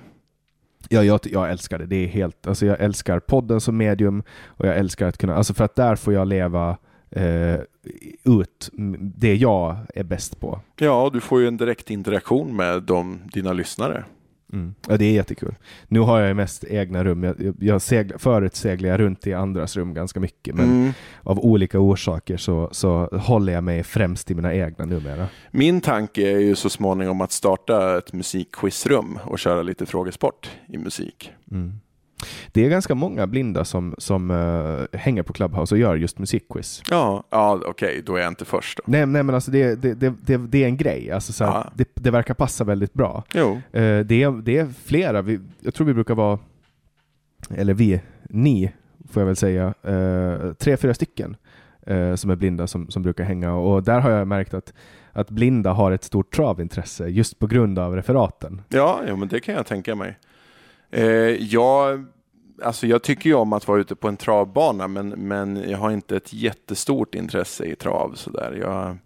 Ja, 0.88 1.02
jag, 1.04 1.20
jag 1.22 1.50
älskar 1.50 1.78
det. 1.78 1.86
Det 1.86 1.96
är 1.96 2.06
helt, 2.06 2.46
alltså 2.46 2.66
jag 2.66 2.80
älskar 2.80 3.20
podden 3.20 3.60
som 3.60 3.76
medium 3.76 4.22
och 4.46 4.66
jag 4.66 4.76
älskar 4.76 5.08
att 5.08 5.18
kunna, 5.18 5.34
alltså 5.34 5.54
för 5.54 5.64
att 5.64 5.74
där 5.74 5.96
får 5.96 6.12
jag 6.12 6.28
leva 6.28 6.76
eh, 7.10 7.56
ut 8.24 8.70
det 9.00 9.34
jag 9.34 9.76
är 9.94 10.04
bäst 10.04 10.40
på. 10.40 10.60
Ja, 10.76 11.10
du 11.12 11.20
får 11.20 11.40
ju 11.40 11.48
en 11.48 11.56
direkt 11.56 11.90
interaktion 11.90 12.56
med 12.56 12.82
de, 12.82 13.18
dina 13.32 13.52
lyssnare. 13.52 14.04
Mm. 14.52 14.74
Ja, 14.88 14.96
det 14.96 15.04
är 15.04 15.12
jättekul. 15.12 15.54
Nu 15.88 16.00
har 16.00 16.20
jag 16.20 16.36
mest 16.36 16.64
egna 16.64 17.04
rum. 17.04 17.22
Jag, 17.22 17.54
jag 17.60 17.82
segla, 17.82 18.18
förut 18.18 18.56
seglade 18.56 18.92
jag 18.92 19.00
runt 19.00 19.26
i 19.26 19.34
andras 19.34 19.76
rum 19.76 19.94
ganska 19.94 20.20
mycket, 20.20 20.54
men 20.54 20.64
mm. 20.64 20.92
av 21.22 21.38
olika 21.38 21.78
orsaker 21.78 22.36
så, 22.36 22.68
så 22.72 23.06
håller 23.06 23.52
jag 23.52 23.64
mig 23.64 23.82
främst 23.82 24.30
i 24.30 24.34
mina 24.34 24.54
egna 24.54 24.84
numera. 24.84 25.26
Min 25.50 25.80
tanke 25.80 26.32
är 26.32 26.38
ju 26.38 26.54
så 26.54 26.70
småningom 26.70 27.20
att 27.20 27.32
starta 27.32 27.98
ett 27.98 28.12
musikquizrum 28.12 29.18
och 29.24 29.38
köra 29.38 29.62
lite 29.62 29.86
frågesport 29.86 30.50
i 30.68 30.78
musik. 30.78 31.32
Mm. 31.50 31.80
Det 32.52 32.64
är 32.64 32.70
ganska 32.70 32.94
många 32.94 33.26
blinda 33.26 33.64
som, 33.64 33.94
som 33.98 34.30
uh, 34.30 34.86
hänger 34.92 35.22
på 35.22 35.32
Clubhouse 35.32 35.74
och 35.74 35.78
gör 35.78 35.96
just 35.96 36.18
musikquiz. 36.18 36.82
Ja, 36.90 37.24
ja 37.30 37.54
okej, 37.54 37.88
okay, 37.88 38.00
då 38.00 38.16
är 38.16 38.20
jag 38.20 38.28
inte 38.28 38.44
först. 38.44 38.78
Då. 38.78 38.82
Nej, 38.86 39.06
nej 39.06 39.22
men 39.22 39.34
alltså 39.34 39.50
det, 39.50 39.74
det, 39.74 39.94
det, 39.94 40.36
det, 40.36 40.64
är 40.64 40.66
en 40.66 40.76
grej. 40.76 41.10
Alltså, 41.10 41.32
så 41.32 41.44
här, 41.44 41.70
det, 41.74 41.88
det 41.94 42.10
verkar 42.10 42.34
passa 42.34 42.64
väldigt 42.64 42.94
bra. 42.94 43.24
Jo. 43.34 43.52
Uh, 43.52 43.60
det, 44.00 44.22
är, 44.22 44.42
det 44.42 44.58
är 44.58 44.68
flera, 44.84 45.22
vi, 45.22 45.40
jag 45.60 45.74
tror 45.74 45.86
vi 45.86 45.94
brukar 45.94 46.14
vara, 46.14 46.38
eller 47.50 47.74
vi, 47.74 48.00
ni 48.30 48.72
får 49.10 49.20
jag 49.20 49.26
väl 49.26 49.36
säga, 49.36 49.74
uh, 49.88 50.52
tre, 50.52 50.76
fyra 50.76 50.94
stycken 50.94 51.36
som 52.16 52.30
är 52.30 52.36
blinda 52.36 52.66
som, 52.66 52.90
som 52.90 53.02
brukar 53.02 53.24
hänga 53.24 53.54
och 53.54 53.82
där 53.82 54.00
har 54.00 54.10
jag 54.10 54.28
märkt 54.28 54.54
att 54.54 54.72
att 55.18 55.30
blinda 55.30 55.72
har 55.72 55.92
ett 55.92 56.04
stort 56.04 56.34
travintresse 56.34 57.08
just 57.08 57.38
på 57.38 57.46
grund 57.46 57.78
av 57.78 57.96
referaten. 57.96 58.62
Ja, 58.68 59.00
ja 59.06 59.16
men 59.16 59.28
det 59.28 59.40
kan 59.40 59.54
jag 59.54 59.66
tänka 59.66 59.94
mig. 59.94 60.18
Eh, 60.90 61.04
jag, 61.52 62.06
alltså 62.62 62.86
jag 62.86 63.02
tycker 63.02 63.30
ju 63.30 63.36
om 63.36 63.52
att 63.52 63.68
vara 63.68 63.80
ute 63.80 63.94
på 63.94 64.08
en 64.08 64.16
travbana 64.16 64.88
men, 64.88 65.08
men 65.08 65.70
jag 65.70 65.78
har 65.78 65.90
inte 65.90 66.16
ett 66.16 66.32
jättestort 66.32 67.14
intresse 67.14 67.64
i 67.64 67.76
trav. 67.76 68.12
sådär. 68.14 68.58
Jag, 68.60 68.96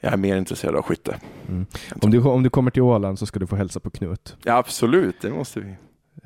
jag 0.00 0.12
är 0.12 0.16
mer 0.16 0.36
intresserad 0.36 0.76
av 0.76 0.82
skytte. 0.82 1.20
Mm. 1.48 1.66
Om, 2.02 2.10
du, 2.10 2.22
om 2.22 2.42
du 2.42 2.50
kommer 2.50 2.70
till 2.70 2.82
Åland 2.82 3.18
så 3.18 3.26
ska 3.26 3.38
du 3.38 3.46
få 3.46 3.56
hälsa 3.56 3.80
på 3.80 3.90
Knut. 3.90 4.36
Ja, 4.44 4.56
absolut, 4.56 5.20
det 5.20 5.30
måste 5.30 5.60
vi. 5.60 5.74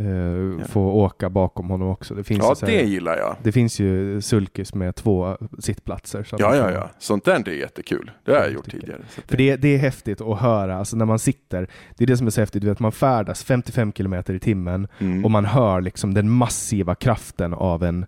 Uh, 0.00 0.64
få 0.64 0.80
åka 0.80 1.30
bakom 1.30 1.70
honom 1.70 1.88
också. 1.88 2.14
Det 2.14 2.24
finns 2.24 2.40
ja, 2.42 2.56
här, 2.60 2.68
det 2.68 2.82
gillar 2.82 3.16
jag. 3.16 3.36
Det 3.42 3.52
finns 3.52 3.80
ju 3.80 4.20
sulkis 4.20 4.74
med 4.74 4.94
två 4.94 5.36
sittplatser. 5.58 6.26
Ja, 6.38 6.56
ja, 6.56 6.70
ja. 6.70 6.90
Sånt 6.98 7.24
där 7.24 7.48
är 7.48 7.52
jättekul. 7.52 8.10
Det 8.24 8.30
har 8.30 8.38
jag, 8.38 8.46
jag 8.46 8.54
gjort 8.54 8.70
tidigare. 8.70 9.00
För 9.26 9.36
det, 9.36 9.56
det 9.56 9.68
är 9.68 9.78
häftigt 9.78 10.20
att 10.20 10.40
höra, 10.40 10.76
alltså 10.76 10.96
när 10.96 11.04
man 11.04 11.18
sitter, 11.18 11.68
det 11.96 12.04
är 12.04 12.06
det 12.06 12.16
som 12.16 12.26
är 12.26 12.30
så 12.30 12.40
häftigt, 12.40 12.62
du 12.62 12.68
vet 12.68 12.80
man 12.80 12.92
färdas 12.92 13.44
55 13.44 13.92
kilometer 13.92 14.34
i 14.34 14.38
timmen 14.38 14.88
mm. 14.98 15.24
och 15.24 15.30
man 15.30 15.44
hör 15.44 15.80
liksom 15.80 16.14
den 16.14 16.30
massiva 16.30 16.94
kraften 16.94 17.54
av 17.54 17.84
en, 17.84 18.06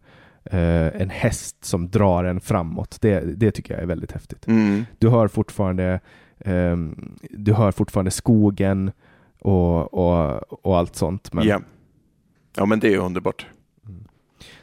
uh, 0.54 1.00
en 1.02 1.10
häst 1.10 1.64
som 1.64 1.90
drar 1.90 2.24
en 2.24 2.40
framåt. 2.40 2.98
Det, 3.00 3.20
det 3.20 3.50
tycker 3.50 3.74
jag 3.74 3.82
är 3.82 3.86
väldigt 3.86 4.12
häftigt. 4.12 4.46
Mm. 4.46 4.84
Du 4.98 5.08
hör 5.08 5.28
fortfarande 5.28 6.00
um, 6.44 7.16
du 7.30 7.52
hör 7.52 7.72
fortfarande 7.72 8.10
skogen 8.10 8.92
och, 9.40 9.94
och, 9.94 10.66
och 10.66 10.78
allt 10.78 10.96
sånt. 10.96 11.32
Men, 11.32 11.46
yeah. 11.46 11.60
Ja, 12.56 12.66
men 12.66 12.80
det 12.80 12.94
är 12.94 12.98
underbart. 12.98 13.46
Mm. 13.88 14.04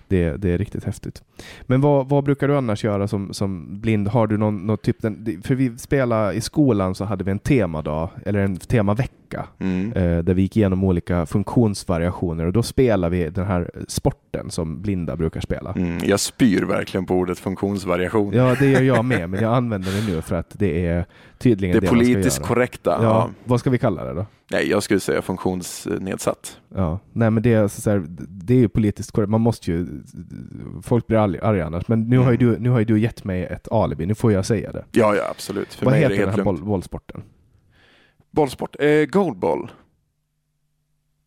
Det, 0.08 0.38
det 0.38 0.50
är 0.50 0.58
riktigt 0.58 0.84
häftigt. 0.84 1.24
Men 1.62 1.82
vad, 1.82 2.10
vad 2.10 2.24
brukar 2.24 2.48
du 2.48 2.58
annars 2.58 2.84
göra 2.84 3.08
som, 3.08 3.34
som 3.34 3.80
blind? 3.82 4.08
Har 4.08 4.28
du 4.28 4.38
någon, 4.38 4.68
någon 4.68 4.78
typ, 4.78 5.02
för 5.44 5.56
vi 5.56 5.78
spelade 5.78 6.34
i 6.34 6.42
skolan 6.42 6.96
så 6.96 7.06
hade 7.06 7.24
vi 7.24 7.32
en 7.32 7.40
temadag, 7.40 8.10
eller 8.26 8.40
en 8.40 8.58
temavecka, 8.58 9.46
mm. 9.60 9.94
eh, 9.94 10.24
där 10.24 10.34
vi 10.34 10.42
gick 10.42 10.58
igenom 10.58 10.84
olika 10.84 11.26
funktionsvariationer 11.26 12.46
och 12.46 12.54
då 12.54 12.64
spelade 12.64 13.18
vi 13.18 13.30
den 13.30 13.46
här 13.46 13.72
sporten 13.88 14.52
som 14.52 14.82
blinda 14.82 15.16
brukar 15.16 15.42
spela. 15.42 15.72
Mm, 15.72 15.98
jag 16.04 16.20
spyr 16.20 16.62
verkligen 16.62 17.06
på 17.06 17.16
ordet 17.16 17.40
funktionsvariation. 17.40 18.34
Ja, 18.34 18.56
det 18.60 18.66
gör 18.66 18.82
jag 18.82 19.06
med, 19.06 19.30
men 19.30 19.42
jag 19.42 19.54
använder 19.54 19.92
det 19.92 20.14
nu 20.14 20.22
för 20.22 20.36
att 20.36 20.60
det 20.60 20.86
är 20.86 21.06
tydligen 21.38 21.74
det, 21.74 21.80
det 21.80 21.88
politiskt 21.88 22.42
korrekta. 22.42 22.90
Ja, 22.90 23.04
ja, 23.04 23.30
Vad 23.44 23.60
ska 23.60 23.70
vi 23.70 23.78
kalla 23.78 24.04
det 24.04 24.14
då? 24.14 24.26
Nej, 24.52 24.70
jag 24.70 24.84
skulle 24.84 25.00
säga 25.00 25.22
funktionsnedsatt. 25.22 26.58
Ja, 26.76 27.00
nej 27.14 27.32
men 27.32 27.44
det 27.44 27.54
är, 27.54 27.68
så 27.68 27.90
här, 27.90 28.06
det 28.30 28.54
är 28.54 28.58
ju 28.58 28.70
politiskt 28.70 29.12
korrekt. 29.12 29.30
Man 29.30 29.42
måste 29.42 29.72
ju, 29.72 29.88
folk 30.82 31.08
blir 31.08 31.18
arga 31.38 31.66
annars. 31.66 31.88
Men 31.88 32.02
nu, 32.02 32.16
mm. 32.16 32.26
har 32.26 32.32
ju 32.32 32.38
du, 32.38 32.60
nu 32.60 32.70
har 32.70 32.80
ju 32.80 32.86
du 32.86 33.00
gett 33.00 33.24
mig 33.24 33.44
ett 33.44 33.72
alibi, 33.72 34.06
nu 34.06 34.16
får 34.16 34.32
jag 34.32 34.46
säga 34.46 34.72
det. 34.72 34.86
Ja, 34.92 35.16
ja 35.16 35.28
absolut. 35.30 35.74
För 35.74 35.86
Vad 35.86 35.96
heter 35.96 36.18
den 36.18 36.30
här 36.30 36.44
boll, 36.44 36.64
bollsporten? 36.64 37.24
Bollsport? 38.32 38.76
Eh, 38.80 39.06
goalball. 39.06 39.72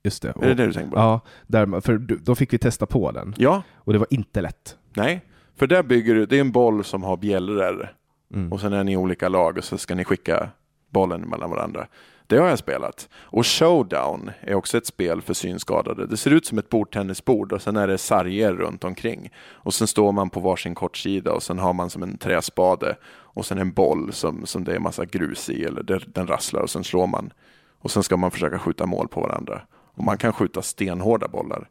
Just 0.05 0.23
det. 0.23 0.33
Och, 0.33 0.45
är 0.45 0.49
det 0.49 0.55
det 0.55 0.67
du 0.67 0.73
tänker 0.73 0.91
på? 0.91 0.99
Ja, 0.99 1.21
där, 1.47 1.81
för 1.81 1.99
då 1.99 2.35
fick 2.35 2.53
vi 2.53 2.59
testa 2.59 2.87
på 2.87 3.11
den. 3.11 3.35
Ja. 3.39 3.63
Och 3.75 3.93
det 3.93 3.99
var 3.99 4.09
inte 4.11 4.41
lätt. 4.41 4.77
Nej, 4.95 5.21
för 5.57 5.67
där 5.67 5.83
bygger 5.83 6.15
du, 6.15 6.27
det 6.27 6.37
är 6.37 6.41
en 6.41 6.53
boll 6.53 6.85
som 6.85 7.03
har 7.03 7.17
bjällror. 7.17 7.95
Mm. 8.35 8.53
Och 8.53 8.61
sen 8.61 8.73
är 8.73 8.85
ni 8.85 8.93
i 8.93 8.97
olika 8.97 9.29
lag 9.29 9.59
och 9.59 9.65
så 9.65 9.79
ska 9.79 9.95
ni 9.95 10.05
skicka 10.05 10.51
bollen 10.91 11.21
mellan 11.21 11.51
varandra. 11.51 11.87
Det 12.27 12.39
har 12.39 12.49
jag 12.49 12.59
spelat. 12.59 13.09
Och 13.15 13.47
Showdown 13.47 14.31
är 14.41 14.55
också 14.55 14.79
ett 14.79 14.87
spel 14.87 15.23
för 15.23 15.35
synskadade. 15.35 16.07
Det 16.07 16.17
ser 16.17 16.31
ut 16.31 16.47
som 16.47 16.59
ett 16.59 16.69
bordtennisbord 16.69 17.53
och 17.53 17.63
sen 17.63 17.77
är 17.77 17.89
det 17.89 17.99
sarger 17.99 18.53
runt 18.53 18.85
omkring. 18.85 19.31
Och 19.51 19.75
sen 19.75 19.87
står 19.87 20.13
man 20.13 20.31
på 20.31 20.41
varsin 20.41 20.75
kortsida 20.75 21.33
och 21.33 21.43
sen 21.43 21.59
har 21.59 21.73
man 21.73 21.91
som 21.91 22.03
en 22.03 22.19
träspade 22.19 22.97
och 23.05 23.47
sen 23.47 23.59
en 23.59 23.73
boll 23.73 24.13
som, 24.13 24.47
som 24.47 24.65
det 24.65 24.75
är 24.75 24.79
massa 24.79 25.05
grus 25.05 25.51
i 25.51 25.65
eller 25.65 26.05
den 26.07 26.27
rasslar 26.27 26.61
och 26.61 26.71
sen 26.71 26.85
slår 26.85 27.07
man. 27.07 27.33
Och 27.79 27.91
sen 27.91 28.03
ska 28.03 28.17
man 28.17 28.31
försöka 28.31 28.59
skjuta 28.59 28.87
mål 28.87 29.09
på 29.09 29.21
varandra. 29.21 29.63
Och 29.95 30.05
man 30.05 30.19
kan 30.19 30.33
skjuta 30.33 30.63
stenhårda 30.63 31.29
bollar. 31.29 31.69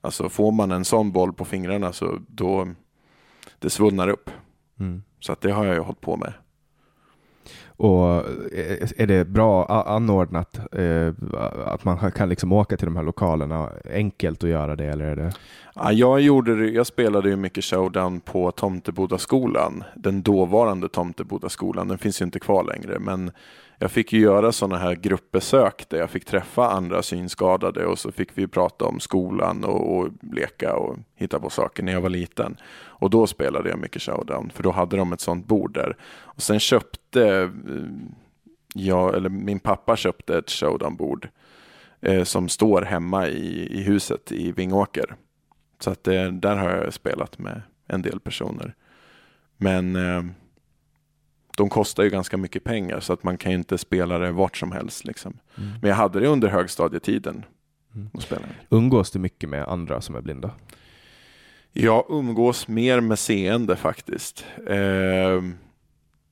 Alltså 0.00 0.28
får 0.28 0.52
man 0.52 0.72
en 0.72 0.84
sån 0.84 1.12
boll 1.12 1.32
på 1.32 1.44
fingrarna 1.44 1.92
så 1.92 2.18
då 2.28 2.68
det 3.58 3.70
svullnar 3.70 4.08
upp. 4.08 4.30
Mm. 4.80 5.02
Så 5.20 5.32
att 5.32 5.40
det 5.40 5.52
har 5.52 5.64
jag 5.64 5.74
ju 5.74 5.80
hållit 5.80 6.00
på 6.00 6.16
med. 6.16 6.32
Och 7.82 8.16
eh, 8.52 8.88
är 8.96 9.06
det 9.06 9.24
bra 9.24 9.66
anordnat 9.66 10.58
eh, 10.72 11.08
att 11.66 11.84
man 11.84 12.10
kan 12.10 12.28
liksom 12.28 12.52
åka 12.52 12.76
till 12.76 12.86
de 12.86 12.96
här 12.96 13.02
lokalerna 13.02 13.68
enkelt 13.92 14.44
att 14.44 14.50
göra 14.50 14.76
det 14.76 14.84
eller 14.84 15.04
är 15.04 15.16
det? 15.16 15.32
Ja, 15.74 15.92
jag, 15.92 16.20
gjorde, 16.20 16.66
jag 16.66 16.86
spelade 16.86 17.28
ju 17.28 17.36
mycket 17.36 17.64
showdown 17.64 18.20
på 18.20 18.50
Tomtebodaskolan, 18.50 19.84
den 19.96 20.22
dåvarande 20.22 20.88
Tomtebodaskolan. 20.88 21.88
Den 21.88 21.98
finns 21.98 22.20
ju 22.20 22.24
inte 22.24 22.38
kvar 22.38 22.64
längre, 22.64 22.98
men 22.98 23.30
jag 23.82 23.90
fick 23.90 24.12
ju 24.12 24.20
göra 24.20 24.52
sådana 24.52 24.78
här 24.78 24.94
gruppbesök 24.94 25.88
där 25.88 25.98
jag 25.98 26.10
fick 26.10 26.24
träffa 26.24 26.70
andra 26.70 27.02
synskadade 27.02 27.86
och 27.86 27.98
så 27.98 28.12
fick 28.12 28.28
vi 28.34 28.46
prata 28.46 28.84
om 28.84 29.00
skolan 29.00 29.64
och, 29.64 29.96
och, 29.96 30.08
leka 30.32 30.74
och 30.74 30.96
hitta 31.14 31.40
på 31.40 31.50
saker 31.50 31.82
när 31.82 31.92
jag 31.92 32.00
var 32.00 32.08
liten. 32.08 32.56
Och 32.74 33.10
då 33.10 33.26
spelade 33.26 33.70
jag 33.70 33.78
mycket 33.78 34.02
showdown 34.02 34.50
för 34.54 34.62
då 34.62 34.70
hade 34.70 34.96
de 34.96 35.12
ett 35.12 35.20
sådant 35.20 35.46
bord 35.46 35.74
där. 35.74 35.96
Och 36.12 36.42
sen 36.42 36.60
köpte 36.60 37.28
eh, 37.28 37.48
jag, 38.74 39.14
eller 39.14 39.28
min 39.28 39.60
pappa 39.60 39.96
köpte 39.96 40.38
ett 40.38 40.50
showdownbord 40.50 41.28
eh, 42.00 42.24
som 42.24 42.48
står 42.48 42.82
hemma 42.82 43.28
i, 43.28 43.78
i 43.78 43.82
huset 43.82 44.32
i 44.32 44.52
Vingåker. 44.52 45.16
Så 45.80 45.90
att 45.90 46.08
eh, 46.08 46.24
där 46.24 46.56
har 46.56 46.70
jag 46.70 46.94
spelat 46.94 47.38
med 47.38 47.62
en 47.86 48.02
del 48.02 48.20
personer. 48.20 48.74
Men 49.56 49.96
eh, 49.96 50.22
de 51.56 51.68
kostar 51.68 52.02
ju 52.02 52.10
ganska 52.10 52.36
mycket 52.36 52.64
pengar 52.64 53.00
så 53.00 53.12
att 53.12 53.22
man 53.22 53.38
kan 53.38 53.52
inte 53.52 53.78
spela 53.78 54.18
det 54.18 54.32
vart 54.32 54.56
som 54.56 54.72
helst. 54.72 55.04
Liksom. 55.04 55.38
Mm. 55.58 55.70
Men 55.80 55.88
jag 55.88 55.96
hade 55.96 56.20
det 56.20 56.26
under 56.26 56.48
högstadietiden. 56.48 57.44
Mm. 57.94 58.10
Umgås 58.70 59.10
du 59.10 59.18
mycket 59.18 59.48
med 59.48 59.68
andra 59.68 60.00
som 60.00 60.14
är 60.14 60.20
blinda? 60.20 60.50
Jag 61.72 62.04
umgås 62.08 62.68
mer 62.68 63.00
med 63.00 63.18
seende 63.18 63.76
faktiskt. 63.76 64.44
Eh, 64.68 65.42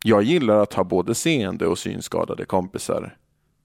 jag 0.04 0.22
gillar 0.22 0.62
att 0.62 0.74
ha 0.74 0.84
både 0.84 1.14
seende 1.14 1.66
och 1.66 1.78
synskadade 1.78 2.44
kompisar. 2.44 3.16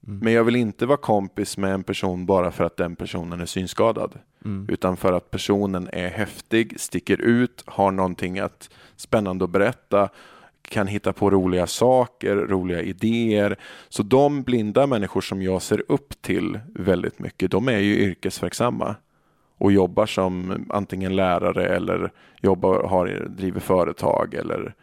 Mm. 0.06 0.18
Men 0.18 0.32
jag 0.32 0.44
vill 0.44 0.56
inte 0.56 0.86
vara 0.86 0.96
kompis 0.96 1.58
med 1.58 1.74
en 1.74 1.82
person 1.82 2.26
bara 2.26 2.52
för 2.52 2.64
att 2.64 2.76
den 2.76 2.96
personen 2.96 3.40
är 3.40 3.46
synskadad. 3.46 4.18
Mm. 4.44 4.66
Utan 4.68 4.96
för 4.96 5.12
att 5.12 5.30
personen 5.30 5.88
är 5.92 6.08
häftig, 6.08 6.80
sticker 6.80 7.20
ut, 7.20 7.62
har 7.66 7.90
någonting 7.90 8.38
att, 8.38 8.70
spännande 8.96 9.44
att 9.44 9.50
berätta 9.50 10.08
kan 10.68 10.86
hitta 10.86 11.12
på 11.12 11.30
roliga 11.30 11.66
saker, 11.66 12.36
roliga 12.36 12.82
idéer. 12.82 13.56
Så 13.88 14.02
de 14.02 14.42
blinda 14.42 14.86
människor 14.86 15.20
som 15.20 15.42
jag 15.42 15.62
ser 15.62 15.82
upp 15.88 16.22
till 16.22 16.60
väldigt 16.74 17.18
mycket, 17.18 17.50
de 17.50 17.68
är 17.68 17.78
ju 17.78 17.98
yrkesverksamma 17.98 18.96
och 19.58 19.72
jobbar 19.72 20.06
som 20.06 20.66
antingen 20.70 21.16
lärare 21.16 21.68
eller 21.68 22.12
jobbar, 22.40 22.82
har, 22.82 23.26
driver 23.28 23.60
företag 23.60 24.34
eller 24.34 24.74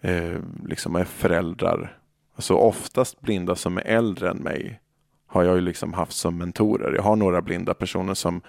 eh, 0.00 0.38
liksom 0.66 0.96
är 0.96 1.04
föräldrar. 1.04 1.98
Alltså 2.34 2.54
oftast 2.54 3.20
blinda 3.20 3.54
som 3.54 3.78
är 3.78 3.82
äldre 3.82 4.30
än 4.30 4.36
mig 4.36 4.80
har 5.26 5.44
jag 5.44 5.54
ju 5.54 5.60
liksom 5.60 5.92
haft 5.92 6.12
som 6.12 6.38
mentorer. 6.38 6.94
Jag 6.94 7.02
har 7.02 7.16
några 7.16 7.42
blinda 7.42 7.74
personer 7.74 8.14
som, 8.14 8.40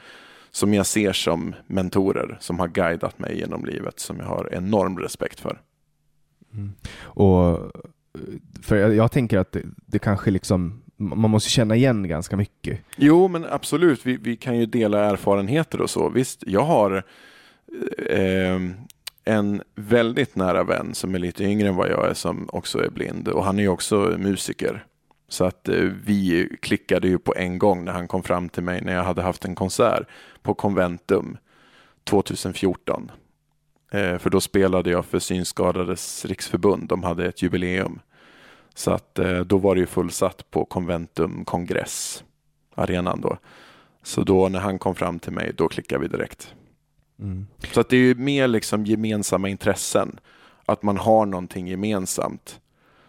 som 0.52 0.74
jag 0.74 0.86
ser 0.86 1.14
som 1.14 1.56
mentorer 1.68 2.38
som 2.40 2.60
har 2.60 2.68
guidat 2.68 3.20
mig 3.20 3.40
genom 3.40 3.66
livet 3.66 4.00
som 4.00 4.20
jag 4.20 4.26
har 4.26 4.54
enorm 4.54 5.00
respekt 5.00 5.40
för. 5.40 5.62
Mm. 6.56 6.74
Och 7.00 7.72
för 8.62 8.76
jag, 8.76 8.96
jag, 8.96 9.12
tänker 9.12 9.38
att 9.38 9.52
det, 9.52 9.62
det, 9.86 10.00
kanske 10.00 10.32
liksom 10.32 10.82
man 10.98 11.30
måste 11.32 11.50
känna 11.50 11.76
igen 11.76 12.08
ganska 12.08 12.38
mycket. 12.38 12.80
Jo, 12.96 13.28
men 13.28 13.46
absolut. 13.46 14.06
Vi, 14.06 14.18
vi 14.18 14.36
kan 14.36 14.58
ju 14.58 14.66
dela 14.66 15.06
erfarenheter 15.06 15.82
och 15.82 15.90
så. 15.90 16.10
Visst, 16.10 16.44
jag 16.48 16.62
har 16.62 17.04
eh, 18.10 18.60
en 19.26 19.62
väldigt 19.76 20.36
nära 20.36 20.64
vän 20.64 20.94
som 20.94 21.16
är 21.16 21.20
lite 21.20 21.44
yngre 21.44 21.68
än 21.68 21.76
vad 21.76 21.90
jag 21.90 22.10
är 22.10 22.14
som 22.14 22.50
också 22.54 22.84
är 22.84 22.90
blind 22.90 23.28
och 23.28 23.46
han 23.46 23.60
är 23.60 23.64
ju 23.64 23.70
också 23.70 24.16
musiker. 24.18 24.86
Så 25.28 25.46
att 25.46 25.70
eh, 25.70 25.76
vi 26.06 26.50
klickade 26.62 27.08
ju 27.08 27.18
på 27.18 27.34
en 27.38 27.60
gång 27.60 27.86
när 27.86 27.92
han 27.92 28.08
kom 28.08 28.24
fram 28.24 28.50
till 28.50 28.64
mig 28.64 28.82
när 28.82 28.94
jag 28.94 29.04
hade 29.04 29.22
haft 29.22 29.46
en 29.46 29.56
konsert 29.56 30.08
på 30.42 30.54
Conventum 30.54 31.38
2014. 32.04 33.12
Eh, 33.96 34.18
för 34.18 34.30
då 34.30 34.42
spelade 34.42 34.90
jag 34.90 35.06
för 35.06 35.20
Synskadades 35.20 36.26
riksförbund. 36.26 36.88
De 36.88 37.04
hade 37.04 37.26
ett 37.26 37.42
jubileum. 37.42 38.00
Så 38.74 38.92
att 38.92 39.20
eh, 39.20 39.40
då 39.40 39.58
var 39.58 39.76
det 39.76 39.82
ju 39.82 39.88
fullsatt 39.88 40.52
på 40.52 40.66
Conventum 40.66 41.46
kongress, 41.46 42.24
arenan 42.76 43.22
då. 43.22 43.38
Så 44.04 44.24
då 44.24 44.50
när 44.50 44.60
han 44.60 44.80
kom 44.80 44.96
fram 44.96 45.20
till 45.20 45.32
mig, 45.32 45.52
då 45.58 45.68
klickade 45.68 46.02
vi 46.02 46.08
direkt. 46.08 46.54
Mm. 47.20 47.48
Så 47.74 47.80
att 47.80 47.90
det 47.90 47.96
är 47.96 48.02
ju 48.02 48.16
mer 48.16 48.48
liksom 48.48 48.86
gemensamma 48.86 49.50
intressen. 49.50 50.20
Att 50.66 50.84
man 50.84 50.98
har 50.98 51.26
någonting 51.26 51.68
gemensamt. 51.68 52.60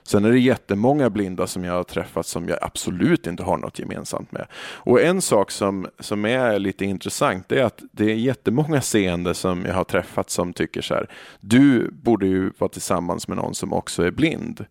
Sen 0.07 0.24
är 0.24 0.33
det 0.33 0.39
jättemånga 0.39 1.11
blinda 1.11 1.47
som 1.47 1.65
jag 1.65 1.73
har 1.73 1.85
träffat 1.85 2.27
som 2.27 2.49
jag 2.49 2.59
absolut 2.62 3.27
inte 3.27 3.43
har 3.43 3.57
något 3.57 3.78
gemensamt 3.78 4.33
med. 4.33 4.47
Och 4.57 5.01
en 5.01 5.23
sak 5.23 5.51
som, 5.51 5.87
som 5.99 6.24
är 6.24 6.59
lite 6.59 6.85
intressant 6.85 7.53
är 7.53 7.62
att 7.62 7.83
det 7.93 8.05
är 8.05 8.15
jättemånga 8.15 8.81
seende 8.81 9.35
som 9.35 9.65
jag 9.65 9.74
har 9.74 9.85
träffat 9.85 10.31
som 10.31 10.53
tycker 10.53 10.83
så 10.83 10.95
här. 10.95 11.11
Du 11.41 11.91
borde 11.91 12.27
ju 12.27 12.51
vara 12.59 12.69
tillsammans 12.69 13.28
med 13.28 13.37
någon 13.37 13.55
som 13.55 13.73
också 13.73 14.03
är 14.03 14.11
blind. 14.11 14.65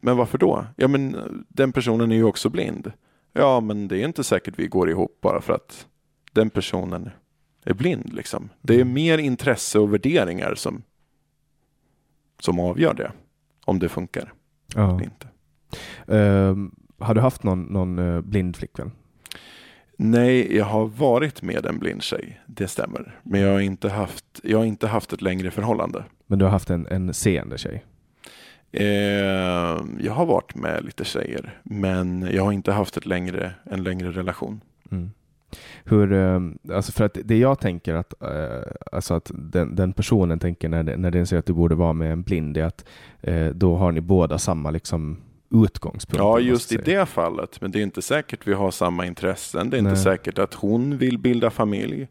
Men 0.00 0.16
varför 0.16 0.38
då? 0.38 0.66
Ja, 0.76 0.88
men 0.88 1.16
den 1.48 1.72
personen 1.72 2.12
är 2.12 2.16
ju 2.16 2.24
också 2.24 2.48
blind. 2.48 2.92
Ja, 3.32 3.60
men 3.60 3.88
det 3.88 3.98
är 3.98 4.04
inte 4.04 4.24
säkert 4.24 4.54
vi 4.58 4.66
går 4.66 4.90
ihop 4.90 5.18
bara 5.20 5.40
för 5.40 5.52
att 5.52 5.86
den 6.32 6.50
personen 6.50 7.10
är 7.64 7.74
blind. 7.74 8.12
Liksom. 8.12 8.48
Det 8.62 8.80
är 8.80 8.84
mer 8.84 9.18
intresse 9.18 9.78
och 9.78 9.92
värderingar 9.94 10.54
som, 10.54 10.82
som 12.40 12.60
avgör 12.60 12.94
det. 12.94 13.12
Om 13.66 13.78
det 13.78 13.88
funkar 13.88 14.32
Ja. 14.74 14.90
eller 14.90 15.04
inte. 15.04 15.28
Ehm, 16.08 16.74
har 16.98 17.14
du 17.14 17.20
haft 17.20 17.42
någon, 17.42 17.62
någon 17.62 17.98
eh, 17.98 18.20
blind 18.20 18.56
flickvän? 18.56 18.92
Nej, 19.98 20.56
jag 20.56 20.64
har 20.64 20.86
varit 20.86 21.42
med 21.42 21.66
en 21.66 21.78
blind 21.78 22.02
tjej. 22.02 22.40
Det 22.46 22.68
stämmer. 22.68 23.20
Men 23.22 23.40
jag 23.40 23.52
har 23.52 23.60
inte 23.60 23.88
haft, 23.88 24.24
jag 24.42 24.58
har 24.58 24.64
inte 24.64 24.86
haft 24.86 25.12
ett 25.12 25.22
längre 25.22 25.50
förhållande. 25.50 26.04
Men 26.26 26.38
du 26.38 26.44
har 26.44 26.52
haft 26.52 26.70
en, 26.70 26.86
en 26.86 27.14
seende 27.14 27.58
tjej? 27.58 27.84
Eh, 28.72 28.84
jag 30.00 30.12
har 30.12 30.26
varit 30.26 30.54
med 30.54 30.84
lite 30.84 31.04
tjejer, 31.04 31.60
men 31.62 32.28
jag 32.32 32.44
har 32.44 32.52
inte 32.52 32.72
haft 32.72 32.96
ett 32.96 33.06
längre, 33.06 33.52
en 33.64 33.82
längre 33.82 34.10
relation. 34.10 34.60
Mm. 34.90 35.10
Hur, 35.84 36.12
eh, 36.12 36.40
alltså 36.72 36.92
för 36.92 37.04
att 37.04 37.18
det 37.24 37.38
jag 37.38 37.60
tänker 37.60 37.94
att, 37.94 38.22
eh, 38.22 38.72
alltså 38.92 39.14
att 39.14 39.30
den, 39.34 39.74
den 39.74 39.92
personen 39.92 40.38
tänker 40.38 40.68
när, 40.68 40.82
det- 40.82 40.96
när 40.96 41.10
den 41.10 41.26
säger 41.26 41.38
att 41.38 41.46
du 41.46 41.52
borde 41.52 41.74
vara 41.74 41.92
med 41.92 42.12
en 42.12 42.22
blind, 42.22 42.56
är 42.56 42.64
att 42.64 42.84
eh, 43.20 43.46
då 43.46 43.76
har 43.76 43.92
ni 43.92 44.00
båda 44.00 44.38
samma 44.38 44.70
liksom, 44.70 45.16
utgångspunkt. 45.64 46.18
Ja, 46.18 46.38
just 46.40 46.72
i 46.72 46.76
det 46.76 47.06
fallet. 47.06 47.60
Men 47.60 47.70
det 47.70 47.78
är 47.78 47.82
inte 47.82 48.02
säkert 48.02 48.46
vi 48.46 48.52
har 48.54 48.70
samma 48.70 49.06
intressen. 49.06 49.70
Det 49.70 49.76
är 49.76 49.78
inte 49.78 49.90
Nej. 49.90 50.02
säkert 50.02 50.38
att 50.38 50.54
hon 50.54 50.98
vill 50.98 51.18
bilda 51.18 51.50
familj. 51.50 52.08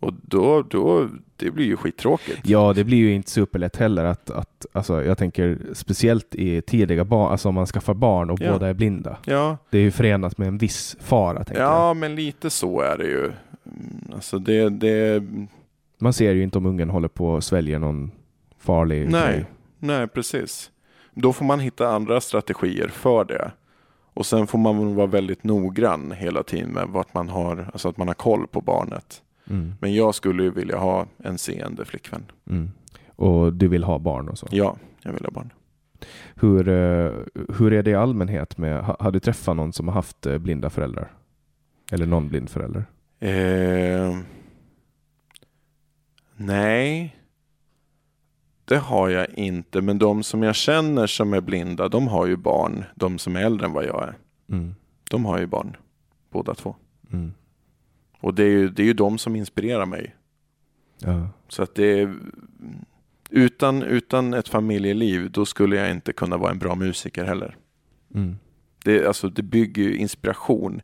Och 0.00 0.12
då, 0.22 0.62
då, 0.62 1.08
det 1.36 1.50
blir 1.50 1.64
ju 1.66 1.76
skittråkigt. 1.76 2.40
Ja, 2.44 2.72
det 2.72 2.84
blir 2.84 2.98
ju 2.98 3.12
inte 3.14 3.30
superlätt 3.30 3.76
heller 3.76 4.04
att, 4.04 4.30
att 4.30 4.66
alltså, 4.72 5.04
jag 5.04 5.18
tänker 5.18 5.58
speciellt 5.72 6.34
i 6.34 6.62
tidiga 6.62 7.04
barn, 7.04 7.32
alltså 7.32 7.48
om 7.48 7.54
man 7.54 7.66
skaffar 7.66 7.94
barn 7.94 8.30
och 8.30 8.40
Ja. 8.40 8.52
båda 8.52 8.68
är 8.68 8.74
blinda. 8.74 9.16
Ja, 9.24 9.56
Det 9.70 9.78
är 9.78 9.82
ju 9.82 9.90
förenat 9.90 10.38
med 10.38 10.48
en 10.48 10.58
viss 10.58 10.96
fara, 11.00 11.44
tänker 11.44 11.62
jag. 11.62 11.70
ja 11.72 11.94
men 11.94 12.14
lite 12.14 12.50
så 12.50 12.80
är 12.80 12.98
det 12.98 13.04
ju. 13.06 13.24
Mm, 13.24 13.34
Alltså 14.14 14.38
det, 14.38 14.68
det, 14.68 15.22
Man 15.98 16.12
ser 16.12 16.32
ju 16.32 16.42
inte 16.42 16.58
om 16.58 16.66
ungen 16.66 16.90
håller 16.90 17.08
på 17.08 17.36
att 17.36 17.44
svälja 17.44 17.78
någon 17.78 18.10
farlig 18.58 19.10
nej, 19.10 19.32
grej. 19.32 19.44
nej 19.78 20.08
precis. 20.08 20.70
Då 21.14 21.32
får 21.32 21.44
man 21.44 21.60
hitta 21.60 21.88
andra 21.88 22.20
strategier 22.20 22.88
för 22.88 23.24
det. 23.24 23.50
Och 24.14 24.26
sen 24.26 24.46
får 24.46 24.58
man 24.58 24.94
vara 24.94 25.06
väldigt 25.06 25.44
noggrann 25.44 26.12
hela 26.16 26.42
tiden 26.42 26.70
med 26.70 26.88
vart 26.88 27.14
man 27.14 27.28
har, 27.28 27.66
alltså 27.72 27.88
att 27.88 27.96
man 27.96 28.08
har 28.08 28.14
koll 28.14 28.46
på 28.46 28.60
barnet. 28.60 29.22
Mm. 29.50 29.74
Men 29.80 29.94
jag 29.94 30.14
skulle 30.14 30.42
ju 30.42 30.50
vilja 30.50 30.78
ha 30.78 31.06
en 31.18 31.38
seende 31.38 31.84
flickvän. 31.84 32.24
Mm. 32.50 32.70
Och 33.16 33.52
du 33.52 33.68
vill 33.68 33.84
ha 33.84 33.98
barn 33.98 34.28
och 34.28 34.38
så. 34.38 34.46
Ja, 34.50 34.76
jag 35.02 35.12
vill 35.12 35.24
ha 35.24 35.30
barn. 35.30 35.52
Hur, 36.34 36.68
eh, 36.68 37.12
hur 37.58 37.72
är 37.72 37.82
det 37.82 37.90
i 37.90 37.94
allmänhet 37.94 38.58
med, 38.58 38.84
ha- 38.84 38.96
har 39.00 39.10
du 39.10 39.20
träffat 39.20 39.56
någon 39.56 39.72
som 39.72 39.88
har 39.88 39.94
haft 39.94 40.26
eh, 40.26 40.38
blinda 40.38 40.70
föräldrar? 40.70 41.12
Eller 41.92 42.06
någon 42.06 42.28
blind 42.28 42.50
förälder? 42.50 42.84
Eh, 43.20 44.18
nej, 46.36 47.16
det 48.64 48.76
har 48.78 49.08
jag 49.08 49.26
inte. 49.38 49.80
Men 49.80 49.98
de 49.98 50.22
som 50.22 50.42
jag 50.42 50.54
känner 50.54 51.06
som 51.06 51.32
är 51.34 51.40
blinda, 51.40 51.88
de 51.88 52.08
har 52.08 52.26
ju 52.26 52.36
barn. 52.36 52.84
De 52.94 53.18
som 53.18 53.36
är 53.36 53.40
äldre 53.40 53.66
än 53.66 53.72
vad 53.72 53.84
jag 53.84 54.02
är. 54.02 54.16
Mm. 54.48 54.74
De 55.10 55.24
har 55.24 55.38
ju 55.38 55.46
barn, 55.46 55.76
båda 56.30 56.54
två. 56.54 56.74
Mm. 57.12 57.32
Och 58.20 58.34
det 58.34 58.42
är 58.42 58.48
ju, 58.48 58.68
det 58.68 58.82
är 58.82 58.86
ju 58.86 58.92
de 58.92 59.18
som 59.18 59.36
inspirerar 59.36 59.86
mig. 59.86 60.14
Ja. 60.98 61.28
Så 61.48 61.62
att 61.62 61.74
det 61.74 62.00
är, 62.00 62.14
utan, 63.30 63.82
utan 63.82 64.34
ett 64.34 64.48
familjeliv, 64.48 65.30
då 65.30 65.46
skulle 65.46 65.76
jag 65.76 65.90
inte 65.90 66.12
kunna 66.12 66.36
vara 66.36 66.50
en 66.50 66.58
bra 66.58 66.74
musiker 66.74 67.24
heller. 67.24 67.56
Mm. 68.14 68.36
Det, 68.84 69.06
alltså, 69.06 69.28
det 69.28 69.42
bygger 69.42 69.82
ju 69.82 69.96
inspiration. 69.96 70.82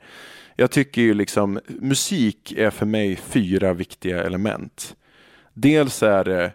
Jag 0.57 0.71
tycker 0.71 1.03
ju 1.03 1.15
liksom 1.15 1.61
musik 1.69 2.53
är 2.53 2.71
för 2.71 2.87
mig 2.87 3.17
fyra 3.17 3.73
viktiga 3.73 4.25
element. 4.25 4.97
Dels 5.55 6.03
är 6.03 6.25
det 6.25 6.53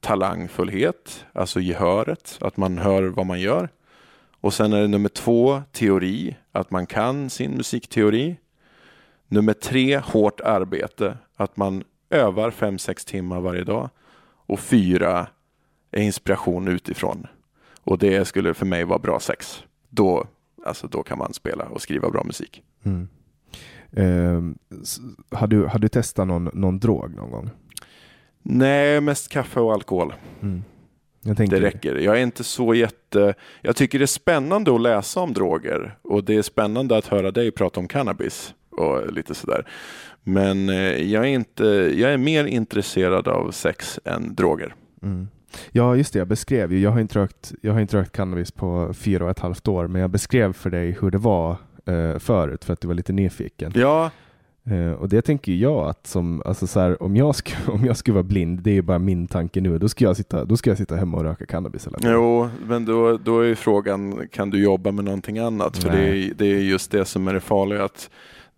talangfullhet, 0.00 1.26
alltså 1.32 1.60
gehöret, 1.60 2.38
att 2.40 2.56
man 2.56 2.78
hör 2.78 3.02
vad 3.02 3.26
man 3.26 3.40
gör. 3.40 3.68
Och 4.40 4.54
sen 4.54 4.72
är 4.72 4.80
det 4.80 4.88
nummer 4.88 5.08
två, 5.08 5.62
teori, 5.72 6.36
att 6.52 6.70
man 6.70 6.86
kan 6.86 7.30
sin 7.30 7.50
musikteori. 7.50 8.36
Nummer 9.32 9.52
tre, 9.52 9.98
hårt 9.98 10.40
arbete, 10.40 11.18
att 11.36 11.56
man 11.56 11.84
övar 12.10 12.50
fem 12.50 12.78
sex 12.78 13.04
timmar 13.04 13.40
varje 13.40 13.64
dag. 13.64 13.90
Och 14.46 14.60
fyra, 14.60 15.26
är 15.90 16.02
inspiration 16.02 16.68
utifrån. 16.68 17.26
Och 17.80 17.98
det 17.98 18.24
skulle 18.24 18.54
för 18.54 18.66
mig 18.66 18.84
vara 18.84 18.98
bra 18.98 19.20
sex. 19.20 19.64
Då, 19.88 20.26
alltså 20.66 20.86
då 20.86 21.02
kan 21.02 21.18
man 21.18 21.32
spela 21.34 21.64
och 21.64 21.82
skriva 21.82 22.10
bra 22.10 22.24
musik. 22.24 22.62
Mm. 22.82 23.08
S- 24.82 24.98
har, 25.30 25.46
du, 25.46 25.64
har 25.64 25.78
du 25.78 25.88
testat 25.88 26.26
någon, 26.26 26.50
någon 26.52 26.78
drog 26.78 27.14
någon 27.14 27.30
gång? 27.30 27.50
Nej, 28.42 29.00
mest 29.00 29.28
kaffe 29.28 29.60
och 29.60 29.72
alkohol. 29.72 30.14
Mm. 30.42 30.62
Det 31.20 31.60
räcker. 31.60 31.96
Jag 31.96 32.18
är 32.18 32.22
inte 32.22 32.44
så 32.44 32.74
jätte... 32.74 33.34
Jag 33.60 33.76
tycker 33.76 33.98
det 33.98 34.04
är 34.04 34.06
spännande 34.06 34.74
att 34.74 34.80
läsa 34.80 35.20
om 35.20 35.32
droger 35.32 35.98
och 36.02 36.24
det 36.24 36.34
är 36.34 36.42
spännande 36.42 36.96
att 36.96 37.06
höra 37.06 37.30
dig 37.30 37.50
prata 37.50 37.80
om 37.80 37.88
cannabis 37.88 38.54
och 38.72 39.12
lite 39.12 39.34
sådär. 39.34 39.66
Men 40.24 40.68
eh, 40.68 40.76
jag 41.12 41.24
är, 41.24 41.28
inte, 41.28 41.64
jag 41.94 42.12
är 42.12 42.18
mer 42.18 42.44
intresserad 42.44 43.28
av 43.28 43.50
sex 43.50 44.00
än 44.04 44.34
droger. 44.34 44.74
Mm. 45.02 45.28
Ja, 45.72 45.96
just 45.96 46.12
det. 46.12 46.18
Jag 46.18 46.28
beskrev 46.28 46.72
ju. 46.72 46.78
Jag 46.80 46.90
har, 46.90 47.00
inte 47.00 47.18
rökt, 47.18 47.52
jag 47.60 47.72
har 47.72 47.80
inte 47.80 47.96
rökt 47.96 48.12
cannabis 48.12 48.50
på 48.50 48.92
fyra 48.94 49.24
och 49.24 49.30
ett 49.30 49.38
halvt 49.38 49.68
år, 49.68 49.86
men 49.86 50.00
jag 50.00 50.10
beskrev 50.10 50.52
för 50.52 50.70
dig 50.70 50.96
hur 51.00 51.10
det 51.10 51.18
var 51.18 51.56
eh, 51.86 52.18
förut 52.18 52.64
för 52.64 52.72
att 52.72 52.80
du 52.80 52.88
var 52.88 52.94
lite 52.94 53.12
nyfiken. 53.12 53.72
Ja, 53.74 54.10
Eh, 54.64 54.92
och 54.92 55.08
det 55.08 55.22
tänker 55.22 55.52
jag 55.52 55.88
att 55.88 56.06
som, 56.06 56.42
alltså 56.44 56.66
så 56.66 56.80
här, 56.80 57.02
om, 57.02 57.16
jag 57.16 57.32
sk- 57.32 57.54
om 57.70 57.84
jag 57.84 57.96
skulle 57.96 58.14
vara 58.14 58.22
blind, 58.24 58.60
det 58.60 58.70
är 58.70 58.74
ju 58.74 58.82
bara 58.82 58.98
min 58.98 59.26
tanke 59.26 59.60
nu, 59.60 59.78
då 59.78 59.88
ska 59.88 60.04
jag 60.04 60.16
sitta, 60.16 60.44
då 60.44 60.56
ska 60.56 60.70
jag 60.70 60.78
sitta 60.78 60.96
hemma 60.96 61.16
och 61.16 61.24
röka 61.24 61.46
cannabis 61.46 61.86
hela 61.86 61.98
tiden. 61.98 62.14
jo, 62.14 62.48
men 62.66 62.84
då, 62.84 63.16
då 63.16 63.40
är 63.40 63.44
ju 63.46 63.54
frågan, 63.54 64.28
kan 64.32 64.50
du 64.50 64.62
jobba 64.62 64.92
med 64.92 65.04
någonting 65.04 65.38
annat? 65.38 65.76
För 65.78 65.90
det 65.90 65.98
är, 66.08 66.34
det 66.36 66.46
är 66.46 66.58
just 66.58 66.90
det 66.90 67.04
som 67.04 67.28
är 67.28 67.34
det 67.34 67.40
farliga. 67.40 67.84
Att 67.84 68.10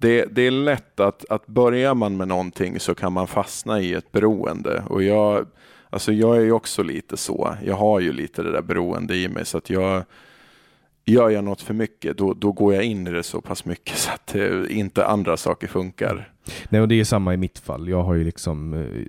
det, 0.05 0.25
det 0.31 0.43
är 0.43 0.51
lätt 0.51 1.01
att, 1.01 1.25
att 1.31 1.47
börjar 1.47 1.95
man 1.95 2.17
med 2.17 2.29
någonting 2.29 2.81
så 2.81 2.95
kan 2.95 3.13
man 3.13 3.27
fastna 3.27 3.81
i 3.81 3.95
ett 3.95 4.13
beroende. 4.13 4.83
Och 4.87 5.03
jag, 5.03 5.47
alltså 5.91 6.13
jag 6.13 6.37
är 6.37 6.41
ju 6.41 6.53
också 6.53 6.83
lite 6.83 7.17
så. 7.17 7.57
Jag 7.65 7.77
har 7.77 8.01
ju 8.01 8.13
lite 8.13 8.43
det 8.43 8.53
där 8.53 8.63
beroende 8.63 9.17
i 9.17 9.29
mig. 9.29 9.47
Så 9.47 9.59
att 9.59 9.71
jag, 9.71 10.05
gör 11.05 11.31
jag 11.31 11.45
något 11.45 11.63
för 11.63 11.75
mycket, 11.75 12.19
då, 12.19 12.35
då 12.35 12.53
går 12.53 12.75
jag 12.75 12.85
in 12.85 13.07
i 13.07 13.11
det 13.11 13.23
så 13.23 13.41
pass 13.41 13.65
mycket 13.65 13.99
så 13.99 14.11
att 14.13 14.35
eh, 14.35 14.63
inte 14.69 15.07
andra 15.07 15.37
saker 15.37 15.67
funkar. 15.67 16.33
Nej, 16.69 16.81
och 16.81 16.89
det 16.89 17.01
är 17.01 17.05
samma 17.05 17.35
i 17.35 17.37
mitt 17.37 17.59
fall. 17.59 17.89
Jag 17.89 18.03
har 18.03 18.15
ju 18.15 18.25
liksom, 18.25 18.75
eh, 18.75 19.07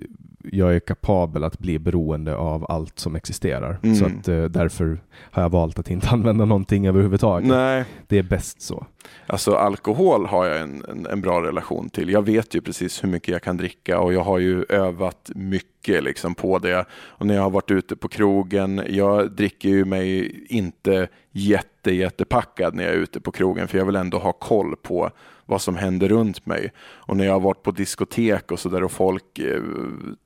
jag 0.52 0.74
är 0.74 0.80
kapabel 0.80 1.44
att 1.44 1.58
bli 1.58 1.78
beroende 1.78 2.36
av 2.36 2.66
allt 2.68 2.98
som 2.98 3.16
existerar. 3.16 3.78
Mm. 3.82 3.96
Så 3.96 4.04
att 4.04 4.28
eh, 4.28 4.44
därför 4.44 5.00
har 5.30 5.42
jag 5.42 5.50
valt 5.50 5.78
att 5.78 5.90
inte 5.90 6.08
använda 6.10 6.44
någonting 6.44 6.86
överhuvudtaget. 6.86 7.48
Nej, 7.48 7.84
Det 8.06 8.18
är 8.18 8.22
bäst 8.22 8.62
så. 8.62 8.86
Alltså 9.26 9.54
alkohol 9.54 10.26
har 10.26 10.46
jag 10.46 10.60
en, 10.60 10.84
en, 10.88 11.06
en 11.06 11.20
bra 11.20 11.42
relation 11.42 11.88
till. 11.88 12.10
Jag 12.10 12.22
vet 12.22 12.54
ju 12.54 12.60
precis 12.60 13.04
hur 13.04 13.08
mycket 13.08 13.28
jag 13.28 13.42
kan 13.42 13.56
dricka 13.56 14.00
och 14.00 14.12
jag 14.12 14.20
har 14.20 14.38
ju 14.38 14.64
övat 14.68 15.30
mycket 15.34 15.76
mycket 15.86 16.04
liksom 16.04 16.34
på 16.34 16.58
det. 16.58 16.84
Och 16.90 17.26
när 17.26 17.34
jag 17.34 17.42
har 17.42 17.50
varit 17.50 17.70
ute 17.70 17.96
på 17.96 18.08
krogen, 18.08 18.82
jag 18.88 19.32
dricker 19.32 19.68
ju 19.68 19.84
mig 19.84 20.32
inte 20.48 21.08
jätte, 21.32 21.90
jättepackad 21.90 22.74
när 22.74 22.84
jag 22.84 22.92
är 22.92 22.98
ute 22.98 23.20
på 23.20 23.32
krogen, 23.32 23.68
för 23.68 23.78
jag 23.78 23.84
vill 23.86 23.96
ändå 23.96 24.18
ha 24.18 24.32
koll 24.32 24.76
på 24.76 25.10
vad 25.46 25.62
som 25.62 25.76
händer 25.76 26.08
runt 26.08 26.46
mig. 26.46 26.72
Och 26.78 27.16
när 27.16 27.24
jag 27.24 27.32
har 27.32 27.40
varit 27.40 27.62
på 27.62 27.70
diskotek 27.70 28.52
och 28.52 28.58
sådär 28.58 28.84
och 28.84 28.92
folk 28.92 29.38
eh, 29.38 29.62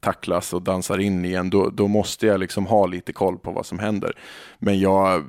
tacklas 0.00 0.52
och 0.52 0.62
dansar 0.62 0.98
in 0.98 1.24
igen, 1.24 1.50
då, 1.50 1.70
då 1.70 1.88
måste 1.88 2.26
jag 2.26 2.40
liksom 2.40 2.66
ha 2.66 2.86
lite 2.86 3.12
koll 3.12 3.38
på 3.38 3.50
vad 3.50 3.66
som 3.66 3.78
händer. 3.78 4.12
Men 4.58 4.80
jag, 4.80 5.24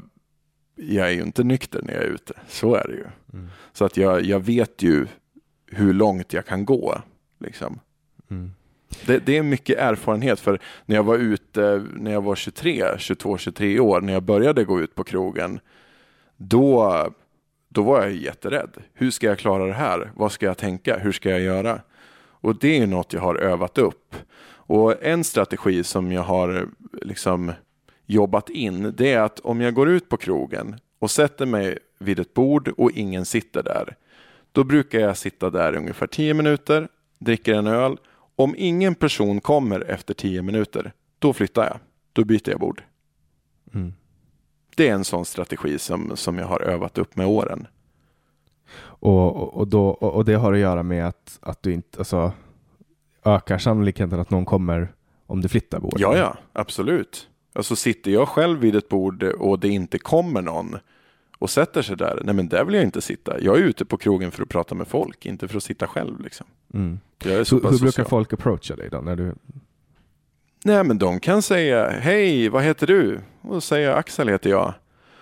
jag 0.75 1.07
är 1.07 1.11
ju 1.11 1.21
inte 1.21 1.43
nykter 1.43 1.81
när 1.83 1.93
jag 1.93 2.03
är 2.03 2.07
ute, 2.07 2.33
så 2.47 2.75
är 2.75 2.87
det 2.87 2.93
ju. 2.93 3.05
Mm. 3.33 3.49
Så 3.73 3.85
att 3.85 3.97
jag, 3.97 4.21
jag 4.21 4.39
vet 4.39 4.81
ju 4.81 5.07
hur 5.67 5.93
långt 5.93 6.33
jag 6.33 6.45
kan 6.45 6.65
gå. 6.65 7.01
Liksom. 7.39 7.79
Mm. 8.29 8.51
Det, 9.05 9.25
det 9.25 9.37
är 9.37 9.43
mycket 9.43 9.79
erfarenhet 9.79 10.39
för 10.39 10.59
när 10.85 10.95
jag 10.95 11.03
var 11.03 11.17
ute, 11.17 11.85
när 11.95 12.11
jag 12.11 12.21
var 12.21 12.35
23, 12.35 12.85
22, 12.97 13.37
23 13.37 13.79
år, 13.79 14.01
när 14.01 14.13
jag 14.13 14.23
började 14.23 14.63
gå 14.63 14.81
ut 14.81 14.95
på 14.95 15.03
krogen, 15.03 15.59
då, 16.37 17.09
då 17.73 17.83
var 17.83 18.01
jag 18.01 18.11
jätterädd. 18.11 18.77
Hur 18.93 19.11
ska 19.11 19.27
jag 19.27 19.39
klara 19.39 19.65
det 19.65 19.73
här? 19.73 20.11
Vad 20.15 20.31
ska 20.31 20.45
jag 20.45 20.57
tänka? 20.57 20.97
Hur 20.97 21.11
ska 21.11 21.29
jag 21.29 21.41
göra? 21.41 21.81
Och 22.21 22.59
det 22.59 22.77
är 22.77 22.87
något 22.87 23.13
jag 23.13 23.21
har 23.21 23.35
övat 23.35 23.77
upp. 23.77 24.15
Och 24.49 25.03
en 25.03 25.23
strategi 25.23 25.83
som 25.83 26.11
jag 26.11 26.21
har 26.21 26.67
liksom 27.01 27.51
jobbat 28.05 28.49
in, 28.49 28.93
det 28.97 29.13
är 29.13 29.19
att 29.21 29.39
om 29.39 29.61
jag 29.61 29.73
går 29.73 29.89
ut 29.89 30.09
på 30.09 30.17
krogen 30.17 30.75
och 30.99 31.11
sätter 31.11 31.45
mig 31.45 31.77
vid 31.99 32.19
ett 32.19 32.33
bord 32.33 32.67
och 32.67 32.91
ingen 32.91 33.25
sitter 33.25 33.63
där, 33.63 33.95
då 34.51 34.63
brukar 34.63 34.99
jag 34.99 35.17
sitta 35.17 35.49
där 35.49 35.73
i 35.73 35.77
ungefär 35.77 36.07
10 36.07 36.33
minuter, 36.33 36.87
dricker 37.19 37.53
en 37.53 37.67
öl. 37.67 37.97
Om 38.35 38.55
ingen 38.57 38.95
person 38.95 39.41
kommer 39.41 39.79
efter 39.79 40.13
10 40.13 40.41
minuter, 40.41 40.93
då 41.19 41.33
flyttar 41.33 41.63
jag. 41.63 41.79
Då 42.13 42.23
byter 42.23 42.49
jag 42.49 42.59
bord. 42.59 42.83
Mm. 43.73 43.93
Det 44.75 44.87
är 44.87 44.93
en 44.93 45.03
sån 45.03 45.25
strategi 45.25 45.79
som, 45.79 46.11
som 46.17 46.37
jag 46.37 46.45
har 46.45 46.61
övat 46.61 46.97
upp 46.97 47.15
med 47.15 47.27
åren. 47.27 47.67
Och, 48.83 49.53
och, 49.53 49.67
då, 49.67 49.87
och, 49.89 50.25
det 50.25 50.33
har 50.33 50.53
att 50.53 50.59
göra 50.59 50.83
med 50.83 51.07
att, 51.07 51.39
att 51.41 51.63
du 51.63 51.73
inte 51.73 51.97
alltså, 51.97 52.31
ökar 53.25 53.57
sannolikheten 53.57 54.19
att 54.19 54.29
någon 54.29 54.45
kommer 54.45 54.93
om 55.27 55.41
du 55.41 55.49
flyttar 55.49 55.79
bordet? 55.79 55.99
Ja, 56.01 56.17
ja, 56.17 56.37
absolut. 56.53 57.27
Alltså 57.53 57.75
sitter 57.75 58.11
jag 58.11 58.27
själv 58.27 58.59
vid 58.59 58.75
ett 58.75 58.89
bord 58.89 59.23
och 59.23 59.59
det 59.59 59.67
inte 59.67 59.99
kommer 59.99 60.41
någon 60.41 60.77
och 61.39 61.49
sätter 61.49 61.81
sig 61.81 61.97
där, 61.97 62.21
nej 62.23 62.35
men 62.35 62.47
där 62.47 62.65
vill 62.65 62.75
jag 62.75 62.83
inte 62.83 63.01
sitta. 63.01 63.41
Jag 63.41 63.57
är 63.57 63.61
ute 63.61 63.85
på 63.85 63.97
krogen 63.97 64.31
för 64.31 64.43
att 64.43 64.49
prata 64.49 64.75
med 64.75 64.87
folk, 64.87 65.25
inte 65.25 65.47
för 65.47 65.57
att 65.57 65.63
sitta 65.63 65.87
själv. 65.87 66.21
Liksom. 66.21 66.47
Mm. 66.73 66.99
Hur, 67.23 67.71
hur 67.71 67.79
brukar 67.79 68.03
folk 68.03 68.33
approacha 68.33 68.75
dig 68.75 68.89
då? 68.89 68.97
När 68.97 69.15
du... 69.15 69.35
Nej, 70.65 70.83
men 70.83 70.97
de 70.97 71.19
kan 71.19 71.41
säga 71.41 71.89
hej, 71.89 72.49
vad 72.49 72.63
heter 72.63 72.87
du? 72.87 73.19
Och 73.41 73.53
då 73.53 73.61
säger 73.61 73.89
jag 73.89 73.97
Axel 73.97 74.27
heter 74.29 74.49
jag. 74.49 74.73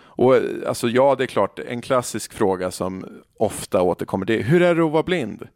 Och 0.02 0.36
alltså 0.68 0.88
ja, 0.88 1.16
det 1.18 1.24
är 1.24 1.28
klart, 1.28 1.60
en 1.60 1.82
klassisk 1.82 2.34
fråga 2.34 2.72
som 2.72 3.06
ofta 3.38 3.82
återkommer 3.82 4.26
det 4.26 4.40
är 4.40 4.44
hur 4.44 4.62
är 4.62 4.76
det 4.76 4.86
att 4.86 4.92
vara 4.92 5.04
blind? 5.04 5.48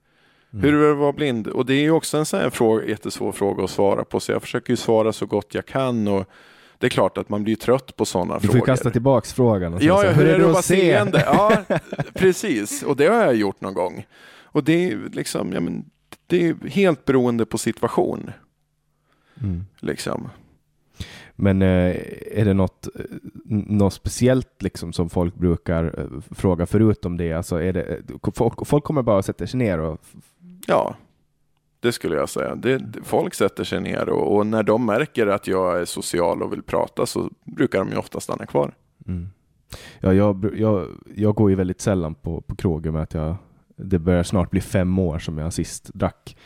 Hur 0.52 0.74
är 0.76 0.86
det 0.86 0.92
att 0.92 0.98
vara 0.98 1.14
blind? 1.14 1.48
Och 1.48 1.66
det 1.66 1.74
är 1.74 1.82
ju 1.82 1.92
också 1.92 2.18
en 2.18 2.26
sån 2.26 2.40
här 2.40 2.50
fråga, 2.50 2.86
jättesvår 2.86 3.32
fråga 3.32 3.64
att 3.64 3.70
svara 3.70 4.04
på, 4.06 4.20
så 4.20 4.32
jag 4.32 4.42
försöker 4.42 4.70
ju 4.74 4.78
svara 4.78 5.14
så 5.14 5.26
gott 5.26 5.56
jag 5.56 5.66
kan. 5.66 6.08
Och 6.08 6.26
det 6.78 6.86
är 6.86 6.90
klart 6.90 7.18
att 7.18 7.30
man 7.30 7.44
blir 7.44 7.56
trött 7.56 7.96
på 7.96 8.06
sådana 8.06 8.34
Du 8.34 8.40
får 8.40 8.48
frågor. 8.48 8.60
ju 8.60 8.66
kasta 8.72 8.90
tillbaks 8.92 9.34
frågan 9.34 9.74
och 9.74 9.80
säga 9.80 9.92
Ja, 9.92 9.98
så 10.00 10.06
ja 10.06 10.12
här, 10.12 10.22
hur 10.24 10.30
är 10.34 10.40
det 10.40 10.46
att 10.46 10.52
vara 10.52 10.62
se? 10.62 10.76
seende? 10.76 11.24
Ja, 11.26 11.58
precis. 12.14 12.84
Och 12.84 12.96
det 12.98 13.08
har 13.08 13.16
jag 13.24 13.36
gjort 13.36 13.62
någon 13.62 13.74
gång. 13.74 14.06
Och 14.44 14.64
det 14.64 14.92
är 14.92 14.98
liksom, 15.14 15.54
ja, 15.54 15.60
men, 15.60 15.86
det 16.28 16.48
är 16.50 16.68
helt 16.70 17.06
beroende 17.06 17.46
på 17.46 17.58
situation. 17.58 18.32
Mm. 19.42 19.66
Liksom. 19.80 20.30
Men 21.36 21.62
eh, 21.62 21.96
är 22.32 22.46
det 22.46 22.54
något, 22.54 22.88
eh, 22.96 23.06
något 23.46 23.94
speciellt 23.94 24.62
liksom 24.62 24.94
som 24.94 25.10
folk 25.10 25.36
brukar 25.36 26.00
eh, 26.00 26.22
fråga 26.32 26.66
förutom 26.66 27.18
det? 27.18 27.34
Alltså 27.34 27.62
är 27.62 27.74
det 27.74 28.02
folk, 28.36 28.68
folk 28.68 28.84
kommer 28.84 29.02
bara 29.02 29.20
att 29.20 29.26
sätta 29.26 29.48
sig 29.48 29.58
ner 29.58 29.80
och 29.80 30.02
Ja, 30.68 30.96
det 31.80 31.92
skulle 31.92 32.16
jag 32.16 32.30
säga. 32.30 32.56
Det, 32.56 32.82
folk 33.04 33.34
sätter 33.34 33.64
sig 33.64 33.82
ner 33.82 34.10
och, 34.10 34.36
och 34.36 34.48
när 34.48 34.64
de 34.64 34.86
märker 34.86 35.28
att 35.28 35.48
jag 35.48 35.82
är 35.82 35.86
social 35.86 36.44
och 36.44 36.54
vill 36.54 36.64
prata 36.64 37.06
så 37.06 37.30
brukar 37.44 37.80
de 37.80 37.90
ju 37.90 37.98
ofta 37.98 38.20
stanna 38.20 38.46
kvar. 38.46 38.74
Mm. 39.08 39.30
Ja, 40.00 40.14
jag, 40.14 40.54
jag, 40.58 40.88
jag 41.16 41.36
går 41.36 41.50
ju 41.50 41.56
väldigt 41.56 41.82
sällan 41.82 42.16
på, 42.16 42.42
på 42.42 42.56
krogen 42.56 42.94
med 42.94 43.02
att 43.04 43.14
jag 43.14 43.36
det 43.76 44.00
börjar 44.00 44.24
snart 44.24 44.52
bli 44.52 44.62
fem 44.62 45.00
år 45.00 45.20
som 45.20 45.38
jag 45.38 45.54
sist 45.54 45.94
drack. 45.94 46.38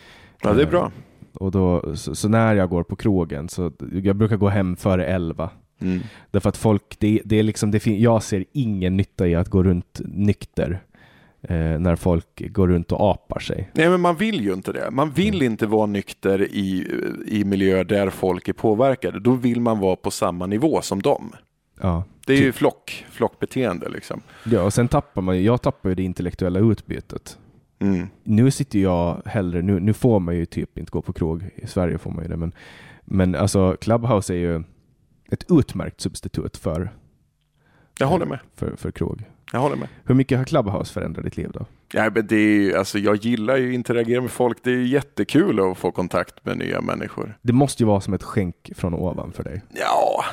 Ja, 0.42 0.54
det 0.54 0.62
är 0.62 0.68
bra. 0.68 0.92
Och 1.40 1.52
då, 1.52 1.96
så, 1.96 2.16
så 2.16 2.30
när 2.30 2.56
jag 2.56 2.70
går 2.70 2.84
på 2.84 2.96
krogen 2.96 3.50
så 3.50 3.72
jag 4.04 4.16
brukar 4.16 4.38
gå 4.38 4.48
hem 4.50 4.76
före 4.76 5.06
elva. 5.06 5.50
Mm. 5.80 6.00
Därför 6.32 6.50
att 6.50 6.58
folk, 6.58 6.96
det, 7.00 7.22
det 7.26 7.36
är 7.40 7.44
liksom, 7.44 7.72
det 7.72 7.80
fin- 7.80 8.02
jag 8.02 8.24
ser 8.24 8.46
ingen 8.52 8.98
nytta 8.98 9.28
i 9.28 9.36
att 9.36 9.50
gå 9.50 9.64
runt 9.64 10.02
nykter 10.06 10.84
eh, 11.42 11.80
när 11.80 11.96
folk 11.96 12.54
går 12.54 12.68
runt 12.68 12.92
och 12.92 13.12
apar 13.12 13.40
sig. 13.40 13.70
Nej, 13.74 13.90
men 13.90 14.02
man 14.02 14.16
vill 14.16 14.42
ju 14.42 14.54
inte 14.54 14.72
det. 14.74 14.92
Man 14.92 15.12
vill 15.12 15.42
inte 15.42 15.68
vara 15.68 15.86
nykter 15.86 16.42
i, 16.42 16.88
i 17.28 17.44
miljöer 17.44 17.84
där 17.84 18.10
folk 18.10 18.48
är 18.48 18.54
påverkade. 18.54 19.20
Då 19.20 19.32
vill 19.32 19.62
man 19.62 19.80
vara 19.80 19.96
på 19.96 20.12
samma 20.12 20.46
nivå 20.46 20.82
som 20.82 21.02
dem. 21.02 21.32
Ja. 21.82 22.04
Det 22.26 22.34
är 22.34 22.38
ju 22.42 22.52
flock, 22.52 23.06
flockbeteende 23.10 23.90
liksom. 23.90 24.22
ja, 24.46 24.62
och 24.62 24.74
sen 24.74 24.88
tappar 24.88 25.22
man 25.22 25.44
jag 25.44 25.62
tappar 25.62 25.90
ju 25.90 25.96
det 25.96 26.04
intellektuella 26.04 26.60
utbytet. 26.60 27.38
Mm. 27.80 28.08
Nu 28.24 28.52
sitter 28.52 28.80
jag 28.80 29.22
hellre, 29.26 29.62
nu, 29.62 29.80
nu 29.80 29.94
får 29.94 30.20
man 30.20 30.36
ju 30.36 30.46
typ 30.46 30.78
inte 30.78 30.92
gå 30.92 31.02
på 31.02 31.14
krog, 31.14 31.44
i 31.56 31.68
Sverige 31.68 31.98
får 31.98 32.12
man 32.12 32.24
ju 32.24 32.30
det, 32.30 32.38
men, 32.38 32.52
men 33.06 33.36
alltså 33.36 33.78
Clubhouse 33.82 34.34
är 34.34 34.38
ju 34.38 34.64
ett 35.32 35.52
utmärkt 35.52 36.02
substitut 36.02 36.58
för, 36.58 36.90
Jag 38.00 38.08
håller 38.08 38.26
med. 38.26 38.40
för, 38.56 38.76
för 38.76 38.92
krog. 38.92 39.24
Jag 39.52 39.60
håller 39.60 39.76
med. 39.76 39.88
Hur 40.04 40.16
mycket 40.16 40.38
har 40.38 40.46
Clubhouse 40.46 40.94
förändrat 40.94 41.26
ditt 41.26 41.38
liv 41.38 41.50
då? 41.54 41.66
Ja, 41.94 42.10
men 42.16 42.28
det 42.28 42.36
är, 42.36 42.50
ju- 42.60 42.76
alltså, 42.76 43.00
jag 43.00 43.16
gillar 43.16 43.58
ju 43.58 43.70
att 43.70 43.74
interagera 43.76 44.22
med 44.22 44.32
folk. 44.32 44.58
Det 44.64 44.70
är 44.70 44.76
ju 44.76 44.88
jättekul 44.88 45.60
att 45.60 45.78
få 45.78 45.92
kontakt 45.92 46.46
med 46.46 46.58
nya 46.58 46.82
människor. 46.82 47.38
Det 47.42 47.54
måste 47.54 47.84
ju 47.84 47.88
vara 47.88 48.02
som 48.02 48.14
ett 48.14 48.24
skänk 48.24 48.72
från 48.76 48.94
ovan 48.94 49.32
för 49.32 49.44
dig. 49.44 49.62
Ja, 49.80 50.24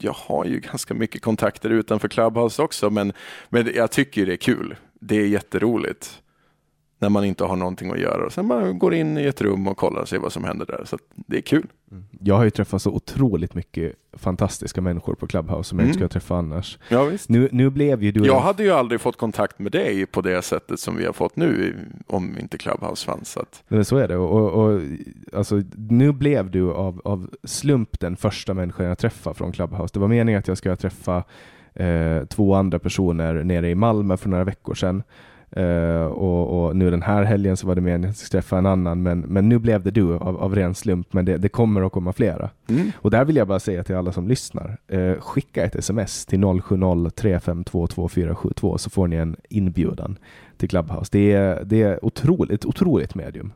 jag 0.00 0.12
har 0.12 0.44
ju 0.44 0.60
ganska 0.60 0.94
mycket 0.94 1.22
kontakter 1.22 1.70
utanför 1.70 2.08
Clubhouse 2.08 2.62
också, 2.62 2.90
men, 2.90 3.12
men 3.48 3.70
jag 3.74 3.90
tycker 3.90 4.26
det 4.26 4.32
är 4.32 4.36
kul. 4.36 4.76
Det 5.00 5.16
är 5.16 5.26
jätteroligt 5.26 6.22
när 6.98 7.08
man 7.08 7.24
inte 7.24 7.44
har 7.44 7.56
någonting 7.56 7.90
att 7.90 7.98
göra. 8.00 8.26
Och 8.26 8.32
sen 8.32 8.46
man 8.46 8.78
går 8.78 8.94
in 8.94 9.18
i 9.18 9.24
ett 9.24 9.40
rum 9.40 9.68
och 9.68 9.76
kollar 9.76 10.00
och 10.02 10.08
ser 10.08 10.18
vad 10.18 10.32
som 10.32 10.44
händer 10.44 10.66
där. 10.66 10.82
Så 10.84 10.98
det 11.14 11.36
är 11.36 11.40
kul. 11.40 11.66
Jag 12.20 12.34
har 12.34 12.44
ju 12.44 12.50
träffat 12.50 12.82
så 12.82 12.90
otroligt 12.90 13.54
mycket 13.54 13.92
fantastiska 14.12 14.80
människor 14.80 15.14
på 15.14 15.26
Clubhouse 15.26 15.68
som 15.68 15.78
jag 15.78 15.82
Mm. 15.84 15.88
inte 15.88 15.96
skulle 15.98 16.08
träffa 16.08 16.36
annars. 16.36 16.78
Ja, 16.88 17.04
visst. 17.04 17.28
Nu, 17.28 17.48
nu 17.52 17.70
blev 17.70 18.02
ju 18.02 18.12
du... 18.12 18.26
Jag 18.26 18.40
hade 18.40 18.62
ju 18.62 18.70
aldrig 18.70 19.00
fått 19.00 19.16
kontakt 19.16 19.58
med 19.58 19.72
dig 19.72 20.06
på 20.06 20.20
det 20.20 20.42
sättet 20.42 20.80
som 20.80 20.96
vi 20.96 21.06
har 21.06 21.12
fått 21.12 21.36
nu 21.36 21.76
om 22.06 22.38
inte 22.40 22.58
Clubhouse 22.58 23.06
fanns. 23.06 23.30
Så 23.30 23.40
att, 23.40 23.62
Men 23.68 23.84
så 23.84 23.96
är 23.96 24.08
det. 24.08 24.16
Och, 24.16 24.50
och, 24.64 24.80
alltså, 25.32 25.62
nu 25.76 26.12
blev 26.12 26.50
du 26.50 26.72
av, 26.72 27.00
av 27.04 27.30
slump 27.44 28.00
den 28.00 28.16
första 28.16 28.54
människan 28.54 28.86
jag 28.86 28.98
träffade 28.98 29.34
från 29.36 29.52
Clubhouse. 29.52 29.90
Det 29.94 30.00
var 30.00 30.08
meningen 30.08 30.38
att 30.38 30.48
jag 30.48 30.58
skulle 30.58 30.76
träffa 30.76 31.24
eh, 31.74 32.24
två 32.28 32.54
andra 32.54 32.78
personer 32.78 33.34
nere 33.44 33.70
i 33.70 33.74
Malmö 33.74 34.16
för 34.16 34.28
några 34.28 34.44
veckor 34.44 34.74
sedan. 34.74 35.02
Eh, 35.50 36.04
och, 36.04 36.64
och 36.66 36.76
nu 36.76 36.90
den 36.90 37.02
här 37.02 37.22
helgen 37.22 37.56
så 37.56 37.66
var 37.66 37.74
det 37.74 37.80
meningen 37.80 38.10
att 38.10 38.16
jag 38.20 38.26
skulle 38.26 38.40
träffa 38.42 38.58
en 38.58 38.66
annan, 38.66 39.02
men, 39.02 39.20
men 39.20 39.48
nu 39.48 39.58
blev 39.58 39.82
det 39.82 39.90
du 39.90 40.14
av, 40.14 40.36
av 40.36 40.54
ren 40.54 40.74
slump. 40.74 41.12
Men 41.12 41.24
det, 41.24 41.36
det 41.38 41.48
kommer 41.48 41.82
att 41.82 41.92
komma 41.92 42.12
flera. 42.12 42.50
mm. 42.68 42.92
Och 42.96 43.10
där 43.10 43.24
vill 43.24 43.36
jag 43.36 43.48
bara 43.48 43.60
säga 43.60 43.84
till 43.84 43.96
alla 43.96 44.12
som 44.12 44.28
lyssnar, 44.28 44.78
eh, 44.88 45.14
skicka 45.14 45.64
ett 45.64 45.74
sms 45.74 46.26
till 46.26 46.44
070 46.62 47.10
352 47.10 47.86
2472 47.86 48.78
så 48.78 48.90
får 48.90 49.08
ni 49.08 49.16
en 49.16 49.36
inbjudan 49.48 50.18
till 50.56 50.68
Clubhouse. 50.68 51.08
Det 51.12 51.32
är, 51.32 51.64
det 51.64 51.82
är 51.82 52.04
otroligt, 52.04 52.64
otroligt 52.64 53.14
medium. 53.14 53.52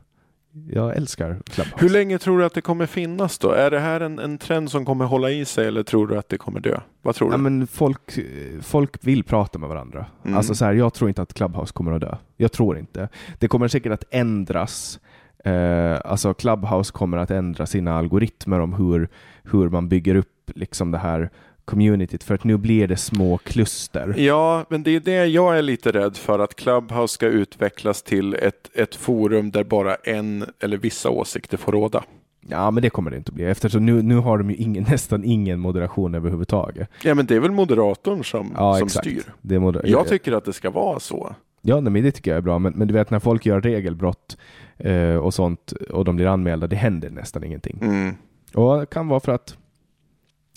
Jag 0.67 0.95
älskar 0.97 1.39
Clubhouse. 1.45 1.77
Hur 1.77 1.89
länge 1.89 2.17
tror 2.17 2.39
du 2.39 2.45
att 2.45 2.53
det 2.53 2.61
kommer 2.61 2.85
finnas 2.85 3.37
då? 3.37 3.51
Är 3.51 3.71
det 3.71 3.79
här 3.79 4.01
en, 4.01 4.19
en 4.19 4.37
trend 4.37 4.71
som 4.71 4.85
kommer 4.85 5.05
hålla 5.05 5.31
i 5.31 5.45
sig 5.45 5.67
eller 5.67 5.83
tror 5.83 6.07
du 6.07 6.17
att 6.17 6.29
det 6.29 6.37
kommer 6.37 6.59
dö? 6.59 6.79
Vad 7.01 7.15
tror 7.15 7.27
du? 7.27 7.33
Ja, 7.33 7.37
men 7.37 7.67
folk, 7.67 8.19
folk 8.61 9.07
vill 9.07 9.23
prata 9.23 9.59
med 9.59 9.69
varandra. 9.69 10.05
Mm. 10.25 10.37
Alltså 10.37 10.55
så 10.55 10.65
här, 10.65 10.73
jag 10.73 10.93
tror 10.93 11.09
inte 11.09 11.21
att 11.21 11.33
Clubhouse 11.33 11.73
kommer 11.73 11.91
att 11.91 12.01
dö. 12.01 12.15
Jag 12.37 12.51
tror 12.51 12.77
inte. 12.77 13.09
Det 13.39 13.47
kommer 13.47 13.67
säkert 13.67 13.91
att 13.91 14.03
ändras. 14.11 14.99
Eh, 15.45 15.99
alltså 16.05 16.33
Clubhouse 16.33 16.91
kommer 16.91 17.17
att 17.17 17.31
ändra 17.31 17.65
sina 17.65 17.97
algoritmer 17.97 18.59
om 18.59 18.73
hur, 18.73 19.09
hur 19.43 19.69
man 19.69 19.89
bygger 19.89 20.15
upp 20.15 20.51
liksom 20.55 20.91
det 20.91 20.97
här 20.97 21.29
communityt. 21.65 22.23
För 22.23 22.35
att 22.35 22.43
nu 22.43 22.57
blir 22.57 22.87
det 22.87 22.97
små 22.97 23.37
kluster. 23.37 24.13
Ja, 24.17 24.65
men 24.69 24.83
det 24.83 24.95
är 24.95 24.99
det 24.99 25.25
jag 25.25 25.57
är 25.57 25.61
lite 25.61 25.91
rädd 25.91 26.17
för 26.17 26.39
att 26.39 26.55
Clubhouse 26.55 27.13
ska 27.13 27.27
utvecklas 27.27 28.01
till 28.03 28.33
ett, 28.33 28.69
ett 28.73 28.95
forum 28.95 29.51
där 29.51 29.63
bara 29.63 29.95
en 29.95 30.45
eller 30.59 30.77
vissa 30.77 31.09
åsikter 31.09 31.57
får 31.57 31.71
råda. 31.71 32.03
Ja, 32.47 32.71
men 32.71 32.83
det 32.83 32.89
kommer 32.89 33.11
det 33.11 33.17
inte 33.17 33.29
att 33.29 33.35
bli. 33.35 33.45
Eftersom 33.45 33.85
nu, 33.85 34.01
nu 34.01 34.15
har 34.15 34.37
de 34.37 34.49
ju 34.49 34.55
ingen, 34.55 34.83
nästan 34.89 35.23
ingen 35.23 35.59
moderation 35.59 36.15
överhuvudtaget. 36.15 36.89
Ja, 37.03 37.13
men 37.15 37.25
det 37.25 37.35
är 37.35 37.39
väl 37.39 37.51
moderatorn 37.51 38.23
som, 38.23 38.51
Ja, 38.57 38.75
som 38.77 38.85
exakt. 38.87 39.07
styr. 39.07 39.23
Det 39.41 39.55
är 39.55 39.59
moder- 39.59 39.81
Jag 39.85 40.07
tycker 40.07 40.31
att 40.31 40.45
det 40.45 40.53
ska 40.53 40.69
vara 40.69 40.99
så. 40.99 41.35
Ja, 41.61 41.79
nej, 41.79 41.91
men 41.93 42.03
det 42.03 42.11
tycker 42.11 42.31
jag 42.31 42.37
är 42.37 42.41
bra. 42.41 42.59
Men, 42.59 42.73
men 42.75 42.87
du 42.87 42.93
vet 42.93 43.09
när 43.09 43.19
folk 43.19 43.45
gör 43.45 43.61
regelbrott 43.61 44.37
eh, 44.77 45.15
och 45.15 45.33
sånt 45.33 45.71
och 45.71 46.05
de 46.05 46.15
blir 46.15 46.25
anmälda, 46.25 46.67
det 46.67 46.75
händer 46.75 47.09
nästan 47.09 47.43
ingenting. 47.43 47.79
Mm. 47.81 48.15
Och 48.53 48.79
det 48.79 48.85
kan 48.85 49.07
vara 49.07 49.19
för 49.19 49.31
att 49.31 49.57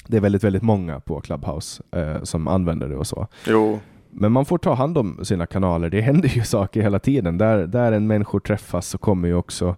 det 0.09 0.16
är 0.16 0.20
väldigt, 0.20 0.45
väldigt 0.45 0.62
många 0.62 1.01
på 1.01 1.20
Clubhouse 1.20 1.83
eh, 1.91 2.23
som 2.23 2.49
använder 2.49 2.89
det 2.89 2.97
och 2.97 3.07
så. 3.07 3.27
Jo, 3.47 3.81
Men 4.11 4.33
man 4.33 4.45
får 4.45 4.59
ta 4.59 4.74
hand 4.74 4.99
om 4.99 5.24
sina 5.24 5.47
kanaler. 5.47 5.91
Det 5.91 6.01
händer 6.01 6.28
ju 6.28 6.43
saker 6.45 6.83
hela 6.83 6.99
tiden. 6.99 7.39
Där, 7.39 7.66
där 7.66 7.93
en 7.93 8.07
människor 8.07 8.41
träffas 8.41 8.89
så 8.89 8.99
kommer 8.99 9.28
ju 9.28 9.35
också 9.35 9.77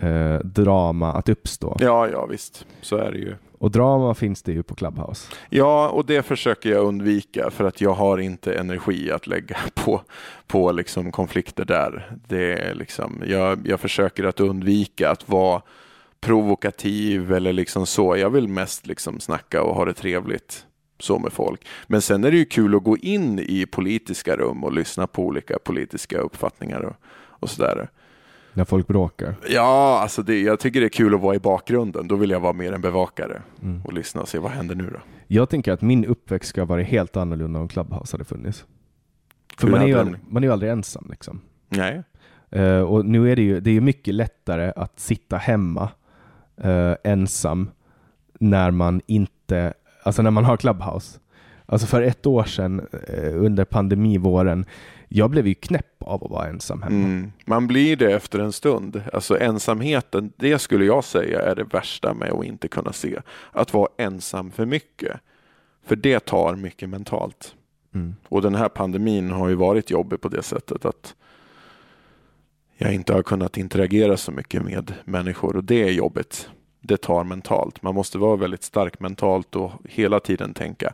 eh, 0.00 0.38
drama 0.38 1.12
att 1.12 1.28
uppstå. 1.28 1.76
ja, 1.80 2.08
ja 2.08 2.26
visst, 2.26 2.66
så 2.80 2.96
är 2.96 3.12
det 3.12 3.18
ju. 3.18 3.34
Och 3.58 3.70
drama 3.70 4.14
finns 4.14 4.42
det 4.42 4.52
ju 4.52 4.62
på 4.62 4.74
Clubhouse. 4.74 5.32
Ja, 5.50 5.88
och 5.88 6.06
det 6.06 6.22
försöker 6.22 6.70
jag 6.70 6.84
undvika 6.84 7.50
för 7.50 7.64
att 7.64 7.80
jag 7.80 7.92
har 7.92 8.18
inte 8.18 8.54
energi 8.54 9.10
att 9.10 9.26
lägga 9.26 9.56
på, 9.74 10.00
på 10.46 10.72
liksom 10.72 11.12
konflikter 11.12 11.64
där. 11.64 12.16
Det 12.28 12.52
är 12.52 12.74
liksom, 12.74 13.22
jag, 13.26 13.58
jag 13.64 13.80
försöker 13.80 14.24
att 14.24 14.40
undvika 14.40 15.10
att 15.10 15.28
vara 15.28 15.62
provokativ 16.20 17.32
eller 17.32 17.52
liksom 17.52 17.86
så. 17.86 18.16
Jag 18.16 18.30
vill 18.30 18.48
mest 18.48 18.86
liksom 18.86 19.20
snacka 19.20 19.62
och 19.62 19.74
ha 19.74 19.84
det 19.84 19.94
trevligt 19.94 20.66
så 20.98 21.18
med 21.18 21.32
folk. 21.32 21.66
Men 21.86 22.02
sen 22.02 22.24
är 22.24 22.30
det 22.30 22.36
ju 22.36 22.44
kul 22.44 22.74
att 22.74 22.84
gå 22.84 22.96
in 22.96 23.38
i 23.38 23.66
politiska 23.66 24.36
rum 24.36 24.64
och 24.64 24.72
lyssna 24.72 25.06
på 25.06 25.24
olika 25.26 25.58
politiska 25.58 26.18
uppfattningar 26.18 26.80
och, 26.80 26.96
och 27.28 27.50
sådär. 27.50 27.88
När 28.52 28.64
folk 28.64 28.86
bråkar. 28.86 29.34
Ja, 29.48 29.98
alltså 30.02 30.22
det, 30.22 30.40
jag 30.40 30.60
tycker 30.60 30.80
det 30.80 30.86
är 30.86 30.88
kul 30.88 31.14
att 31.14 31.20
vara 31.20 31.34
i 31.34 31.38
bakgrunden. 31.38 32.08
Då 32.08 32.16
vill 32.16 32.30
jag 32.30 32.40
vara 32.40 32.52
mer 32.52 32.72
en 32.72 32.80
bevakare 32.80 33.42
Mm. 33.62 33.82
och 33.84 33.92
lyssna 33.92 34.20
och 34.22 34.28
se 34.28 34.38
vad 34.38 34.50
händer 34.50 34.74
nu 34.74 34.90
då. 34.92 34.98
Jag 35.26 35.48
tänker 35.48 35.72
att 35.72 35.82
min 35.82 36.04
uppväxt 36.04 36.48
ska 36.48 36.64
vara 36.64 36.82
helt 36.82 37.16
annorlunda 37.16 37.60
om 37.60 37.68
Clubhouse 37.68 38.14
hade 38.14 38.24
funnits. 38.24 38.64
För 39.58 39.68
man 39.68 39.82
är, 39.82 39.86
ju, 39.86 40.16
man 40.28 40.42
är 40.42 40.46
ju 40.46 40.52
aldrig 40.52 40.72
ensam. 40.72 41.06
Liksom. 41.10 41.40
Nej. 41.68 42.02
Eh, 42.50 42.80
och 42.80 43.06
nu 43.06 43.32
är 43.32 43.36
det 43.36 43.42
ju 43.42 43.60
det 43.60 43.70
är 43.76 43.80
mycket 43.80 44.14
lättare 44.14 44.72
att 44.76 45.00
sitta 45.00 45.36
hemma 45.36 45.88
eh, 46.62 46.94
ensam 47.04 47.70
när 48.40 48.70
man 48.70 49.00
inte, 49.06 49.74
alltså 50.02 50.22
när 50.22 50.30
man 50.30 50.44
har 50.44 50.56
Clubhouse. 50.56 51.18
Alltså 51.66 51.86
för 51.86 52.02
ett 52.02 52.26
år 52.26 52.44
sedan 52.44 52.86
eh, 53.08 53.44
under 53.44 53.64
pandemivåren, 53.64 54.66
jag 55.08 55.30
blev 55.30 55.46
ju 55.46 55.54
knäpp 55.54 56.02
av 56.02 56.24
att 56.24 56.30
vara 56.30 56.48
ensam 56.48 56.82
hemma. 56.82 56.96
Mm. 56.96 57.32
Man 57.46 57.66
blir 57.66 57.96
det 57.96 58.12
efter 58.12 58.38
en 58.38 58.52
stund. 58.52 59.02
Alltså 59.12 59.38
ensamheten, 59.38 60.32
det 60.36 60.58
skulle 60.58 60.84
jag 60.84 61.04
säga 61.04 61.42
är 61.42 61.54
det 61.54 61.64
värsta 61.64 62.14
med 62.14 62.32
att 62.32 62.44
inte 62.44 62.68
kunna 62.68 62.92
se. 62.92 63.18
Att 63.52 63.74
vara 63.74 63.88
ensam 63.96 64.50
för 64.50 64.66
mycket. 64.66 65.20
För 65.86 65.96
det 65.96 66.20
tar 66.20 66.56
mycket 66.56 66.88
mentalt. 66.88 67.54
Mm. 67.94 68.16
Och 68.28 68.42
den 68.42 68.54
här 68.54 68.68
pandemin 68.68 69.30
har 69.30 69.48
ju 69.48 69.54
varit 69.54 69.90
jobbig 69.90 70.20
på 70.20 70.28
det 70.28 70.42
sättet 70.42 70.84
att 70.84 71.14
jag 72.76 72.94
inte 72.94 73.12
har 73.12 73.22
kunnat 73.22 73.56
interagera 73.56 74.16
så 74.16 74.32
mycket 74.32 74.62
med 74.62 74.94
människor 75.04 75.56
och 75.56 75.64
det 75.64 75.82
är 75.82 75.92
jobbigt. 75.92 76.48
Det 76.80 76.96
tar 76.96 77.24
mentalt. 77.24 77.82
Man 77.82 77.94
måste 77.94 78.18
vara 78.18 78.36
väldigt 78.36 78.62
stark 78.62 79.00
mentalt 79.00 79.56
och 79.56 79.72
hela 79.84 80.20
tiden 80.20 80.54
tänka 80.54 80.92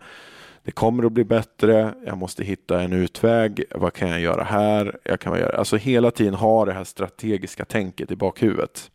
det 0.65 0.73
kommer 0.73 1.05
att 1.05 1.13
bli 1.13 1.25
bättre, 1.25 1.95
jag 2.07 2.19
måste 2.19 2.45
hitta 2.45 2.83
en 2.83 2.93
utväg, 2.93 3.65
vad 3.71 3.93
kan 3.93 4.09
jag 4.09 4.21
göra 4.21 4.45
här? 4.45 4.99
Jag 5.05 5.21
kan 5.21 5.39
göra, 5.39 5.57
alltså 5.57 5.77
hela 5.77 6.11
tiden 6.11 6.35
ha 6.35 6.65
det 6.65 6.73
här 6.73 6.85
strategiska 6.85 7.65
tänket 7.65 8.11
i 8.11 8.17
bakhuvudet. 8.17 8.91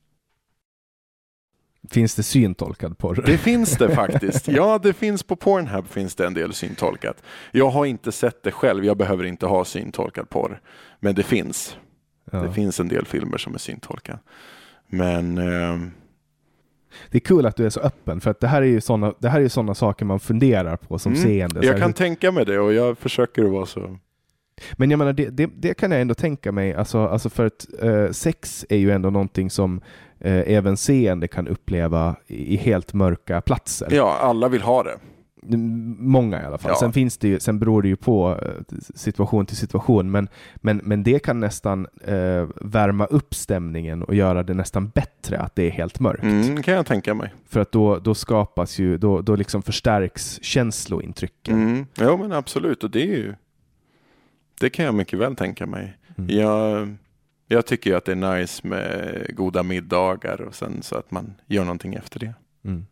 Finns 1.91 2.15
det 2.15 2.23
syntolkad 2.23 2.97
porr? 2.97 3.23
Det 3.26 3.38
finns 3.38 3.77
det 3.77 3.89
faktiskt. 3.95 4.47
Ja, 4.47 4.80
det 4.84 4.93
finns 4.93 5.23
på 5.23 5.35
Pornhub 5.35 5.88
finns 5.88 6.15
det 6.15 6.26
en 6.26 6.34
del 6.34 6.53
syntolkat. 6.53 7.23
Jag 7.51 7.69
har 7.69 7.85
inte 7.85 8.11
sett 8.11 8.43
det 8.43 8.51
själv, 8.51 8.85
jag 8.85 8.97
behöver 8.97 9.23
inte 9.23 9.45
ha 9.45 9.65
syntolkad 9.65 10.30
porr. 10.30 10.61
Men 10.99 11.15
det 11.15 11.23
finns. 11.23 11.77
Ja. 12.31 12.41
Det 12.41 12.53
finns 12.53 12.79
en 12.79 12.87
del 12.87 13.05
filmer 13.05 13.37
som 13.37 13.53
är 13.53 13.57
syntolkade. 13.59 14.19
Men 14.87 15.37
ehm, 15.37 15.91
Det 17.11 17.17
är 17.17 17.19
kul 17.19 17.45
att 17.45 17.55
du 17.55 17.65
är 17.65 17.69
så 17.69 17.79
öppen, 17.79 18.21
för 18.21 18.31
att 18.31 18.39
det 18.39 18.47
här 18.47 18.61
är 18.61 18.65
ju 18.65 18.81
sådana, 18.81 19.13
det 19.19 19.29
här 19.29 19.37
är 19.37 19.43
ju 19.43 19.49
sådana 19.49 19.75
saker 19.75 20.05
man 20.05 20.19
funderar 20.19 20.77
på 20.77 20.99
som 20.99 21.13
mm, 21.13 21.23
seende. 21.23 21.65
Jag 21.65 21.79
kan 21.79 21.93
tänka 21.93 22.31
mig 22.31 22.45
det 22.45 22.59
och 22.59 22.73
jag 22.73 22.97
försöker 22.97 23.43
att 23.43 23.51
vara 23.51 23.65
så. 23.65 23.97
Men 24.73 24.91
jag 24.91 24.97
menar, 24.97 25.13
det, 25.13 25.29
det, 25.29 25.49
det 25.55 25.73
kan 25.73 25.91
jag 25.91 26.01
ändå 26.01 26.13
tänka 26.13 26.51
mig, 26.51 26.73
alltså, 26.73 27.07
alltså 27.07 27.29
för 27.29 27.45
att 27.45 27.65
eh, 27.81 28.11
sex 28.11 28.65
är 28.69 28.77
ju 28.77 28.91
ändå 28.91 29.09
någonting 29.09 29.49
som 29.49 29.81
eh, 30.19 30.43
även 30.55 30.77
seende 30.77 31.27
kan 31.27 31.47
uppleva 31.47 32.15
i, 32.27 32.53
i 32.53 32.57
helt 32.57 32.93
mörka 32.93 33.41
platser. 33.41 33.87
Ja, 33.91 34.17
alla 34.21 34.47
vill 34.47 34.61
ha 34.61 34.83
det. 34.83 34.97
Många 35.49 36.41
i 36.41 36.45
alla 36.45 36.57
fall. 36.57 36.72
Ja. 36.72 36.80
Sen, 36.80 36.94
finns 36.94 37.18
det 37.18 37.28
ju, 37.28 37.40
sen 37.40 37.60
beror 37.60 37.82
det 37.82 37.88
ju 37.88 37.95
på 37.95 38.40
eh, 38.41 38.78
situation 38.95 39.45
till 39.45 39.57
situation, 39.57 40.11
men, 40.11 40.30
men, 40.56 40.82
men 40.84 41.03
det 41.03 41.19
kan 41.19 41.40
nästan 41.40 41.88
eh, 42.03 42.48
värma 42.56 43.06
upp 43.06 43.36
stämningen 43.36 44.03
och 44.03 44.15
göra 44.15 44.44
det 44.44 44.53
nästan 44.53 44.90
bättre 44.90 45.40
att 45.40 45.56
det 45.56 45.64
är 45.64 45.72
helt 45.72 45.99
mörkt. 45.99 46.24
Mm, 46.24 46.64
kan 46.64 46.74
jag 46.74 46.86
tänka 46.86 47.14
mig. 47.14 47.34
För 47.49 47.60
att 47.60 47.72
då, 47.72 47.99
då 47.99 48.15
skapas 48.15 48.80
ju, 48.80 48.98
då, 48.98 49.22
då 49.22 49.36
liksom 49.36 49.61
förstärks 49.61 50.40
känslointrycken. 50.44 51.61
Mm. 51.61 51.86
Jo, 51.99 52.18
men 52.18 52.32
absolut. 52.32 52.84
Och 52.84 52.91
det 52.91 53.02
är 53.02 53.18
ju. 53.18 53.34
Det 54.60 54.69
kan 54.69 54.86
jag 54.86 54.95
mycket 54.95 55.19
väl 55.19 55.36
tänka 55.36 55.65
mig. 55.65 55.98
Mm. 56.18 56.38
Jag, 56.38 56.95
jag 57.48 57.65
tycker 57.65 57.90
ju 57.90 57.95
att 57.95 58.06
det 58.06 58.11
är 58.11 58.38
nice 58.40 58.68
med 58.68 59.26
goda 59.36 59.64
middagar 59.64 60.41
och 60.41 60.56
sen 60.56 60.82
så 60.82 60.95
att 60.95 61.11
man 61.11 61.34
gör 61.45 61.64
någonting 61.64 61.94
efter 61.94 62.19
det. 62.19 62.34
Mm. 62.65 62.86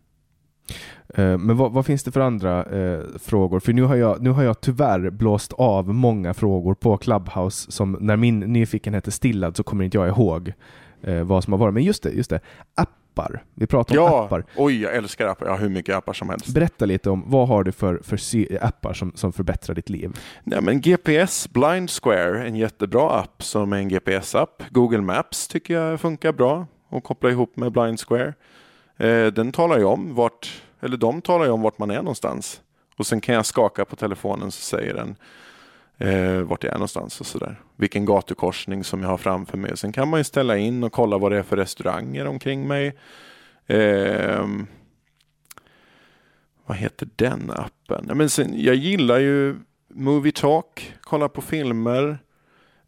Eh, 1.16 1.38
Men 1.38 1.58
vad, 1.58 1.72
vad 1.72 1.86
finns 1.86 2.04
det 2.04 2.12
för 2.12 2.20
andra 2.22 2.64
eh, 2.66 3.00
frågor? 3.20 3.60
För 3.60 3.74
nu 3.74 3.82
har, 3.84 3.96
jag, 3.96 4.22
nu 4.22 4.30
har 4.30 4.44
jag 4.44 4.62
tyvärr 4.62 5.10
blåst 5.10 5.54
av 5.54 5.94
många 5.94 6.34
frågor 6.34 6.74
på 6.74 6.98
Clubhouse 6.98 7.72
som 7.72 7.98
när 8.02 8.16
min 8.16 8.40
nyfikenhet 8.40 9.08
är 9.08 9.12
stillad 9.12 9.58
så 9.58 9.64
kommer 9.64 9.84
inte 9.84 9.98
jag 9.98 10.08
ihåg 10.08 10.54
eh, 11.04 11.24
vad 11.24 11.44
som 11.44 11.54
har 11.54 11.58
varit. 11.58 11.74
Men 11.74 11.84
just 11.84 12.04
det, 12.04 12.10
just 12.12 12.30
det. 12.30 12.40
appar. 12.76 13.44
Vi 13.54 13.68
pratar 13.68 13.98
om 13.98 14.04
Ja, 14.04 14.26
appar. 14.26 14.46
oj, 14.58 14.82
jag 14.82 14.96
älskar 14.96 15.28
appar. 15.28 15.46
Jag 15.46 15.54
har 15.54 15.60
hur 15.60 15.70
mycket 15.70 15.96
appar 15.96 16.14
som 16.14 16.30
helst. 16.30 16.54
Berätta 16.54 16.86
lite 16.86 17.10
om 17.10 17.24
vad 17.28 17.48
har 17.48 17.64
du 17.64 17.72
för, 17.72 18.00
för 18.04 18.18
appar 18.62 18.94
som, 18.94 19.12
som 19.16 19.34
förbättrar 19.34 19.76
ditt 19.76 19.90
liv? 19.90 20.12
Nej, 20.44 20.62
men 20.62 20.82
GPS 20.82 21.50
Blind 21.54 21.90
Square, 21.90 22.48
en 22.48 22.56
jättebra 22.56 23.10
app 23.20 23.44
som 23.44 23.74
är 23.74 23.78
en 23.78 23.90
GPS-app. 23.90 24.64
Google 24.70 25.02
Maps 25.02 25.48
tycker 25.48 25.74
jag 25.74 26.00
funkar 26.02 26.34
bra 26.34 26.68
att 26.92 27.04
koppla 27.04 27.30
ihop 27.30 27.58
med 27.58 27.72
Blind 27.72 28.00
Square. 28.00 28.34
Eh, 28.98 29.26
den 29.26 29.52
talar 29.52 29.78
ju 29.78 29.84
om 29.84 30.16
vart, 30.16 30.62
eller 30.80 30.98
de 30.98 31.22
talar 31.22 31.46
ju 31.46 31.52
om 31.52 31.62
vart 31.62 31.80
man 31.80 31.92
är 31.92 31.98
någonstans. 31.98 32.62
Och 32.98 33.08
sen 33.08 33.22
kan 33.22 33.36
jag 33.36 33.46
skaka 33.46 33.86
på 33.86 33.96
telefonen 33.96 34.52
så 34.52 34.62
säger 34.62 34.94
den 34.94 35.16
eh, 35.98 36.42
vart 36.42 36.64
jag 36.64 36.72
är 36.72 36.78
någonstans 36.78 37.20
och 37.20 37.26
sådär. 37.26 37.62
Vilken 37.76 38.06
gatukorsning 38.06 38.84
som 38.84 39.02
jag 39.02 39.10
har 39.10 39.18
framför 39.18 39.58
mig. 39.58 39.78
Sen 39.78 39.92
kan 39.92 40.08
man 40.08 40.20
ju 40.20 40.24
ställa 40.24 40.58
in 40.58 40.84
och 40.84 40.92
kolla 40.92 41.18
vad 41.18 41.32
det 41.32 41.38
är 41.38 41.44
för 41.44 41.58
restauranger 41.58 42.28
omkring 42.28 42.68
mig. 42.68 42.98
Eh, 43.68 44.46
vad 46.66 46.78
heter 46.78 47.10
den 47.16 47.52
appen? 47.52 48.18
Men 48.18 48.30
sen, 48.30 48.62
jag 48.62 48.76
gillar 48.76 49.20
ju 49.20 49.56
Movie 49.88 50.32
Talk, 50.32 50.94
kolla 51.02 51.30
på 51.30 51.42
filmer, 51.42 52.18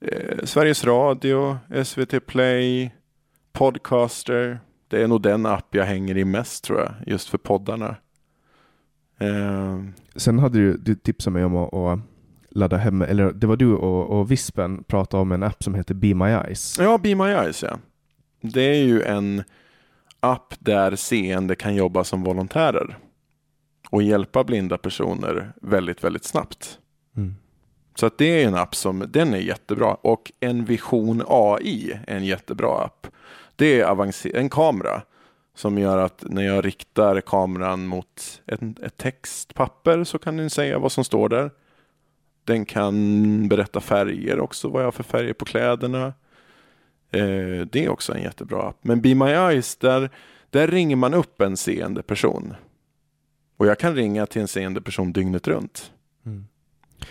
eh, 0.02 0.44
Sveriges 0.44 0.86
Radio, 0.86 1.58
SVT 1.84 2.20
Play, 2.20 2.92
Podcaster. 3.54 4.60
Det 4.88 5.04
är 5.04 5.08
nog 5.08 5.22
den 5.22 5.46
app 5.46 5.76
jag 5.76 5.86
hänger 5.86 6.18
i 6.18 6.26
mest 6.26 6.64
tror 6.64 6.80
jag, 6.80 6.92
just 7.08 7.30
för 7.30 7.38
poddarna. 7.38 7.96
Eh, 9.20 9.80
Sen 10.16 10.40
hade 10.40 10.58
du, 10.60 10.78
du 10.78 10.96
tipsat 10.96 11.34
mig 11.34 11.44
om 11.46 11.56
att, 11.56 11.74
att 11.74 12.00
ladda 12.50 12.78
hem, 12.78 13.02
eller 13.02 13.32
det 13.32 13.48
var 13.48 13.56
du 13.58 13.74
och, 13.74 14.20
och 14.20 14.32
Vispen 14.32 14.84
pratade 14.84 15.22
om 15.22 15.32
en 15.32 15.44
app 15.44 15.64
som 15.64 15.76
heter 15.76 15.94
Be 15.94 16.14
My 16.14 16.26
Eyes. 16.26 16.78
ja, 16.80 16.98
Be 16.98 17.16
My 17.16 17.24
Eyes 17.24 17.64
ja. 17.64 17.78
Det 18.42 18.62
är 18.62 18.84
ju 18.84 19.02
en 19.02 19.44
app 20.20 20.54
där 20.60 20.96
seende 20.96 21.56
kan 21.56 21.76
jobba 21.76 22.04
som 22.04 22.24
volontärer 22.24 22.98
och 23.90 24.04
hjälpa 24.04 24.44
blinda 24.44 24.78
personer 24.78 25.54
väldigt, 25.62 26.04
väldigt 26.04 26.24
snabbt. 26.24 26.80
Mm. 27.18 27.36
Så 27.96 28.06
att 28.06 28.18
det 28.18 28.44
är 28.44 28.48
en 28.48 28.56
app 28.56 28.76
som, 28.76 29.06
den 29.10 29.34
är 29.34 29.38
jättebra. 29.38 29.94
Och 29.94 30.32
en 30.40 30.66
Vision 30.66 31.24
AI 31.28 31.92
är 32.08 32.16
en 32.16 32.26
jättebra 32.26 32.84
app. 32.84 33.08
Det 33.58 33.82
är 33.82 33.86
avancer- 33.86 34.36
en 34.38 34.50
kamera 34.50 35.02
som 35.56 35.78
gör 35.78 35.98
att 35.98 36.24
när 36.28 36.42
jag 36.44 36.66
riktar 36.66 37.22
kameran 37.22 37.88
mot 37.88 38.42
ett, 38.46 38.62
ett 38.84 38.98
textpapper 38.98 40.04
så 40.04 40.20
kan 40.20 40.38
den 40.38 40.50
säga 40.50 40.80
vad 40.80 40.92
som 40.92 41.04
står 41.04 41.30
där. 41.30 41.52
Den 42.44 42.66
kan 42.66 43.48
berätta 43.50 43.82
färger 43.82 44.40
också, 44.40 44.70
vad 44.70 44.82
jag 44.82 44.88
har 44.88 44.92
för 44.92 45.04
färger 45.04 45.34
på 45.34 45.46
kläderna. 45.46 46.06
Eh, 47.12 47.66
det 47.72 47.76
är 47.86 47.90
också 47.90 48.14
en 48.14 48.22
jättebra 48.22 48.62
app. 48.68 48.78
Men 48.82 49.02
Be 49.02 49.16
My 49.16 49.26
Eyes, 49.26 49.76
där, 49.76 50.10
där 50.50 50.68
ringer 50.68 50.96
man 50.96 51.14
upp 51.14 51.42
en 51.42 51.58
seende 51.58 52.04
person. 52.04 52.54
Och 53.58 53.68
jag 53.68 53.80
kan 53.80 53.96
ringa 53.96 54.26
till 54.26 54.42
en 54.42 54.48
seende 54.48 54.82
person 54.82 55.14
dygnet 55.14 55.48
runt. 55.48 55.92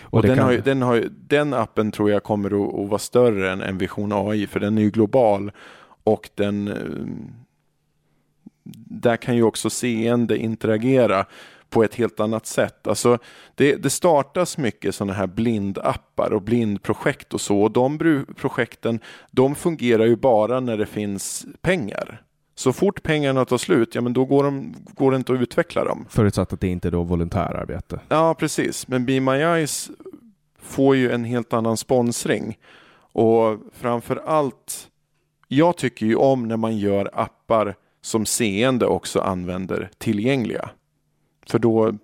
Och, 0.02 0.23
det 0.23 0.28
den, 0.28 0.36
kan- 0.36 0.44
har 0.47 0.52
ju, 0.52 0.60
den, 0.60 0.82
har 0.82 0.94
ju, 0.94 1.09
den 1.12 1.55
appen 1.55 1.93
tror 1.93 2.10
jag 2.10 2.23
kommer 2.23 2.48
att, 2.68 2.74
att 2.74 2.89
vara 2.89 2.98
större 2.98 3.52
än, 3.52 3.60
än 3.60 3.78
Vision 3.78 4.12
AI 4.12 4.47
för 4.47 4.60
den 4.60 4.78
är 4.78 4.82
ju 4.82 4.90
global 4.90 5.52
och 6.07 6.31
den 6.35 6.69
eh, 6.69 6.74
där 8.89 9.16
kan 9.16 9.37
ju 9.37 9.43
också 9.43 9.70
seende 9.70 10.39
interagera 10.39 11.27
på 11.70 11.85
ett 11.85 11.95
helt 11.95 12.20
annat 12.20 12.47
sätt. 12.47 12.87
Alltså, 12.87 13.19
det, 13.55 13.77
det 13.77 13.91
startas 13.91 14.59
mycket 14.59 14.95
sådana 14.95 15.12
här 15.12 15.27
blindappar 15.27 16.33
och 16.33 16.43
blindprojekt 16.43 17.35
och 17.35 17.41
så. 17.41 17.61
Och 17.61 17.70
de 17.70 18.24
projekten 18.37 19.01
de 19.31 19.55
fungerar 19.55 20.05
ju 20.05 20.16
bara 20.16 20.61
när 20.61 20.77
det 20.77 20.87
finns 20.87 21.47
pengar. 21.61 22.23
Så 22.55 22.73
fort 22.73 23.03
pengarna 23.03 23.45
tar 23.45 23.59
slut, 23.59 23.95
ja 23.95 24.01
men 24.01 24.12
då 24.12 24.24
går, 24.24 24.45
de, 24.45 24.74
går 24.95 25.11
det 25.11 25.16
inte 25.16 25.33
att 25.33 25.41
utveckla 25.41 25.85
dem. 25.85 26.07
Förutsatt 26.09 26.53
att 26.53 26.61
det 26.61 26.69
inte 26.69 26.89
är 26.89 26.93
då 26.93 27.03
volontärarbete. 27.03 28.01
Ja, 28.09 28.35
precis. 28.35 28.89
Men 28.89 29.07
Be 29.07 29.20
My 29.20 29.33
Eyes 29.33 29.91
får 30.59 30.97
ju 30.97 31.11
en 31.11 31.24
helt 31.24 31.53
annan 31.53 31.77
sponsring. 31.77 32.59
Och 33.12 33.59
framför 33.73 34.16
allt, 34.16 34.89
jag 35.48 35.77
tycker 35.77 36.06
ju 36.06 36.16
om 36.16 36.48
när 36.48 36.56
man 36.56 36.78
gör 36.78 37.10
appar 37.12 37.74
som 38.01 38.27
seende 38.27 38.86
också 38.86 39.20
använder 39.20 39.90
tillgängliga. 39.98 40.70
För 41.47 41.59
då, 41.59 41.94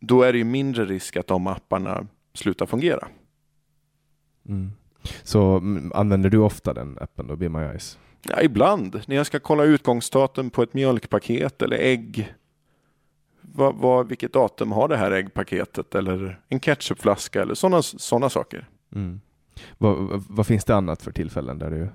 då 0.00 0.22
är 0.22 0.32
det 0.32 0.38
ju 0.38 0.44
mindre 0.44 0.84
risk 0.84 1.16
att 1.16 1.26
de 1.26 1.46
apparna 1.46 2.06
slutar 2.34 2.66
fungera. 2.66 3.08
Mm. 4.48 4.72
Så 5.22 5.56
mm, 5.56 5.92
använder 5.94 6.30
du 6.30 6.38
ofta 6.38 6.74
den 6.74 6.98
appen 7.00 7.26
då, 7.26 7.36
Be 7.36 7.48
My 7.48 7.58
Eyes? 7.58 7.98
Ja, 8.22 8.42
ibland, 8.42 9.02
när 9.06 9.16
jag 9.16 9.26
ska 9.26 9.40
kolla 9.40 9.64
utgångsdatum 9.64 10.50
på 10.50 10.62
ett 10.62 10.74
mjölkpaket 10.74 11.62
eller 11.62 11.76
ägg. 11.76 12.34
Vad, 13.40 13.74
vad, 13.74 14.08
vilket 14.08 14.32
datum 14.32 14.72
har 14.72 14.88
det 14.88 14.96
här 14.96 15.10
äggpaketet 15.10 15.94
eller 15.94 16.40
en 16.48 16.60
ketchupflaska 16.60 17.42
eller 17.42 17.54
sådana 17.54 17.82
såna 17.82 18.30
saker. 18.30 18.68
Mm. 18.94 19.20
Vad, 19.78 20.24
vad 20.28 20.46
finns 20.46 20.64
det 20.64 20.74
annat 20.74 21.02
för 21.02 21.12
tillfällen 21.12 21.58
där 21.58 21.70
du 21.70 21.88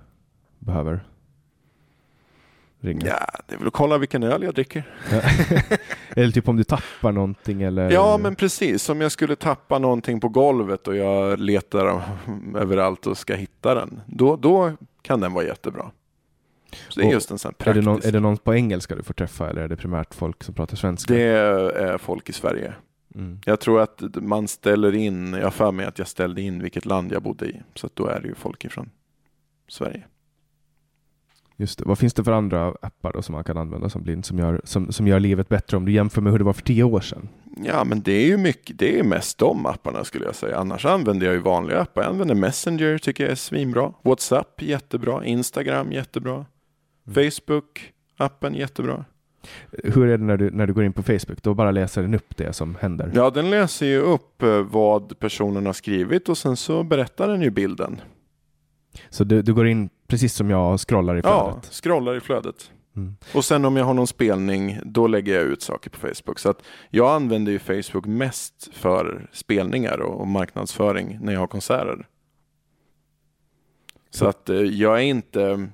behöver 0.66 1.04
ringa? 2.80 3.08
Ja, 3.08 3.30
det 3.48 3.56
är 3.56 3.58
väl 3.58 3.68
att 3.68 3.74
kolla 3.74 3.98
vilken 3.98 4.24
öl 4.24 4.44
jag 4.44 4.54
dricker. 4.54 4.84
eller 6.16 6.32
typ 6.32 6.48
om 6.48 6.58
du 6.58 6.64
tappar 6.64 7.12
någonting 7.12 7.62
eller? 7.62 7.92
Ja, 7.92 8.18
men 8.18 8.36
precis. 8.36 8.90
Om 8.90 9.02
jag 9.02 9.12
skulle 9.12 9.36
tappa 9.36 9.80
någonting 9.80 10.20
på 10.20 10.30
golvet 10.30 10.88
och 10.88 10.96
jag 10.96 11.40
letar 11.40 12.04
överallt 12.56 13.08
och 13.08 13.18
ska 13.18 13.36
hitta 13.36 13.76
den. 13.76 14.02
Då, 14.06 14.36
då 14.36 14.72
kan 15.02 15.20
den 15.20 15.34
vara 15.34 15.46
jättebra. 15.46 15.92
Så 16.90 17.00
det 17.00 17.06
är 17.06 17.12
just 17.12 17.32
en 17.32 17.40
sån 17.40 17.54
är, 17.60 17.74
det 17.74 17.82
någon, 17.82 18.02
är 18.04 18.12
det 18.12 18.20
någon 18.20 18.38
på 18.38 18.56
engelska 18.56 18.96
du 18.96 19.04
får 19.04 19.14
träffa 19.14 19.50
eller 19.50 19.62
är 19.62 19.68
det 19.68 19.76
primärt 19.76 20.14
folk 20.14 20.44
som 20.44 20.54
pratar 20.54 20.78
svenska? 20.78 21.14
Det 21.14 21.22
är 21.24 21.98
folk 21.98 22.30
i 22.30 22.34
Sverige. 22.34 22.74
Mm. 23.16 23.40
Jag 23.46 23.60
tror 23.60 23.82
att 23.82 24.02
man 24.16 24.48
ställer 24.48 24.96
in, 24.96 25.34
jag 25.34 25.44
har 25.44 25.52
för 25.52 25.72
mig 25.72 25.86
att 25.86 26.00
jag 26.00 26.08
ställde 26.08 26.42
in 26.42 26.62
vilket 26.62 26.86
land 26.86 27.12
jag 27.12 27.22
bodde 27.22 27.46
i. 27.46 27.62
Så 27.76 27.90
då 27.94 28.08
är 28.08 28.20
det 28.20 28.28
ju 28.28 28.36
folk 28.36 28.66
ifrån 28.66 28.90
Sverige. 29.68 30.04
Just 31.58 31.80
det. 31.80 31.86
Vad 31.86 32.00
finns 32.00 32.14
det 32.14 32.24
för 32.24 32.32
andra 32.32 32.68
appar 32.82 33.14
då 33.14 33.22
som 33.22 33.34
man 33.34 33.44
kan 33.44 33.58
använda 33.58 33.90
som 33.90 34.04
blind 34.04 34.26
som 34.26 34.40
gör, 34.40 34.62
som, 34.64 34.92
som 34.92 35.08
gör 35.08 35.20
livet 35.20 35.50
bättre 35.50 35.78
om 35.78 35.86
du 35.86 35.92
jämför 35.92 36.22
med 36.22 36.32
hur 36.32 36.40
det 36.40 36.46
var 36.46 36.54
för 36.54 36.62
tio 36.62 36.84
år 36.84 37.02
sedan? 37.02 37.30
Ja, 37.64 37.84
men 37.84 38.02
det 38.02 38.12
är 38.12 38.26
ju 38.26 38.38
mycket, 38.38 38.80
det 38.80 39.00
är 39.00 39.04
mest 39.04 39.38
de 39.38 39.66
apparna 39.66 40.04
skulle 40.04 40.26
jag 40.26 40.36
säga. 40.36 40.58
Annars 40.58 40.86
använder 40.86 41.26
jag 41.26 41.36
ju 41.36 41.42
vanliga 41.42 41.82
appar. 41.82 42.02
Jag 42.02 42.10
använder 42.10 42.36
Messenger, 42.36 42.98
tycker 42.98 43.24
jag 43.24 43.32
är 43.32 43.36
svinbra. 43.36 43.94
WhatsApp, 44.04 44.62
jättebra. 44.62 45.26
Instagram, 45.26 45.92
jättebra. 45.92 46.46
Mm. 47.08 47.32
Facebook, 47.32 47.94
appen, 48.18 48.54
jättebra. 48.54 49.06
Hur 49.84 50.08
är 50.08 50.18
det 50.18 50.24
när 50.24 50.38
du, 50.38 50.52
när 50.52 50.68
du 50.68 50.74
går 50.74 50.84
in 50.84 50.94
på 50.94 51.04
Facebook? 51.04 51.42
Då 51.42 51.54
bara 51.54 51.72
läser 51.72 52.02
den 52.02 52.14
upp 52.14 52.38
det 52.38 52.54
som 52.54 52.76
händer? 52.76 53.12
Ja, 53.16 53.30
den 53.30 53.50
läser 53.50 53.86
ju 53.86 54.00
upp 54.00 54.44
eh, 54.44 54.62
vad 54.62 55.20
personen 55.20 55.66
har 55.66 55.74
skrivit 55.74 56.30
och 56.30 56.38
sen 56.38 56.58
så 56.58 56.84
berättar 56.84 57.28
den 57.28 57.42
ju 57.42 57.50
bilden. 57.50 58.02
Så 59.10 59.24
du, 59.24 59.42
du 59.42 59.54
går 59.54 59.68
in 59.68 59.90
precis 60.08 60.34
som 60.34 60.50
jag 60.50 60.80
scrollar 60.80 61.18
i 61.18 61.22
flödet? 61.22 61.64
Ja, 61.64 61.70
scrollar 61.72 62.16
i 62.16 62.20
flödet. 62.20 62.72
Mm. 62.96 63.16
Och 63.34 63.46
sen 63.46 63.66
om 63.66 63.76
jag 63.76 63.86
har 63.86 63.94
någon 63.94 64.08
spelning, 64.08 64.80
då 64.84 65.08
lägger 65.08 65.34
jag 65.34 65.44
ut 65.44 65.62
saker 65.62 65.90
på 65.90 66.00
Facebook. 66.00 66.40
Så 66.40 66.50
att 66.50 66.62
jag 66.90 67.16
använder 67.16 67.52
ju 67.52 67.60
Facebook 67.60 68.06
mest 68.06 68.70
för 68.74 69.30
spelningar 69.34 70.00
och, 70.00 70.28
marknadsföring 70.28 71.20
när 71.22 71.34
jag 71.34 71.40
har 71.40 71.48
konserter. 71.48 72.08
Så 74.10 74.28
att 74.28 74.50
eh, 74.50 74.58
jag 74.58 74.98
är 74.98 75.04
inte 75.04 75.70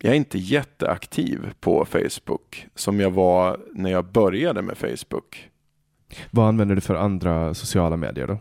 jag 0.00 0.12
är 0.12 0.16
inte 0.16 0.38
jätteaktiv 0.38 1.52
på 1.60 1.84
Facebook 1.84 2.66
som 2.74 3.00
jag 3.00 3.10
var 3.10 3.60
när 3.72 3.90
jag 3.90 4.04
började 4.04 4.62
med 4.62 4.78
Facebook. 4.78 5.50
Vad 6.30 6.48
använder 6.48 6.74
du 6.74 6.80
för 6.80 6.94
andra 6.94 7.54
sociala 7.54 7.96
medier 7.96 8.26
då? 8.26 8.38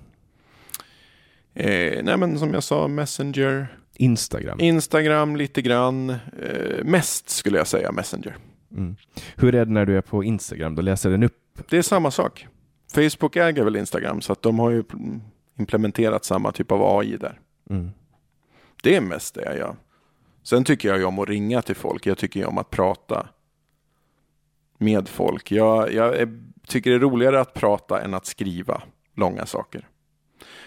Eh, 1.62 2.04
nej 2.04 2.18
men 2.18 2.40
som 2.40 2.54
jag 2.54 2.64
sa, 2.64 2.88
Messenger. 2.88 3.78
Instagram? 3.98 4.60
Instagram 4.60 5.36
lite 5.36 5.62
grann. 5.62 6.10
Eh, 6.10 6.84
mest 6.84 7.30
skulle 7.30 7.58
jag 7.58 7.68
säga 7.68 7.92
Messenger. 7.92 8.38
Mm. 8.72 8.96
Hur 9.36 9.56
är 9.56 9.66
det 9.66 9.72
när 9.72 9.86
du 9.86 9.98
är 9.98 10.02
på 10.02 10.24
Instagram? 10.24 10.76
Då 10.76 10.82
läser 10.82 11.10
den 11.10 11.24
upp? 11.24 11.34
Det 11.70 11.78
är 11.78 11.82
samma 11.82 12.12
sak. 12.12 12.48
Facebook 12.94 13.36
äger 13.36 13.64
väl 13.64 13.76
Instagram 13.76 14.22
så 14.22 14.34
att 14.34 14.42
de 14.42 14.60
har 14.60 14.72
ju 14.72 14.84
implementerat 15.60 16.26
samma 16.26 16.52
typ 16.52 16.72
av 16.72 16.98
AI 17.00 17.18
där. 17.18 17.40
Mm. 17.70 17.92
Det 18.84 18.96
är 18.96 19.02
mest 19.02 19.36
det 19.36 19.46
jag 19.46 19.58
gör. 19.58 19.76
Sen 20.44 20.64
tycker 20.64 20.90
jag 20.90 20.98
ju 20.98 21.04
om 21.04 21.20
att 21.20 21.30
ringa 21.30 21.62
till 21.62 21.76
folk. 21.76 22.06
Jag 22.06 22.18
tycker 22.18 22.40
ju 22.40 22.46
om 22.46 22.58
att 22.58 22.70
prata 22.70 23.28
med 24.78 25.10
folk. 25.10 25.52
Jag, 25.52 25.94
jag 25.94 26.16
är, 26.16 26.40
tycker 26.68 26.90
det 26.90 26.96
är 26.96 27.00
roligare 27.00 27.40
att 27.40 27.54
prata 27.54 28.02
än 28.02 28.14
att 28.14 28.26
skriva 28.26 28.82
långa 29.16 29.46
saker. 29.46 29.88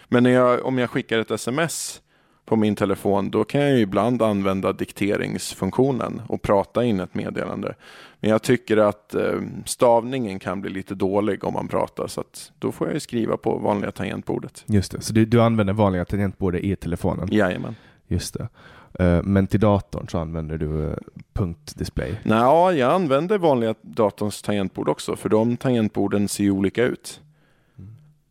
Men 0.08 0.24
jag, 0.24 0.64
om 0.64 0.78
jag 0.78 0.90
skickar 0.90 1.18
ett 1.18 1.30
sms 1.30 2.02
på 2.44 2.56
min 2.56 2.76
telefon, 2.76 3.30
då 3.30 3.44
kan 3.44 3.60
jag 3.60 3.70
ju 3.70 3.78
ibland 3.78 4.22
använda 4.22 4.72
dikteringsfunktionen 4.72 6.22
och 6.28 6.42
prata 6.42 6.84
in 6.84 7.00
ett 7.00 7.14
meddelande. 7.14 7.74
Men 8.20 8.30
jag 8.30 8.42
tycker 8.42 8.76
att 8.76 9.14
eh, 9.14 9.40
stavningen 9.64 10.38
kan 10.38 10.60
bli 10.60 10.70
lite 10.70 10.94
dålig 10.94 11.44
om 11.44 11.52
man 11.54 11.68
pratar, 11.68 12.06
så 12.06 12.24
då 12.58 12.72
får 12.72 12.86
jag 12.86 12.94
ju 12.94 13.00
skriva 13.00 13.36
på 13.36 13.58
vanliga 13.58 13.92
tangentbordet. 13.92 14.64
Just 14.66 14.92
det, 14.92 15.00
så 15.00 15.12
du, 15.12 15.24
du 15.24 15.42
använder 15.42 15.72
vanliga 15.72 16.04
tangentbordet 16.04 16.62
i 16.62 16.76
telefonen? 16.76 17.28
Jajamän. 17.32 17.76
Just 18.08 18.34
det. 18.34 18.48
Eh, 19.04 19.22
men 19.22 19.46
till 19.46 19.60
datorn 19.60 20.08
så 20.08 20.18
använder 20.18 20.58
du 20.58 20.86
eh, 20.86 20.96
punktdisplay? 21.32 22.20
Nej, 22.22 22.78
jag 22.78 22.92
använder 22.92 23.38
vanliga 23.38 23.74
datorns 23.82 24.42
tangentbord 24.42 24.88
också, 24.88 25.16
för 25.16 25.28
de 25.28 25.56
tangentborden 25.56 26.28
ser 26.28 26.44
ju 26.44 26.50
olika 26.50 26.84
ut. 26.84 27.20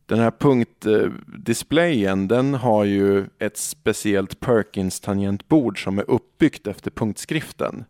Den 0.09 0.19
här 0.19 0.31
punktdisplayen, 0.31 2.27
den 2.27 2.53
har 2.53 2.83
ju 2.83 3.25
ett 3.39 3.57
speciellt 3.57 4.39
Perkins-tangentbord 4.39 5.83
som 5.83 5.99
är 5.99 6.09
uppbyggt 6.09 6.67
efter 6.67 6.91
punktskriften. 6.91 7.85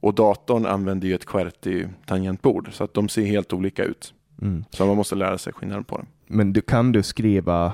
Och 0.00 0.14
datorn 0.14 0.66
använder 0.66 1.08
ju 1.08 1.14
ett 1.14 1.26
QWERTY-tangentbord, 1.26 2.72
så 2.72 2.84
att 2.84 2.94
de 2.94 3.08
ser 3.08 3.24
helt 3.24 3.52
olika 3.52 3.84
ut. 3.84 4.14
Mm. 4.42 4.64
Så 4.70 4.86
man 4.86 4.96
måste 4.96 5.14
lära 5.14 5.38
sig 5.38 5.52
skillnaden 5.52 5.84
på 5.84 5.96
dem. 5.96 6.06
Men 6.26 6.52
du, 6.52 6.60
kan 6.60 6.92
du 6.92 7.02
skriva 7.02 7.72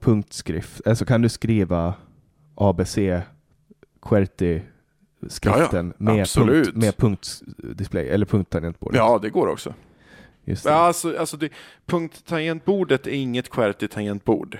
punktskrift, 0.00 0.86
alltså 0.86 1.04
kan 1.04 1.22
du 1.22 1.28
skriva 1.28 1.94
ABC 2.54 2.98
QWERTY 4.02 4.60
skriften 5.28 5.94
ja, 5.98 6.04
ja. 6.06 6.14
med, 6.14 6.28
punkt, 6.34 6.76
med 6.76 6.96
punktdisplay 6.96 8.08
eller 8.08 8.26
punkttangentbord? 8.26 8.96
Ja, 8.96 9.18
det 9.22 9.30
går 9.30 9.46
också. 9.46 9.74
Just 10.48 10.64
det. 10.64 10.74
Alltså, 10.74 11.18
alltså 11.18 11.36
det, 11.36 11.52
punkttangentbordet 11.86 13.06
är 13.06 13.10
inget 13.10 13.50
QWERTY-tangentbord. 13.50 14.58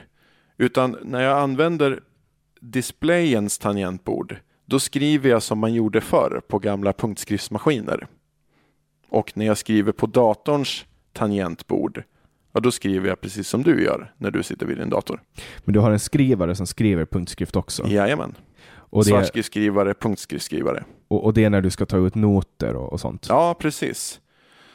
Utan 0.56 0.96
när 1.02 1.22
jag 1.22 1.38
använder 1.38 2.00
displayens 2.60 3.58
tangentbord, 3.58 4.36
då 4.66 4.80
skriver 4.80 5.30
jag 5.30 5.42
som 5.42 5.58
man 5.58 5.74
gjorde 5.74 6.00
förr 6.00 6.40
på 6.48 6.58
gamla 6.58 6.92
punktskriftsmaskiner. 6.92 8.06
Och 9.08 9.32
när 9.36 9.46
jag 9.46 9.58
skriver 9.58 9.92
på 9.92 10.06
datorns 10.06 10.84
tangentbord, 11.12 12.02
ja, 12.52 12.60
då 12.60 12.70
skriver 12.70 13.08
jag 13.08 13.20
precis 13.20 13.48
som 13.48 13.62
du 13.62 13.84
gör 13.84 14.12
när 14.16 14.30
du 14.30 14.42
sitter 14.42 14.66
vid 14.66 14.78
din 14.78 14.90
dator. 14.90 15.20
Men 15.64 15.72
du 15.72 15.80
har 15.80 15.90
en 15.90 16.00
skrivare 16.00 16.54
som 16.54 16.66
skriver 16.66 17.04
punktskrift 17.04 17.56
också? 17.56 17.86
Jajamän. 17.86 18.34
Och 18.90 19.04
det... 19.04 19.10
Svartskriftsskrivare, 19.10 19.94
punktskriftsskrivare. 19.94 20.84
Och, 21.08 21.24
och 21.24 21.34
det 21.34 21.44
är 21.44 21.50
när 21.50 21.60
du 21.60 21.70
ska 21.70 21.86
ta 21.86 21.96
ut 21.96 22.14
noter 22.14 22.76
och, 22.76 22.92
och 22.92 23.00
sånt? 23.00 23.26
Ja, 23.28 23.54
precis. 23.54 24.20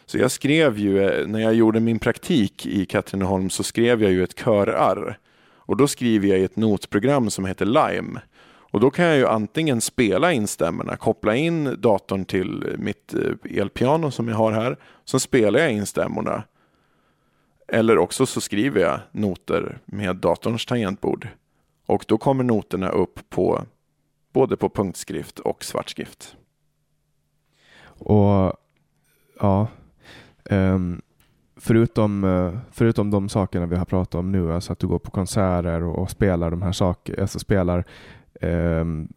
Så 0.06 0.18
jag 0.18 0.32
skrev 0.32 0.78
ju, 0.78 1.04
eh, 1.04 1.28
när 1.28 1.40
jag 1.40 1.54
gjorde 1.54 1.80
min 1.80 2.00
praktik 2.00 2.66
i 2.66 2.86
Katrineholm 2.86 3.50
så 3.50 3.64
skrev 3.64 4.04
jag 4.04 4.12
ju 4.12 4.24
ett 4.24 4.36
körarr. 4.36 5.18
Och 5.66 5.78
då 5.78 5.88
skriver 5.88 6.28
jag 6.28 6.40
i 6.40 6.44
ett 6.44 6.56
notprogram 6.56 7.30
som 7.30 7.46
heter 7.46 7.66
Lime. 7.66 8.22
Och 8.46 8.80
då 8.80 8.92
kan 8.92 9.06
jag 9.06 9.18
ju 9.18 9.28
antingen 9.28 9.82
spela 9.82 10.34
in 10.34 10.48
stämmorna, 10.48 10.96
koppla 10.96 11.36
in 11.36 11.82
datorn 11.82 12.26
till 12.26 12.76
mitt 12.78 13.14
eh, 13.14 13.60
elpiano 13.60 14.12
som 14.12 14.28
jag 14.28 14.36
har 14.36 14.52
här. 14.52 14.78
Så 15.06 15.20
spelar 15.20 15.60
jag 15.60 15.72
in 15.72 15.86
stämmorna. 15.86 16.44
Eller 17.68 17.98
också 17.98 18.26
så 18.26 18.42
skriver 18.42 18.82
jag 18.82 19.00
noter 19.12 19.80
med 19.86 20.16
datorns 20.16 20.66
tangentbord. 20.66 21.28
Och 21.86 22.06
då 22.08 22.18
kommer 22.18 22.44
noterna 22.44 22.90
upp 22.90 23.20
på 23.30 23.64
både 24.34 24.58
på 24.58 24.70
punktskrift 24.70 25.40
och 25.40 25.64
svartskrift. 25.64 26.36
Och 27.86 28.54
ja, 29.40 29.68
Um, 30.50 31.02
förutom, 31.56 32.24
uh, 32.24 32.58
förutom 32.72 33.12
de 33.12 33.30
sakerna 33.30 33.66
vi 33.66 33.76
har 33.76 33.86
pratat 33.86 34.16
om 34.16 34.32
nu, 34.32 34.54
alltså 34.54 34.74
att 34.74 34.80
du 34.80 34.88
går 34.88 35.00
på 35.00 35.12
konserter 35.12 35.84
och, 35.84 36.00
och 36.00 36.10
spelar 36.10 36.52
de 36.52 36.62
här 36.62 36.72
sakerna, 36.72 37.22
alltså 37.22 37.40
spelar 37.40 37.84
um, 38.42 39.08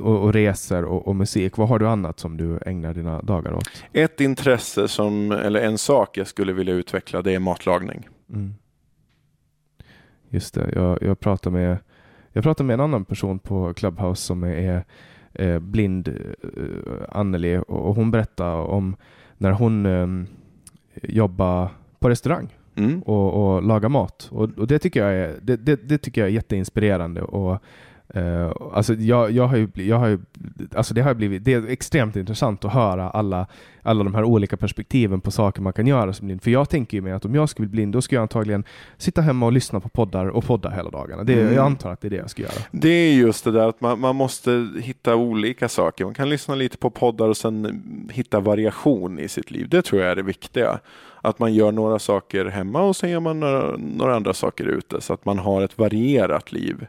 och, 0.00 0.22
och, 0.22 0.32
reser 0.32 0.84
och, 0.84 1.08
och, 1.08 1.16
musik. 1.16 1.56
Vad 1.56 1.68
har 1.68 1.78
du 1.78 1.88
annat 1.88 2.20
som 2.20 2.36
du 2.36 2.58
ägnar 2.66 2.94
dina 2.94 3.22
dagar 3.22 3.52
åt? 3.52 3.84
Ett 3.92 4.20
intresse 4.20 4.88
som, 4.88 5.32
eller 5.32 5.60
en 5.60 5.78
sak 5.78 6.16
jag 6.16 6.26
skulle 6.26 6.52
vilja 6.52 6.74
utveckla, 6.74 7.22
det 7.22 7.34
är 7.34 7.38
matlagning. 7.38 8.08
Mm. 8.32 8.54
Just 10.28 10.54
det, 10.54 10.70
jag, 10.74 11.02
jag, 11.02 11.20
pratar 11.20 11.50
med, 11.50 11.78
jag 12.32 12.44
pratar 12.44 12.64
med 12.64 12.74
en 12.74 12.80
annan 12.80 13.04
person 13.04 13.38
på 13.38 13.74
Clubhouse 13.74 14.22
som 14.22 14.44
är 14.44 14.84
eh, 15.32 15.58
blind 15.58 16.08
eh, 16.08 17.08
Anneli 17.08 17.60
och 17.68 17.94
hon 17.94 18.10
berättade 18.10 18.62
om 18.62 18.96
när 19.44 19.52
hon 19.52 19.86
eh, 19.86 20.08
jobbade 21.02 21.68
på 21.98 22.08
restaurang 22.08 22.48
Mm. 22.76 23.02
och, 23.02 23.54
och 23.54 23.62
laga 23.62 23.88
mat. 23.88 24.28
Och, 24.32 24.58
och 24.58 24.66
det, 24.66 24.78
tycker 24.78 25.04
jag 25.04 25.14
är, 25.14 25.38
det, 25.42 25.56
det, 25.56 25.88
det 25.88 25.98
tycker 25.98 26.20
jag 26.20 26.28
är 26.28 26.32
jätteinspirerande. 26.34 27.22
Och, 27.22 27.58
eh, 28.14 28.52
alltså 28.72 28.94
jag, 28.94 29.30
jag 29.30 29.46
har 29.46 29.56
ju, 29.56 29.68
jag 29.74 29.96
har 29.96 30.06
ju, 30.06 30.18
alltså 30.74 30.94
det 30.94 31.02
har 31.02 31.14
blivit, 31.14 31.44
det 31.44 31.52
är 31.52 31.68
extremt 31.68 32.16
intressant 32.16 32.64
att 32.64 32.72
höra 32.72 33.10
alla, 33.10 33.46
alla 33.82 34.04
de 34.04 34.14
här 34.14 34.24
olika 34.24 34.56
perspektiven 34.56 35.20
på 35.20 35.30
saker 35.30 35.62
man 35.62 35.72
kan 35.72 35.86
göra 35.86 36.12
som 36.12 36.26
blind. 36.26 36.42
För 36.42 36.50
jag 36.50 36.68
tänker 36.68 36.96
ju 36.96 37.00
mig 37.00 37.12
att 37.12 37.24
om 37.24 37.34
jag 37.34 37.48
skulle 37.48 37.68
bli 37.68 37.76
blind, 37.76 37.92
då 37.92 38.02
skulle 38.02 38.16
jag 38.16 38.22
antagligen 38.22 38.64
sitta 38.98 39.20
hemma 39.20 39.46
och 39.46 39.52
lyssna 39.52 39.80
på 39.80 39.88
poddar 39.88 40.26
och 40.26 40.44
podda 40.44 40.70
hela 40.70 40.90
dagarna. 40.90 41.24
Det, 41.24 41.44
Mm. 41.44 41.54
Jag 41.54 41.66
antar 41.66 41.92
att 41.92 42.00
det 42.00 42.08
är 42.08 42.10
det 42.10 42.16
jag 42.16 42.30
ska 42.30 42.42
göra. 42.42 42.52
Det 42.70 42.88
är 42.88 43.14
just 43.14 43.44
det 43.44 43.50
där 43.50 43.68
att 43.68 43.80
man, 43.80 44.00
man 44.00 44.16
måste 44.16 44.68
hitta 44.82 45.14
olika 45.14 45.68
saker. 45.68 46.04
Man 46.04 46.14
kan 46.14 46.28
lyssna 46.28 46.54
lite 46.54 46.78
på 46.78 46.90
poddar 46.90 47.28
och 47.28 47.36
sen 47.36 47.82
hitta 48.12 48.40
variation 48.40 49.18
i 49.18 49.28
sitt 49.28 49.50
liv. 49.50 49.68
Det 49.68 49.82
tror 49.82 50.02
jag 50.02 50.10
är 50.10 50.16
det 50.16 50.22
viktiga. 50.22 50.78
Att 51.20 51.38
man 51.38 51.54
gör 51.54 51.72
några 51.72 51.98
saker 51.98 52.44
hemma 52.44 52.82
och 52.82 52.96
sen 52.96 53.10
gör 53.10 53.20
man 53.20 53.40
några, 53.40 53.76
några 53.76 54.16
andra 54.16 54.34
saker 54.34 54.64
ute 54.64 55.00
så 55.00 55.12
att 55.12 55.24
man 55.24 55.38
har 55.38 55.62
ett 55.62 55.78
varierat 55.78 56.52
liv. 56.52 56.86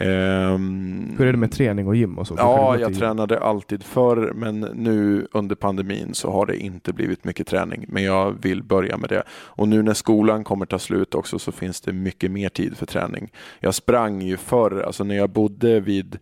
Ehm, 0.00 1.14
Hur 1.18 1.26
är 1.26 1.32
det 1.32 1.38
med 1.38 1.52
träning 1.52 1.86
och 1.86 1.96
gym 1.96 2.18
och 2.18 2.26
så? 2.26 2.34
Ja, 2.38 2.78
jag 2.78 2.94
tränade 2.94 3.38
alltid 3.40 3.82
förr, 3.82 4.32
men 4.34 4.60
nu 4.60 5.26
under 5.32 5.56
pandemin 5.56 6.14
så 6.14 6.30
har 6.30 6.46
det 6.46 6.56
inte 6.56 6.92
blivit 6.92 7.24
mycket 7.24 7.46
träning. 7.46 7.84
Men 7.88 8.02
jag 8.02 8.36
vill 8.42 8.62
börja 8.62 8.96
med 8.96 9.08
det. 9.08 9.22
Och 9.30 9.68
nu 9.68 9.82
när 9.82 9.94
skolan 9.94 10.44
kommer 10.44 10.66
ta 10.66 10.78
slut 10.78 11.14
också 11.14 11.38
så 11.38 11.52
finns 11.52 11.80
det 11.80 11.92
mycket 11.92 12.30
mer 12.30 12.48
tid 12.48 12.76
för 12.76 12.86
träning. 12.86 13.32
Jag 13.60 13.74
sprang 13.74 14.22
ju 14.22 14.36
förr, 14.36 14.82
alltså 14.86 15.04
när 15.04 15.16
jag 15.16 15.30
bodde 15.30 15.80
vid 15.80 16.18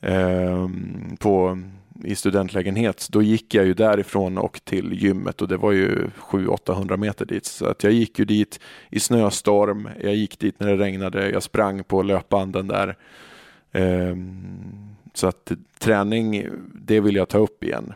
ehm, 0.00 1.16
på 1.20 1.58
i 2.04 2.14
studentlägenhet, 2.14 3.08
då 3.10 3.22
gick 3.22 3.54
jag 3.54 3.66
ju 3.66 3.74
därifrån 3.74 4.38
och 4.38 4.60
till 4.64 4.92
gymmet 4.92 5.42
och 5.42 5.48
det 5.48 5.56
var 5.56 5.72
ju 5.72 6.06
700-800 6.06 6.96
meter 6.96 7.26
dit. 7.26 7.44
Så 7.44 7.66
att 7.66 7.84
jag 7.84 7.92
gick 7.92 8.18
ju 8.18 8.24
dit 8.24 8.60
i 8.90 9.00
snöstorm, 9.00 9.88
jag 10.00 10.14
gick 10.14 10.38
dit 10.38 10.60
när 10.60 10.68
det 10.68 10.76
regnade, 10.76 11.30
jag 11.30 11.42
sprang 11.42 11.84
på 11.84 12.02
löpbanden 12.02 12.68
där. 12.68 12.96
Ehm, 13.72 14.96
så 15.14 15.26
att 15.26 15.52
träning, 15.78 16.46
det 16.74 17.00
vill 17.00 17.16
jag 17.16 17.28
ta 17.28 17.38
upp 17.38 17.64
igen. 17.64 17.92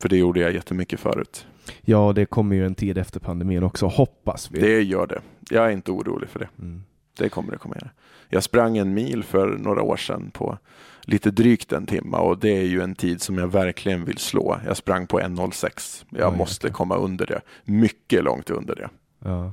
För 0.00 0.08
det 0.08 0.16
gjorde 0.16 0.40
jag 0.40 0.52
jättemycket 0.52 1.00
förut. 1.00 1.46
Ja, 1.80 2.12
det 2.12 2.26
kommer 2.26 2.56
ju 2.56 2.66
en 2.66 2.74
tid 2.74 2.98
efter 2.98 3.20
pandemin 3.20 3.62
också, 3.62 3.86
hoppas 3.86 4.50
vi. 4.50 4.60
Det 4.60 4.82
gör 4.82 5.06
det. 5.06 5.20
Jag 5.50 5.66
är 5.66 5.70
inte 5.70 5.90
orolig 5.90 6.28
för 6.28 6.38
det. 6.38 6.48
Mm. 6.58 6.82
Det 7.18 7.28
kommer 7.28 7.52
det 7.52 7.58
komma 7.58 7.74
göra. 7.80 7.90
Jag 8.28 8.42
sprang 8.42 8.78
en 8.78 8.94
mil 8.94 9.24
för 9.24 9.48
några 9.48 9.82
år 9.82 9.96
sedan 9.96 10.30
på 10.30 10.58
lite 11.04 11.30
drygt 11.30 11.72
en 11.72 11.86
timme 11.86 12.16
och 12.16 12.38
det 12.38 12.48
är 12.58 12.64
ju 12.64 12.80
en 12.80 12.94
tid 12.94 13.22
som 13.22 13.38
jag 13.38 13.46
verkligen 13.48 14.04
vill 14.04 14.18
slå. 14.18 14.60
Jag 14.66 14.76
sprang 14.76 15.06
på 15.06 15.20
1.06. 15.20 16.04
Jag 16.10 16.32
Oj, 16.32 16.38
måste 16.38 16.66
okej. 16.66 16.74
komma 16.74 16.96
under 16.96 17.26
det. 17.26 17.40
Mycket 17.64 18.24
långt 18.24 18.50
under 18.50 18.74
det. 18.74 18.88
Ja. 19.24 19.52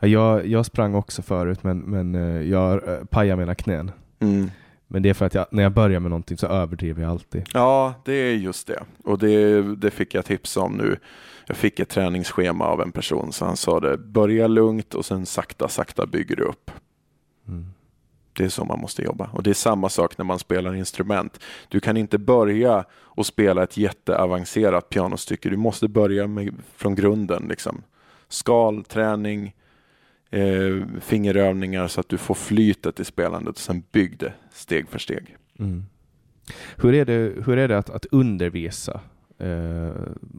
Ja, 0.00 0.08
Jag, 0.08 0.46
jag 0.46 0.66
sprang 0.66 0.94
också 0.94 1.22
förut, 1.22 1.62
men, 1.62 1.78
men 1.78 2.14
eh, 2.14 2.42
jag 2.50 2.88
eh, 2.88 3.04
pajade 3.04 3.40
mina 3.40 3.54
knän. 3.54 3.90
Mm. 4.20 4.50
Men 4.86 5.02
det 5.02 5.08
är 5.10 5.14
för 5.14 5.26
att 5.26 5.34
jag, 5.34 5.46
när 5.50 5.62
jag 5.62 5.72
börjar 5.72 6.00
med 6.00 6.10
någonting 6.10 6.36
så 6.38 6.46
överdriver 6.46 7.02
jag 7.02 7.10
alltid. 7.10 7.42
Ja, 7.54 7.94
det 8.04 8.12
är 8.12 8.34
just 8.34 8.66
det. 8.66 8.82
Och 9.04 9.18
det, 9.18 9.62
det 9.76 9.90
fick 9.90 10.14
jag 10.14 10.24
tips 10.24 10.56
om 10.56 10.72
nu. 10.72 10.96
Jag 11.46 11.56
fick 11.56 11.80
ett 11.80 11.88
träningsschema 11.88 12.64
av 12.64 12.80
en 12.80 12.92
person 12.92 13.32
så 13.32 13.44
han 13.44 13.56
sa 13.56 13.80
det. 13.80 13.98
Börja 13.98 14.46
lugnt 14.46 14.94
och 14.94 15.04
sen 15.04 15.26
sakta, 15.26 15.68
sakta 15.68 16.06
bygger 16.06 16.36
du 16.36 16.42
upp. 16.42 16.70
Mm. 17.48 17.66
Det 18.32 18.44
är 18.44 18.48
så 18.48 18.64
man 18.64 18.80
måste 18.80 19.02
jobba. 19.02 19.30
Och 19.32 19.42
det 19.42 19.50
är 19.50 19.54
samma 19.54 19.88
sak 19.88 20.18
när 20.18 20.24
man 20.24 20.38
spelar 20.38 20.74
instrument. 20.74 21.40
Du 21.68 21.80
kan 21.80 21.96
inte 21.96 22.18
börja 22.18 22.84
och 22.92 23.26
spela 23.26 23.62
ett 23.62 23.76
jätteavancerat 23.76 24.88
pianostycke. 24.88 25.48
Du 25.50 25.56
måste 25.56 25.88
börja 25.88 26.26
med, 26.26 26.54
från 26.76 26.94
grunden. 26.94 27.46
Liksom. 27.48 27.82
Skal, 28.28 28.84
träning, 28.84 29.54
eh, 30.30 30.76
fingerövningar 31.00 31.88
så 31.88 32.00
att 32.00 32.08
du 32.08 32.18
får 32.18 32.34
flytet 32.34 33.00
i 33.00 33.04
spelandet 33.04 33.54
och 33.54 33.60
sen 33.60 33.82
bygg 33.92 34.18
det 34.18 34.32
steg 34.52 34.88
för 34.88 34.98
steg. 34.98 35.36
Mm. 35.58 35.84
Hur, 36.76 36.94
är 36.94 37.04
det, 37.04 37.32
hur 37.46 37.58
är 37.58 37.68
det 37.68 37.78
att, 37.78 37.90
att 37.90 38.06
undervisa 38.06 39.00
eh, 39.38 39.90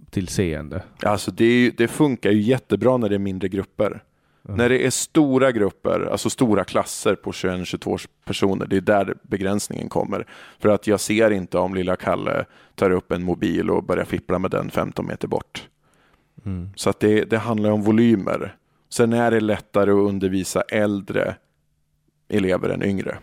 till 0.10 0.28
seende? 0.28 0.84
Alltså 1.04 1.32
det, 1.32 1.46
ju- 1.46 1.72
det 1.72 1.88
funkar 1.88 2.32
ju 2.32 2.42
jättebra 2.42 2.98
när 2.98 3.10
det 3.10 3.16
är 3.16 3.20
mindre 3.20 3.50
grupper. 3.50 4.04
Ja. 4.48 4.56
När 4.56 4.70
det 4.70 4.86
är 4.86 4.90
stora 4.90 5.52
grupper, 5.52 6.10
alltså 6.12 6.30
stora 6.30 6.64
klasser 6.64 7.16
på 7.16 7.32
21-22 7.32 8.08
personer, 8.26 8.66
det 8.66 8.78
är 8.78 8.82
där 8.82 9.16
begränsningen 9.24 9.90
kommer. 9.90 10.28
För 10.60 10.70
att 10.70 10.88
jag 10.88 11.00
ser 11.00 11.32
inte 11.32 11.58
om 11.58 11.76
lilla 11.76 11.96
Kalle 11.96 12.46
tar 12.76 12.92
upp 12.92 13.12
en 13.12 13.24
mobil 13.24 13.70
och 13.70 13.84
börjar 13.84 14.06
fippla 14.06 14.40
med 14.40 14.52
den 14.52 14.72
15 14.72 15.08
meter 15.08 15.28
bort. 15.28 15.68
Mm. 16.46 16.70
Så 16.76 16.90
att 16.90 17.00
det, 17.00 17.24
det 17.24 17.38
handlar 17.38 17.72
om 17.72 17.82
volymer. 17.82 18.56
Sen 18.90 19.14
är 19.14 19.32
det 19.32 19.40
lättare 19.40 19.92
att 19.92 20.10
undervisa 20.10 20.62
äldre 20.62 21.36
elever 22.30 22.70
än 22.70 22.84
yngre. 22.84 23.18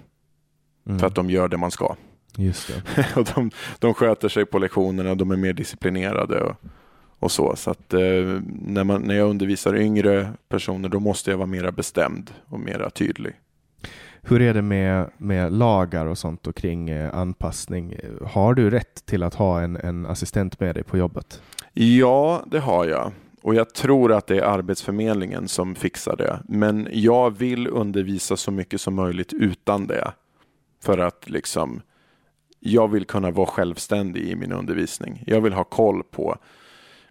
Mm. 0.86 0.98
För 0.98 1.06
att 1.06 1.14
de 1.14 1.30
gör 1.30 1.48
det 1.48 1.56
man 1.56 1.70
ska. 1.70 1.96
Just 2.36 2.68
det. 2.68 3.06
och 3.16 3.26
de, 3.34 3.50
de 3.78 3.94
sköter 3.94 4.28
sig 4.28 4.46
på 4.46 4.58
lektionerna, 4.58 5.14
de 5.14 5.30
är 5.30 5.36
mer 5.36 5.52
disciplinerade 5.52 6.40
och, 6.40 6.56
och 7.18 7.32
så. 7.32 7.56
Så 7.56 7.70
att 7.70 7.94
eh, 7.94 8.00
när, 8.46 8.84
man, 8.84 9.02
när 9.02 9.14
jag 9.14 9.30
undervisar 9.30 9.76
yngre 9.76 10.32
personer 10.48 10.88
då 10.88 11.00
måste 11.00 11.30
jag 11.30 11.38
vara 11.38 11.46
mera 11.46 11.72
bestämd 11.72 12.30
och 12.46 12.60
mera 12.60 12.90
tydlig. 12.90 13.32
Hur 14.22 14.42
är 14.42 14.54
det 14.54 14.62
med, 14.62 15.10
med 15.18 15.52
lagar 15.52 16.06
och 16.06 16.18
sånt 16.18 16.46
och 16.46 16.56
kring 16.56 16.90
eh, 16.90 17.14
anpassning? 17.14 17.94
Har 18.26 18.54
du 18.54 18.70
rätt 18.70 19.06
till 19.06 19.22
att 19.22 19.34
ha 19.34 19.60
en, 19.60 19.76
en 19.76 20.06
assistent 20.06 20.60
med 20.60 20.74
dig 20.74 20.84
på 20.84 20.98
jobbet? 20.98 21.42
Ja, 21.72 22.42
det 22.46 22.58
har 22.58 22.86
jag. 22.86 23.12
Och 23.42 23.54
jag 23.54 23.74
tror 23.74 24.12
att 24.12 24.26
det 24.26 24.36
är 24.36 24.42
Arbetsförmedlingen 24.42 25.48
som 25.48 25.74
fixar 25.74 26.16
det. 26.16 26.40
Men 26.44 26.88
jag 26.92 27.38
vill 27.38 27.68
undervisa 27.68 28.36
så 28.36 28.50
mycket 28.50 28.80
som 28.80 28.94
möjligt 28.94 29.32
utan 29.32 29.86
det. 29.86 30.12
För 30.82 30.98
att 30.98 31.30
liksom, 31.30 31.80
jag 32.60 32.88
vill 32.88 33.04
kunna 33.04 33.30
vara 33.30 33.46
självständig 33.46 34.22
i 34.22 34.36
min 34.36 34.52
undervisning. 34.52 35.22
Jag 35.26 35.40
vill 35.40 35.52
ha 35.52 35.64
koll 35.64 36.02
på 36.10 36.36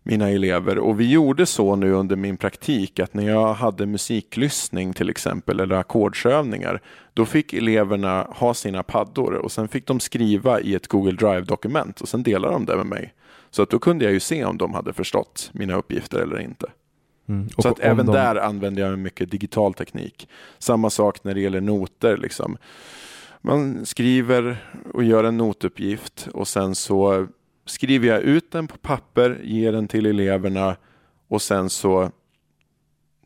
mina 0.08 0.30
elever. 0.30 0.78
Och 0.78 1.00
vi 1.00 1.12
gjorde 1.12 1.46
så 1.46 1.76
nu 1.76 1.92
under 1.92 2.16
min 2.16 2.38
praktik 2.38 3.00
att 3.00 3.14
när 3.14 3.28
jag 3.30 3.54
hade 3.54 3.86
musiklyssning 3.86 4.94
till 4.94 5.10
exempel 5.10 5.60
eller 5.60 5.76
ackordsövningar 5.76 6.82
då 7.14 7.26
fick 7.26 7.54
eleverna 7.54 8.28
ha 8.30 8.54
sina 8.54 8.84
paddor 8.84 9.34
och 9.34 9.52
sen 9.52 9.68
fick 9.68 9.88
de 9.88 10.00
skriva 10.00 10.60
i 10.60 10.76
ett 10.76 10.88
Google 10.88 11.12
Drive-dokument 11.12 12.02
och 12.02 12.08
sen 12.10 12.24
delade 12.24 12.54
de 12.54 12.66
det 12.66 12.76
med 12.76 12.86
mig. 12.86 13.14
Så 13.50 13.62
att 13.62 13.70
då 13.70 13.80
kunde 13.80 14.06
jag 14.06 14.14
ju 14.14 14.20
se 14.20 14.46
om 14.46 14.58
de 14.58 14.74
hade 14.74 14.94
förstått 14.94 15.50
mina 15.54 15.76
uppgifter 15.76 16.20
eller 16.20 16.40
inte. 16.40 16.68
Mm. 17.30 17.50
Så 17.58 17.68
att 17.68 17.80
även 17.80 18.06
de- 18.06 18.12
där 18.12 18.36
använder 18.36 18.90
jag 18.90 19.00
mycket 19.00 19.32
digital 19.32 19.74
teknik. 19.74 20.30
Samma 20.60 20.90
sak 20.90 21.24
när 21.24 21.34
det 21.34 21.42
gäller 21.42 21.62
noter. 21.62 22.18
Liksom. 22.18 22.58
Man 23.42 23.86
skriver 23.86 24.58
och 24.94 25.04
gör 25.04 25.24
en 25.24 25.38
notuppgift 25.38 26.28
och 26.34 26.48
sen 26.48 26.76
så 26.76 27.28
skriver 27.68 28.08
jag 28.08 28.22
ut 28.22 28.52
den 28.52 28.68
på 28.68 28.78
papper, 28.78 29.40
ger 29.44 29.72
den 29.72 29.88
till 29.88 30.06
eleverna 30.06 30.76
och 31.28 31.42
sen 31.42 31.70
så 31.70 32.12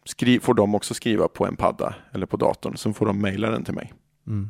skri- 0.06 0.40
får 0.40 0.54
de 0.54 0.76
också 0.76 0.94
skriva 0.94 1.28
på 1.28 1.46
en 1.46 1.56
padda 1.56 1.96
eller 2.14 2.26
på 2.26 2.38
datorn. 2.38 2.78
Sen 2.78 2.94
får 2.94 3.06
de 3.06 3.22
mejla 3.22 3.50
den 3.50 3.64
till 3.64 3.74
mig. 3.74 3.94
Mm. 4.28 4.50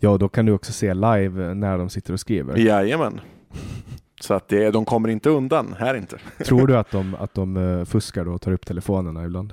Ja, 0.00 0.16
då 0.18 0.28
kan 0.28 0.46
du 0.46 0.52
också 0.52 0.72
se 0.72 0.94
live 0.94 1.54
när 1.54 1.78
de 1.78 1.88
sitter 1.90 2.12
och 2.12 2.20
skriver. 2.20 2.56
Jajamän. 2.56 3.20
Så 4.20 4.34
att 4.34 4.48
det, 4.48 4.70
de 4.70 4.84
kommer 4.84 5.08
inte 5.08 5.30
undan, 5.30 5.74
här 5.78 5.94
inte. 5.94 6.18
Tror 6.44 6.66
du 6.66 6.76
att 6.76 6.90
de, 6.90 7.14
att 7.14 7.34
de 7.34 7.56
eh, 7.56 7.84
fuskar 7.84 8.24
då 8.24 8.32
och 8.32 8.40
tar 8.40 8.52
upp 8.52 8.66
telefonerna 8.66 9.24
ibland? 9.24 9.52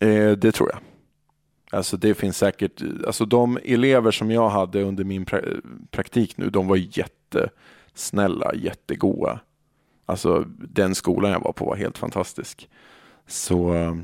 Eh, 0.00 0.30
det 0.30 0.52
tror 0.52 0.70
jag. 0.72 0.78
Alltså 1.78 1.96
det 1.96 2.14
finns 2.14 2.36
säkert, 2.38 2.82
alltså 3.06 3.24
de 3.24 3.58
elever 3.64 4.10
som 4.10 4.30
jag 4.30 4.48
hade 4.48 4.82
under 4.82 5.04
min 5.04 5.24
pra- 5.24 5.60
praktik 5.90 6.36
nu, 6.36 6.50
de 6.50 6.68
var 6.68 6.76
jättesnälla, 7.92 8.54
jättegoda. 8.54 9.40
Alltså 10.06 10.44
den 10.48 10.94
skolan 10.94 11.30
jag 11.30 11.40
var 11.40 11.52
på 11.52 11.64
var 11.64 11.76
helt 11.76 11.98
fantastisk. 11.98 12.68
Så 13.26 13.74
eh, 13.74 13.94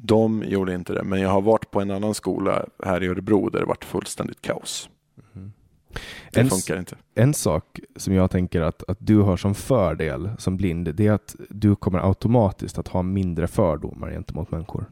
de 0.00 0.42
gjorde 0.46 0.74
inte 0.74 0.92
det. 0.92 1.04
Men 1.04 1.20
jag 1.20 1.28
har 1.28 1.42
varit 1.42 1.70
på 1.70 1.80
en 1.80 1.90
annan 1.90 2.14
skola 2.14 2.66
här 2.84 3.02
i 3.02 3.06
Örebro 3.06 3.48
där 3.50 3.60
det 3.60 3.66
varit 3.66 3.84
fullständigt 3.84 4.42
kaos. 4.42 4.90
Det 6.32 6.40
En 6.40 6.50
funkar 6.50 6.78
inte. 6.78 6.96
En 7.14 7.34
sak 7.34 7.80
som 7.96 8.14
jag 8.14 8.30
tänker 8.30 8.60
att, 8.60 8.90
att 8.90 8.98
du 9.00 9.20
har 9.20 9.36
som 9.36 9.54
fördel 9.54 10.30
som 10.38 10.56
blind, 10.56 10.94
det 10.94 11.06
är 11.06 11.12
att 11.12 11.36
du 11.50 11.76
kommer 11.76 11.98
automatiskt 12.08 12.78
att 12.78 12.88
ha 12.88 13.02
mindre 13.02 13.46
fördomar 13.46 14.10
gentemot 14.10 14.50
människor. 14.50 14.84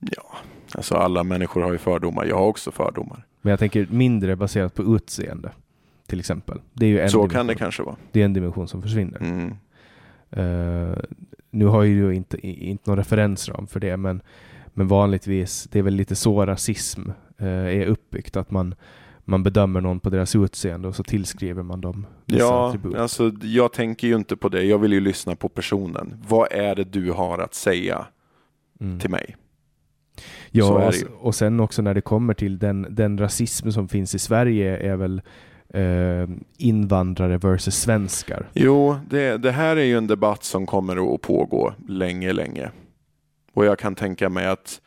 Ja, 0.00 0.36
alltså 0.74 0.94
alla 0.94 1.24
människor 1.24 1.62
har 1.62 1.72
ju 1.72 1.78
fördomar. 1.78 2.24
Jag 2.24 2.36
har 2.36 2.46
också 2.46 2.70
fördomar. 2.70 3.26
Men 3.42 3.50
jag 3.50 3.58
tänker 3.58 3.86
mindre 3.90 4.36
baserat 4.36 4.74
på 4.74 4.96
utseende, 4.96 5.52
till 6.06 6.18
exempel. 6.20 6.60
Det 6.72 6.86
är 6.86 6.90
ju 6.90 7.00
en 7.00 7.10
Så 7.10 7.16
dimension. 7.16 7.36
kan 7.36 7.46
det 7.46 7.54
kanske 7.54 7.82
vara. 7.82 7.96
Det 8.12 8.20
är 8.20 8.24
en 8.24 8.32
dimension 8.32 8.68
som 8.68 8.82
försvinner. 8.82 9.18
Mm. 9.20 9.54
Eh, 10.30 10.96
nu 11.50 11.66
har 11.66 11.82
ju 11.82 12.06
du 12.08 12.14
inte, 12.14 12.46
inte 12.46 12.90
någon 12.90 12.96
referensram 12.98 13.66
för 13.66 13.80
det, 13.80 13.96
men, 13.96 14.22
men 14.66 14.88
vanligtvis, 14.88 15.68
det 15.72 15.78
är 15.78 15.82
väl 15.82 15.94
lite 15.94 16.14
så 16.14 16.46
rasism 16.46 17.10
eh, 17.38 17.46
är 17.48 17.86
uppbyggt, 17.86 18.36
att 18.36 18.50
man, 18.50 18.74
man 19.24 19.42
bedömer 19.42 19.80
någon 19.80 20.00
på 20.00 20.10
deras 20.10 20.36
utseende 20.36 20.88
och 20.88 20.96
så 20.96 21.02
tillskriver 21.02 21.62
man 21.62 21.80
dem 21.80 22.06
vissa 22.26 22.38
Ja, 22.40 22.68
attribut. 22.68 22.94
alltså 22.94 23.32
jag 23.42 23.72
tänker 23.72 24.08
ju 24.08 24.14
inte 24.14 24.36
på 24.36 24.48
det. 24.48 24.62
Jag 24.62 24.78
vill 24.78 24.92
ju 24.92 25.00
lyssna 25.00 25.36
på 25.36 25.48
personen. 25.48 26.14
Vad 26.28 26.52
är 26.52 26.74
det 26.74 26.84
du 26.84 27.10
har 27.12 27.38
att 27.38 27.54
säga 27.54 28.06
Mm. 28.80 29.00
till 29.00 29.10
mig? 29.10 29.36
Ja, 30.50 30.92
ju. 30.92 31.06
och 31.18 31.34
sen 31.34 31.60
också 31.60 31.82
när 31.82 31.94
det 31.94 32.00
kommer 32.00 32.34
till 32.34 32.58
den, 32.58 32.86
den 32.90 33.18
rasism 33.18 33.70
som 33.70 33.88
finns 33.88 34.14
i 34.14 34.18
Sverige 34.18 34.76
är 34.76 34.96
väl 34.96 35.22
eh, 35.74 36.28
invandrare 36.56 37.38
versus 37.38 37.74
svenskar. 37.74 38.48
Jo, 38.52 38.96
det, 39.10 39.36
det 39.36 39.50
här 39.50 39.76
är 39.76 39.84
ju 39.84 39.96
en 39.96 40.06
debatt 40.06 40.44
som 40.44 40.66
kommer 40.66 41.14
att 41.14 41.20
pågå 41.20 41.74
länge, 41.88 42.32
länge. 42.32 42.70
Och 43.52 43.64
jag 43.64 43.78
kan 43.78 43.94
tänka 43.94 44.28
mig 44.28 44.46
att, 44.46 44.80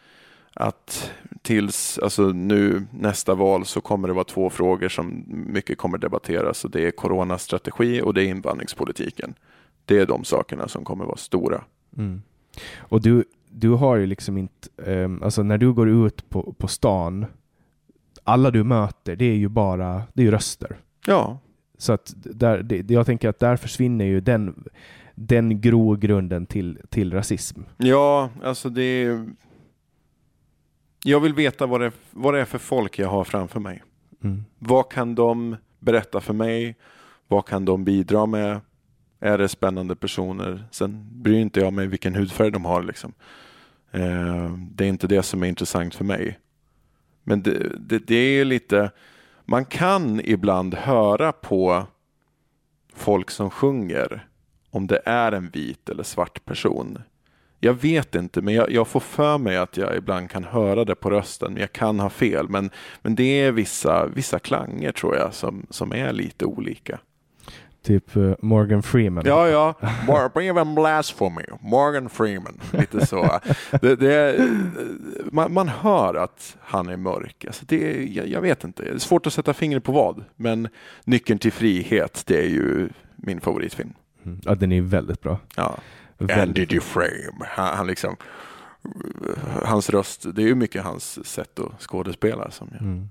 att 0.53 1.11
tills 1.41 1.99
alltså 1.99 2.22
nu 2.22 2.85
nästa 2.91 3.35
val 3.35 3.65
så 3.65 3.81
kommer 3.81 4.07
det 4.07 4.14
vara 4.14 4.23
två 4.23 4.49
frågor 4.49 4.89
som 4.89 5.23
mycket 5.27 5.77
kommer 5.77 5.97
debatteras. 5.97 6.65
Och 6.65 6.72
det 6.72 6.88
är 6.88 6.91
coronastrategi 6.91 8.01
och 8.01 8.14
det 8.14 8.23
är 8.23 8.26
invandringspolitiken. 8.26 9.34
Det 9.85 9.99
är 9.99 10.05
de 10.05 10.23
sakerna 10.23 10.68
som 10.68 10.84
kommer 10.84 11.05
vara 11.05 11.18
stora. 11.18 11.64
Mm. 11.97 12.22
Och 12.77 13.01
du, 13.01 13.23
du 13.49 13.69
har 13.69 13.95
ju 13.95 14.05
liksom 14.05 14.38
inte, 14.38 14.68
ehm, 14.85 15.23
alltså 15.23 15.43
när 15.43 15.57
du 15.57 15.73
går 15.73 15.89
ut 15.89 16.30
på, 16.30 16.53
på 16.57 16.68
stan, 16.68 17.26
alla 18.27 18.51
du 18.51 18.63
möter, 18.63 19.15
det 19.15 19.25
är 19.25 19.35
ju 19.35 19.47
bara, 19.49 20.03
det 20.13 20.21
är 20.21 20.25
ju 20.25 20.31
röster. 20.31 20.77
Ja, 21.05 21.39
Så 21.77 21.93
att 21.93 22.13
där, 22.15 22.63
det, 22.63 22.91
jag 22.91 23.05
tänker 23.05 23.29
att 23.29 23.39
där 23.39 23.55
försvinner 23.55 24.05
ju 24.05 24.21
den, 24.21 24.63
den 25.15 25.61
grogrunden 25.61 26.45
till, 26.45 26.79
till 26.89 27.13
rasism. 27.13 27.61
ja 27.77 28.29
alltså 28.43 28.69
det 28.69 28.81
är... 28.83 29.25
Jag 31.03 31.19
vill 31.19 31.33
veta 31.33 31.65
vad 31.65 31.81
det, 31.81 31.91
vad 32.11 32.33
det 32.33 32.41
är 32.41 32.45
för 32.45 32.57
folk 32.57 32.99
jag 32.99 33.09
har 33.09 33.23
framför 33.23 33.59
mig. 33.59 33.83
Mm. 34.23 34.43
Vad 34.59 34.91
kan 34.91 35.15
de 35.15 35.55
berätta 35.79 36.21
för 36.21 36.33
mig? 36.33 36.75
Vad 37.27 37.45
kan 37.45 37.65
de 37.65 37.83
bidra 37.83 38.25
med? 38.25 38.59
Är 39.19 39.37
det 39.37 39.47
spännande 39.47 39.95
personer? 39.95 40.67
Sen 40.71 41.07
bryr 41.11 41.39
inte 41.39 41.59
jag 41.59 41.73
mig 41.73 41.87
vilken 41.87 42.15
hudfärg 42.15 42.51
de 42.51 42.65
har. 42.65 42.83
Liksom. 42.83 43.13
Eh, 43.91 44.51
det 44.71 44.85
är 44.85 44.89
inte 44.89 45.07
det 45.07 45.23
som 45.23 45.43
är 45.43 45.47
intressant 45.47 45.95
för 45.95 46.03
mig. 46.05 46.39
Men 47.27 47.41
det, 47.41 47.71
det, 47.79 47.99
det 48.07 48.15
är 48.15 48.45
lite... 48.45 48.91
Man 49.45 49.65
kan 49.65 50.21
ibland 50.23 50.73
höra 50.73 51.31
på 51.31 51.85
folk 52.93 53.31
som 53.31 53.49
sjunger 53.49 54.27
om 54.69 54.87
det 54.87 55.01
är 55.05 55.31
en 55.31 55.49
vit 55.49 55.89
eller 55.89 56.03
svart 56.03 56.45
person. 56.45 57.01
Jag 57.59 57.73
vet 57.73 58.15
inte, 58.15 58.41
men 58.41 58.53
jag, 58.53 58.71
jag 58.71 58.87
får 58.87 58.99
för 58.99 59.37
mig 59.37 59.57
att 59.57 59.77
jag 59.77 59.97
ibland 59.97 60.29
kan 60.29 60.43
höra 60.43 60.85
det 60.85 60.95
på 60.95 61.09
rösten. 61.09 61.53
Men 61.53 61.61
jag 61.61 61.71
kan 61.71 61.99
ha 61.99 62.09
fel. 62.09 62.49
Men, 62.49 62.69
men 63.01 63.15
det 63.15 63.41
är 63.41 63.51
vissa, 63.51 64.05
vissa 64.05 64.39
klanger 64.39 64.91
tror 64.91 65.15
jag 65.15 65.33
som, 65.33 65.67
som 65.69 65.93
är 65.93 66.13
lite 66.13 66.45
olika. 66.45 66.99
Typ 67.83 68.15
eh, 68.15 68.33
Morgan 68.39 68.83
Freeman. 68.83 69.23
Ja, 69.27 69.47
ja. 69.47 70.41
Even 70.41 70.75
blasphemy. 70.75 71.43
Morgan 71.61 72.09
Freeman. 72.09 72.59
Lite 72.71 73.05
så. 73.05 73.39
Det, 73.81 73.95
det 73.95 74.49
man, 75.31 75.53
man 75.53 75.67
hör 75.67 76.13
att 76.13 76.57
han 76.59 76.89
är 76.89 76.97
mörk. 76.97 77.45
Alltså 77.45 77.65
det 77.67 78.05
jag, 78.05 78.27
jag 78.27 78.41
vet 78.41 78.63
inte. 78.63 78.83
Det 78.83 78.89
är 78.89 78.97
svårt 78.97 79.27
att 79.27 79.33
sätta 79.33 79.53
fingret 79.53 79.83
på 79.83 79.91
vad. 79.91 80.23
Men 80.35 80.67
Nyckeln 81.03 81.39
till 81.39 81.51
frihet, 81.51 82.23
det 82.27 82.37
är 82.37 82.49
ju 82.49 82.89
min 83.15 83.41
favoritfilm. 83.41 83.93
Mm. 84.25 84.41
ja, 84.43 84.55
den 84.55 84.71
är 84.71 84.81
väldigt 84.81 85.21
bra. 85.21 85.39
Ja. 85.55 85.77
Väldigt 86.17 86.37
Andy 86.37 86.65
Dufresne. 86.65 87.45
Han, 87.47 87.77
han 87.77 87.87
liksom, 87.87 88.15
hans 89.63 89.89
röst, 89.89 90.25
det 90.35 90.41
är 90.41 90.47
ju 90.47 90.55
mycket 90.55 90.83
hans 90.83 91.27
sätt 91.27 91.59
att 91.59 91.81
skådespela. 91.81 92.51
Som 92.51 92.69
jag. 92.71 92.81
Mm. 92.81 93.09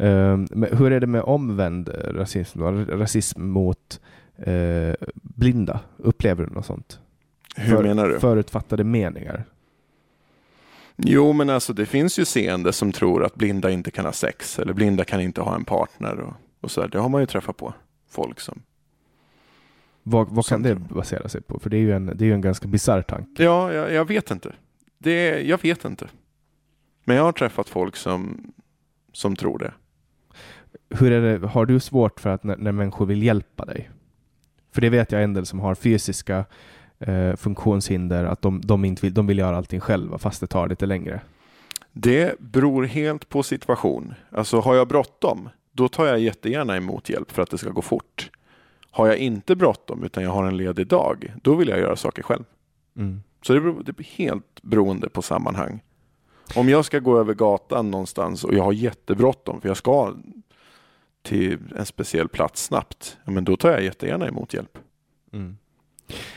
Ehm, 0.00 0.46
men 0.50 0.76
hur 0.76 0.92
är 0.92 1.00
det 1.00 1.06
med 1.06 1.22
omvänd 1.22 1.88
eh, 1.88 1.92
rasism? 2.12 2.62
Rasism 2.88 3.42
mot 3.42 4.00
eh, 4.36 4.94
blinda? 5.14 5.80
Upplever 5.96 6.44
du 6.46 6.50
något 6.50 6.66
sånt? 6.66 7.00
Hur 7.56 7.76
För- 7.76 7.82
menar 7.82 8.08
du? 8.08 8.20
Förutfattade 8.20 8.84
meningar? 8.84 9.44
Jo, 10.96 11.32
men 11.32 11.50
alltså 11.50 11.72
det 11.72 11.86
finns 11.86 12.18
ju 12.18 12.24
seende 12.24 12.72
som 12.72 12.92
tror 12.92 13.24
att 13.24 13.34
blinda 13.34 13.70
inte 13.70 13.90
kan 13.90 14.04
ha 14.04 14.12
sex 14.12 14.58
eller 14.58 14.72
blinda 14.72 15.04
kan 15.04 15.20
inte 15.20 15.40
ha 15.40 15.54
en 15.54 15.64
partner 15.64 16.20
och, 16.20 16.32
och 16.60 16.70
så 16.70 16.80
där. 16.80 16.88
Det 16.88 16.98
har 16.98 17.08
man 17.08 17.20
ju 17.20 17.26
träffat 17.26 17.56
på. 17.56 17.74
Folk 18.10 18.40
som... 18.40 18.62
Vad, 20.02 20.28
vad 20.28 20.46
kan 20.46 20.62
det 20.62 20.74
basera 20.74 21.28
sig 21.28 21.40
på? 21.42 21.58
För 21.58 21.70
det 21.70 21.76
är 21.76 21.80
ju 21.80 21.92
en, 21.92 22.06
det 22.06 22.24
är 22.24 22.26
ju 22.26 22.34
en 22.34 22.40
ganska 22.40 22.68
bisarr 22.68 23.02
tanke. 23.02 23.44
Ja, 23.44 23.72
jag, 23.72 23.92
jag 23.92 24.04
vet 24.04 24.30
inte. 24.30 24.52
Det, 24.98 25.40
jag 25.40 25.62
vet 25.62 25.84
inte. 25.84 26.08
Men 27.04 27.16
jag 27.16 27.24
har 27.24 27.32
träffat 27.32 27.68
folk 27.68 27.96
som, 27.96 28.52
som 29.12 29.36
tror 29.36 29.58
det. 29.58 29.72
Hur 30.90 31.12
är 31.12 31.38
det, 31.38 31.46
har 31.46 31.66
du 31.66 31.80
svårt 31.80 32.20
för 32.20 32.30
att 32.30 32.44
när, 32.44 32.56
när 32.56 32.72
människor 32.72 33.06
vill 33.06 33.22
hjälpa 33.22 33.64
dig? 33.64 33.90
För 34.72 34.80
det 34.80 34.90
vet 34.90 35.12
jag 35.12 35.22
en 35.22 35.34
del 35.34 35.46
som 35.46 35.60
har 35.60 35.74
fysiska 35.74 36.44
eh, 36.98 37.36
funktionshinder, 37.36 38.24
att 38.24 38.42
de, 38.42 38.60
de, 38.60 38.84
inte 38.84 39.02
vill, 39.02 39.14
de 39.14 39.26
vill 39.26 39.38
göra 39.38 39.56
allting 39.56 39.80
själva 39.80 40.18
fast 40.18 40.40
det 40.40 40.46
tar 40.46 40.68
lite 40.68 40.86
längre. 40.86 41.20
Det 41.92 42.38
beror 42.38 42.84
helt 42.84 43.28
på 43.28 43.42
situation. 43.42 44.14
Alltså 44.30 44.60
har 44.60 44.74
jag 44.74 44.88
bråttom, 44.88 45.48
då 45.72 45.88
tar 45.88 46.06
jag 46.06 46.20
jättegärna 46.20 46.76
emot 46.76 47.08
hjälp 47.08 47.30
för 47.30 47.42
att 47.42 47.50
det 47.50 47.58
ska 47.58 47.70
gå 47.70 47.82
fort. 47.82 48.30
Har 48.90 49.06
jag 49.06 49.16
inte 49.16 49.56
bråttom 49.56 50.04
utan 50.04 50.22
jag 50.22 50.30
har 50.30 50.44
en 50.44 50.56
ledig 50.56 50.86
dag, 50.86 51.34
då 51.42 51.54
vill 51.54 51.68
jag 51.68 51.78
göra 51.78 51.96
saker 51.96 52.22
själv. 52.22 52.44
Mm. 52.96 53.22
Så 53.42 53.52
det, 53.52 53.60
beror, 53.60 53.82
det 53.82 53.92
blir 53.92 54.06
helt 54.06 54.62
beroende 54.62 55.08
på 55.08 55.22
sammanhang. 55.22 55.82
Om 56.54 56.68
jag 56.68 56.84
ska 56.84 56.98
gå 56.98 57.18
över 57.18 57.34
gatan 57.34 57.90
någonstans 57.90 58.44
och 58.44 58.54
jag 58.54 58.62
har 58.62 58.72
jättebråttom 58.72 59.60
för 59.60 59.68
jag 59.68 59.76
ska 59.76 60.14
till 61.22 61.58
en 61.76 61.86
speciell 61.86 62.28
plats 62.28 62.64
snabbt, 62.64 63.18
ja, 63.24 63.30
men 63.30 63.44
då 63.44 63.56
tar 63.56 63.70
jag 63.70 63.82
jättegärna 63.84 64.28
emot 64.28 64.54
hjälp. 64.54 64.78
Mm. 65.32 65.56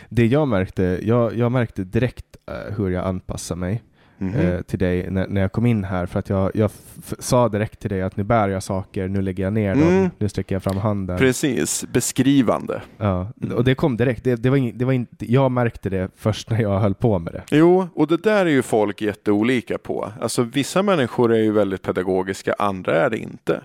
Det 0.09 0.25
jag 0.25 0.47
märkte, 0.47 0.99
jag, 1.03 1.35
jag 1.37 1.51
märkte 1.51 1.83
direkt 1.83 2.25
eh, 2.47 2.75
hur 2.77 2.89
jag 2.89 3.05
anpassar 3.05 3.55
mig 3.55 3.83
Mhm. 4.17 4.35
eh, 4.35 4.61
till 4.61 4.79
dig 4.79 5.11
när, 5.11 5.27
när 5.27 5.41
jag 5.41 5.51
kom 5.51 5.65
in 5.65 5.83
här. 5.83 6.05
För 6.05 6.19
att 6.19 6.29
jag, 6.29 6.51
jag 6.53 6.71
sa 7.19 7.49
direkt 7.49 7.79
till 7.79 7.89
dig 7.89 8.01
att 8.01 8.17
nu 8.17 8.23
bär 8.23 8.49
jag 8.49 8.63
saker, 8.63 9.07
nu 9.07 9.21
lägger 9.21 9.43
jag 9.43 9.53
ner 9.53 9.71
Mm. 9.73 9.85
dem, 10.01 10.09
nu 10.17 10.29
sträcker 10.29 10.55
jag 10.55 10.63
fram 10.63 10.77
handen. 10.77 11.17
Precis, 11.17 11.85
beskrivande. 11.93 12.81
Ja, 12.97 13.27
och 13.55 13.63
det 13.63 13.75
kom 13.75 13.97
direkt. 13.97 14.23
Det, 14.23 14.35
det 14.35 14.49
var 14.49 14.57
ing, 14.57 14.77
det 14.77 14.85
var 14.85 14.93
inte, 14.93 15.31
jag 15.31 15.51
märkte 15.51 15.89
det 15.89 16.09
först 16.15 16.49
när 16.49 16.61
jag 16.61 16.79
höll 16.79 16.93
på 16.93 17.19
med 17.19 17.33
det. 17.33 17.43
Jo, 17.51 17.87
och 17.95 18.07
det 18.07 18.23
där 18.23 18.45
är 18.45 18.49
ju 18.49 18.61
folk 18.61 19.01
jätteolika 19.01 19.77
på. 19.77 20.11
Alltså 20.21 20.43
vissa 20.43 20.83
människor 20.83 21.33
är 21.33 21.39
ju 21.43 21.51
väldigt 21.51 21.81
pedagogiska, 21.81 22.55
andra 22.59 22.95
är 23.05 23.09
det 23.09 23.17
inte. 23.17 23.61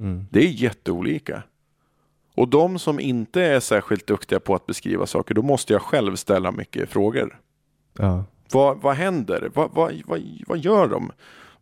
Mm. 0.00 0.26
Det 0.30 0.38
är 0.40 0.48
jätteolika. 0.48 1.42
Och 2.34 2.48
de 2.48 2.78
som 2.78 3.00
inte 3.00 3.42
är 3.42 3.60
särskilt 3.60 4.06
duktiga 4.06 4.40
på 4.40 4.54
att 4.54 4.66
beskriva 4.66 5.06
saker, 5.06 5.34
då 5.34 5.42
måste 5.42 5.72
jag 5.72 5.82
själv 5.82 6.16
ställa 6.16 6.52
mycket 6.52 6.90
frågor. 6.90 7.40
Ja. 7.98 8.24
Vad, 8.52 8.80
vad 8.80 8.96
händer? 8.96 9.50
Vad, 9.54 9.70
vad, 9.74 10.02
vad, 10.06 10.22
vad 10.46 10.58
gör 10.58 10.88
de? 10.88 11.12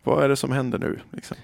Vad 0.02 0.24
är 0.24 0.28
det 0.28 0.36
som 0.36 0.52
händer 0.52 0.78
nu? 0.78 0.98
Liksom? 1.11 1.36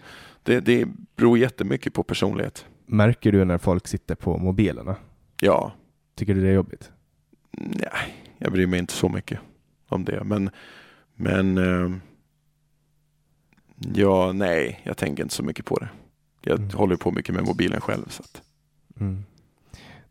Det, 0.43 0.61
det 0.61 0.89
beror 1.17 1.39
jättemycket 1.39 1.95
på 1.95 2.03
personlighet. 2.03 2.67
Märker 2.87 3.33
du 3.33 3.45
när 3.45 3.59
folk 3.59 3.89
sitter 3.89 4.15
på 4.15 4.39
mobilerna? 4.39 4.97
Ja, 5.41 5.73
Tycker 6.15 6.35
du 6.35 6.43
det 6.43 6.49
är 6.49 6.53
jobbigt? 6.53 6.93
nej, 7.53 8.15
jag 8.39 8.53
bryr 8.53 8.67
mig 8.67 8.79
inte 8.79 8.93
så 8.93 9.09
mycket 9.09 9.41
om 9.89 10.05
det. 10.05 10.25
Men, 10.25 10.51
men 11.15 11.59
eh, 11.59 11.97
ja, 13.95 14.33
nej, 14.33 14.81
jag 14.85 14.97
tänker 14.97 15.23
inte 15.23 15.35
så 15.35 15.43
mycket 15.43 15.65
på 15.65 15.77
det. 15.79 15.89
Jag 16.41 16.59
Mm. 16.59 16.71
håller 16.75 16.97
på 16.97 17.11
mycket 17.11 17.35
med 17.35 17.45
mobilen 17.45 17.81
själv. 17.81 18.09
Så 18.09 18.23
att, 18.23 18.43
Mm. 19.01 19.25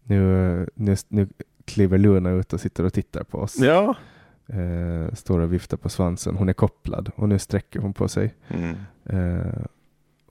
Nu, 0.03 0.69
nu, 0.76 0.95
nu 1.07 1.27
kliver 1.65 1.97
Luna 1.97 2.30
ut 2.31 2.53
och 2.53 2.61
sitter 2.61 2.84
och 2.84 2.93
tittar 2.93 3.23
på 3.23 3.38
oss. 3.38 3.60
ja. 3.60 3.95
Eh, 4.47 5.14
står 5.14 5.39
och 5.39 5.53
viftar 5.53 5.77
på 5.77 5.89
svansen. 5.89 6.35
Hon 6.38 6.49
är 6.49 6.53
kopplad 6.53 7.11
och 7.15 7.30
nu 7.30 7.39
sträcker 7.39 7.80
hon 7.80 7.93
på 7.93 8.07
sig. 8.07 8.34
Mm. 8.47 8.76
eh, 9.06 9.64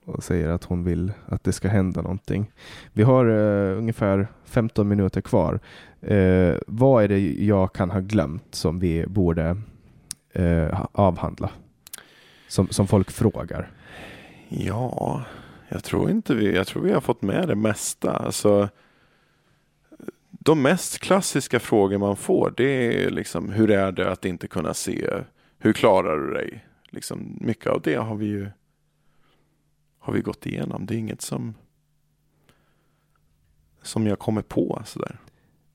och 0.04 0.24
säger 0.24 0.48
att 0.48 0.64
hon 0.64 0.84
vill 0.84 1.12
att 1.26 1.44
det 1.44 1.52
ska 1.52 1.68
hända 1.68 2.02
någonting. 2.02 2.50
Vi 2.92 3.02
har 3.02 3.26
eh, 3.26 3.78
ungefär 3.78 4.28
15 4.44 4.88
minuter 4.88 5.20
kvar. 5.20 5.60
Eh, 6.00 6.54
vad 6.66 7.04
är 7.04 7.08
det 7.08 7.18
jag 7.44 7.72
kan 7.72 7.90
ha 7.90 8.00
glömt 8.00 8.54
som 8.54 8.78
vi 8.78 9.06
borde 9.06 9.56
eh, 10.32 10.84
avhandla? 10.92 11.50
Som, 12.48 12.68
som 12.68 12.86
folk 12.86 13.10
frågar. 13.10 13.70
Ja, 14.48 15.24
jag 15.68 15.84
tror 15.84 16.10
inte 16.10 16.34
vi, 16.34 16.54
jag 16.54 16.66
tror 16.66 16.82
vi 16.82 16.92
har 16.92 17.00
fått 17.00 17.22
med 17.22 17.48
det 17.48 17.54
mesta. 17.54 18.12
Alltså, 18.12 18.68
de 20.30 20.62
mest 20.62 20.98
klassiska 20.98 21.60
frågor 21.60 21.98
man 21.98 22.16
får 22.16 22.54
det 22.56 23.04
är 23.04 23.10
liksom 23.10 23.52
hur 23.52 23.70
är 23.70 23.92
det 23.92 24.12
att 24.12 24.24
inte 24.24 24.48
kunna 24.48 24.74
se? 24.74 25.10
Hur 25.58 25.72
klarar 25.72 26.18
du 26.18 26.34
dig? 26.34 26.64
Liksom, 26.90 27.38
mycket 27.40 27.66
av 27.66 27.82
det 27.82 27.94
har 27.94 28.16
vi 28.16 28.26
ju 28.26 28.50
har 29.98 30.12
vi 30.12 30.20
gått 30.20 30.46
igenom. 30.46 30.86
Det 30.86 30.94
är 30.94 30.98
inget 30.98 31.22
som 31.22 31.54
som 33.82 34.06
jag 34.06 34.18
kommer 34.18 34.42
på 34.42 34.82
sådär. 34.84 35.18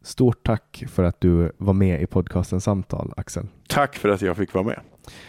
Stort 0.02 0.44
tack 0.44 0.84
för 0.88 1.04
att 1.04 1.22
du 1.22 1.52
var 1.58 1.74
med 1.74 2.02
i 2.02 2.08
podcasten 2.08 2.62
Samtal, 2.62 3.14
Axel. 3.18 3.48
Tack 3.68 3.96
för 3.96 4.10
att 4.10 4.22
jag 4.22 4.38
fick 4.38 4.54
vara 4.54 4.66
med. 4.66 4.80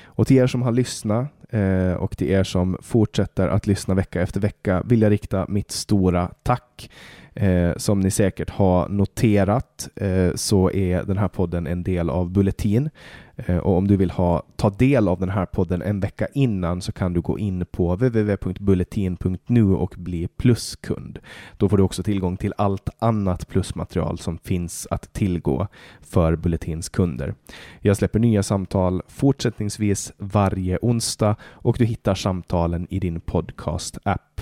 Och 0.05 0.27
till 0.27 0.37
er 0.37 0.47
som 0.47 0.63
har 0.63 0.73
lyssnat, 0.73 1.29
Eh, 1.55 1.93
och 1.93 2.17
till 2.17 2.31
er 2.31 2.45
som 2.45 2.77
fortsätter 2.83 3.49
att 3.49 3.67
lyssna 3.67 3.95
vecka 3.95 4.23
efter 4.23 4.41
vecka 4.41 4.83
vill 4.87 5.03
jag 5.03 5.13
rikta 5.13 5.47
mitt 5.49 5.71
stora 5.71 6.31
tack. 6.43 6.91
Eh, 7.35 7.77
som 7.77 8.01
ni 8.01 8.11
säkert 8.11 8.51
har 8.51 8.89
noterat 8.89 9.89
eh, 9.97 10.35
så 10.35 10.71
är 10.71 11.03
den 11.03 11.19
här 11.19 11.29
podden 11.29 11.67
en 11.67 11.83
del 11.83 12.11
av 12.11 12.31
Bulletin. 12.31 12.91
Eh, 13.37 13.57
och 13.57 13.77
om 13.77 13.89
du 13.89 13.97
vill 13.97 14.11
ha, 14.11 14.43
ta 14.57 14.71
del 14.71 15.09
av 15.09 15.21
den 15.21 15.29
här 15.29 15.47
podden 15.47 15.83
en 15.83 16.01
vecka 16.01 16.27
innan 16.35 16.81
så 16.81 16.93
kan 16.93 17.13
du 17.13 17.21
gå 17.21 17.39
in 17.39 17.67
på 17.67 17.95
www.bulletin.nu 17.97 19.75
och 19.75 19.95
bli 19.99 20.29
pluskund. 20.29 21.19
Då 21.57 21.69
får 21.69 21.77
du 21.77 21.83
också 21.83 22.03
tillgång 22.03 22.37
till 22.37 22.55
allt 22.57 22.89
annat 22.99 23.49
plusmaterial 23.49 24.19
som 24.19 24.39
finns 24.39 24.87
att 24.91 25.13
tillgå 25.13 25.69
för 26.01 26.37
Bulletins 26.37 26.89
kunder. 26.89 27.35
Jag 27.81 27.97
släpper 27.97 28.19
nya 28.19 28.43
samtal 28.43 29.03
fortsättningsvis 29.09 30.13
varje 30.19 30.79
onsdag 30.83 31.37
och 31.43 31.77
du 31.79 31.85
hittar 31.85 32.15
samtalen 32.15 32.87
i 32.91 32.99
din 32.99 33.21
podcast-app. 33.21 34.41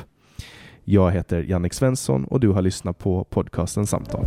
Jag 0.85 1.11
heter 1.11 1.43
Jannik 1.43 1.75
Svensson 1.75 2.25
och 2.25 2.41
du 2.41 2.49
har 2.49 2.63
lyssnat 2.63 2.99
på 2.99 3.25
podcasten 3.25 3.87
Samtal. 3.87 4.27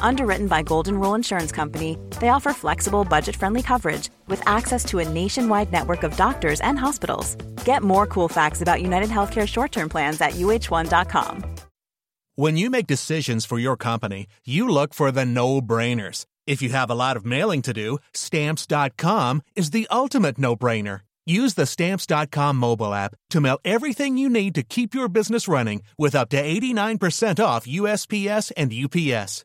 Underwritten 0.00 0.48
by 0.48 0.62
Golden 0.62 0.98
Rule 0.98 1.14
Insurance 1.14 1.52
Company, 1.52 1.98
they 2.20 2.30
offer 2.30 2.52
flexible, 2.52 3.04
budget 3.04 3.36
friendly 3.36 3.62
coverage 3.62 4.08
with 4.28 4.42
access 4.46 4.84
to 4.86 5.00
a 5.00 5.08
nationwide 5.08 5.70
network 5.72 6.02
of 6.02 6.16
doctors 6.16 6.60
and 6.60 6.78
hospitals. 6.78 7.34
Get 7.64 7.82
more 7.82 8.06
cool 8.06 8.28
facts 8.28 8.62
about 8.62 8.80
United 8.82 9.10
Healthcare 9.10 9.46
short 9.46 9.72
term 9.72 9.88
plans 9.88 10.20
at 10.20 10.32
uh1.com. 10.32 11.44
When 12.38 12.56
you 12.56 12.70
make 12.70 12.86
decisions 12.86 13.44
for 13.44 13.58
your 13.58 13.76
company, 13.76 14.28
you 14.46 14.68
look 14.68 14.94
for 14.94 15.10
the 15.10 15.24
no 15.24 15.60
brainers. 15.60 16.24
If 16.46 16.62
you 16.62 16.68
have 16.68 16.88
a 16.88 16.94
lot 16.94 17.16
of 17.16 17.26
mailing 17.26 17.62
to 17.62 17.72
do, 17.72 17.98
stamps.com 18.14 19.42
is 19.56 19.70
the 19.70 19.88
ultimate 19.90 20.38
no 20.38 20.54
brainer. 20.54 21.00
Use 21.26 21.54
the 21.54 21.66
stamps.com 21.66 22.56
mobile 22.56 22.94
app 22.94 23.16
to 23.30 23.40
mail 23.40 23.58
everything 23.64 24.16
you 24.16 24.28
need 24.30 24.54
to 24.54 24.62
keep 24.62 24.94
your 24.94 25.08
business 25.08 25.48
running 25.48 25.82
with 25.98 26.14
up 26.14 26.28
to 26.28 26.40
89% 26.42 27.42
off 27.44 27.66
USPS 27.66 28.52
and 28.56 28.72
UPS. 28.72 29.44